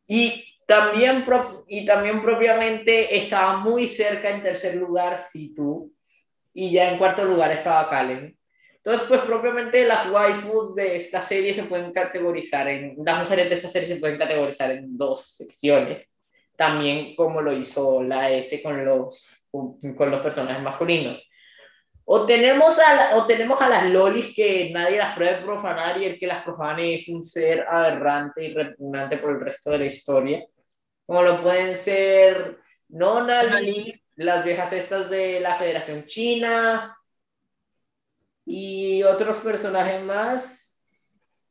Y 0.08 0.44
también, 0.66 1.26
y 1.68 1.86
también 1.86 2.22
propiamente 2.22 3.18
estaba 3.18 3.58
muy 3.58 3.88
cerca 3.88 4.30
en 4.30 4.44
tercer 4.44 4.76
lugar 4.76 5.18
Situ 5.18 5.92
y 6.54 6.72
ya 6.72 6.92
en 6.92 6.98
cuarto 6.98 7.26
lugar 7.26 7.52
estaba 7.52 7.90
Kalen. 7.90 8.38
Entonces, 8.78 9.08
pues 9.08 9.22
propiamente 9.22 9.88
las 9.88 10.12
waifus 10.12 10.76
de 10.76 10.98
esta 10.98 11.22
serie 11.22 11.54
se 11.54 11.64
pueden 11.64 11.92
categorizar 11.92 12.68
en, 12.68 12.96
las 13.04 13.24
mujeres 13.24 13.50
de 13.50 13.56
esta 13.56 13.68
serie 13.68 13.88
se 13.88 13.96
pueden 13.96 14.18
categorizar 14.18 14.72
en 14.72 14.96
dos 14.96 15.26
secciones, 15.26 16.14
también 16.56 17.16
como 17.16 17.42
lo 17.42 17.52
hizo 17.52 18.04
la 18.04 18.32
S 18.32 18.62
con 18.62 18.86
los, 18.86 19.44
con 19.52 20.12
los 20.12 20.22
personajes 20.22 20.62
masculinos. 20.62 21.28
O 22.08 22.26
tenemos, 22.26 22.78
a 22.80 23.18
o 23.18 23.26
tenemos 23.26 23.60
a 23.60 23.68
las 23.68 23.90
lolis 23.90 24.34
que 24.36 24.70
nadie 24.72 24.98
las 24.98 25.16
puede 25.16 25.42
profanar 25.42 26.00
y 26.00 26.06
el 26.06 26.20
que 26.20 26.28
las 26.28 26.44
profane 26.44 26.94
es 26.94 27.10
un 27.10 27.24
ser 27.24 27.66
aberrante 27.68 28.46
y 28.46 28.54
repugnante 28.54 29.18
por 29.18 29.32
el 29.32 29.42
resto 29.42 29.72
de 29.72 29.80
la 29.80 29.86
historia. 29.86 30.46
Como 31.06 31.24
lo 31.24 31.42
pueden 31.42 31.78
ser 31.78 32.60
Nona, 32.90 33.42
las 34.16 34.46
viejas 34.46 34.72
estas 34.74 35.10
de 35.10 35.40
la 35.40 35.56
Federación 35.56 36.06
China 36.06 36.96
y 38.46 39.02
otros 39.04 39.38
personajes 39.40 40.04
más. 40.04 40.86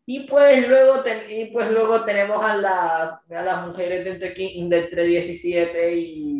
Y 0.06 0.20
pues 0.20 0.68
luego, 0.68 1.02
y 1.30 1.46
pues 1.46 1.70
luego 1.70 2.04
tenemos 2.04 2.44
a 2.44 2.56
las, 2.56 3.12
a 3.30 3.42
las 3.42 3.66
mujeres 3.66 4.04
de 4.04 4.10
entre, 4.10 4.34
de 4.34 4.78
entre 4.84 5.04
17 5.04 5.94
y 5.96 6.33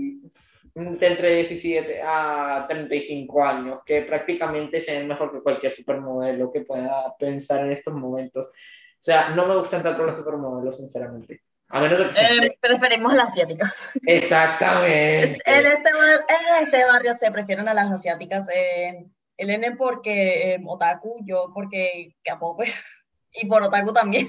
de 0.75 1.07
entre 1.07 1.37
17 1.37 2.03
a 2.03 2.67
35 2.69 3.45
años, 3.45 3.81
que 3.87 4.03
prácticamente 4.03 4.81
se 4.81 4.99
ven 4.99 5.09
mejor 5.09 5.33
que 5.33 5.43
cualquier 5.43 5.73
supermodelo 5.73 6.51
que 6.51 6.63
pueda 6.63 7.15
pensar 7.19 7.65
en 7.65 7.73
estos 7.73 7.95
momentos. 7.95 8.49
O 8.49 9.03
sea, 9.05 9.31
no 9.31 9.47
me 9.47 9.57
gustan 9.57 9.83
tanto 9.83 10.03
los 10.03 10.17
supermodelos, 10.17 10.77
sinceramente. 10.77 11.43
A 11.69 11.81
menos 11.81 12.01
que 12.01 12.21
eh, 12.21 12.59
preferimos 12.61 13.15
las 13.15 13.31
asiáticas. 13.31 13.93
Exactamente. 14.07 15.41
En 15.47 15.67
este, 15.67 15.89
en 15.91 16.63
este 16.63 16.85
barrio 16.85 17.15
se 17.15 17.31
prefieren 17.31 17.69
a 17.69 17.75
las 17.75 17.91
asiáticas. 17.91 18.49
Eh, 18.55 19.07
el 19.37 19.51
N 19.51 19.77
porque 19.77 20.55
eh, 20.55 20.63
otaku, 20.67 21.21
yo 21.25 21.51
porque 21.55 22.17
K-pop. 22.25 22.63
y 23.33 23.47
por 23.47 23.63
otaku 23.63 23.93
también. 23.93 24.29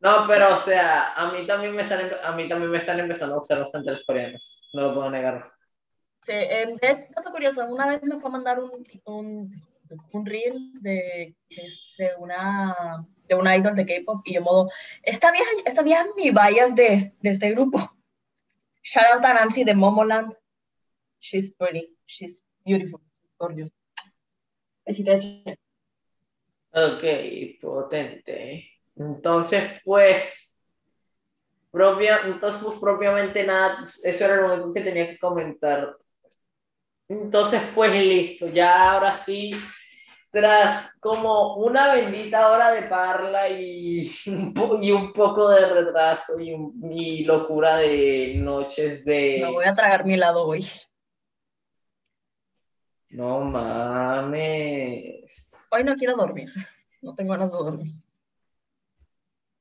No, 0.00 0.24
pero 0.26 0.54
o 0.54 0.56
sea, 0.56 1.12
a 1.12 1.30
mí 1.32 1.46
también 1.46 1.74
me 1.74 1.82
están, 1.82 2.10
a 2.22 2.32
mí 2.32 2.48
también 2.48 2.70
me 2.70 2.78
están 2.78 2.98
empezando 2.98 3.34
a 3.34 3.38
gustar 3.38 3.60
bastante 3.60 3.90
los 3.90 4.04
coreanos. 4.04 4.62
No 4.72 4.82
lo 4.82 4.94
puedo 4.94 5.10
negar. 5.10 5.52
Sí, 6.22 6.32
eh, 6.32 6.76
es 6.82 7.10
dato 7.14 7.30
curioso, 7.30 7.66
una 7.66 7.88
vez 7.88 8.02
me 8.02 8.20
fue 8.20 8.28
a 8.28 8.32
mandar 8.32 8.60
un, 8.60 8.84
un, 9.04 9.54
un 10.12 10.26
reel 10.26 10.72
de, 10.80 11.34
de, 11.96 12.10
una, 12.18 13.06
de 13.26 13.34
una 13.34 13.56
idol 13.56 13.74
de 13.74 13.86
K-pop 13.86 14.20
y 14.26 14.34
yo 14.34 14.42
modo, 14.42 14.70
esta 15.02 15.32
vieja, 15.32 15.50
esta 15.64 15.82
vieja 15.82 16.02
es 16.02 16.14
mi 16.16 16.30
bias 16.30 16.74
de, 16.74 17.12
de 17.20 17.30
este 17.30 17.50
grupo. 17.50 17.78
Shout 18.82 19.06
out 19.14 19.24
a 19.24 19.34
Nancy 19.34 19.64
de 19.64 19.74
Momoland. 19.74 20.34
She's 21.20 21.50
pretty, 21.54 21.96
she's 22.06 22.42
beautiful, 22.64 23.00
gorgeous. 23.38 23.70
Ok, 26.72 27.04
potente. 27.60 28.70
Entonces, 28.96 29.80
pues, 29.84 30.58
propia, 31.70 32.20
entonces, 32.24 32.62
pues, 32.62 32.78
propiamente 32.78 33.44
nada, 33.44 33.84
eso 33.84 34.24
era 34.24 34.36
lo 34.36 34.54
único 34.54 34.74
que 34.74 34.80
tenía 34.82 35.08
que 35.08 35.18
comentar 35.18 35.96
Entonces, 37.10 37.60
pues 37.74 37.92
listo, 37.92 38.46
ya 38.48 38.92
ahora 38.92 39.12
sí, 39.12 39.52
tras 40.30 40.96
como 41.00 41.56
una 41.56 41.92
bendita 41.92 42.52
hora 42.52 42.70
de 42.70 42.82
parla 42.82 43.48
y, 43.48 44.08
y 44.80 44.92
un 44.92 45.12
poco 45.12 45.48
de 45.48 45.66
retraso 45.68 46.38
y, 46.38 46.54
y 46.92 47.24
locura 47.24 47.78
de 47.78 48.34
noches 48.36 49.04
de... 49.04 49.40
Me 49.42 49.50
voy 49.50 49.64
a 49.64 49.74
tragar 49.74 50.04
mi 50.04 50.14
helado 50.14 50.46
hoy. 50.46 50.64
No 53.08 53.40
mames. 53.40 54.88
Hoy 55.72 55.82
no 55.82 55.96
quiero 55.96 56.14
dormir. 56.14 56.48
No 57.02 57.12
tengo 57.12 57.32
ganas 57.32 57.50
de 57.50 57.58
dormir. 57.58 57.92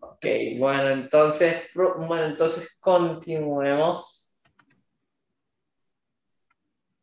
Ok, 0.02 0.26
bueno, 0.60 0.90
entonces, 0.90 1.64
bueno, 1.74 2.26
entonces 2.26 2.78
continuemos. 2.80 4.40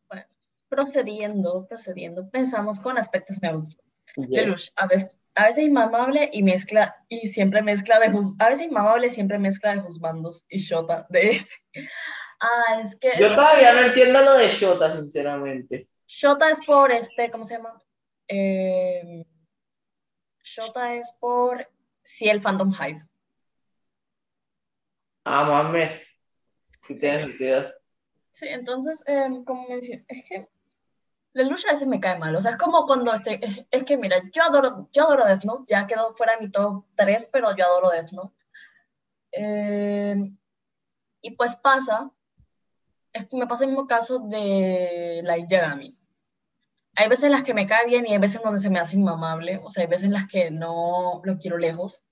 Bueno, 0.09 0.25
procediendo, 0.69 1.67
procediendo, 1.67 2.29
pensamos 2.31 2.81
con 2.81 2.99
aspectos 2.99 3.41
neutros. 3.43 3.77
Lelouch, 4.17 4.71
a 4.77 4.87
veces, 4.87 5.17
a 5.35 5.47
veces 5.47 5.65
inmamable 5.65 6.31
y 6.33 6.43
mezcla, 6.43 6.97
y 7.09 7.27
siempre 7.27 7.63
mezcla 7.63 7.99
de, 8.01 8.07
a 8.39 8.49
veces 8.49 8.67
inmamable 8.67 9.11
siempre 9.11 9.39
mezcla 9.39 9.75
de 9.75 9.83
juzbandos 9.83 10.45
y 10.49 10.59
Shota 10.59 11.07
de 11.11 11.31
ese. 11.31 11.57
Ah, 12.41 12.81
es 12.83 12.97
que... 12.97 13.13
Yo 13.19 13.35
todavía 13.35 13.73
no 13.73 13.81
entiendo 13.81 14.21
lo 14.21 14.35
de 14.35 14.49
Shota, 14.49 14.95
sinceramente. 14.97 15.89
Shota 16.07 16.51
es 16.51 16.61
por 16.67 16.93
este, 16.93 17.31
¿cómo 17.31 17.45
se 17.45 17.57
llama? 17.57 17.79
Eh, 18.29 19.25
Shota 20.43 20.95
es 20.95 21.13
por 21.21 21.69
Ciel 22.03 22.41
Phantom 22.41 22.73
Hive. 22.73 23.05
Ah, 25.25 25.45
mames. 25.45 26.07
Sí, 26.87 26.95
tiene 26.95 27.19
sentido. 27.19 27.73
Sí, 28.31 28.47
entonces, 28.49 29.03
em, 29.07 29.45
como 29.45 29.67
mencioné, 29.69 30.05
es 30.09 30.25
que 30.29 30.49
la 31.37 31.45
lucha 31.45 31.69
a 31.69 31.73
veces 31.73 31.87
me 31.87 32.01
cae 32.01 32.19
mal. 32.19 32.35
O 32.37 32.41
sea, 32.41 32.53
es 32.53 32.57
como 32.57 32.87
cuando 32.87 33.13
estoy. 33.13 33.41
Es, 33.71 33.85
que, 33.85 33.97
mira, 33.97 34.17
yo 34.33 34.43
adoro, 34.43 34.89
yo 34.93 35.05
adoro 35.05 35.27
Death 35.27 35.45
Note, 35.45 35.65
ya 35.69 35.87
quedó 35.87 36.15
fuera 36.15 36.35
de 36.37 36.47
mi 36.47 36.51
top 36.51 36.85
3, 36.97 37.31
pero 37.33 37.55
yo 37.57 37.65
adoro 37.65 37.91
Death 37.91 38.13
Note. 38.13 38.45
Em, 39.33 40.37
y 41.21 41.31
pues 41.37 41.57
pasa. 41.57 42.11
Es 43.13 43.33
me 43.33 43.47
pasa 43.47 43.65
el 43.65 43.71
mismo 43.71 43.87
caso 43.87 44.19
de 44.21 45.23
Light 45.25 45.49
Yagami 45.49 45.95
hay 46.97 47.09
veces 47.09 47.25
en 47.25 47.33
las 47.33 47.43
que 47.43 47.55
me 47.55 47.67
cae 47.67 47.87
bien 47.87 48.07
y 48.07 48.13
hay 48.13 48.19
veces 48.19 48.43
donde 48.43 48.59
se 48.59 48.71
me 48.71 48.79
hace 48.79 48.97
inmamable, 48.97 49.61
o 49.63 49.69
sea, 49.69 49.83
hay 49.83 49.89
veces 49.89 50.07
en 50.07 50.13
las 50.13 50.27
que 50.27 50.51
no 50.51 51.21
lo 51.23 51.37
quiero 51.39 51.59
lejos. 51.59 52.03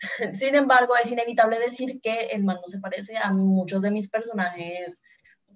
Sin 0.34 0.54
embargo, 0.54 0.96
es 0.96 1.10
inevitable 1.10 1.58
decir 1.58 2.00
que 2.00 2.28
el 2.28 2.44
man 2.44 2.56
no 2.56 2.66
se 2.66 2.80
parece 2.80 3.18
a 3.18 3.30
muchos 3.32 3.82
de 3.82 3.90
mis 3.90 4.08
personajes, 4.08 5.02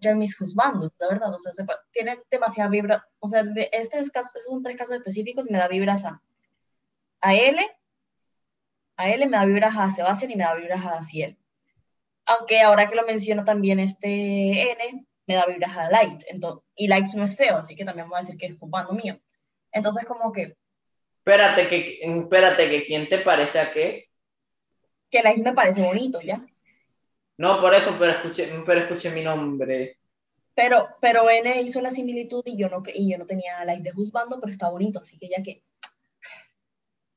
ya 0.01 0.15
mis 0.15 0.37
juzbandos, 0.37 0.93
la 0.99 1.09
verdad, 1.09 1.33
o 1.33 1.39
sea, 1.39 1.53
tiene 1.93 2.21
demasiada 2.31 2.71
vibra, 2.71 3.07
o 3.19 3.29
sea, 3.29 3.43
de 3.43 3.69
este 3.73 3.99
es 3.99 4.11
caso, 4.11 4.39
son 4.47 4.63
tres 4.63 4.77
casos 4.77 4.97
específicos 4.97 5.51
me 5.51 5.59
da 5.59 5.69
vibras 5.69 6.05
a, 6.05 6.23
a 7.21 7.35
L, 7.35 7.61
a 8.97 9.11
L 9.11 9.27
me 9.27 9.37
da 9.37 9.45
vibras 9.45 9.77
a 9.77 9.91
Sebastián 9.91 10.31
y 10.31 10.37
me 10.37 10.45
da 10.45 10.55
vibras 10.55 10.85
a 10.85 11.01
Ciel. 11.01 11.37
Aunque 12.27 12.61
ahora 12.61 12.89
que 12.89 12.95
lo 12.95 13.07
menciono 13.07 13.45
también 13.45 13.81
este 13.81 14.73
N, 14.73 15.07
me 15.27 15.35
da 15.35 15.47
vibras 15.47 15.77
a 15.77 15.91
Light. 15.91 16.23
Entonces, 16.29 16.65
y 16.75 16.89
Light 16.89 17.13
no 17.15 17.25
es 17.25 17.37
feo, 17.37 17.57
así 17.57 17.77
que 17.77 17.85
también 17.85 18.09
voy 18.09 18.17
a 18.17 18.21
decir 18.21 18.37
que 18.37 18.47
es 18.47 18.57
cubano 18.57 18.93
mío. 18.93 19.21
Entonces, 19.71 20.05
como 20.05 20.33
que. 20.33 20.57
Espérate, 21.19 21.69
que, 21.69 22.01
espérate, 22.03 22.69
que 22.71 22.85
¿quién 22.85 23.09
te 23.09 23.19
parece 23.19 23.61
a 23.61 23.71
qué? 23.71 24.09
Que 25.11 25.23
Light 25.23 25.45
me 25.45 25.53
parece 25.53 25.83
bonito, 25.83 26.21
¿ya? 26.21 26.45
No, 27.39 27.61
por 27.61 27.73
eso, 27.73 27.95
pero 27.99 28.13
escuché, 28.13 28.53
pero 28.67 28.81
escuché 28.81 29.11
mi 29.11 29.23
nombre. 29.23 29.99
Pero, 30.55 30.89
pero 31.01 31.31
N 31.31 31.63
hizo 31.63 31.81
la 31.81 31.91
similitud 31.91 32.43
y 32.45 32.57
yo 32.57 32.69
no, 32.69 32.83
y 32.93 33.13
yo 33.13 33.17
no 33.17 33.27
tenía 33.27 33.65
Light 33.65 33.83
de 33.83 33.93
juzgando, 33.93 34.41
pero 34.41 34.51
está 34.51 34.69
bonito, 34.69 34.99
así 34.99 35.17
que 35.17 35.29
ya 35.29 35.41
que. 35.41 35.63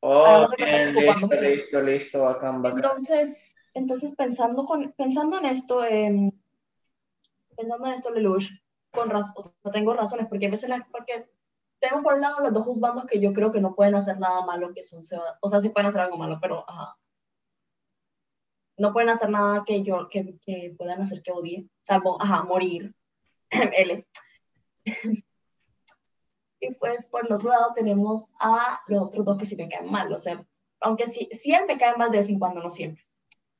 Oh, 0.02 0.48
bien, 0.56 0.93
listo, 0.93 1.41
listo, 1.41 1.81
listo, 1.81 2.23
bacán, 2.23 2.61
bacán. 2.61 2.77
Entonces, 2.77 3.56
entonces 3.73 4.14
pensando, 4.15 4.65
con, 4.65 4.91
pensando 4.93 5.39
en 5.39 5.45
esto, 5.45 5.84
eh, 5.84 6.31
pensando 7.57 7.88
en 7.88 7.93
esto, 7.93 8.11
Lelouch, 8.11 8.52
con 8.91 9.10
razón, 9.10 9.34
o 9.38 9.41
sea, 9.41 9.72
tengo 9.72 9.93
razones, 9.95 10.27
porque 10.27 10.45
a 10.45 10.49
veces, 10.49 10.69
la, 10.69 10.88
porque 10.91 11.27
tengo 11.80 12.03
por 12.03 12.14
un 12.14 12.22
lado 12.22 12.41
los 12.41 12.53
dos 12.53 12.65
juzgandos 12.65 13.06
que 13.06 13.19
yo 13.19 13.34
creo 13.34 13.52
que 13.52 13.61
no 13.61 13.73
pueden 13.73 13.95
hacer 13.95 14.19
nada 14.19 14.45
malo, 14.45 14.72
que 14.72 14.84
son, 14.84 15.02
o 15.41 15.48
sea, 15.48 15.60
sí 15.60 15.69
pueden 15.69 15.89
hacer 15.89 16.02
algo 16.02 16.18
malo, 16.18 16.38
pero, 16.39 16.64
ajá, 16.68 16.95
no 18.82 18.94
pueden 18.94 19.10
hacer 19.10 19.30
nada 19.30 19.64
que 19.66 19.84
yo, 19.84 20.10
que, 20.10 20.38
que 20.45 20.74
puedan 20.78 21.02
hacer 21.02 21.22
que 21.22 21.32
odie, 21.32 21.70
salvo, 21.84 22.22
ajá, 22.22 22.44
morir, 22.44 22.94
L. 23.49 24.08
y 26.60 26.74
pues, 26.76 27.06
por 27.06 27.26
el 27.26 27.34
otro 27.34 27.49
lado, 27.49 27.74
tenemos 27.76 28.30
a 28.40 28.82
los 28.88 29.03
otros 29.03 29.26
dos 29.26 29.38
que 29.38 29.45
sí 29.45 29.56
me 29.56 29.70
caen 29.70 29.91
mal, 29.91 30.12
o 30.12 30.18
sea, 30.18 30.45
aunque 30.80 31.08
sí, 31.08 31.30
sí 31.32 31.53
él 31.53 31.66
me 31.68 31.78
cae 31.78 31.95
mal 31.95 32.12
de 32.12 32.18
vez 32.18 32.30
en 32.30 32.40
cuando, 32.40 32.62
no 32.62 32.70
siempre. 32.70 33.03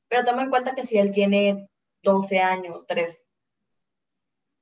Pero 0.08 0.24
toma 0.24 0.44
en 0.44 0.50
cuenta 0.50 0.76
que 0.76 0.84
si 0.84 0.98
él 0.98 1.12
tiene 1.12 1.70
12 2.02 2.40
años, 2.40 2.86
13, 2.88 3.22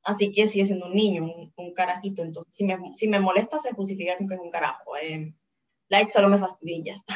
Así 0.04 0.32
que 0.32 0.48
sigue 0.48 0.66
siendo 0.66 0.88
un 0.88 0.94
niño, 0.94 1.30
un, 1.56 1.74
carajito. 1.74 2.24
Entonces, 2.24 2.56
si 2.56 2.66
me, 2.66 2.94
si 2.94 3.08
me 3.08 3.20
molesta, 3.20 3.58
se 3.58 3.74
justifica 3.74 4.16
que 4.18 4.34
es 4.34 4.40
un 4.40 4.50
carajo. 4.50 4.98
Eh, 4.98 5.34
like 5.90 6.12
solo 6.12 6.30
me 6.30 6.40
fastidia 6.40 6.78
y 6.78 6.84
ya 6.84 6.94
está. 6.94 7.16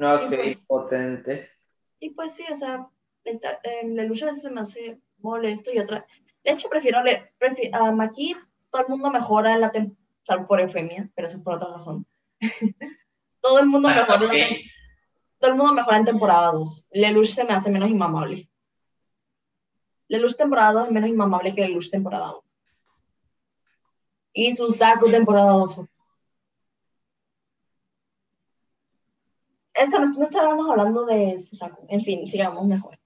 No, 0.00 0.30
qué 0.30 0.36
pues, 0.36 0.64
potente. 0.64 1.50
Y 1.98 2.08
pues 2.10 2.32
sí, 2.32 2.42
o 2.50 2.54
sea, 2.54 2.88
la 3.84 4.04
lucha 4.04 4.24
a 4.24 4.28
veces 4.28 4.42
se 4.42 4.50
me 4.50 4.62
hace 4.62 4.98
molesto 5.18 5.70
y 5.70 5.78
otra. 5.78 6.06
De 6.42 6.52
hecho, 6.52 6.70
prefiero 6.70 7.02
leer. 7.02 7.34
a 7.74 7.92
Maki, 7.92 8.34
todo 8.70 8.82
el 8.82 8.88
mundo 8.88 9.10
mejora 9.10 9.52
en 9.52 9.60
la 9.60 9.70
temporada, 9.70 10.00
salvo 10.22 10.46
por 10.46 10.58
eufemia, 10.58 11.10
pero 11.14 11.26
eso 11.26 11.36
es 11.36 11.42
por 11.42 11.56
otra 11.56 11.68
razón. 11.68 12.06
todo 13.42 13.58
el 13.58 13.66
mundo 13.66 13.88
mejora 13.88 14.18
todo 15.38 15.50
el 15.50 15.56
mundo 15.56 15.74
mejora 15.74 15.98
en 15.98 16.04
temporada 16.06 16.52
2. 16.52 16.86
Lelouch 16.92 17.28
se 17.28 17.44
me 17.44 17.52
hace 17.52 17.70
menos 17.70 17.90
inmamable. 17.90 18.48
Luz 20.08 20.34
temporada 20.34 20.72
2 20.72 20.86
es 20.86 20.92
menos 20.92 21.10
inmamable 21.10 21.54
que 21.54 21.68
luz 21.68 21.90
temporada 21.90 22.30
1. 22.30 22.42
Y 24.32 24.56
su 24.56 24.72
saco 24.72 25.10
temporada 25.10 25.52
2. 25.52 25.76
Esta, 29.80 29.98
no 29.98 30.22
estábamos 30.22 30.68
hablando 30.68 31.06
de 31.06 31.38
su 31.38 31.56
saco. 31.56 31.86
En 31.88 32.02
fin, 32.02 32.26
sigamos 32.28 32.66
mejor. 32.66 32.98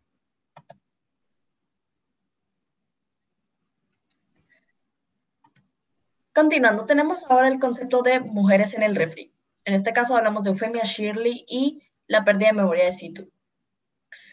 Continuando, 6.34 6.84
tenemos 6.84 7.18
ahora 7.30 7.46
el 7.46 7.60
concepto 7.60 8.02
de 8.02 8.18
mujeres 8.18 8.74
en 8.74 8.82
el 8.82 8.96
refri. 8.96 9.32
En 9.64 9.74
este 9.74 9.92
caso 9.92 10.16
hablamos 10.16 10.42
de 10.42 10.50
Eufemia 10.50 10.82
Shirley 10.82 11.44
y 11.48 11.80
la 12.08 12.24
pérdida 12.24 12.48
de 12.48 12.54
memoria 12.54 12.86
de 12.86 12.92
Situ. 12.92 13.30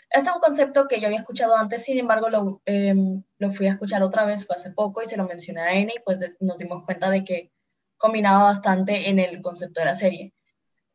Este 0.09 0.29
es 0.29 0.35
un 0.35 0.41
concepto 0.41 0.87
que 0.87 0.99
yo 0.99 1.07
había 1.07 1.19
escuchado 1.19 1.55
antes, 1.55 1.83
sin 1.83 1.99
embargo 1.99 2.29
lo, 2.29 2.61
em, 2.65 3.23
lo 3.37 3.51
fui 3.51 3.67
a 3.67 3.71
escuchar 3.73 4.01
otra 4.01 4.25
vez, 4.25 4.47
fue 4.47 4.55
hace 4.55 4.71
poco 4.71 5.03
y 5.03 5.05
se 5.05 5.15
lo 5.15 5.27
mencioné 5.27 5.61
a 5.61 5.73
N 5.75 5.93
y 5.95 5.99
pues 6.03 6.17
nos 6.39 6.57
dimos 6.57 6.85
cuenta 6.85 7.11
de 7.11 7.23
que 7.23 7.51
combinaba 7.97 8.45
bastante 8.45 9.09
en 9.09 9.19
el 9.19 9.43
concepto 9.43 9.81
de 9.81 9.85
la 9.85 9.95
serie. 9.95 10.33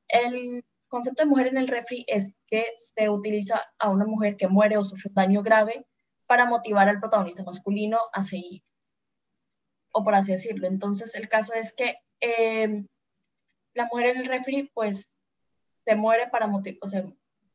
El 0.09 0.65
concepto 0.89 1.23
de 1.23 1.29
mujer 1.29 1.49
en 1.49 1.59
el 1.59 1.69
refri 1.69 2.05
es 2.09 2.35
que 2.47 2.65
se 2.75 3.09
utiliza 3.09 3.63
a 3.79 3.91
una 3.91 4.07
mujer 4.07 4.37
que 4.37 4.49
muere 4.49 4.77
o 4.77 4.85
sufre 4.85 5.11
daño 5.15 5.43
grave 5.43 5.87
para 6.27 6.47
motivar 6.47 6.89
al 6.89 7.01
protagonista 7.01 7.45
masculino 7.45 7.99
a 8.13 8.23
seguir, 8.23 8.63
o 9.93 10.05
por 10.05 10.15
así 10.15 10.33
decirlo. 10.33 10.67
Entonces 10.67 11.15
el 11.15 11.29
caso 11.29 11.55
es 11.55 11.75
que 11.75 11.99
em, 12.21 12.87
la 13.75 13.87
mujer 13.87 14.07
en 14.07 14.19
el 14.19 14.27
refri 14.27 14.71
pues 14.75 15.13
se 15.85 15.95
muere 15.95 16.29
para 16.29 16.47
motivar, 16.47 16.79
o 16.83 16.89
sea, 16.89 17.05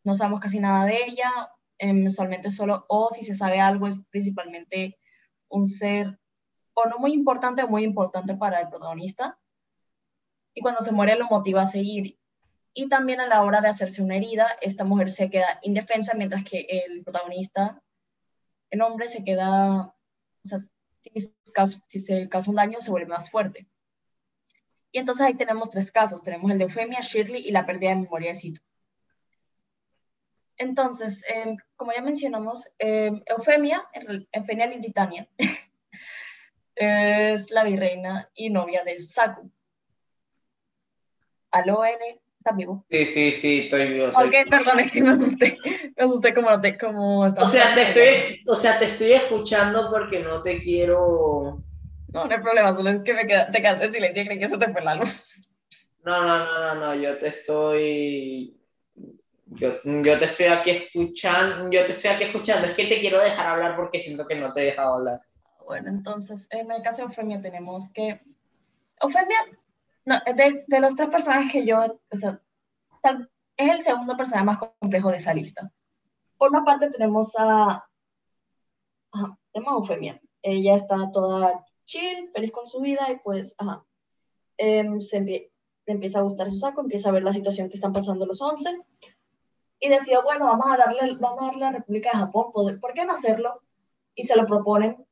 no 0.03 0.15
sabemos 0.15 0.39
casi 0.39 0.59
nada 0.59 0.85
de 0.85 1.03
ella, 1.05 1.31
eh, 1.79 1.93
usualmente 2.05 2.51
solo, 2.51 2.85
o 2.87 3.09
si 3.11 3.23
se 3.23 3.35
sabe 3.35 3.59
algo, 3.59 3.87
es 3.87 3.95
principalmente 4.09 4.97
un 5.49 5.65
ser 5.65 6.19
o 6.73 6.85
no 6.85 6.99
muy 6.99 7.13
importante 7.13 7.63
o 7.63 7.67
muy 7.67 7.83
importante 7.83 8.35
para 8.35 8.61
el 8.61 8.69
protagonista. 8.69 9.37
Y 10.53 10.61
cuando 10.61 10.81
se 10.81 10.91
muere 10.91 11.15
lo 11.15 11.27
motiva 11.27 11.63
a 11.63 11.65
seguir. 11.65 12.17
Y 12.73 12.87
también 12.87 13.19
a 13.19 13.27
la 13.27 13.43
hora 13.43 13.61
de 13.61 13.67
hacerse 13.67 14.01
una 14.01 14.15
herida, 14.15 14.57
esta 14.61 14.83
mujer 14.83 15.11
se 15.11 15.29
queda 15.29 15.59
indefensa, 15.61 16.13
mientras 16.13 16.43
que 16.43 16.65
el 16.69 17.03
protagonista, 17.03 17.81
el 18.69 18.81
hombre, 18.81 19.07
se 19.09 19.23
queda, 19.23 19.93
si, 20.43 21.99
se 21.99 22.29
causa 22.29 22.49
un 22.49 22.55
daño, 22.55 22.79
se 22.79 22.91
vuelve 22.91 23.07
más 23.07 23.29
fuerte. 23.29 23.67
Y 24.91 24.99
entonces 24.99 25.25
ahí 25.25 25.35
tenemos 25.35 25.71
tres 25.71 25.91
casos. 25.91 26.23
Tenemos 26.23 26.51
el 26.51 26.57
de 26.57 26.65
Eufemia, 26.65 26.99
Shirley 27.01 27.47
y 27.47 27.51
la 27.51 27.65
pérdida 27.65 27.89
de 27.89 27.97
memoria 27.97 28.29
de 28.29 28.35
Sito. 28.35 28.61
Entonces, 30.57 31.23
em, 31.27 31.57
como 31.75 31.91
ya 31.91 32.01
mencionamos, 32.01 32.69
em, 32.77 33.21
Eufemia, 33.25 33.83
Eufemia 34.31 34.67
Britania, 34.67 35.27
es 36.75 37.51
la 37.51 37.63
virreina 37.63 38.29
y 38.33 38.49
novia 38.49 38.83
de 38.83 38.99
Susaku. 38.99 39.51
Aloene, 41.51 42.20
¿Estás 42.41 42.57
vivo? 42.57 42.83
Sí, 42.89 43.05
sí, 43.05 43.31
sí, 43.33 43.59
estoy 43.65 43.93
vivo. 43.93 44.07
Ok, 44.07 44.49
perdón, 44.49 44.79
es 44.79 44.91
que 44.91 45.03
me 45.03 45.11
asusté. 45.11 45.59
Me 45.95 46.03
asusté 46.03 46.33
como, 46.33 46.59
te, 46.59 46.75
como 46.75 47.19
O 47.19 47.49
sea, 47.49 47.75
te 47.75 47.83
estoy, 47.83 48.43
o 48.47 48.55
sea, 48.55 48.79
te 48.79 48.85
estoy 48.85 49.11
escuchando 49.11 49.91
porque 49.91 50.21
no 50.21 50.41
te 50.41 50.59
quiero... 50.59 51.61
No, 52.07 52.25
no 52.25 52.31
hay 52.31 52.41
problema, 52.41 52.73
solo 52.73 52.89
es 52.89 53.01
que 53.03 53.13
me 53.13 53.27
queda, 53.27 53.51
te 53.51 53.61
quedaste 53.61 53.85
en 53.85 53.93
silencio 53.93 54.23
y 54.23 54.25
creí 54.25 54.39
que 54.39 54.45
eso 54.45 54.57
te 54.57 54.73
fue 54.73 54.83
la 54.83 54.95
luz. 54.95 55.47
No, 56.03 56.19
no, 56.19 56.39
no, 56.39 56.59
no, 56.59 56.75
no, 56.79 56.95
yo 56.95 57.19
te 57.19 57.27
estoy... 57.27 58.57
Yo, 59.45 59.73
yo 59.83 60.17
te 60.17 60.25
estoy 60.25 60.47
aquí 60.47 60.71
escuchando, 60.71 61.69
yo 61.69 61.85
te 61.85 61.91
estoy 61.91 62.09
aquí 62.09 62.23
escuchando, 62.23 62.65
es 62.65 62.73
que 62.73 62.87
te 62.87 63.01
quiero 63.01 63.19
dejar 63.19 63.45
hablar 63.49 63.75
porque 63.75 63.99
siento 63.99 64.25
que 64.25 64.33
no 64.33 64.51
te 64.51 64.61
he 64.61 64.65
dejado 64.65 64.95
hablar. 64.95 65.21
Bueno, 65.63 65.89
entonces, 65.89 66.47
en 66.49 66.71
el 66.71 66.81
caso 66.81 67.03
de 67.03 67.09
Eufemia 67.09 67.39
tenemos 67.39 67.93
que... 67.93 68.19
Eufemia, 68.99 69.37
no, 70.05 70.15
de, 70.25 70.79
los 70.79 70.95
tres 70.95 71.09
personajes 71.09 71.51
que 71.51 71.65
yo, 71.65 71.99
o 72.11 72.15
sea, 72.15 72.41
es 73.57 73.69
el 73.69 73.81
segundo 73.81 74.17
personaje 74.17 74.45
más 74.45 74.59
complejo 74.59 75.09
de 75.11 75.17
esa 75.17 75.33
lista. 75.33 75.71
Por 76.37 76.49
una 76.49 76.63
parte 76.63 76.89
tenemos 76.89 77.33
a... 77.37 77.85
Tenemos 79.51 79.73
Eufemia. 79.73 80.19
Ella 80.41 80.75
está 80.75 81.11
toda 81.11 81.65
chill, 81.83 82.31
feliz 82.33 82.51
con 82.51 82.67
su 82.67 82.79
vida 82.79 83.11
y 83.11 83.17
pues, 83.19 83.53
ajá, 83.57 83.85
em, 84.57 85.01
se 85.01 85.19
empie- 85.19 85.51
le 85.85 85.93
empieza 85.93 86.19
a 86.19 86.23
gustar 86.23 86.49
su 86.49 86.57
saco, 86.57 86.81
empieza 86.81 87.09
a 87.09 87.11
ver 87.11 87.23
la 87.23 87.33
situación 87.33 87.67
que 87.67 87.75
están 87.75 87.91
pasando 87.93 88.25
los 88.25 88.41
11 88.41 88.69
y 89.79 89.89
decidió, 89.89 90.23
bueno, 90.23 90.45
vamos 90.45 90.67
a 90.71 90.77
darle, 90.77 91.15
vamos 91.19 91.41
a 91.41 91.45
darle 91.47 91.65
a 91.65 91.71
la 91.71 91.77
República 91.79 92.11
de 92.13 92.19
Japón, 92.19 92.51
¿por 92.53 92.79
por 92.79 92.93
qué 92.93 93.03
no 93.05 93.13
hacerlo? 93.13 93.61
Y 94.15 94.23
se 94.23 94.35
lo 94.35 94.45
proponen 94.45 95.05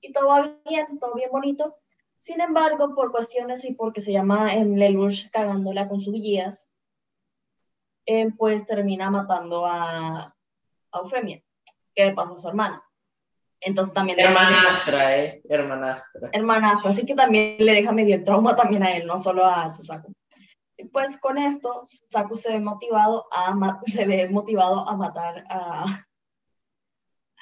y 0.00 0.12
todo 0.12 0.28
va 0.28 0.58
bien, 0.68 0.98
todo 0.98 1.14
bien 1.14 1.30
bonito. 1.30 1.76
Sin 2.24 2.40
embargo, 2.40 2.94
por 2.94 3.12
cuestiones 3.12 3.66
y 3.66 3.74
porque 3.74 4.00
se 4.00 4.10
llama 4.10 4.54
en 4.54 4.78
Lelouch 4.78 5.28
cagándola 5.30 5.90
con 5.90 6.00
sus 6.00 6.14
guías, 6.14 6.70
eh, 8.06 8.30
pues 8.38 8.64
termina 8.64 9.10
matando 9.10 9.66
a, 9.66 10.34
a 10.90 10.98
Eufemia, 10.98 11.42
que 11.94 12.06
de 12.06 12.14
paso 12.14 12.32
es 12.32 12.40
su 12.40 12.48
hermana. 12.48 12.82
Entonces 13.60 13.92
también... 13.92 14.18
Hermanastra, 14.18 15.18
¿eh? 15.18 15.42
Hermanastra. 15.46 16.30
hermanastra, 16.32 16.88
así 16.92 17.04
que 17.04 17.14
también 17.14 17.56
le 17.58 17.74
deja 17.74 17.92
medio 17.92 18.14
el 18.14 18.24
trauma 18.24 18.56
también 18.56 18.84
a 18.84 18.96
él, 18.96 19.06
no 19.06 19.18
solo 19.18 19.44
a 19.44 19.68
Susaku. 19.68 20.10
Y 20.78 20.86
pues 20.86 21.20
con 21.20 21.36
esto, 21.36 21.82
Susaku 21.84 22.36
se 22.36 22.52
ve 22.52 22.60
motivado 22.60 23.26
a, 23.32 23.80
se 23.84 24.06
ve 24.06 24.30
motivado 24.30 24.88
a 24.88 24.96
matar 24.96 25.44
a, 25.50 26.06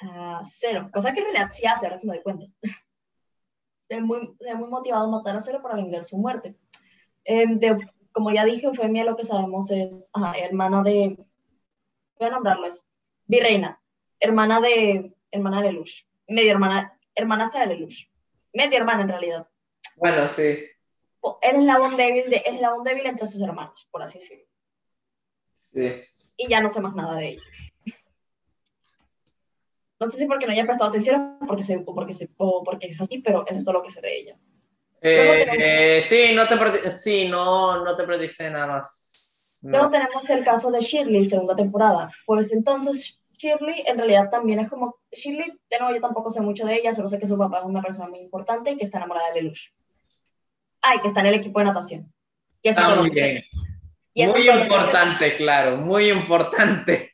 a 0.01 0.41
Zero, 0.43 0.89
cosa 0.91 1.13
que 1.13 1.21
en 1.21 1.27
realidad 1.27 1.51
sí 1.51 1.65
hace, 1.65 1.85
ahora 1.85 2.01
que 2.01 2.07
me 2.07 2.15
doy 2.15 2.23
cuenta. 2.23 2.47
Se 3.87 3.95
ve 3.95 4.01
muy, 4.01 4.35
se 4.39 4.45
ve 4.45 4.55
muy 4.55 4.69
motivado 4.69 5.05
a 5.05 5.09
matar 5.11 5.35
a 5.35 5.39
Zero 5.39 5.61
para 5.61 5.75
vengar 5.75 6.03
su 6.03 6.17
muerte. 6.17 6.55
Em, 7.25 7.59
de- 7.59 7.77
como 8.11 8.31
ya 8.31 8.45
dije, 8.45 8.67
Eufemia 8.67 9.03
lo 9.03 9.15
que 9.15 9.23
sabemos 9.23 9.71
es 9.71 10.09
ajá, 10.13 10.33
hermana 10.37 10.83
de, 10.83 11.17
voy 12.19 12.27
a 12.27 12.31
nombrarlo 12.31 12.67
es, 12.67 12.85
Virreina, 13.25 13.81
hermana 14.19 14.59
de, 14.61 15.13
hermana 15.31 15.61
de 15.61 15.71
Lelouch, 15.71 16.05
medio 16.27 16.51
hermana, 16.51 16.99
hermanastra 17.15 17.61
de 17.61 17.67
Lelouch, 17.75 18.07
medio 18.53 18.77
hermana 18.77 19.01
en 19.03 19.09
realidad 19.09 19.47
Bueno, 19.97 20.27
sí. 20.27 20.59
o- 21.21 21.39
el 21.41 21.55
eslabón 21.57 21.97
débil, 21.97 22.29
de, 22.29 22.37
el 22.37 22.55
eslabón 22.55 22.83
débil 22.83 23.05
entre 23.07 23.25
sus 23.25 23.41
hermanos, 23.41 23.87
por 23.91 24.01
así 24.03 24.19
decirlo. 24.19 24.45
Sí. 25.73 26.03
Y 26.37 26.49
ya 26.49 26.61
no 26.61 26.69
sé 26.69 26.81
más 26.81 26.93
nada 26.95 27.15
de 27.15 27.29
ella. 27.29 27.41
No 30.03 30.09
sé 30.09 30.17
si 30.17 30.25
porque 30.25 30.45
no 30.45 30.51
haya 30.51 30.65
prestado 30.65 30.89
atención 30.89 31.37
o 31.39 31.45
porque, 31.47 31.63
se, 31.63 31.77
o 31.77 31.95
porque, 31.95 32.11
se, 32.11 32.29
o 32.35 32.61
porque 32.61 32.87
es 32.87 32.99
así, 32.99 33.19
pero 33.19 33.45
eso 33.47 33.57
es 33.57 33.63
todo 33.63 33.75
lo 33.75 33.83
que 33.83 33.89
sé 33.89 34.01
de 34.01 34.19
ella. 34.19 34.35
Eh, 35.01 35.45
tenemos- 35.45 36.03
sí, 36.09 36.35
no 36.35 36.45
te, 36.45 36.91
sí, 36.91 37.27
no, 37.29 37.85
no 37.85 37.95
te 37.95 38.03
perdiste 38.03 38.49
nada 38.49 38.67
más. 38.67 39.59
No. 39.63 39.71
Luego 39.71 39.89
tenemos 39.91 40.29
el 40.29 40.43
caso 40.43 40.71
de 40.71 40.81
Shirley, 40.81 41.23
segunda 41.23 41.55
temporada. 41.55 42.11
Pues 42.25 42.51
entonces, 42.51 43.17
Shirley 43.37 43.83
en 43.85 43.97
realidad 43.97 44.29
también 44.29 44.59
es 44.59 44.69
como. 44.69 44.97
Shirley, 45.09 45.57
de 45.69 45.79
nuevo, 45.79 45.95
yo 45.95 46.01
tampoco 46.01 46.29
sé 46.29 46.41
mucho 46.41 46.65
de 46.65 46.75
ella, 46.75 46.91
solo 46.91 47.07
sé 47.07 47.17
que 47.17 47.25
su 47.25 47.37
papá 47.37 47.59
es 47.59 47.63
una 47.65 47.81
persona 47.81 48.09
muy 48.09 48.19
importante 48.19 48.71
y 48.71 48.77
que 48.77 48.83
está 48.83 48.97
enamorada 48.97 49.29
de 49.29 49.35
Lelouch. 49.35 49.71
Ay, 50.81 50.99
que 50.99 51.07
está 51.07 51.21
en 51.21 51.27
el 51.27 51.35
equipo 51.35 51.59
de 51.59 51.65
natación. 51.65 52.13
Y 52.61 52.67
eso 52.67 52.81
lo 52.89 52.97
muy 53.03 53.09
bien. 53.09 53.41
Y 54.13 54.23
eso 54.23 54.33
Muy 54.33 54.49
importante, 54.49 55.37
claro, 55.37 55.77
muy 55.77 56.11
importante. 56.11 57.12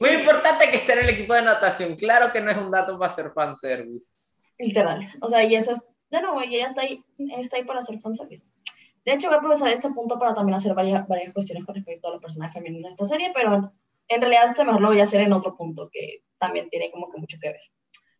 Muy 0.00 0.10
importante 0.10 0.70
que 0.70 0.76
esté 0.76 0.94
en 0.94 1.00
el 1.00 1.10
equipo 1.10 1.34
de 1.34 1.42
natación. 1.42 1.94
Claro 1.94 2.32
que 2.32 2.40
no 2.40 2.50
es 2.50 2.56
un 2.56 2.70
dato 2.70 2.98
para 2.98 3.12
hacer 3.12 3.30
fanservice. 3.32 4.16
Literal. 4.58 5.00
O 5.20 5.28
sea, 5.28 5.44
y 5.44 5.54
eso 5.54 5.72
es, 5.72 5.82
de 6.10 6.22
nuevo, 6.22 6.42
y 6.42 6.56
ella 6.56 6.66
está 6.66 6.80
ahí, 6.80 7.04
está 7.38 7.58
ahí 7.58 7.64
para 7.64 7.80
hacer 7.80 8.00
fanservice. 8.00 8.46
De 9.04 9.12
hecho, 9.12 9.28
voy 9.28 9.36
a 9.36 9.38
aprovechar 9.38 9.68
este 9.68 9.90
punto 9.90 10.18
para 10.18 10.34
también 10.34 10.56
hacer 10.56 10.74
varias, 10.74 11.06
varias 11.06 11.32
cuestiones 11.34 11.66
con 11.66 11.74
respecto 11.74 12.08
a 12.08 12.12
los 12.12 12.20
personajes 12.20 12.54
femeninos 12.54 12.84
de 12.84 12.94
esta 12.94 13.04
serie, 13.04 13.30
pero 13.34 13.72
en 14.08 14.20
realidad 14.20 14.46
este 14.46 14.64
mejor 14.64 14.80
lo 14.80 14.88
voy 14.88 15.00
a 15.00 15.04
hacer 15.04 15.20
en 15.20 15.32
otro 15.34 15.54
punto 15.54 15.90
que 15.92 16.22
también 16.38 16.70
tiene 16.70 16.90
como 16.90 17.10
que 17.10 17.18
mucho 17.18 17.36
que 17.40 17.48
ver. 17.48 17.60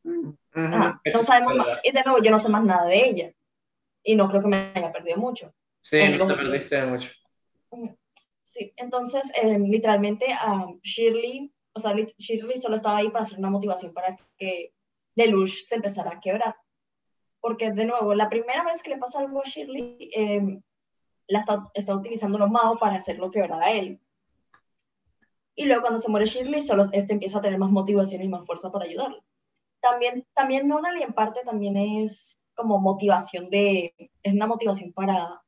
Ujú, 0.05 0.37
Ajá, 0.53 1.01
eso 1.05 1.19
No 1.19 1.25
sabemos 1.25 1.57
más, 1.57 1.67
y 1.83 1.93
de 1.93 2.03
nuevo, 2.05 2.23
yo 2.23 2.31
no 2.31 2.39
sé 2.39 2.49
más 2.51 2.65
nada 2.65 2.87
de 2.87 3.07
ella. 3.07 3.33
Y 4.03 4.17
no 4.17 4.29
creo 4.29 4.43
que 4.43 4.49
me 4.49 4.73
haya 4.75 4.93
perdido 4.93 5.17
mucho. 5.17 5.53
Sí, 5.83 5.99
no 6.19 6.27
te 6.27 6.35
perdiste 6.35 6.85
mucho. 6.85 7.11
Sí, 8.45 8.73
entonces, 8.77 9.31
eh, 9.41 9.59
literalmente, 9.59 10.33
a 10.33 10.67
Shirley, 10.83 11.53
o 11.73 11.81
sea, 11.81 11.95
Shirley 11.95 12.57
solo 12.57 12.77
estaba 12.77 12.99
ahí 12.99 13.09
para 13.11 13.23
hacer 13.23 13.39
una 13.39 13.51
motivación 13.51 13.93
para 13.93 14.17
que 14.37 14.73
Lelouch 15.15 15.67
se 15.67 15.77
empezara 15.77 16.13
a 16.13 16.21
quebrar. 16.21 16.57
Porque, 17.41 17.73
de 17.73 17.85
nuevo, 17.85 18.15
la 18.15 18.29
primera 18.29 18.65
vez 18.65 18.83
que 18.83 18.91
le 18.91 18.99
pasa 18.99 19.21
algo 19.21 19.41
a 19.41 19.49
Shirley, 19.49 20.11
eh, 20.15 20.61
la 21.29 21.39
está, 21.39 21.71
está 21.75 21.95
utilizando 21.95 22.39
los 22.39 22.51
magos 22.51 22.79
para 22.79 22.97
hacerlo 22.97 23.31
quebrar 23.31 23.63
a 23.63 23.71
él. 23.73 24.01
Y 25.55 25.65
luego, 25.65 25.83
cuando 25.83 25.99
se 25.99 26.11
muere 26.11 26.27
Shirley, 26.27 26.61
solo 26.61 26.89
este 26.93 27.13
empieza 27.13 27.39
a 27.39 27.41
tener 27.41 27.59
más 27.59 27.71
motivación 27.71 28.23
y 28.23 28.29
más 28.29 28.45
fuerza 28.45 28.71
para 28.71 28.85
ayudarlo. 28.85 29.23
También, 29.81 30.27
también 30.35 30.69
Nonali, 30.69 31.03
en 31.03 31.15
parte, 31.15 31.41
también 31.45 31.77
es 31.77 32.39
como 32.55 32.79
motivación 32.79 33.49
de, 33.49 33.95
es 34.23 34.33
una 34.35 34.47
motivación 34.47 34.93
para, 34.93 35.43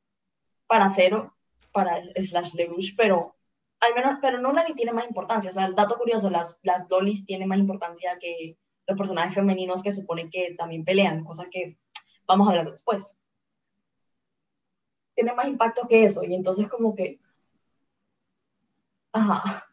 para 0.67 0.89
Zero, 0.89 1.35
para 1.71 2.01
Slash 2.15 2.53
Lelouch, 2.53 2.95
pero 2.97 3.35
al 3.83 3.93
menos, 3.93 4.15
pero 4.21 4.39
no 4.39 4.53
Nani 4.53 4.73
tiene 4.73 4.93
más 4.93 5.05
importancia. 5.05 5.49
O 5.49 5.53
sea, 5.53 5.65
el 5.65 5.75
dato 5.75 5.97
curioso, 5.97 6.29
las, 6.29 6.57
las 6.63 6.89
lolis 6.89 7.25
tienen 7.25 7.49
más 7.49 7.57
importancia 7.57 8.17
que 8.19 8.57
los 8.87 8.97
personajes 8.97 9.33
femeninos 9.33 9.83
que 9.83 9.91
suponen 9.91 10.29
que 10.29 10.55
también 10.57 10.85
pelean, 10.85 11.25
cosa 11.25 11.47
que 11.51 11.77
vamos 12.25 12.47
a 12.47 12.51
hablar 12.51 12.71
después. 12.71 13.17
Tiene 15.15 15.33
más 15.33 15.47
impacto 15.47 15.85
que 15.87 16.05
eso, 16.05 16.23
y 16.23 16.33
entonces 16.33 16.69
como 16.69 16.95
que... 16.95 17.19
Ajá. 19.11 19.67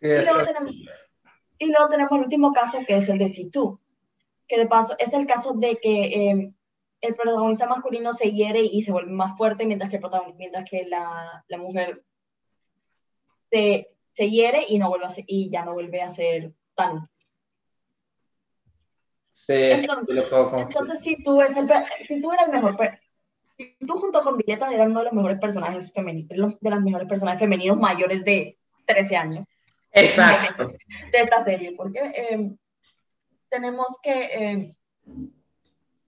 Sí, 0.00 0.08
Y 0.08 0.24
luego, 0.24 0.44
tenemos, 0.44 0.72
y 1.58 1.66
luego 1.70 1.88
tenemos 1.88 2.12
el 2.12 2.24
último 2.24 2.52
caso, 2.52 2.80
que 2.86 2.96
es 2.96 3.08
el 3.08 3.18
de 3.18 3.28
Situ, 3.28 3.80
que 4.48 4.58
de 4.58 4.66
paso 4.66 4.96
es 4.98 5.12
el 5.14 5.26
caso 5.26 5.54
de 5.54 5.78
que 5.78 6.30
eh, 6.30 6.52
el 7.00 7.14
protagonista 7.14 7.68
masculino 7.68 8.12
se 8.12 8.32
hiere 8.32 8.60
y 8.60 8.82
se 8.82 8.90
vuelve 8.90 9.12
más 9.12 9.36
fuerte, 9.38 9.66
mientras 9.66 9.88
que, 9.90 9.96
el 9.98 10.02
mientras 10.36 10.68
que 10.68 10.84
la, 10.86 11.44
la 11.46 11.58
mujer 11.58 12.04
se, 13.54 13.88
se 14.12 14.30
hiere 14.30 14.64
y, 14.68 14.78
no 14.78 14.88
vuelve 14.88 15.06
a 15.06 15.10
ser- 15.10 15.24
y 15.28 15.48
ya 15.50 15.64
no 15.64 15.74
vuelve 15.74 16.02
a 16.02 16.08
ser 16.08 16.52
tan 16.74 16.96
útil. 16.98 17.08
sí, 19.30 19.52
Entonces- 19.54 20.14
lo 20.14 20.28
puedo. 20.28 20.58
Entonces, 20.58 21.00
si 21.00 21.22
tú, 21.22 21.40
es 21.40 21.56
el, 21.56 21.68
si 22.00 22.20
tú 22.20 22.32
eres 22.32 22.46
el 22.46 22.52
mejor, 22.52 22.76
si 23.56 23.76
tú 23.86 23.98
junto 24.00 24.22
con 24.22 24.36
Violeta 24.36 24.72
eras 24.72 24.88
uno 24.88 24.98
de 25.00 25.04
los 25.04 25.14
mejores 25.14 25.38
personajes 25.38 25.92
femeninos, 25.92 26.58
de 26.60 26.70
los 26.70 26.82
mejores 26.82 27.08
personajes 27.08 27.40
femeninos 27.40 27.76
mayores 27.76 28.24
de 28.24 28.58
13 28.86 29.16
años, 29.16 29.46
Exacto. 29.92 30.66
de 31.12 31.18
esta 31.20 31.44
serie, 31.44 31.72
porque 31.76 32.00
eh, 32.00 32.50
tenemos 33.48 33.86
que 34.02 34.14
eh, 34.34 34.74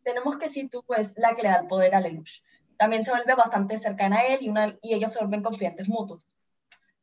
tenemos 0.03 0.37
que 0.39 0.49
si 0.49 0.69
tú 0.69 0.83
pues 0.87 1.15
la 1.17 1.35
que 1.37 1.43
le 1.43 1.49
da 1.51 1.61
el 1.61 1.67
poder 1.69 1.95
a 1.95 2.01
Lelouch. 2.01 2.43
También 2.77 3.05
se 3.05 3.11
vuelve 3.11 3.35
bastante 3.35 3.79
cercana 3.79 4.19
a 4.19 4.27
él 4.27 4.39
y, 4.43 4.49
una, 4.51 4.77
y 4.83 4.93
ellos 4.95 5.11
se 5.13 5.19
vuelven 5.21 5.43
confidentes 5.43 5.89
mutuos. 5.89 6.27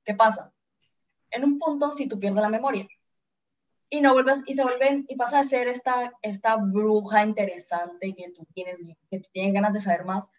¿Qué 0.06 0.14
pasa? 0.14 0.52
En 1.32 1.44
un 1.44 1.58
punto, 1.60 1.92
si 1.92 2.08
tú 2.08 2.20
pierdes 2.20 2.42
la 2.42 2.50
memoria 2.50 2.88
y 3.90 4.02
no 4.02 4.14
vuelves 4.14 4.42
y 4.46 4.56
se 4.56 4.64
vuelven 4.64 5.06
y 5.08 5.16
pasa 5.16 5.40
a 5.40 5.44
ser 5.44 5.68
esta, 5.68 6.14
esta 6.22 6.56
bruja 6.56 7.24
interesante 7.24 8.14
que 8.16 8.32
tú 8.32 8.46
tienes 8.54 8.80
que 9.10 9.20
tú 9.20 9.30
tienes 9.32 9.54
ganas 9.54 9.74
de 9.74 9.80
saber 9.80 10.04
más, 10.04 10.30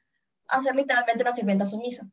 a 0.49 0.61
ser 0.61 0.75
literalmente 0.75 1.23
una 1.23 1.33
sirvienta 1.33 1.65
sumisa. 1.65 2.05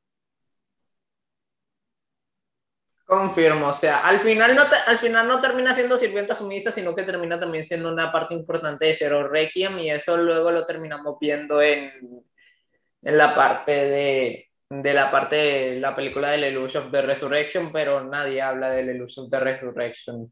Confirmo, 3.06 3.68
o 3.68 3.73
sea, 3.73 4.07
al 4.07 4.19
final 4.19 4.56
no, 4.56 4.61
al 4.88 4.98
final 4.98 5.28
no 5.28 5.41
termina 5.41 5.73
siendo 5.73 5.98
sirvienta 5.98 6.36
sumisa, 6.36 6.72
sino 6.72 6.95
que 6.95 7.03
termina 7.03 7.40
también 7.40 7.65
siendo 7.65 7.91
una 7.91 8.11
parte 8.11 8.36
importante 8.36 8.86
de 8.86 8.94
Zero 8.94 9.28
Requiem 9.28 9.80
y 9.80 9.90
eso 9.90 10.15
luego 10.18 10.52
lo 10.52 10.65
terminamos 10.65 11.18
viendo 11.19 11.61
en, 11.61 11.91
en 13.02 13.18
la 13.18 13.36
parte 13.36 13.72
de, 13.72 14.51
de 14.72 14.93
la 14.93 15.11
parte 15.11 15.35
de 15.35 15.80
la 15.81 15.93
película 15.93 16.30
de 16.30 16.38
Lelouch 16.38 16.77
of 16.77 16.91
the 16.91 17.02
Resurrection, 17.02 17.73
pero 17.73 18.06
nadie 18.06 18.41
habla 18.41 18.69
de 18.69 18.84
Lelouch 18.84 19.18
of 19.18 19.30
the 19.30 19.39
Resurrection. 19.39 20.31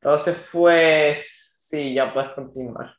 Entonces, 0.00 0.36
pues, 0.50 1.66
sí, 1.68 1.92
ya 1.92 2.10
puedes 2.14 2.30
continuar. 2.30 2.94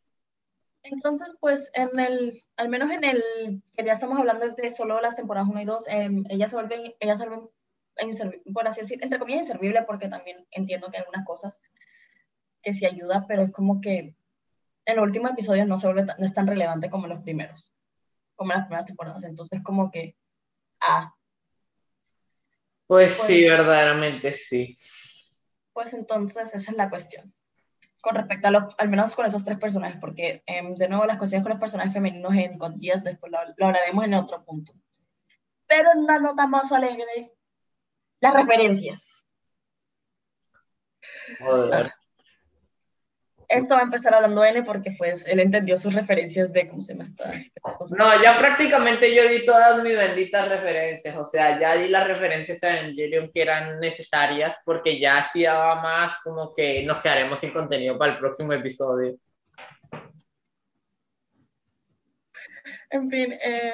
Entonces, 0.83 1.35
pues, 1.39 1.71
en 1.73 1.99
el, 1.99 2.43
al 2.55 2.69
menos 2.69 2.91
en 2.91 3.03
el, 3.03 3.63
que 3.75 3.83
ya 3.83 3.93
estamos 3.93 4.19
hablando 4.19 4.45
desde 4.45 4.73
solo 4.73 5.01
las 5.01 5.15
temporadas 5.15 5.49
1 5.49 5.61
y 5.61 5.65
2, 5.65 5.87
eh, 5.87 6.09
ella 6.29 6.47
se 6.47 6.55
vuelve, 6.55 6.95
ella 6.99 7.17
se 7.17 7.27
vuelve 7.27 7.49
por 8.53 8.67
así 8.67 8.81
decir, 8.81 8.99
entre 9.01 9.17
comillas, 9.17 9.47
inservible, 9.47 9.83
porque 9.83 10.07
también 10.07 10.45
entiendo 10.51 10.89
que 10.91 10.97
algunas 10.97 11.25
cosas 11.25 11.59
que 12.61 12.73
sí 12.73 12.85
ayuda, 12.85 13.25
pero 13.27 13.41
es 13.41 13.51
como 13.51 13.81
que 13.81 14.15
en 14.85 14.95
los 14.95 15.03
últimos 15.03 15.31
episodios 15.31 15.67
no 15.67 15.77
se 15.77 15.87
vuelve 15.87 16.05
no 16.05 16.25
es 16.25 16.33
tan 16.33 16.47
relevante 16.47 16.89
como 16.89 17.05
en 17.05 17.13
los 17.13 17.23
primeros, 17.23 17.73
como 18.39 18.53
las 18.53 18.65
primeras 18.65 18.85
temporadas. 18.85 19.23
Entonces, 19.25 19.61
como 19.63 19.91
que, 19.91 20.15
ah. 20.81 21.13
Pues, 22.87 23.15
pues 23.15 23.27
sí, 23.27 23.47
verdaderamente 23.47 24.33
sí. 24.33 24.75
Pues 25.73 25.93
entonces, 25.93 26.55
esa 26.55 26.71
es 26.71 26.77
la 26.77 26.89
cuestión 26.89 27.33
con 28.01 28.15
respecto 28.15 28.47
a 28.47 28.51
los, 28.51 28.63
al 28.77 28.89
menos 28.89 29.15
con 29.15 29.25
esos 29.25 29.43
tres 29.43 29.57
personajes, 29.57 29.97
porque 29.99 30.41
em, 30.45 30.73
de 30.75 30.87
nuevo 30.87 31.05
las 31.05 31.17
cuestiones 31.17 31.43
con 31.43 31.51
los 31.51 31.59
personajes 31.59 31.93
femeninos 31.93 32.33
en 32.33 32.57
God 32.57 32.73
después 32.75 33.31
lo, 33.31 33.39
lo, 33.57 33.67
hablaremos 33.67 34.05
en 34.05 34.13
otro 34.13 34.43
punto. 34.45 34.73
Pero 35.67 35.91
en 35.91 35.99
una 35.99 36.19
nota 36.19 36.47
más 36.47 36.71
alegre, 36.71 37.33
las 38.21 38.33
referencias. 38.33 39.25
Joder. 41.39 41.91
Esto 43.49 43.73
va 43.73 43.81
a 43.81 43.83
empezar 43.83 44.13
hablando 44.13 44.45
N 44.45 44.61
porque 44.61 44.91
pues 44.97 45.25
él 45.25 45.39
entendió 45.39 45.75
sus 45.75 45.95
referencias 45.95 46.53
de 46.53 46.67
cómo 46.67 46.81
se 46.81 46.93
me 46.93 47.03
está. 47.03 47.33
No, 47.97 48.23
ya 48.23 48.37
prácticamente 48.37 49.13
yo 49.15 49.27
di 49.27 49.43
todas 49.43 49.83
mis 49.83 49.97
benditas 49.97 50.47
referencias, 50.47 51.17
o 51.17 51.25
sea, 51.25 51.59
ya 51.59 51.75
di 51.75 51.87
las 51.87 52.07
referencias 52.07 52.63
a 52.63 52.79
Evangelion 52.79 53.31
que 53.33 53.41
eran 53.41 53.79
necesarias 53.79 54.61
porque 54.63 54.99
ya 54.99 55.23
si 55.23 55.43
daba 55.43 55.81
más 55.81 56.21
como 56.23 56.53
que 56.53 56.83
nos 56.83 57.01
quedaremos 57.01 57.39
sin 57.39 57.51
contenido 57.51 57.97
para 57.97 58.13
el 58.13 58.19
próximo 58.19 58.53
episodio. 58.53 59.17
En 62.91 63.09
fin, 63.09 63.33
eh, 63.33 63.73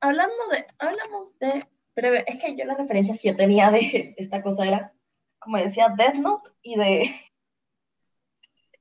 hablando 0.00 0.48
de, 0.52 0.64
hablamos 0.78 1.36
de 1.40 1.64
pero 2.00 2.14
es 2.14 2.36
que 2.38 2.56
yo 2.56 2.64
las 2.64 2.78
referencias 2.78 3.18
que 3.20 3.30
yo 3.30 3.36
tenía 3.36 3.72
de 3.72 4.14
esta 4.16 4.40
cosa 4.40 4.64
era, 4.64 4.92
como 5.40 5.58
decía, 5.58 5.92
Death 5.98 6.14
Note 6.14 6.50
y 6.62 6.76
de, 6.76 7.10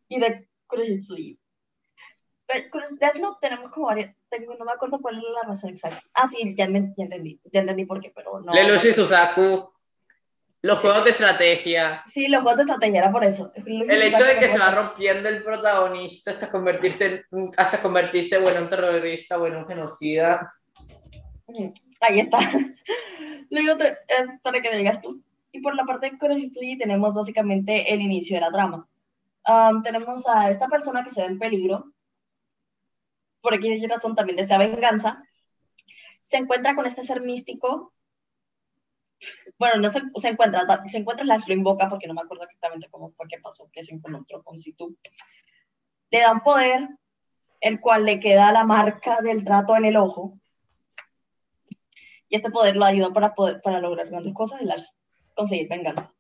y 0.08 0.20
de 0.20 0.48
Kuroshitsui. 0.68 1.40
Death 2.48 3.18
Note 3.20 3.40
tenemos 3.42 3.72
como 3.72 3.88
varias, 3.88 4.16
tengo, 4.30 4.56
no 4.56 4.64
me 4.64 4.72
acuerdo 4.72 5.02
cuál 5.02 5.18
es 5.18 5.24
la 5.24 5.50
razón 5.50 5.72
exacta. 5.72 6.02
Ah, 6.14 6.26
sí, 6.26 6.56
ya, 6.56 6.68
me, 6.68 6.94
ya 6.96 7.04
entendí, 7.04 7.42
ya 7.52 7.60
entendí 7.60 7.86
por 7.86 8.00
qué, 8.00 8.12
pero 8.16 8.40
no. 8.40 8.54
Lelouch 8.54 8.86
y 8.86 8.94
Susaku. 8.94 9.70
Los 10.62 10.80
juegos 10.80 11.04
de 11.04 11.12
estrategia. 11.12 12.02
Sí, 12.06 12.28
los 12.28 12.42
juegos 12.42 12.58
de 12.58 12.64
estrategia 12.64 13.00
era 13.00 13.12
por 13.12 13.24
eso. 13.24 13.52
El 13.56 14.02
hecho 14.02 14.24
de 14.24 14.40
que 14.40 14.50
se 14.50 14.58
va 14.58 14.72
rompiendo 14.72 15.30
el 15.30 15.44
protagonista 15.44 16.32
hasta 16.32 16.50
convertirse 16.50 17.26
en, 17.32 17.52
hasta 17.56 17.82
convertirse 17.82 18.40
bueno, 18.40 18.58
en 18.58 18.64
un 18.64 18.70
terrorista 18.70 19.38
o 19.38 19.46
en 19.46 19.56
un 19.56 19.68
genocida. 19.68 20.52
Ahí 22.02 22.20
está. 22.20 22.40
Luego, 23.50 23.82
eh, 23.84 23.96
para 24.42 24.60
que 24.60 24.76
digas 24.76 25.00
tú. 25.00 25.22
Y 25.52 25.62
por 25.62 25.76
la 25.76 25.86
parte 25.86 26.10
de 26.10 26.18
Kuroshitsuji 26.18 26.78
tenemos 26.78 27.14
básicamente 27.14 27.94
el 27.94 28.02
inicio 28.02 28.36
de 28.36 28.42
la 28.42 28.52
trama. 28.52 28.88
Tenemos 29.84 30.28
a 30.28 30.50
esta 30.50 30.68
persona 30.68 31.04
que 31.04 31.10
se 31.10 31.22
ve 31.22 31.28
en 31.28 31.40
peligro, 31.40 31.94
por 33.42 33.54
aquella 33.54 33.88
razón 33.88 34.16
también 34.16 34.38
desea 34.38 34.58
venganza, 34.58 35.24
se 36.20 36.38
encuentra 36.38 36.76
con 36.76 36.86
este 36.86 37.04
ser 37.04 37.22
místico, 37.22 37.94
bueno, 39.58 39.82
no 39.82 39.90
se, 39.90 40.02
se 40.16 40.28
encuentra, 40.28 40.66
se 40.86 40.98
encuentra, 40.98 41.26
la 41.26 41.38
lo 41.38 41.54
invoca 41.54 41.90
porque 41.90 42.08
no 42.08 42.14
me 42.14 42.22
acuerdo 42.22 42.44
exactamente 42.44 42.88
cómo 42.92 43.12
fue 43.12 43.28
que 43.28 43.40
pasó, 43.40 43.70
que 43.72 43.82
se 43.82 43.96
encontró 43.96 44.44
con 44.44 44.60
Situ. 44.60 44.96
Le 46.12 46.20
da 46.20 46.32
un 46.32 46.42
poder, 46.42 46.88
el 47.62 47.80
cual 47.80 48.06
le 48.06 48.20
queda 48.20 48.52
la 48.52 48.64
marca 48.64 49.22
del 49.22 49.44
trato 49.44 49.76
en 49.76 49.86
el 49.86 49.98
ojo, 49.98 50.38
y 52.30 52.36
este 52.36 52.52
poder 52.52 52.76
lo 52.76 52.86
ayuda 52.86 53.12
para, 53.14 53.34
poder, 53.34 53.62
para 53.62 53.80
lograr 53.80 54.10
grandes 54.10 54.34
cosas 54.34 54.62
y 54.62 54.66
las, 54.66 54.98
conseguir 55.34 55.70
venganza. 55.70 56.14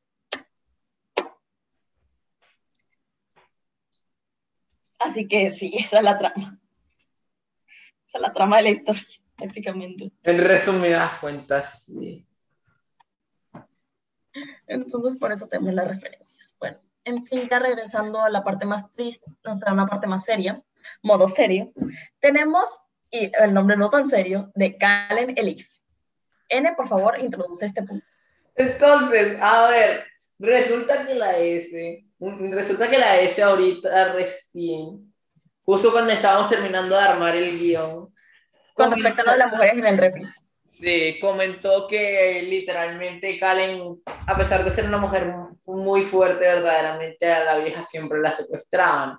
Así 5.00 5.28
que 5.28 5.50
sí, 5.50 5.74
esa 5.80 5.98
es 5.98 6.04
la 6.04 6.18
trama. 6.18 6.60
Esa 8.06 8.18
es 8.18 8.22
la 8.22 8.34
trama 8.34 8.58
de 8.58 8.64
la 8.64 8.70
historia, 8.70 9.04
prácticamente. 9.36 10.12
En 10.24 10.44
resumidas 10.44 11.20
cuentas, 11.20 11.84
sí. 11.86 12.26
Entonces, 14.68 15.18
por 15.18 15.32
eso 15.32 15.48
tenemos 15.48 15.74
las 15.74 15.88
referencias. 15.88 16.56
Bueno, 16.60 16.78
en 17.04 17.26
fin, 17.26 17.48
ya 17.50 17.60
regresando 17.60 18.22
a 18.22 18.30
la 18.30 18.44
parte 18.44 18.66
más 18.66 18.92
triste, 18.94 19.32
o 19.46 19.58
sea, 19.58 19.74
una 19.74 19.88
parte 19.88 20.08
más 20.08 20.24
seria, 20.26 20.62
modo 21.02 21.28
serio, 21.28 21.72
tenemos, 22.20 22.80
y 23.10 23.32
el 23.42 23.54
nombre 23.54 23.76
no 23.76 23.90
tan 23.90 24.08
serio, 24.08 24.52
de 24.56 24.78
Kalen 24.78 25.38
Elif. 25.38 25.68
N, 26.50 26.74
por 26.76 26.88
favor, 26.88 27.20
introduce 27.20 27.66
este 27.66 27.84
punto. 27.84 28.06
Entonces, 28.56 29.38
a 29.42 29.70
ver, 29.70 30.06
resulta 30.40 31.06
que 31.06 31.16
la 31.16 31.38
S, 31.38 32.06
resulta 32.52 32.90
que 32.90 32.98
la 32.98 33.20
S 33.20 33.42
ahorita 33.42 34.14
recién, 34.14 35.14
justo 35.64 35.92
cuando 35.92 36.12
estábamos 36.12 36.50
terminando 36.50 36.96
de 36.96 37.02
armar 37.02 37.36
el 37.36 37.58
guion. 37.58 38.14
Con 38.74 38.92
respecto 38.92 39.22
a 39.22 39.26
lo 39.26 39.32
de 39.32 39.38
las 39.38 39.52
mujeres 39.52 39.74
en 39.74 39.86
el 39.86 39.98
refri. 39.98 40.24
Sí, 40.72 41.18
comentó 41.20 41.88
que 41.88 42.44
literalmente 42.44 43.40
Kalen, 43.40 44.00
a 44.28 44.38
pesar 44.38 44.64
de 44.64 44.70
ser 44.70 44.86
una 44.86 45.00
mujer 45.00 45.34
muy 45.66 46.04
fuerte, 46.04 46.46
verdaderamente 46.46 47.26
a 47.26 47.44
la 47.44 47.58
vieja 47.58 47.82
siempre 47.82 48.20
la 48.20 48.32
secuestraban. 48.32 49.18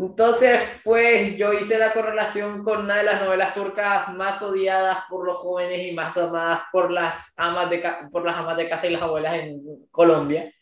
Entonces, 0.00 0.60
pues 0.84 1.36
yo 1.36 1.52
hice 1.52 1.76
la 1.76 1.92
correlación 1.92 2.62
con 2.62 2.82
una 2.82 2.98
de 2.98 3.02
las 3.02 3.20
novelas 3.20 3.52
turcas 3.52 4.08
más 4.14 4.40
odiadas 4.42 4.98
por 5.10 5.26
los 5.26 5.38
jóvenes 5.38 5.88
y 5.88 5.92
más 5.92 6.16
amadas 6.16 6.62
por 6.70 6.92
las 6.92 7.34
amas 7.36 7.68
de, 7.68 7.82
por 8.12 8.24
las 8.24 8.36
amas 8.36 8.56
de 8.56 8.68
casa 8.68 8.86
y 8.86 8.90
las 8.90 9.02
abuelas 9.02 9.34
en 9.34 9.60
Colombia, 9.90 10.54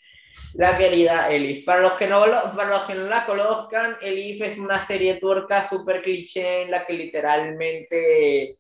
la 0.54 0.78
querida 0.78 1.30
Elif. 1.30 1.66
Para 1.66 1.82
los 1.82 1.92
que 1.94 2.06
no, 2.06 2.20
para 2.20 2.78
los 2.78 2.86
que 2.86 2.94
no 2.94 3.08
la 3.08 3.26
conozcan, 3.26 3.98
Elif 4.00 4.40
es 4.40 4.56
una 4.56 4.80
serie 4.80 5.20
turca 5.20 5.60
súper 5.60 6.00
cliché 6.00 6.62
en 6.62 6.70
la 6.70 6.86
que 6.86 6.94
literalmente 6.94 8.56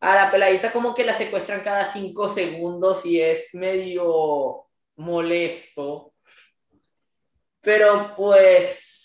a 0.00 0.14
la 0.14 0.30
peladita 0.30 0.70
como 0.70 0.94
que 0.94 1.06
la 1.06 1.14
secuestran 1.14 1.62
cada 1.62 1.90
cinco 1.90 2.28
segundos 2.28 3.06
y 3.06 3.22
es 3.22 3.54
medio 3.54 4.66
molesto. 4.96 6.12
Pero 7.62 8.12
pues 8.14 8.97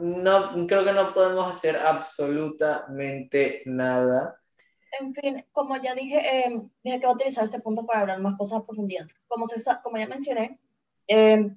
no, 0.00 0.66
creo 0.66 0.84
que 0.84 0.92
no 0.92 1.14
podemos 1.14 1.54
hacer 1.54 1.76
absolutamente 1.76 3.62
nada. 3.66 4.40
En 5.00 5.14
fin, 5.14 5.44
como 5.52 5.76
ya 5.76 5.94
dije, 5.94 6.18
eh, 6.18 6.62
dije 6.82 7.00
que 7.00 7.06
voy 7.06 7.12
a 7.12 7.16
utilizar 7.16 7.44
este 7.44 7.60
punto 7.60 7.84
para 7.84 8.00
hablar 8.00 8.20
más 8.20 8.36
cosas 8.36 8.60
a 8.60 8.66
profundidad. 8.66 9.06
Como, 9.26 9.46
se, 9.46 9.60
como 9.82 9.98
ya 9.98 10.06
mencioné, 10.06 10.58
eh, 11.08 11.50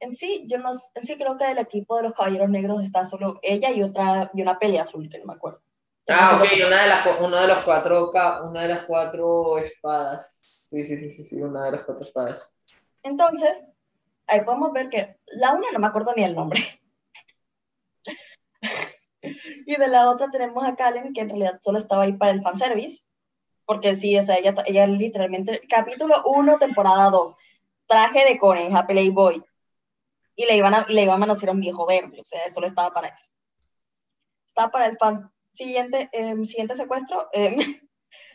en 0.00 0.14
sí, 0.14 0.44
yo 0.48 0.58
no, 0.58 0.70
en 0.94 1.02
sí 1.02 1.16
creo 1.16 1.36
que 1.36 1.46
del 1.46 1.58
equipo 1.58 1.96
de 1.96 2.02
los 2.04 2.14
Caballeros 2.14 2.50
Negros 2.50 2.84
está 2.84 3.04
solo 3.04 3.38
ella 3.42 3.70
y 3.70 3.82
otra 3.82 4.30
y 4.34 4.42
una 4.42 4.58
pelea 4.58 4.82
azul, 4.82 5.08
que 5.08 5.18
no 5.18 5.26
me 5.26 5.34
acuerdo. 5.34 5.60
Ah, 6.08 6.36
ok, 6.36 6.48
una 6.66 6.82
de, 6.82 6.88
las, 6.88 7.20
una 7.20 7.42
de 7.42 7.48
las 7.48 7.64
cuatro, 7.64 8.10
una 8.44 8.62
de 8.62 8.68
las 8.68 8.84
cuatro 8.84 9.58
espadas. 9.58 10.40
Sí, 10.68 10.84
sí, 10.84 10.96
sí, 10.96 11.10
sí, 11.10 11.22
sí, 11.22 11.40
una 11.40 11.66
de 11.66 11.72
las 11.72 11.84
cuatro 11.84 12.04
espadas. 12.04 12.52
Entonces, 13.04 13.64
ahí 14.26 14.40
podemos 14.40 14.72
ver 14.72 14.88
que 14.88 15.16
la 15.26 15.52
una 15.52 15.70
no 15.72 15.78
me 15.78 15.86
acuerdo 15.86 16.12
ni 16.16 16.24
el 16.24 16.34
nombre. 16.34 16.60
Y 19.22 19.76
de 19.76 19.88
la 19.88 20.10
otra 20.10 20.30
tenemos 20.30 20.64
a 20.64 20.74
Kalen, 20.74 21.12
que 21.12 21.20
en 21.20 21.28
realidad 21.28 21.58
solo 21.60 21.78
estaba 21.78 22.04
ahí 22.04 22.12
para 22.12 22.32
el 22.32 22.42
fanservice, 22.42 23.04
porque 23.64 23.94
sí, 23.94 24.16
o 24.18 24.22
sea, 24.22 24.36
ella, 24.36 24.54
ella 24.66 24.86
literalmente, 24.86 25.60
capítulo 25.68 26.22
1, 26.24 26.58
temporada 26.58 27.10
2, 27.10 27.34
traje 27.86 28.24
de 28.24 28.38
coneja, 28.38 28.86
Playboy, 28.86 29.42
y 30.34 30.46
le 30.46 30.56
iban 30.56 30.74
a, 30.74 30.86
y 30.88 30.94
le 30.94 31.02
iban 31.02 31.16
a 31.16 31.18
manosear 31.18 31.50
a 31.50 31.52
un 31.52 31.60
viejo 31.60 31.86
verde, 31.86 32.20
o 32.20 32.24
sea, 32.24 32.48
solo 32.48 32.66
estaba 32.66 32.92
para 32.92 33.08
eso. 33.08 33.28
Estaba 34.46 34.70
para 34.70 34.86
el 34.86 34.98
fan. 34.98 35.30
Siguiente, 35.52 36.08
em, 36.12 36.44
siguiente 36.44 36.74
secuestro, 36.74 37.28
eh, 37.32 37.56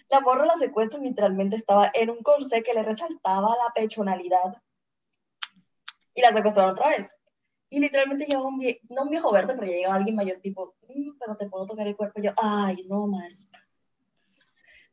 la 0.09 0.21
morra 0.21 0.45
la 0.45 0.55
secuestro 0.55 0.99
literalmente 0.99 1.55
estaba 1.55 1.91
en 1.93 2.09
un 2.09 2.21
corsé 2.21 2.63
que 2.63 2.73
le 2.73 2.83
resaltaba 2.83 3.49
la 3.49 3.73
pechonalidad 3.73 4.61
y 6.13 6.21
la 6.21 6.31
secuestraron 6.31 6.71
otra 6.71 6.89
vez. 6.89 7.15
Y 7.69 7.79
literalmente 7.79 8.25
llegaba 8.25 8.47
un 8.47 8.57
viejo, 8.57 8.79
no 8.89 9.03
un 9.03 9.09
viejo 9.09 9.31
verde, 9.31 9.53
pero 9.55 9.67
llegaba 9.67 9.95
alguien 9.95 10.15
mayor, 10.15 10.39
tipo, 10.39 10.75
mm, 10.87 11.17
pero 11.19 11.35
te 11.35 11.49
puedo 11.49 11.65
tocar 11.65 11.87
el 11.87 11.95
cuerpo. 11.95 12.19
Y 12.19 12.25
yo, 12.25 12.31
ay, 12.37 12.85
no, 12.87 13.07
marica. 13.07 13.67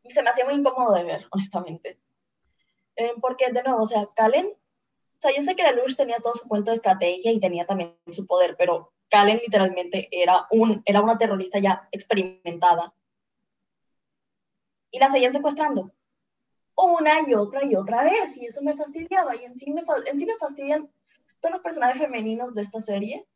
Se 0.08 0.22
me 0.22 0.30
hacía 0.30 0.44
muy 0.44 0.54
incómodo 0.54 0.94
de 0.94 1.04
ver, 1.04 1.26
honestamente. 1.30 1.98
Eh, 2.96 3.12
porque, 3.20 3.50
de 3.50 3.62
nuevo, 3.62 3.82
o 3.82 3.86
sea, 3.86 4.06
Kalen, 4.14 4.46
o 4.46 5.20
sea, 5.20 5.34
yo 5.34 5.42
sé 5.42 5.54
que 5.54 5.62
la 5.62 5.72
Luz 5.72 5.96
tenía 5.96 6.18
todo 6.18 6.34
su 6.34 6.48
cuento 6.48 6.70
de 6.70 6.76
estrategia 6.76 7.32
y 7.32 7.40
tenía 7.40 7.64
también 7.64 7.96
su 8.10 8.26
poder, 8.26 8.56
pero 8.58 8.92
Kalen 9.08 9.38
literalmente 9.38 10.08
era, 10.10 10.46
un, 10.50 10.82
era 10.84 11.00
una 11.00 11.16
terrorista 11.16 11.58
ya 11.58 11.88
experimentada. 11.92 12.92
Y 14.90 14.98
la 14.98 15.08
seguían 15.08 15.32
secuestrando. 15.32 15.92
Una 16.76 17.28
y 17.28 17.34
otra 17.34 17.64
y 17.64 17.74
otra 17.76 18.04
vez. 18.04 18.36
Y 18.36 18.46
eso 18.46 18.62
me 18.62 18.76
fastidiaba. 18.76 19.36
Y 19.36 19.44
en 19.44 19.54
sí 19.56 19.72
me, 19.72 19.82
en 20.06 20.18
sí 20.18 20.26
me 20.26 20.36
fastidian 20.36 20.90
todos 21.44 21.56
los 21.56 21.62
personajes 21.62 21.98
femeninos 21.98 22.54
de 22.54 22.62
esta 22.62 22.80
serie, 22.80 23.26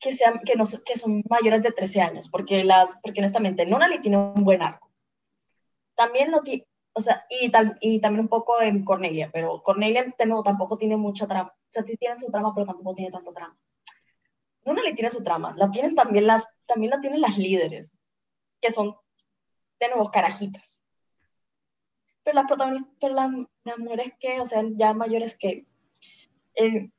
que, 0.00 0.10
sean, 0.10 0.40
que, 0.40 0.56
no, 0.56 0.64
que 0.86 0.96
son 0.96 1.22
mayores 1.28 1.62
de 1.62 1.70
13 1.70 2.00
años, 2.00 2.30
porque, 2.30 2.64
las, 2.64 2.98
porque 3.02 3.20
honestamente 3.20 3.66
Nonali 3.66 4.00
tiene 4.00 4.16
un 4.16 4.42
buen 4.42 4.62
arco. 4.62 4.90
También 5.94 6.30
lo 6.30 6.40
tiene, 6.40 6.66
o 6.94 7.02
sea, 7.02 7.26
y, 7.28 7.52
y 7.82 8.00
también 8.00 8.20
un 8.20 8.28
poco 8.28 8.62
en 8.62 8.86
Cornelia, 8.86 9.28
pero 9.30 9.62
Cornelia 9.62 10.14
nuevo 10.24 10.42
tampoco 10.42 10.78
tiene 10.78 10.96
mucha 10.96 11.26
trama, 11.26 11.50
o 11.50 11.68
sea, 11.68 11.82
sí 11.82 11.94
tiene 11.98 12.18
su 12.18 12.30
trama, 12.30 12.54
pero 12.54 12.64
tampoco 12.64 12.94
tiene 12.94 13.10
tanto 13.10 13.34
trama. 13.34 13.58
Nonali 14.64 14.94
tiene 14.94 15.10
su 15.10 15.22
trama, 15.22 15.52
la 15.58 15.70
tienen 15.70 15.94
también 15.94 16.26
las, 16.26 16.46
también 16.64 16.88
la 16.88 17.00
tienen 17.00 17.20
las 17.20 17.36
líderes, 17.36 18.00
que 18.62 18.70
son 18.70 18.96
de 19.78 19.88
nuevo 19.88 20.10
carajitas. 20.10 20.80
Pero 22.22 22.36
las 22.36 22.46
protagonistas, 22.46 22.94
pero 22.98 23.12
las, 23.12 23.30
mujeres 23.78 24.12
que, 24.18 24.40
o 24.40 24.46
sea, 24.46 24.62
ya 24.74 24.94
mayores 24.94 25.36
que, 25.36 25.66
eh, 26.58 26.90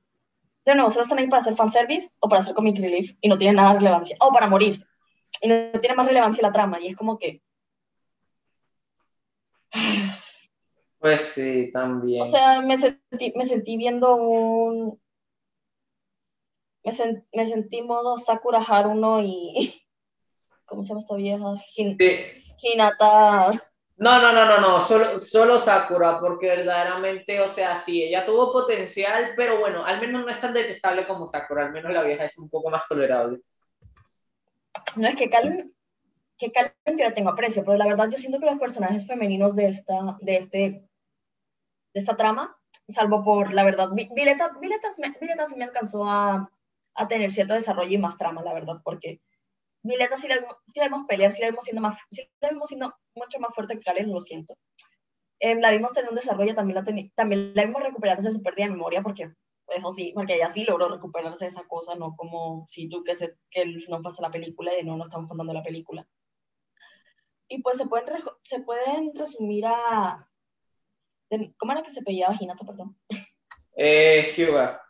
de 0.66 0.76
nuevo, 0.76 0.90
solo 0.90 1.04
están 1.04 1.20
ahí 1.20 1.28
para 1.28 1.42
hacer 1.42 1.56
fanservice 1.56 2.10
o 2.20 2.30
para 2.30 2.42
hacer 2.42 2.54
comic 2.54 2.80
relief 2.80 3.16
y 3.22 3.30
no 3.30 3.38
tienen 3.38 3.56
nada 3.56 3.74
de 3.74 3.80
relevancia, 3.80 4.18
o 4.20 4.32
para 4.32 4.48
morir. 4.48 4.86
Y 5.42 5.48
no 5.48 5.72
tiene 5.80 5.96
más 5.96 6.08
relevancia 6.08 6.42
la 6.42 6.52
trama, 6.52 6.80
y 6.80 6.88
es 6.88 6.96
como 6.96 7.18
que. 7.18 7.42
Pues 11.00 11.22
sí, 11.22 11.72
también. 11.72 12.22
O 12.22 12.26
sea, 12.26 12.62
me 12.62 12.78
sentí, 12.78 13.32
me 13.36 13.46
sentí 13.46 13.78
viendo 13.78 14.16
un. 14.16 15.00
Me, 16.84 16.92
me 17.34 17.46
sentí 17.46 17.82
modo 17.82 18.18
Sakura 18.18 18.60
Haruno 18.60 19.22
y. 19.22 19.82
¿Cómo 20.66 20.84
se 20.84 20.90
llama 20.90 21.00
esta 21.00 21.16
vieja? 21.16 21.56
Hinata. 22.62 23.69
No, 24.00 24.22
no, 24.22 24.32
no, 24.32 24.46
no, 24.46 24.62
no, 24.62 24.80
solo, 24.80 25.20
solo 25.20 25.60
Sakura, 25.60 26.22
porque 26.22 26.48
verdaderamente, 26.48 27.42
o 27.42 27.50
sea, 27.50 27.76
sí, 27.76 28.02
ella 28.02 28.26
tuvo 28.26 28.50
potencial, 28.50 29.34
pero 29.36 29.60
bueno, 29.60 29.84
al 29.84 30.00
menos 30.00 30.26
no 30.26 30.32
es 30.32 30.40
tan 30.40 30.54
detestable 30.54 31.06
como 31.06 31.28
Sakura, 31.28 31.66
al 31.66 31.74
menos 31.74 31.92
la 31.92 32.04
vieja 32.04 32.24
es 32.24 32.38
un 32.38 32.50
poco 32.50 32.70
más 32.70 32.88
tolerable. 32.88 33.42
No 34.96 35.06
es 35.06 35.18
que 35.18 35.30
Kallen, 35.30 35.76
que 36.38 36.50
Kallen 36.50 36.74
yo 36.86 37.10
le 37.10 37.12
tengo 37.12 37.32
aprecio, 37.32 37.66
pero 37.66 37.76
la 37.76 37.88
verdad 37.88 38.08
yo 38.10 38.18
siento 38.18 38.40
que 38.40 38.46
los 38.46 38.58
personajes 38.58 39.06
femeninos 39.06 39.58
de 39.58 39.68
esta, 39.68 40.18
de 40.22 40.38
este, 40.38 40.58
de 40.60 40.90
esta 41.94 42.16
trama, 42.16 42.58
salvo 42.88 43.22
por, 43.22 43.54
la 43.54 43.66
verdad, 43.66 43.90
Violeta, 43.90 44.54
Violeta, 44.62 44.90
Violeta 45.20 45.44
me 45.58 45.66
alcanzó 45.66 46.06
a, 46.06 46.50
a 46.96 47.08
tener 47.10 47.32
cierto 47.32 47.54
desarrollo 47.54 47.92
y 47.92 47.98
más 47.98 48.18
trama, 48.18 48.44
la 48.44 48.54
verdad, 48.54 48.78
porque 48.82 49.20
Mileta 49.84 50.18
sí 50.18 50.28
la, 50.28 50.36
sí 50.68 50.80
la 50.80 50.86
vimos 50.86 51.06
pelear, 51.08 51.32
sí 51.32 51.42
la 51.42 51.50
vimos 51.50 51.64
siendo, 51.64 51.82
más, 51.82 51.98
sí 52.10 52.30
la 52.42 52.50
vimos 52.50 52.68
siendo 52.68 52.94
mucho 53.16 53.40
más 53.40 53.54
fuerte 53.56 53.78
que 53.78 53.84
Karen, 53.84 54.12
lo 54.12 54.20
siento. 54.20 54.56
Eh, 55.40 55.56
la 55.56 55.72
vimos 55.72 55.94
tener 55.94 56.10
un 56.10 56.16
desarrollo, 56.16 56.54
también 56.54 56.76
la, 56.76 57.12
también 57.16 57.54
la 57.56 57.66
vimos 57.66 57.82
recuperarse 57.82 58.28
de 58.28 58.34
su 58.34 58.44
pérdida 58.44 58.66
de 58.66 58.72
memoria, 58.72 59.02
porque 59.02 59.32
eso 59.68 59.92
sí, 59.92 60.12
porque 60.14 60.36
ella 60.36 60.50
sí 60.50 60.66
logró 60.66 60.90
recuperarse 60.90 61.46
de 61.46 61.50
esa 61.50 61.64
cosa, 61.68 61.96
no 61.96 62.16
como 62.18 62.66
si 62.68 62.90
tú 62.90 63.04
que, 63.04 63.16
se, 63.16 63.36
que 63.50 63.66
no 63.88 64.02
pasa 64.02 64.22
la 64.22 64.32
película 64.32 64.78
y 64.78 64.84
no, 64.84 64.98
no 64.98 65.04
estamos 65.04 65.30
contando 65.30 65.54
la 65.54 65.64
película. 65.64 66.06
Y 67.48 67.62
pues 67.62 67.78
se 67.78 67.88
pueden, 67.88 68.22
se 68.44 68.60
pueden 68.60 69.16
resumir 69.16 69.66
a... 69.66 70.30
¿Cómo 71.58 71.72
era 71.72 71.84
que 71.84 71.90
se 71.90 72.02
pedía 72.02 72.36
Hinata, 72.38 72.66
perdón? 72.66 72.98
Eh, 73.76 74.34
Hyuga. 74.36 74.82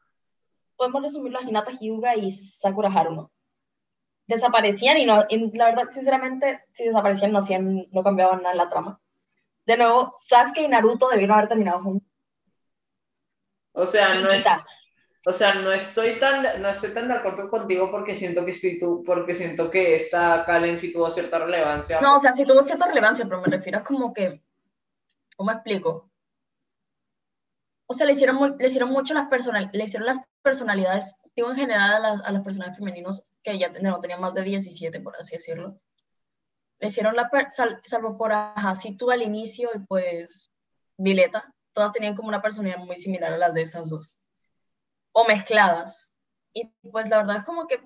Podemos 0.76 1.04
resumirlo 1.04 1.40
a 1.40 1.44
Hinata, 1.44 1.72
Hyuga 1.72 2.16
y 2.16 2.32
Sakura 2.32 2.90
Haruno 2.90 3.32
desaparecían 4.30 5.00
y, 5.00 5.06
no, 5.06 5.26
la 5.54 5.66
verdad, 5.66 5.90
sinceramente, 5.92 6.62
si 6.72 6.86
desaparecían 6.86 7.32
no, 7.32 7.40
hacían, 7.40 7.88
no 7.92 8.04
cambiaban 8.04 8.44
nada 8.44 8.52
en 8.52 8.58
la 8.60 8.70
trama. 8.70 9.02
De 9.66 9.76
nuevo, 9.76 10.12
Sasuke 10.28 10.62
y 10.62 10.68
Naruto 10.68 11.10
debieron 11.10 11.38
haber 11.38 11.50
terminado 11.50 11.82
juntos. 11.82 12.08
O 13.72 13.86
sea, 13.86 14.14
no 14.16 14.30
es, 14.30 14.46
o 15.26 15.32
sea, 15.32 15.56
no 15.56 15.72
estoy 15.72 16.20
tan, 16.20 16.62
no 16.62 16.70
estoy 16.70 16.94
tan 16.94 17.08
de 17.08 17.16
acuerdo 17.16 17.50
contigo 17.50 17.90
porque 17.90 18.14
siento 18.14 18.46
que 18.46 18.54
sí 18.54 18.80
tú, 18.80 19.04
porque 19.04 19.34
siento 19.34 19.72
que 19.72 19.96
esta 19.96 20.46
Kalen 20.46 20.78
sí 20.78 20.94
tuvo 20.94 21.10
cierta 21.10 21.40
relevancia. 21.40 22.00
No, 22.00 22.16
o 22.16 22.20
sea, 22.20 22.32
sí 22.32 22.46
tuvo 22.46 22.62
cierta 22.62 22.88
relevancia, 22.88 23.26
pero 23.26 23.42
me 23.42 23.48
refiero 23.48 23.80
a 23.80 23.84
como 23.84 24.14
que, 24.14 24.44
¿cómo 25.36 25.52
explico? 25.52 26.12
O 27.88 27.94
sea, 27.96 28.06
le 28.06 28.12
hicieron, 28.12 28.58
le 28.60 28.68
hicieron 28.68 28.92
mucho 28.92 29.16
las 29.16 29.28
personal, 29.28 29.70
le 29.74 29.84
hicieron 29.84 30.06
las 30.06 30.22
personalidades, 30.44 31.16
digo 31.40 31.52
en 31.52 31.58
general 31.58 32.04
a, 32.04 32.12
a 32.20 32.32
los 32.32 32.44
femeninos 32.76 33.24
que 33.42 33.58
ya 33.58 33.70
no 33.70 34.00
tenía 34.02 34.18
más 34.18 34.34
de 34.34 34.44
17, 34.44 35.00
por 35.00 35.16
así 35.16 35.36
decirlo. 35.38 35.80
Le 36.80 36.88
hicieron 36.88 37.16
la, 37.16 37.30
salvo 37.84 38.18
por 38.18 38.34
Ajá, 38.34 38.74
tú 38.98 39.10
al 39.10 39.22
inicio 39.22 39.70
y 39.74 39.80
pues 39.80 40.52
Vileta, 40.98 41.54
todas 41.74 41.94
tenían 41.94 42.16
como 42.16 42.28
una 42.28 42.42
personalidad 42.42 42.84
muy 42.84 42.98
similar 42.98 43.32
a 43.32 43.38
las 43.38 43.54
de 43.54 43.62
esas 43.62 43.90
dos. 43.90 44.20
O 45.14 45.26
mezcladas. 45.26 46.12
Y 46.54 46.66
pues 46.92 47.10
la 47.10 47.18
verdad 47.18 47.38
es 47.38 47.44
como 47.46 47.68
que, 47.68 47.82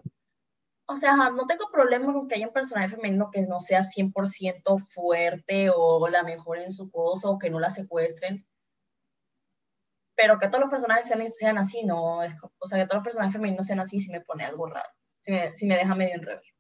o 0.88 0.96
sea, 0.96 1.16
no 1.30 1.46
tengo 1.46 1.70
problema 1.72 2.12
con 2.12 2.28
que 2.28 2.36
haya 2.36 2.48
un 2.48 2.54
personaje 2.54 2.96
femenino 2.96 3.30
que 3.32 3.44
no 3.44 3.60
sea 3.60 3.82
100% 3.82 4.80
fuerte 4.80 5.70
o 5.70 6.08
la 6.08 6.24
mejor 6.24 6.58
en 6.58 6.72
su 6.72 6.90
cosa 6.90 7.30
o 7.30 7.38
que 7.38 7.52
no 7.52 7.60
la 7.60 7.70
secuestren. 7.70 8.48
Pero 10.16 10.40
que 10.40 10.48
todos 10.48 10.62
los 10.62 10.70
personajes 10.70 11.08
sean, 11.08 11.28
sean 11.28 11.58
así, 11.58 11.84
no, 11.84 12.20
o 12.20 12.66
sea, 12.66 12.80
que 12.80 12.86
todos 12.86 12.98
los 12.98 13.04
personajes 13.04 13.34
femeninos 13.34 13.66
sean 13.66 13.80
así, 13.80 14.00
sí 14.00 14.12
me 14.12 14.22
pone 14.22 14.46
algo 14.46 14.68
raro 14.68 14.90
si 15.52 15.66
me, 15.66 15.76
deja 15.76 15.96
medio 15.96 16.16
en 16.16 16.22
revés. 16.22 16.54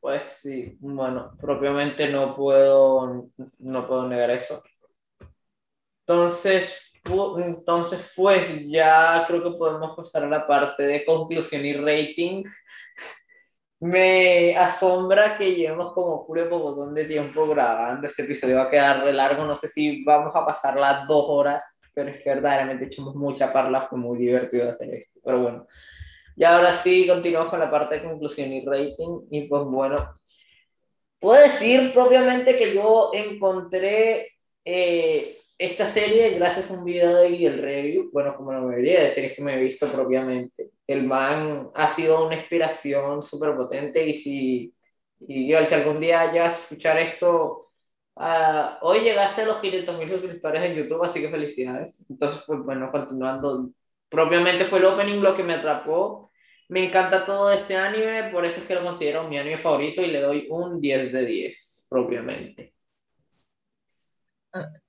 Pues 0.00 0.22
sí, 0.22 0.76
bueno, 0.80 1.36
propiamente 1.40 2.08
no 2.08 2.34
puedo, 2.36 3.30
no 3.58 3.86
puedo 3.86 4.08
negar 4.08 4.30
eso. 4.30 4.62
Entonces, 6.00 6.92
entonces, 7.38 8.00
pues 8.14 8.66
ya 8.68 9.24
creo 9.26 9.42
que 9.42 9.58
podemos 9.58 9.96
pasar 9.96 10.24
a 10.24 10.28
la 10.28 10.46
parte 10.46 10.82
de 10.82 11.04
conclusión 11.04 11.64
y 11.64 11.72
rating. 11.74 12.44
Me 13.84 14.56
asombra 14.56 15.36
que 15.36 15.54
llevemos 15.54 15.92
como 15.92 16.26
puro 16.26 16.48
botón 16.48 16.94
de 16.94 17.04
tiempo 17.04 17.46
grabando. 17.46 18.06
Este 18.06 18.22
episodio 18.22 18.56
va 18.56 18.62
a 18.62 18.70
quedar 18.70 19.04
de 19.04 19.12
largo. 19.12 19.44
No 19.44 19.54
sé 19.56 19.68
si 19.68 20.02
vamos 20.04 20.34
a 20.34 20.46
pasar 20.46 20.80
las 20.80 21.06
dos 21.06 21.26
horas, 21.28 21.82
pero 21.92 22.08
es 22.08 22.22
que 22.22 22.30
verdaderamente 22.30 22.86
echamos 22.86 23.14
mucha 23.14 23.52
parla. 23.52 23.86
Fue 23.86 23.98
muy 23.98 24.18
divertido 24.18 24.70
hacer 24.70 24.88
esto. 24.94 25.20
Pero 25.22 25.42
bueno, 25.42 25.66
y 26.34 26.44
ahora 26.44 26.72
sí, 26.72 27.06
continuamos 27.06 27.50
con 27.50 27.60
la 27.60 27.70
parte 27.70 27.96
de 27.96 28.04
conclusión 28.04 28.54
y 28.54 28.64
rating. 28.64 29.26
Y 29.30 29.42
pues 29.48 29.64
bueno, 29.64 29.96
puedo 31.18 31.42
decir 31.42 31.92
propiamente 31.92 32.56
que 32.56 32.74
yo 32.74 33.10
encontré 33.12 34.28
eh, 34.64 35.36
esta 35.58 35.86
serie 35.88 36.30
gracias 36.38 36.70
a 36.70 36.74
un 36.74 36.84
video 36.84 37.16
de 37.16 37.46
el 37.46 37.62
Review. 37.62 38.10
Bueno, 38.12 38.36
como 38.36 38.52
la 38.52 38.60
mayoría 38.60 39.02
de 39.02 39.08
series 39.08 39.34
que 39.34 39.42
me 39.42 39.54
he 39.54 39.60
visto 39.62 39.88
propiamente. 39.90 40.70
El 40.86 41.04
man 41.04 41.70
ha 41.74 41.88
sido 41.88 42.26
una 42.26 42.36
inspiración 42.36 43.22
súper 43.22 43.56
potente. 43.56 44.06
Y 44.06 44.14
si, 44.14 44.74
y 45.20 45.48
yo, 45.48 45.64
si 45.66 45.74
algún 45.74 46.00
día 46.00 46.32
llegas 46.32 46.54
a 46.54 46.62
escuchar 46.62 46.98
esto, 46.98 47.72
uh, 48.16 48.76
hoy 48.82 49.00
llegaste 49.00 49.42
a 49.42 49.46
los 49.46 49.58
500 49.58 49.98
mil 49.98 50.10
suscriptores 50.10 50.62
en 50.62 50.74
YouTube, 50.74 51.04
así 51.04 51.20
que 51.20 51.30
felicidades. 51.30 52.04
Entonces, 52.10 52.42
pues 52.46 52.60
bueno, 52.60 52.90
continuando 52.90 53.70
propiamente 54.08 54.64
fue 54.66 54.78
el 54.80 54.86
opening 54.86 55.20
lo 55.20 55.36
que 55.36 55.42
me 55.42 55.54
atrapó. 55.54 56.30
Me 56.68 56.86
encanta 56.86 57.26
todo 57.26 57.52
este 57.52 57.76
anime, 57.76 58.30
por 58.32 58.44
eso 58.46 58.60
es 58.60 58.66
que 58.66 58.74
lo 58.74 58.82
considero 58.84 59.28
mi 59.28 59.38
anime 59.38 59.58
favorito 59.58 60.02
y 60.02 60.08
le 60.08 60.20
doy 60.20 60.46
un 60.50 60.80
10 60.80 61.12
de 61.12 61.26
10, 61.26 61.86
propiamente. 61.90 62.74
Ah, 64.52 64.83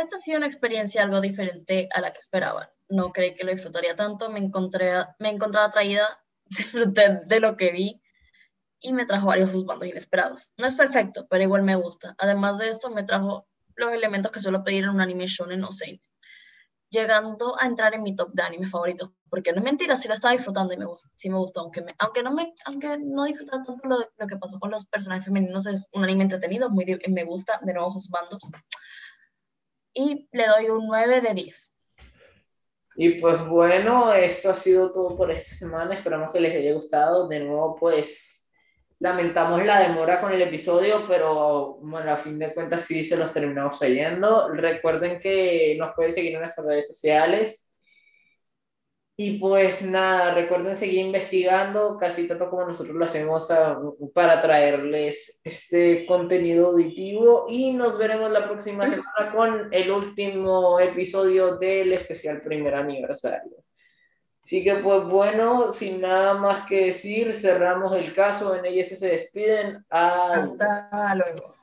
esta 0.00 0.16
ha 0.16 0.20
sido 0.20 0.38
una 0.38 0.46
experiencia 0.46 1.02
algo 1.02 1.20
diferente 1.20 1.88
a 1.92 2.00
la 2.00 2.12
que 2.12 2.20
esperaba. 2.20 2.68
No 2.88 3.12
creí 3.12 3.34
que 3.34 3.44
lo 3.44 3.52
disfrutaría 3.52 3.96
tanto, 3.96 4.28
me 4.30 4.38
encontré, 4.38 4.92
me 5.18 5.30
encontré 5.30 5.60
atraída 5.60 6.20
de, 6.72 7.20
de 7.24 7.40
lo 7.40 7.56
que 7.56 7.72
vi 7.72 8.02
y 8.78 8.92
me 8.92 9.06
trajo 9.06 9.26
varios 9.26 9.52
sus 9.52 9.64
bandos 9.64 9.88
inesperados. 9.88 10.52
No 10.56 10.66
es 10.66 10.76
perfecto, 10.76 11.26
pero 11.28 11.42
igual 11.42 11.62
me 11.62 11.76
gusta. 11.76 12.14
Además 12.18 12.58
de 12.58 12.68
esto, 12.68 12.90
me 12.90 13.04
trajo 13.04 13.46
los 13.74 13.92
elementos 13.92 14.30
que 14.32 14.40
suelo 14.40 14.64
pedir 14.64 14.84
en 14.84 14.90
un 14.90 15.00
anime 15.00 15.26
shonen 15.26 15.64
o 15.64 15.70
seinen 15.70 16.00
llegando 16.90 17.58
a 17.60 17.66
entrar 17.66 17.94
en 17.94 18.02
mi 18.02 18.14
top 18.14 18.32
de 18.32 18.42
anime 18.42 18.66
favorito, 18.66 19.14
porque 19.28 19.52
no 19.52 19.58
es 19.58 19.64
mentira, 19.64 19.96
sí 19.96 20.08
lo 20.08 20.14
estaba 20.14 20.34
disfrutando 20.34 20.72
y 20.72 20.76
me 20.76 20.84
gusta, 20.84 21.08
sí 21.14 21.28
me 21.30 21.38
gustó, 21.38 21.60
aunque, 21.60 21.82
me, 21.82 21.94
aunque 21.98 22.22
no 22.22 22.32
me, 22.32 22.54
aunque 22.64 22.96
no 22.98 23.24
disfruté 23.24 23.50
tanto 23.50 23.76
lo, 23.84 23.98
lo, 24.16 24.26
que 24.26 24.36
pasó 24.36 24.58
con 24.58 24.70
los 24.70 24.86
personajes 24.86 25.24
femeninos, 25.24 25.66
es 25.66 25.86
un 25.92 26.04
anime 26.04 26.24
entretenido, 26.24 26.70
muy, 26.70 26.98
me 27.08 27.24
gusta, 27.24 27.60
de 27.62 27.72
nuevo 27.72 27.90
sus 27.90 28.08
bandos, 28.08 28.42
y 29.96 30.28
le 30.30 30.46
doy 30.46 30.68
un 30.68 30.86
9 30.86 31.22
de 31.22 31.34
10. 31.34 31.72
Y 32.98 33.20
pues 33.20 33.44
bueno, 33.46 34.12
esto 34.12 34.50
ha 34.50 34.54
sido 34.54 34.92
todo 34.92 35.16
por 35.16 35.30
esta 35.30 35.54
semana, 35.54 35.94
esperamos 35.94 36.32
que 36.32 36.40
les 36.40 36.54
haya 36.54 36.72
gustado, 36.72 37.26
de 37.28 37.40
nuevo 37.40 37.76
pues 37.76 38.36
Lamentamos 38.98 39.62
la 39.62 39.86
demora 39.86 40.22
con 40.22 40.32
el 40.32 40.40
episodio, 40.40 41.04
pero 41.06 41.76
bueno, 41.82 42.10
a 42.10 42.16
fin 42.16 42.38
de 42.38 42.54
cuentas 42.54 42.84
sí 42.84 43.04
se 43.04 43.18
los 43.18 43.30
terminamos 43.30 43.78
leyendo. 43.82 44.48
Recuerden 44.48 45.20
que 45.20 45.76
nos 45.78 45.94
pueden 45.94 46.14
seguir 46.14 46.34
en 46.34 46.40
nuestras 46.40 46.66
redes 46.66 46.88
sociales. 46.88 47.65
Y 49.18 49.38
pues 49.38 49.80
nada, 49.80 50.34
recuerden 50.34 50.76
seguir 50.76 51.06
investigando, 51.06 51.96
casi 51.98 52.28
tanto 52.28 52.50
como 52.50 52.66
nosotros 52.66 52.94
lo 52.94 53.06
hacemos 53.06 53.48
para 54.12 54.42
traerles 54.42 55.40
este 55.42 56.04
contenido 56.04 56.66
auditivo. 56.68 57.46
Y 57.48 57.72
nos 57.72 57.96
veremos 57.96 58.30
la 58.30 58.44
próxima 58.44 58.86
semana 58.86 59.32
con 59.34 59.72
el 59.72 59.90
último 59.90 60.78
episodio 60.80 61.56
del 61.56 61.94
especial 61.94 62.42
primer 62.42 62.74
aniversario. 62.74 63.56
Así 64.42 64.62
que 64.62 64.76
pues 64.76 65.04
bueno, 65.08 65.72
sin 65.72 66.02
nada 66.02 66.34
más 66.34 66.66
que 66.66 66.86
decir, 66.86 67.34
cerramos 67.34 67.96
el 67.96 68.14
caso, 68.14 68.54
en 68.54 68.66
ellas 68.66 68.88
se 68.88 69.08
despiden. 69.08 69.82
Hasta 69.88 71.14
luego. 71.14 71.54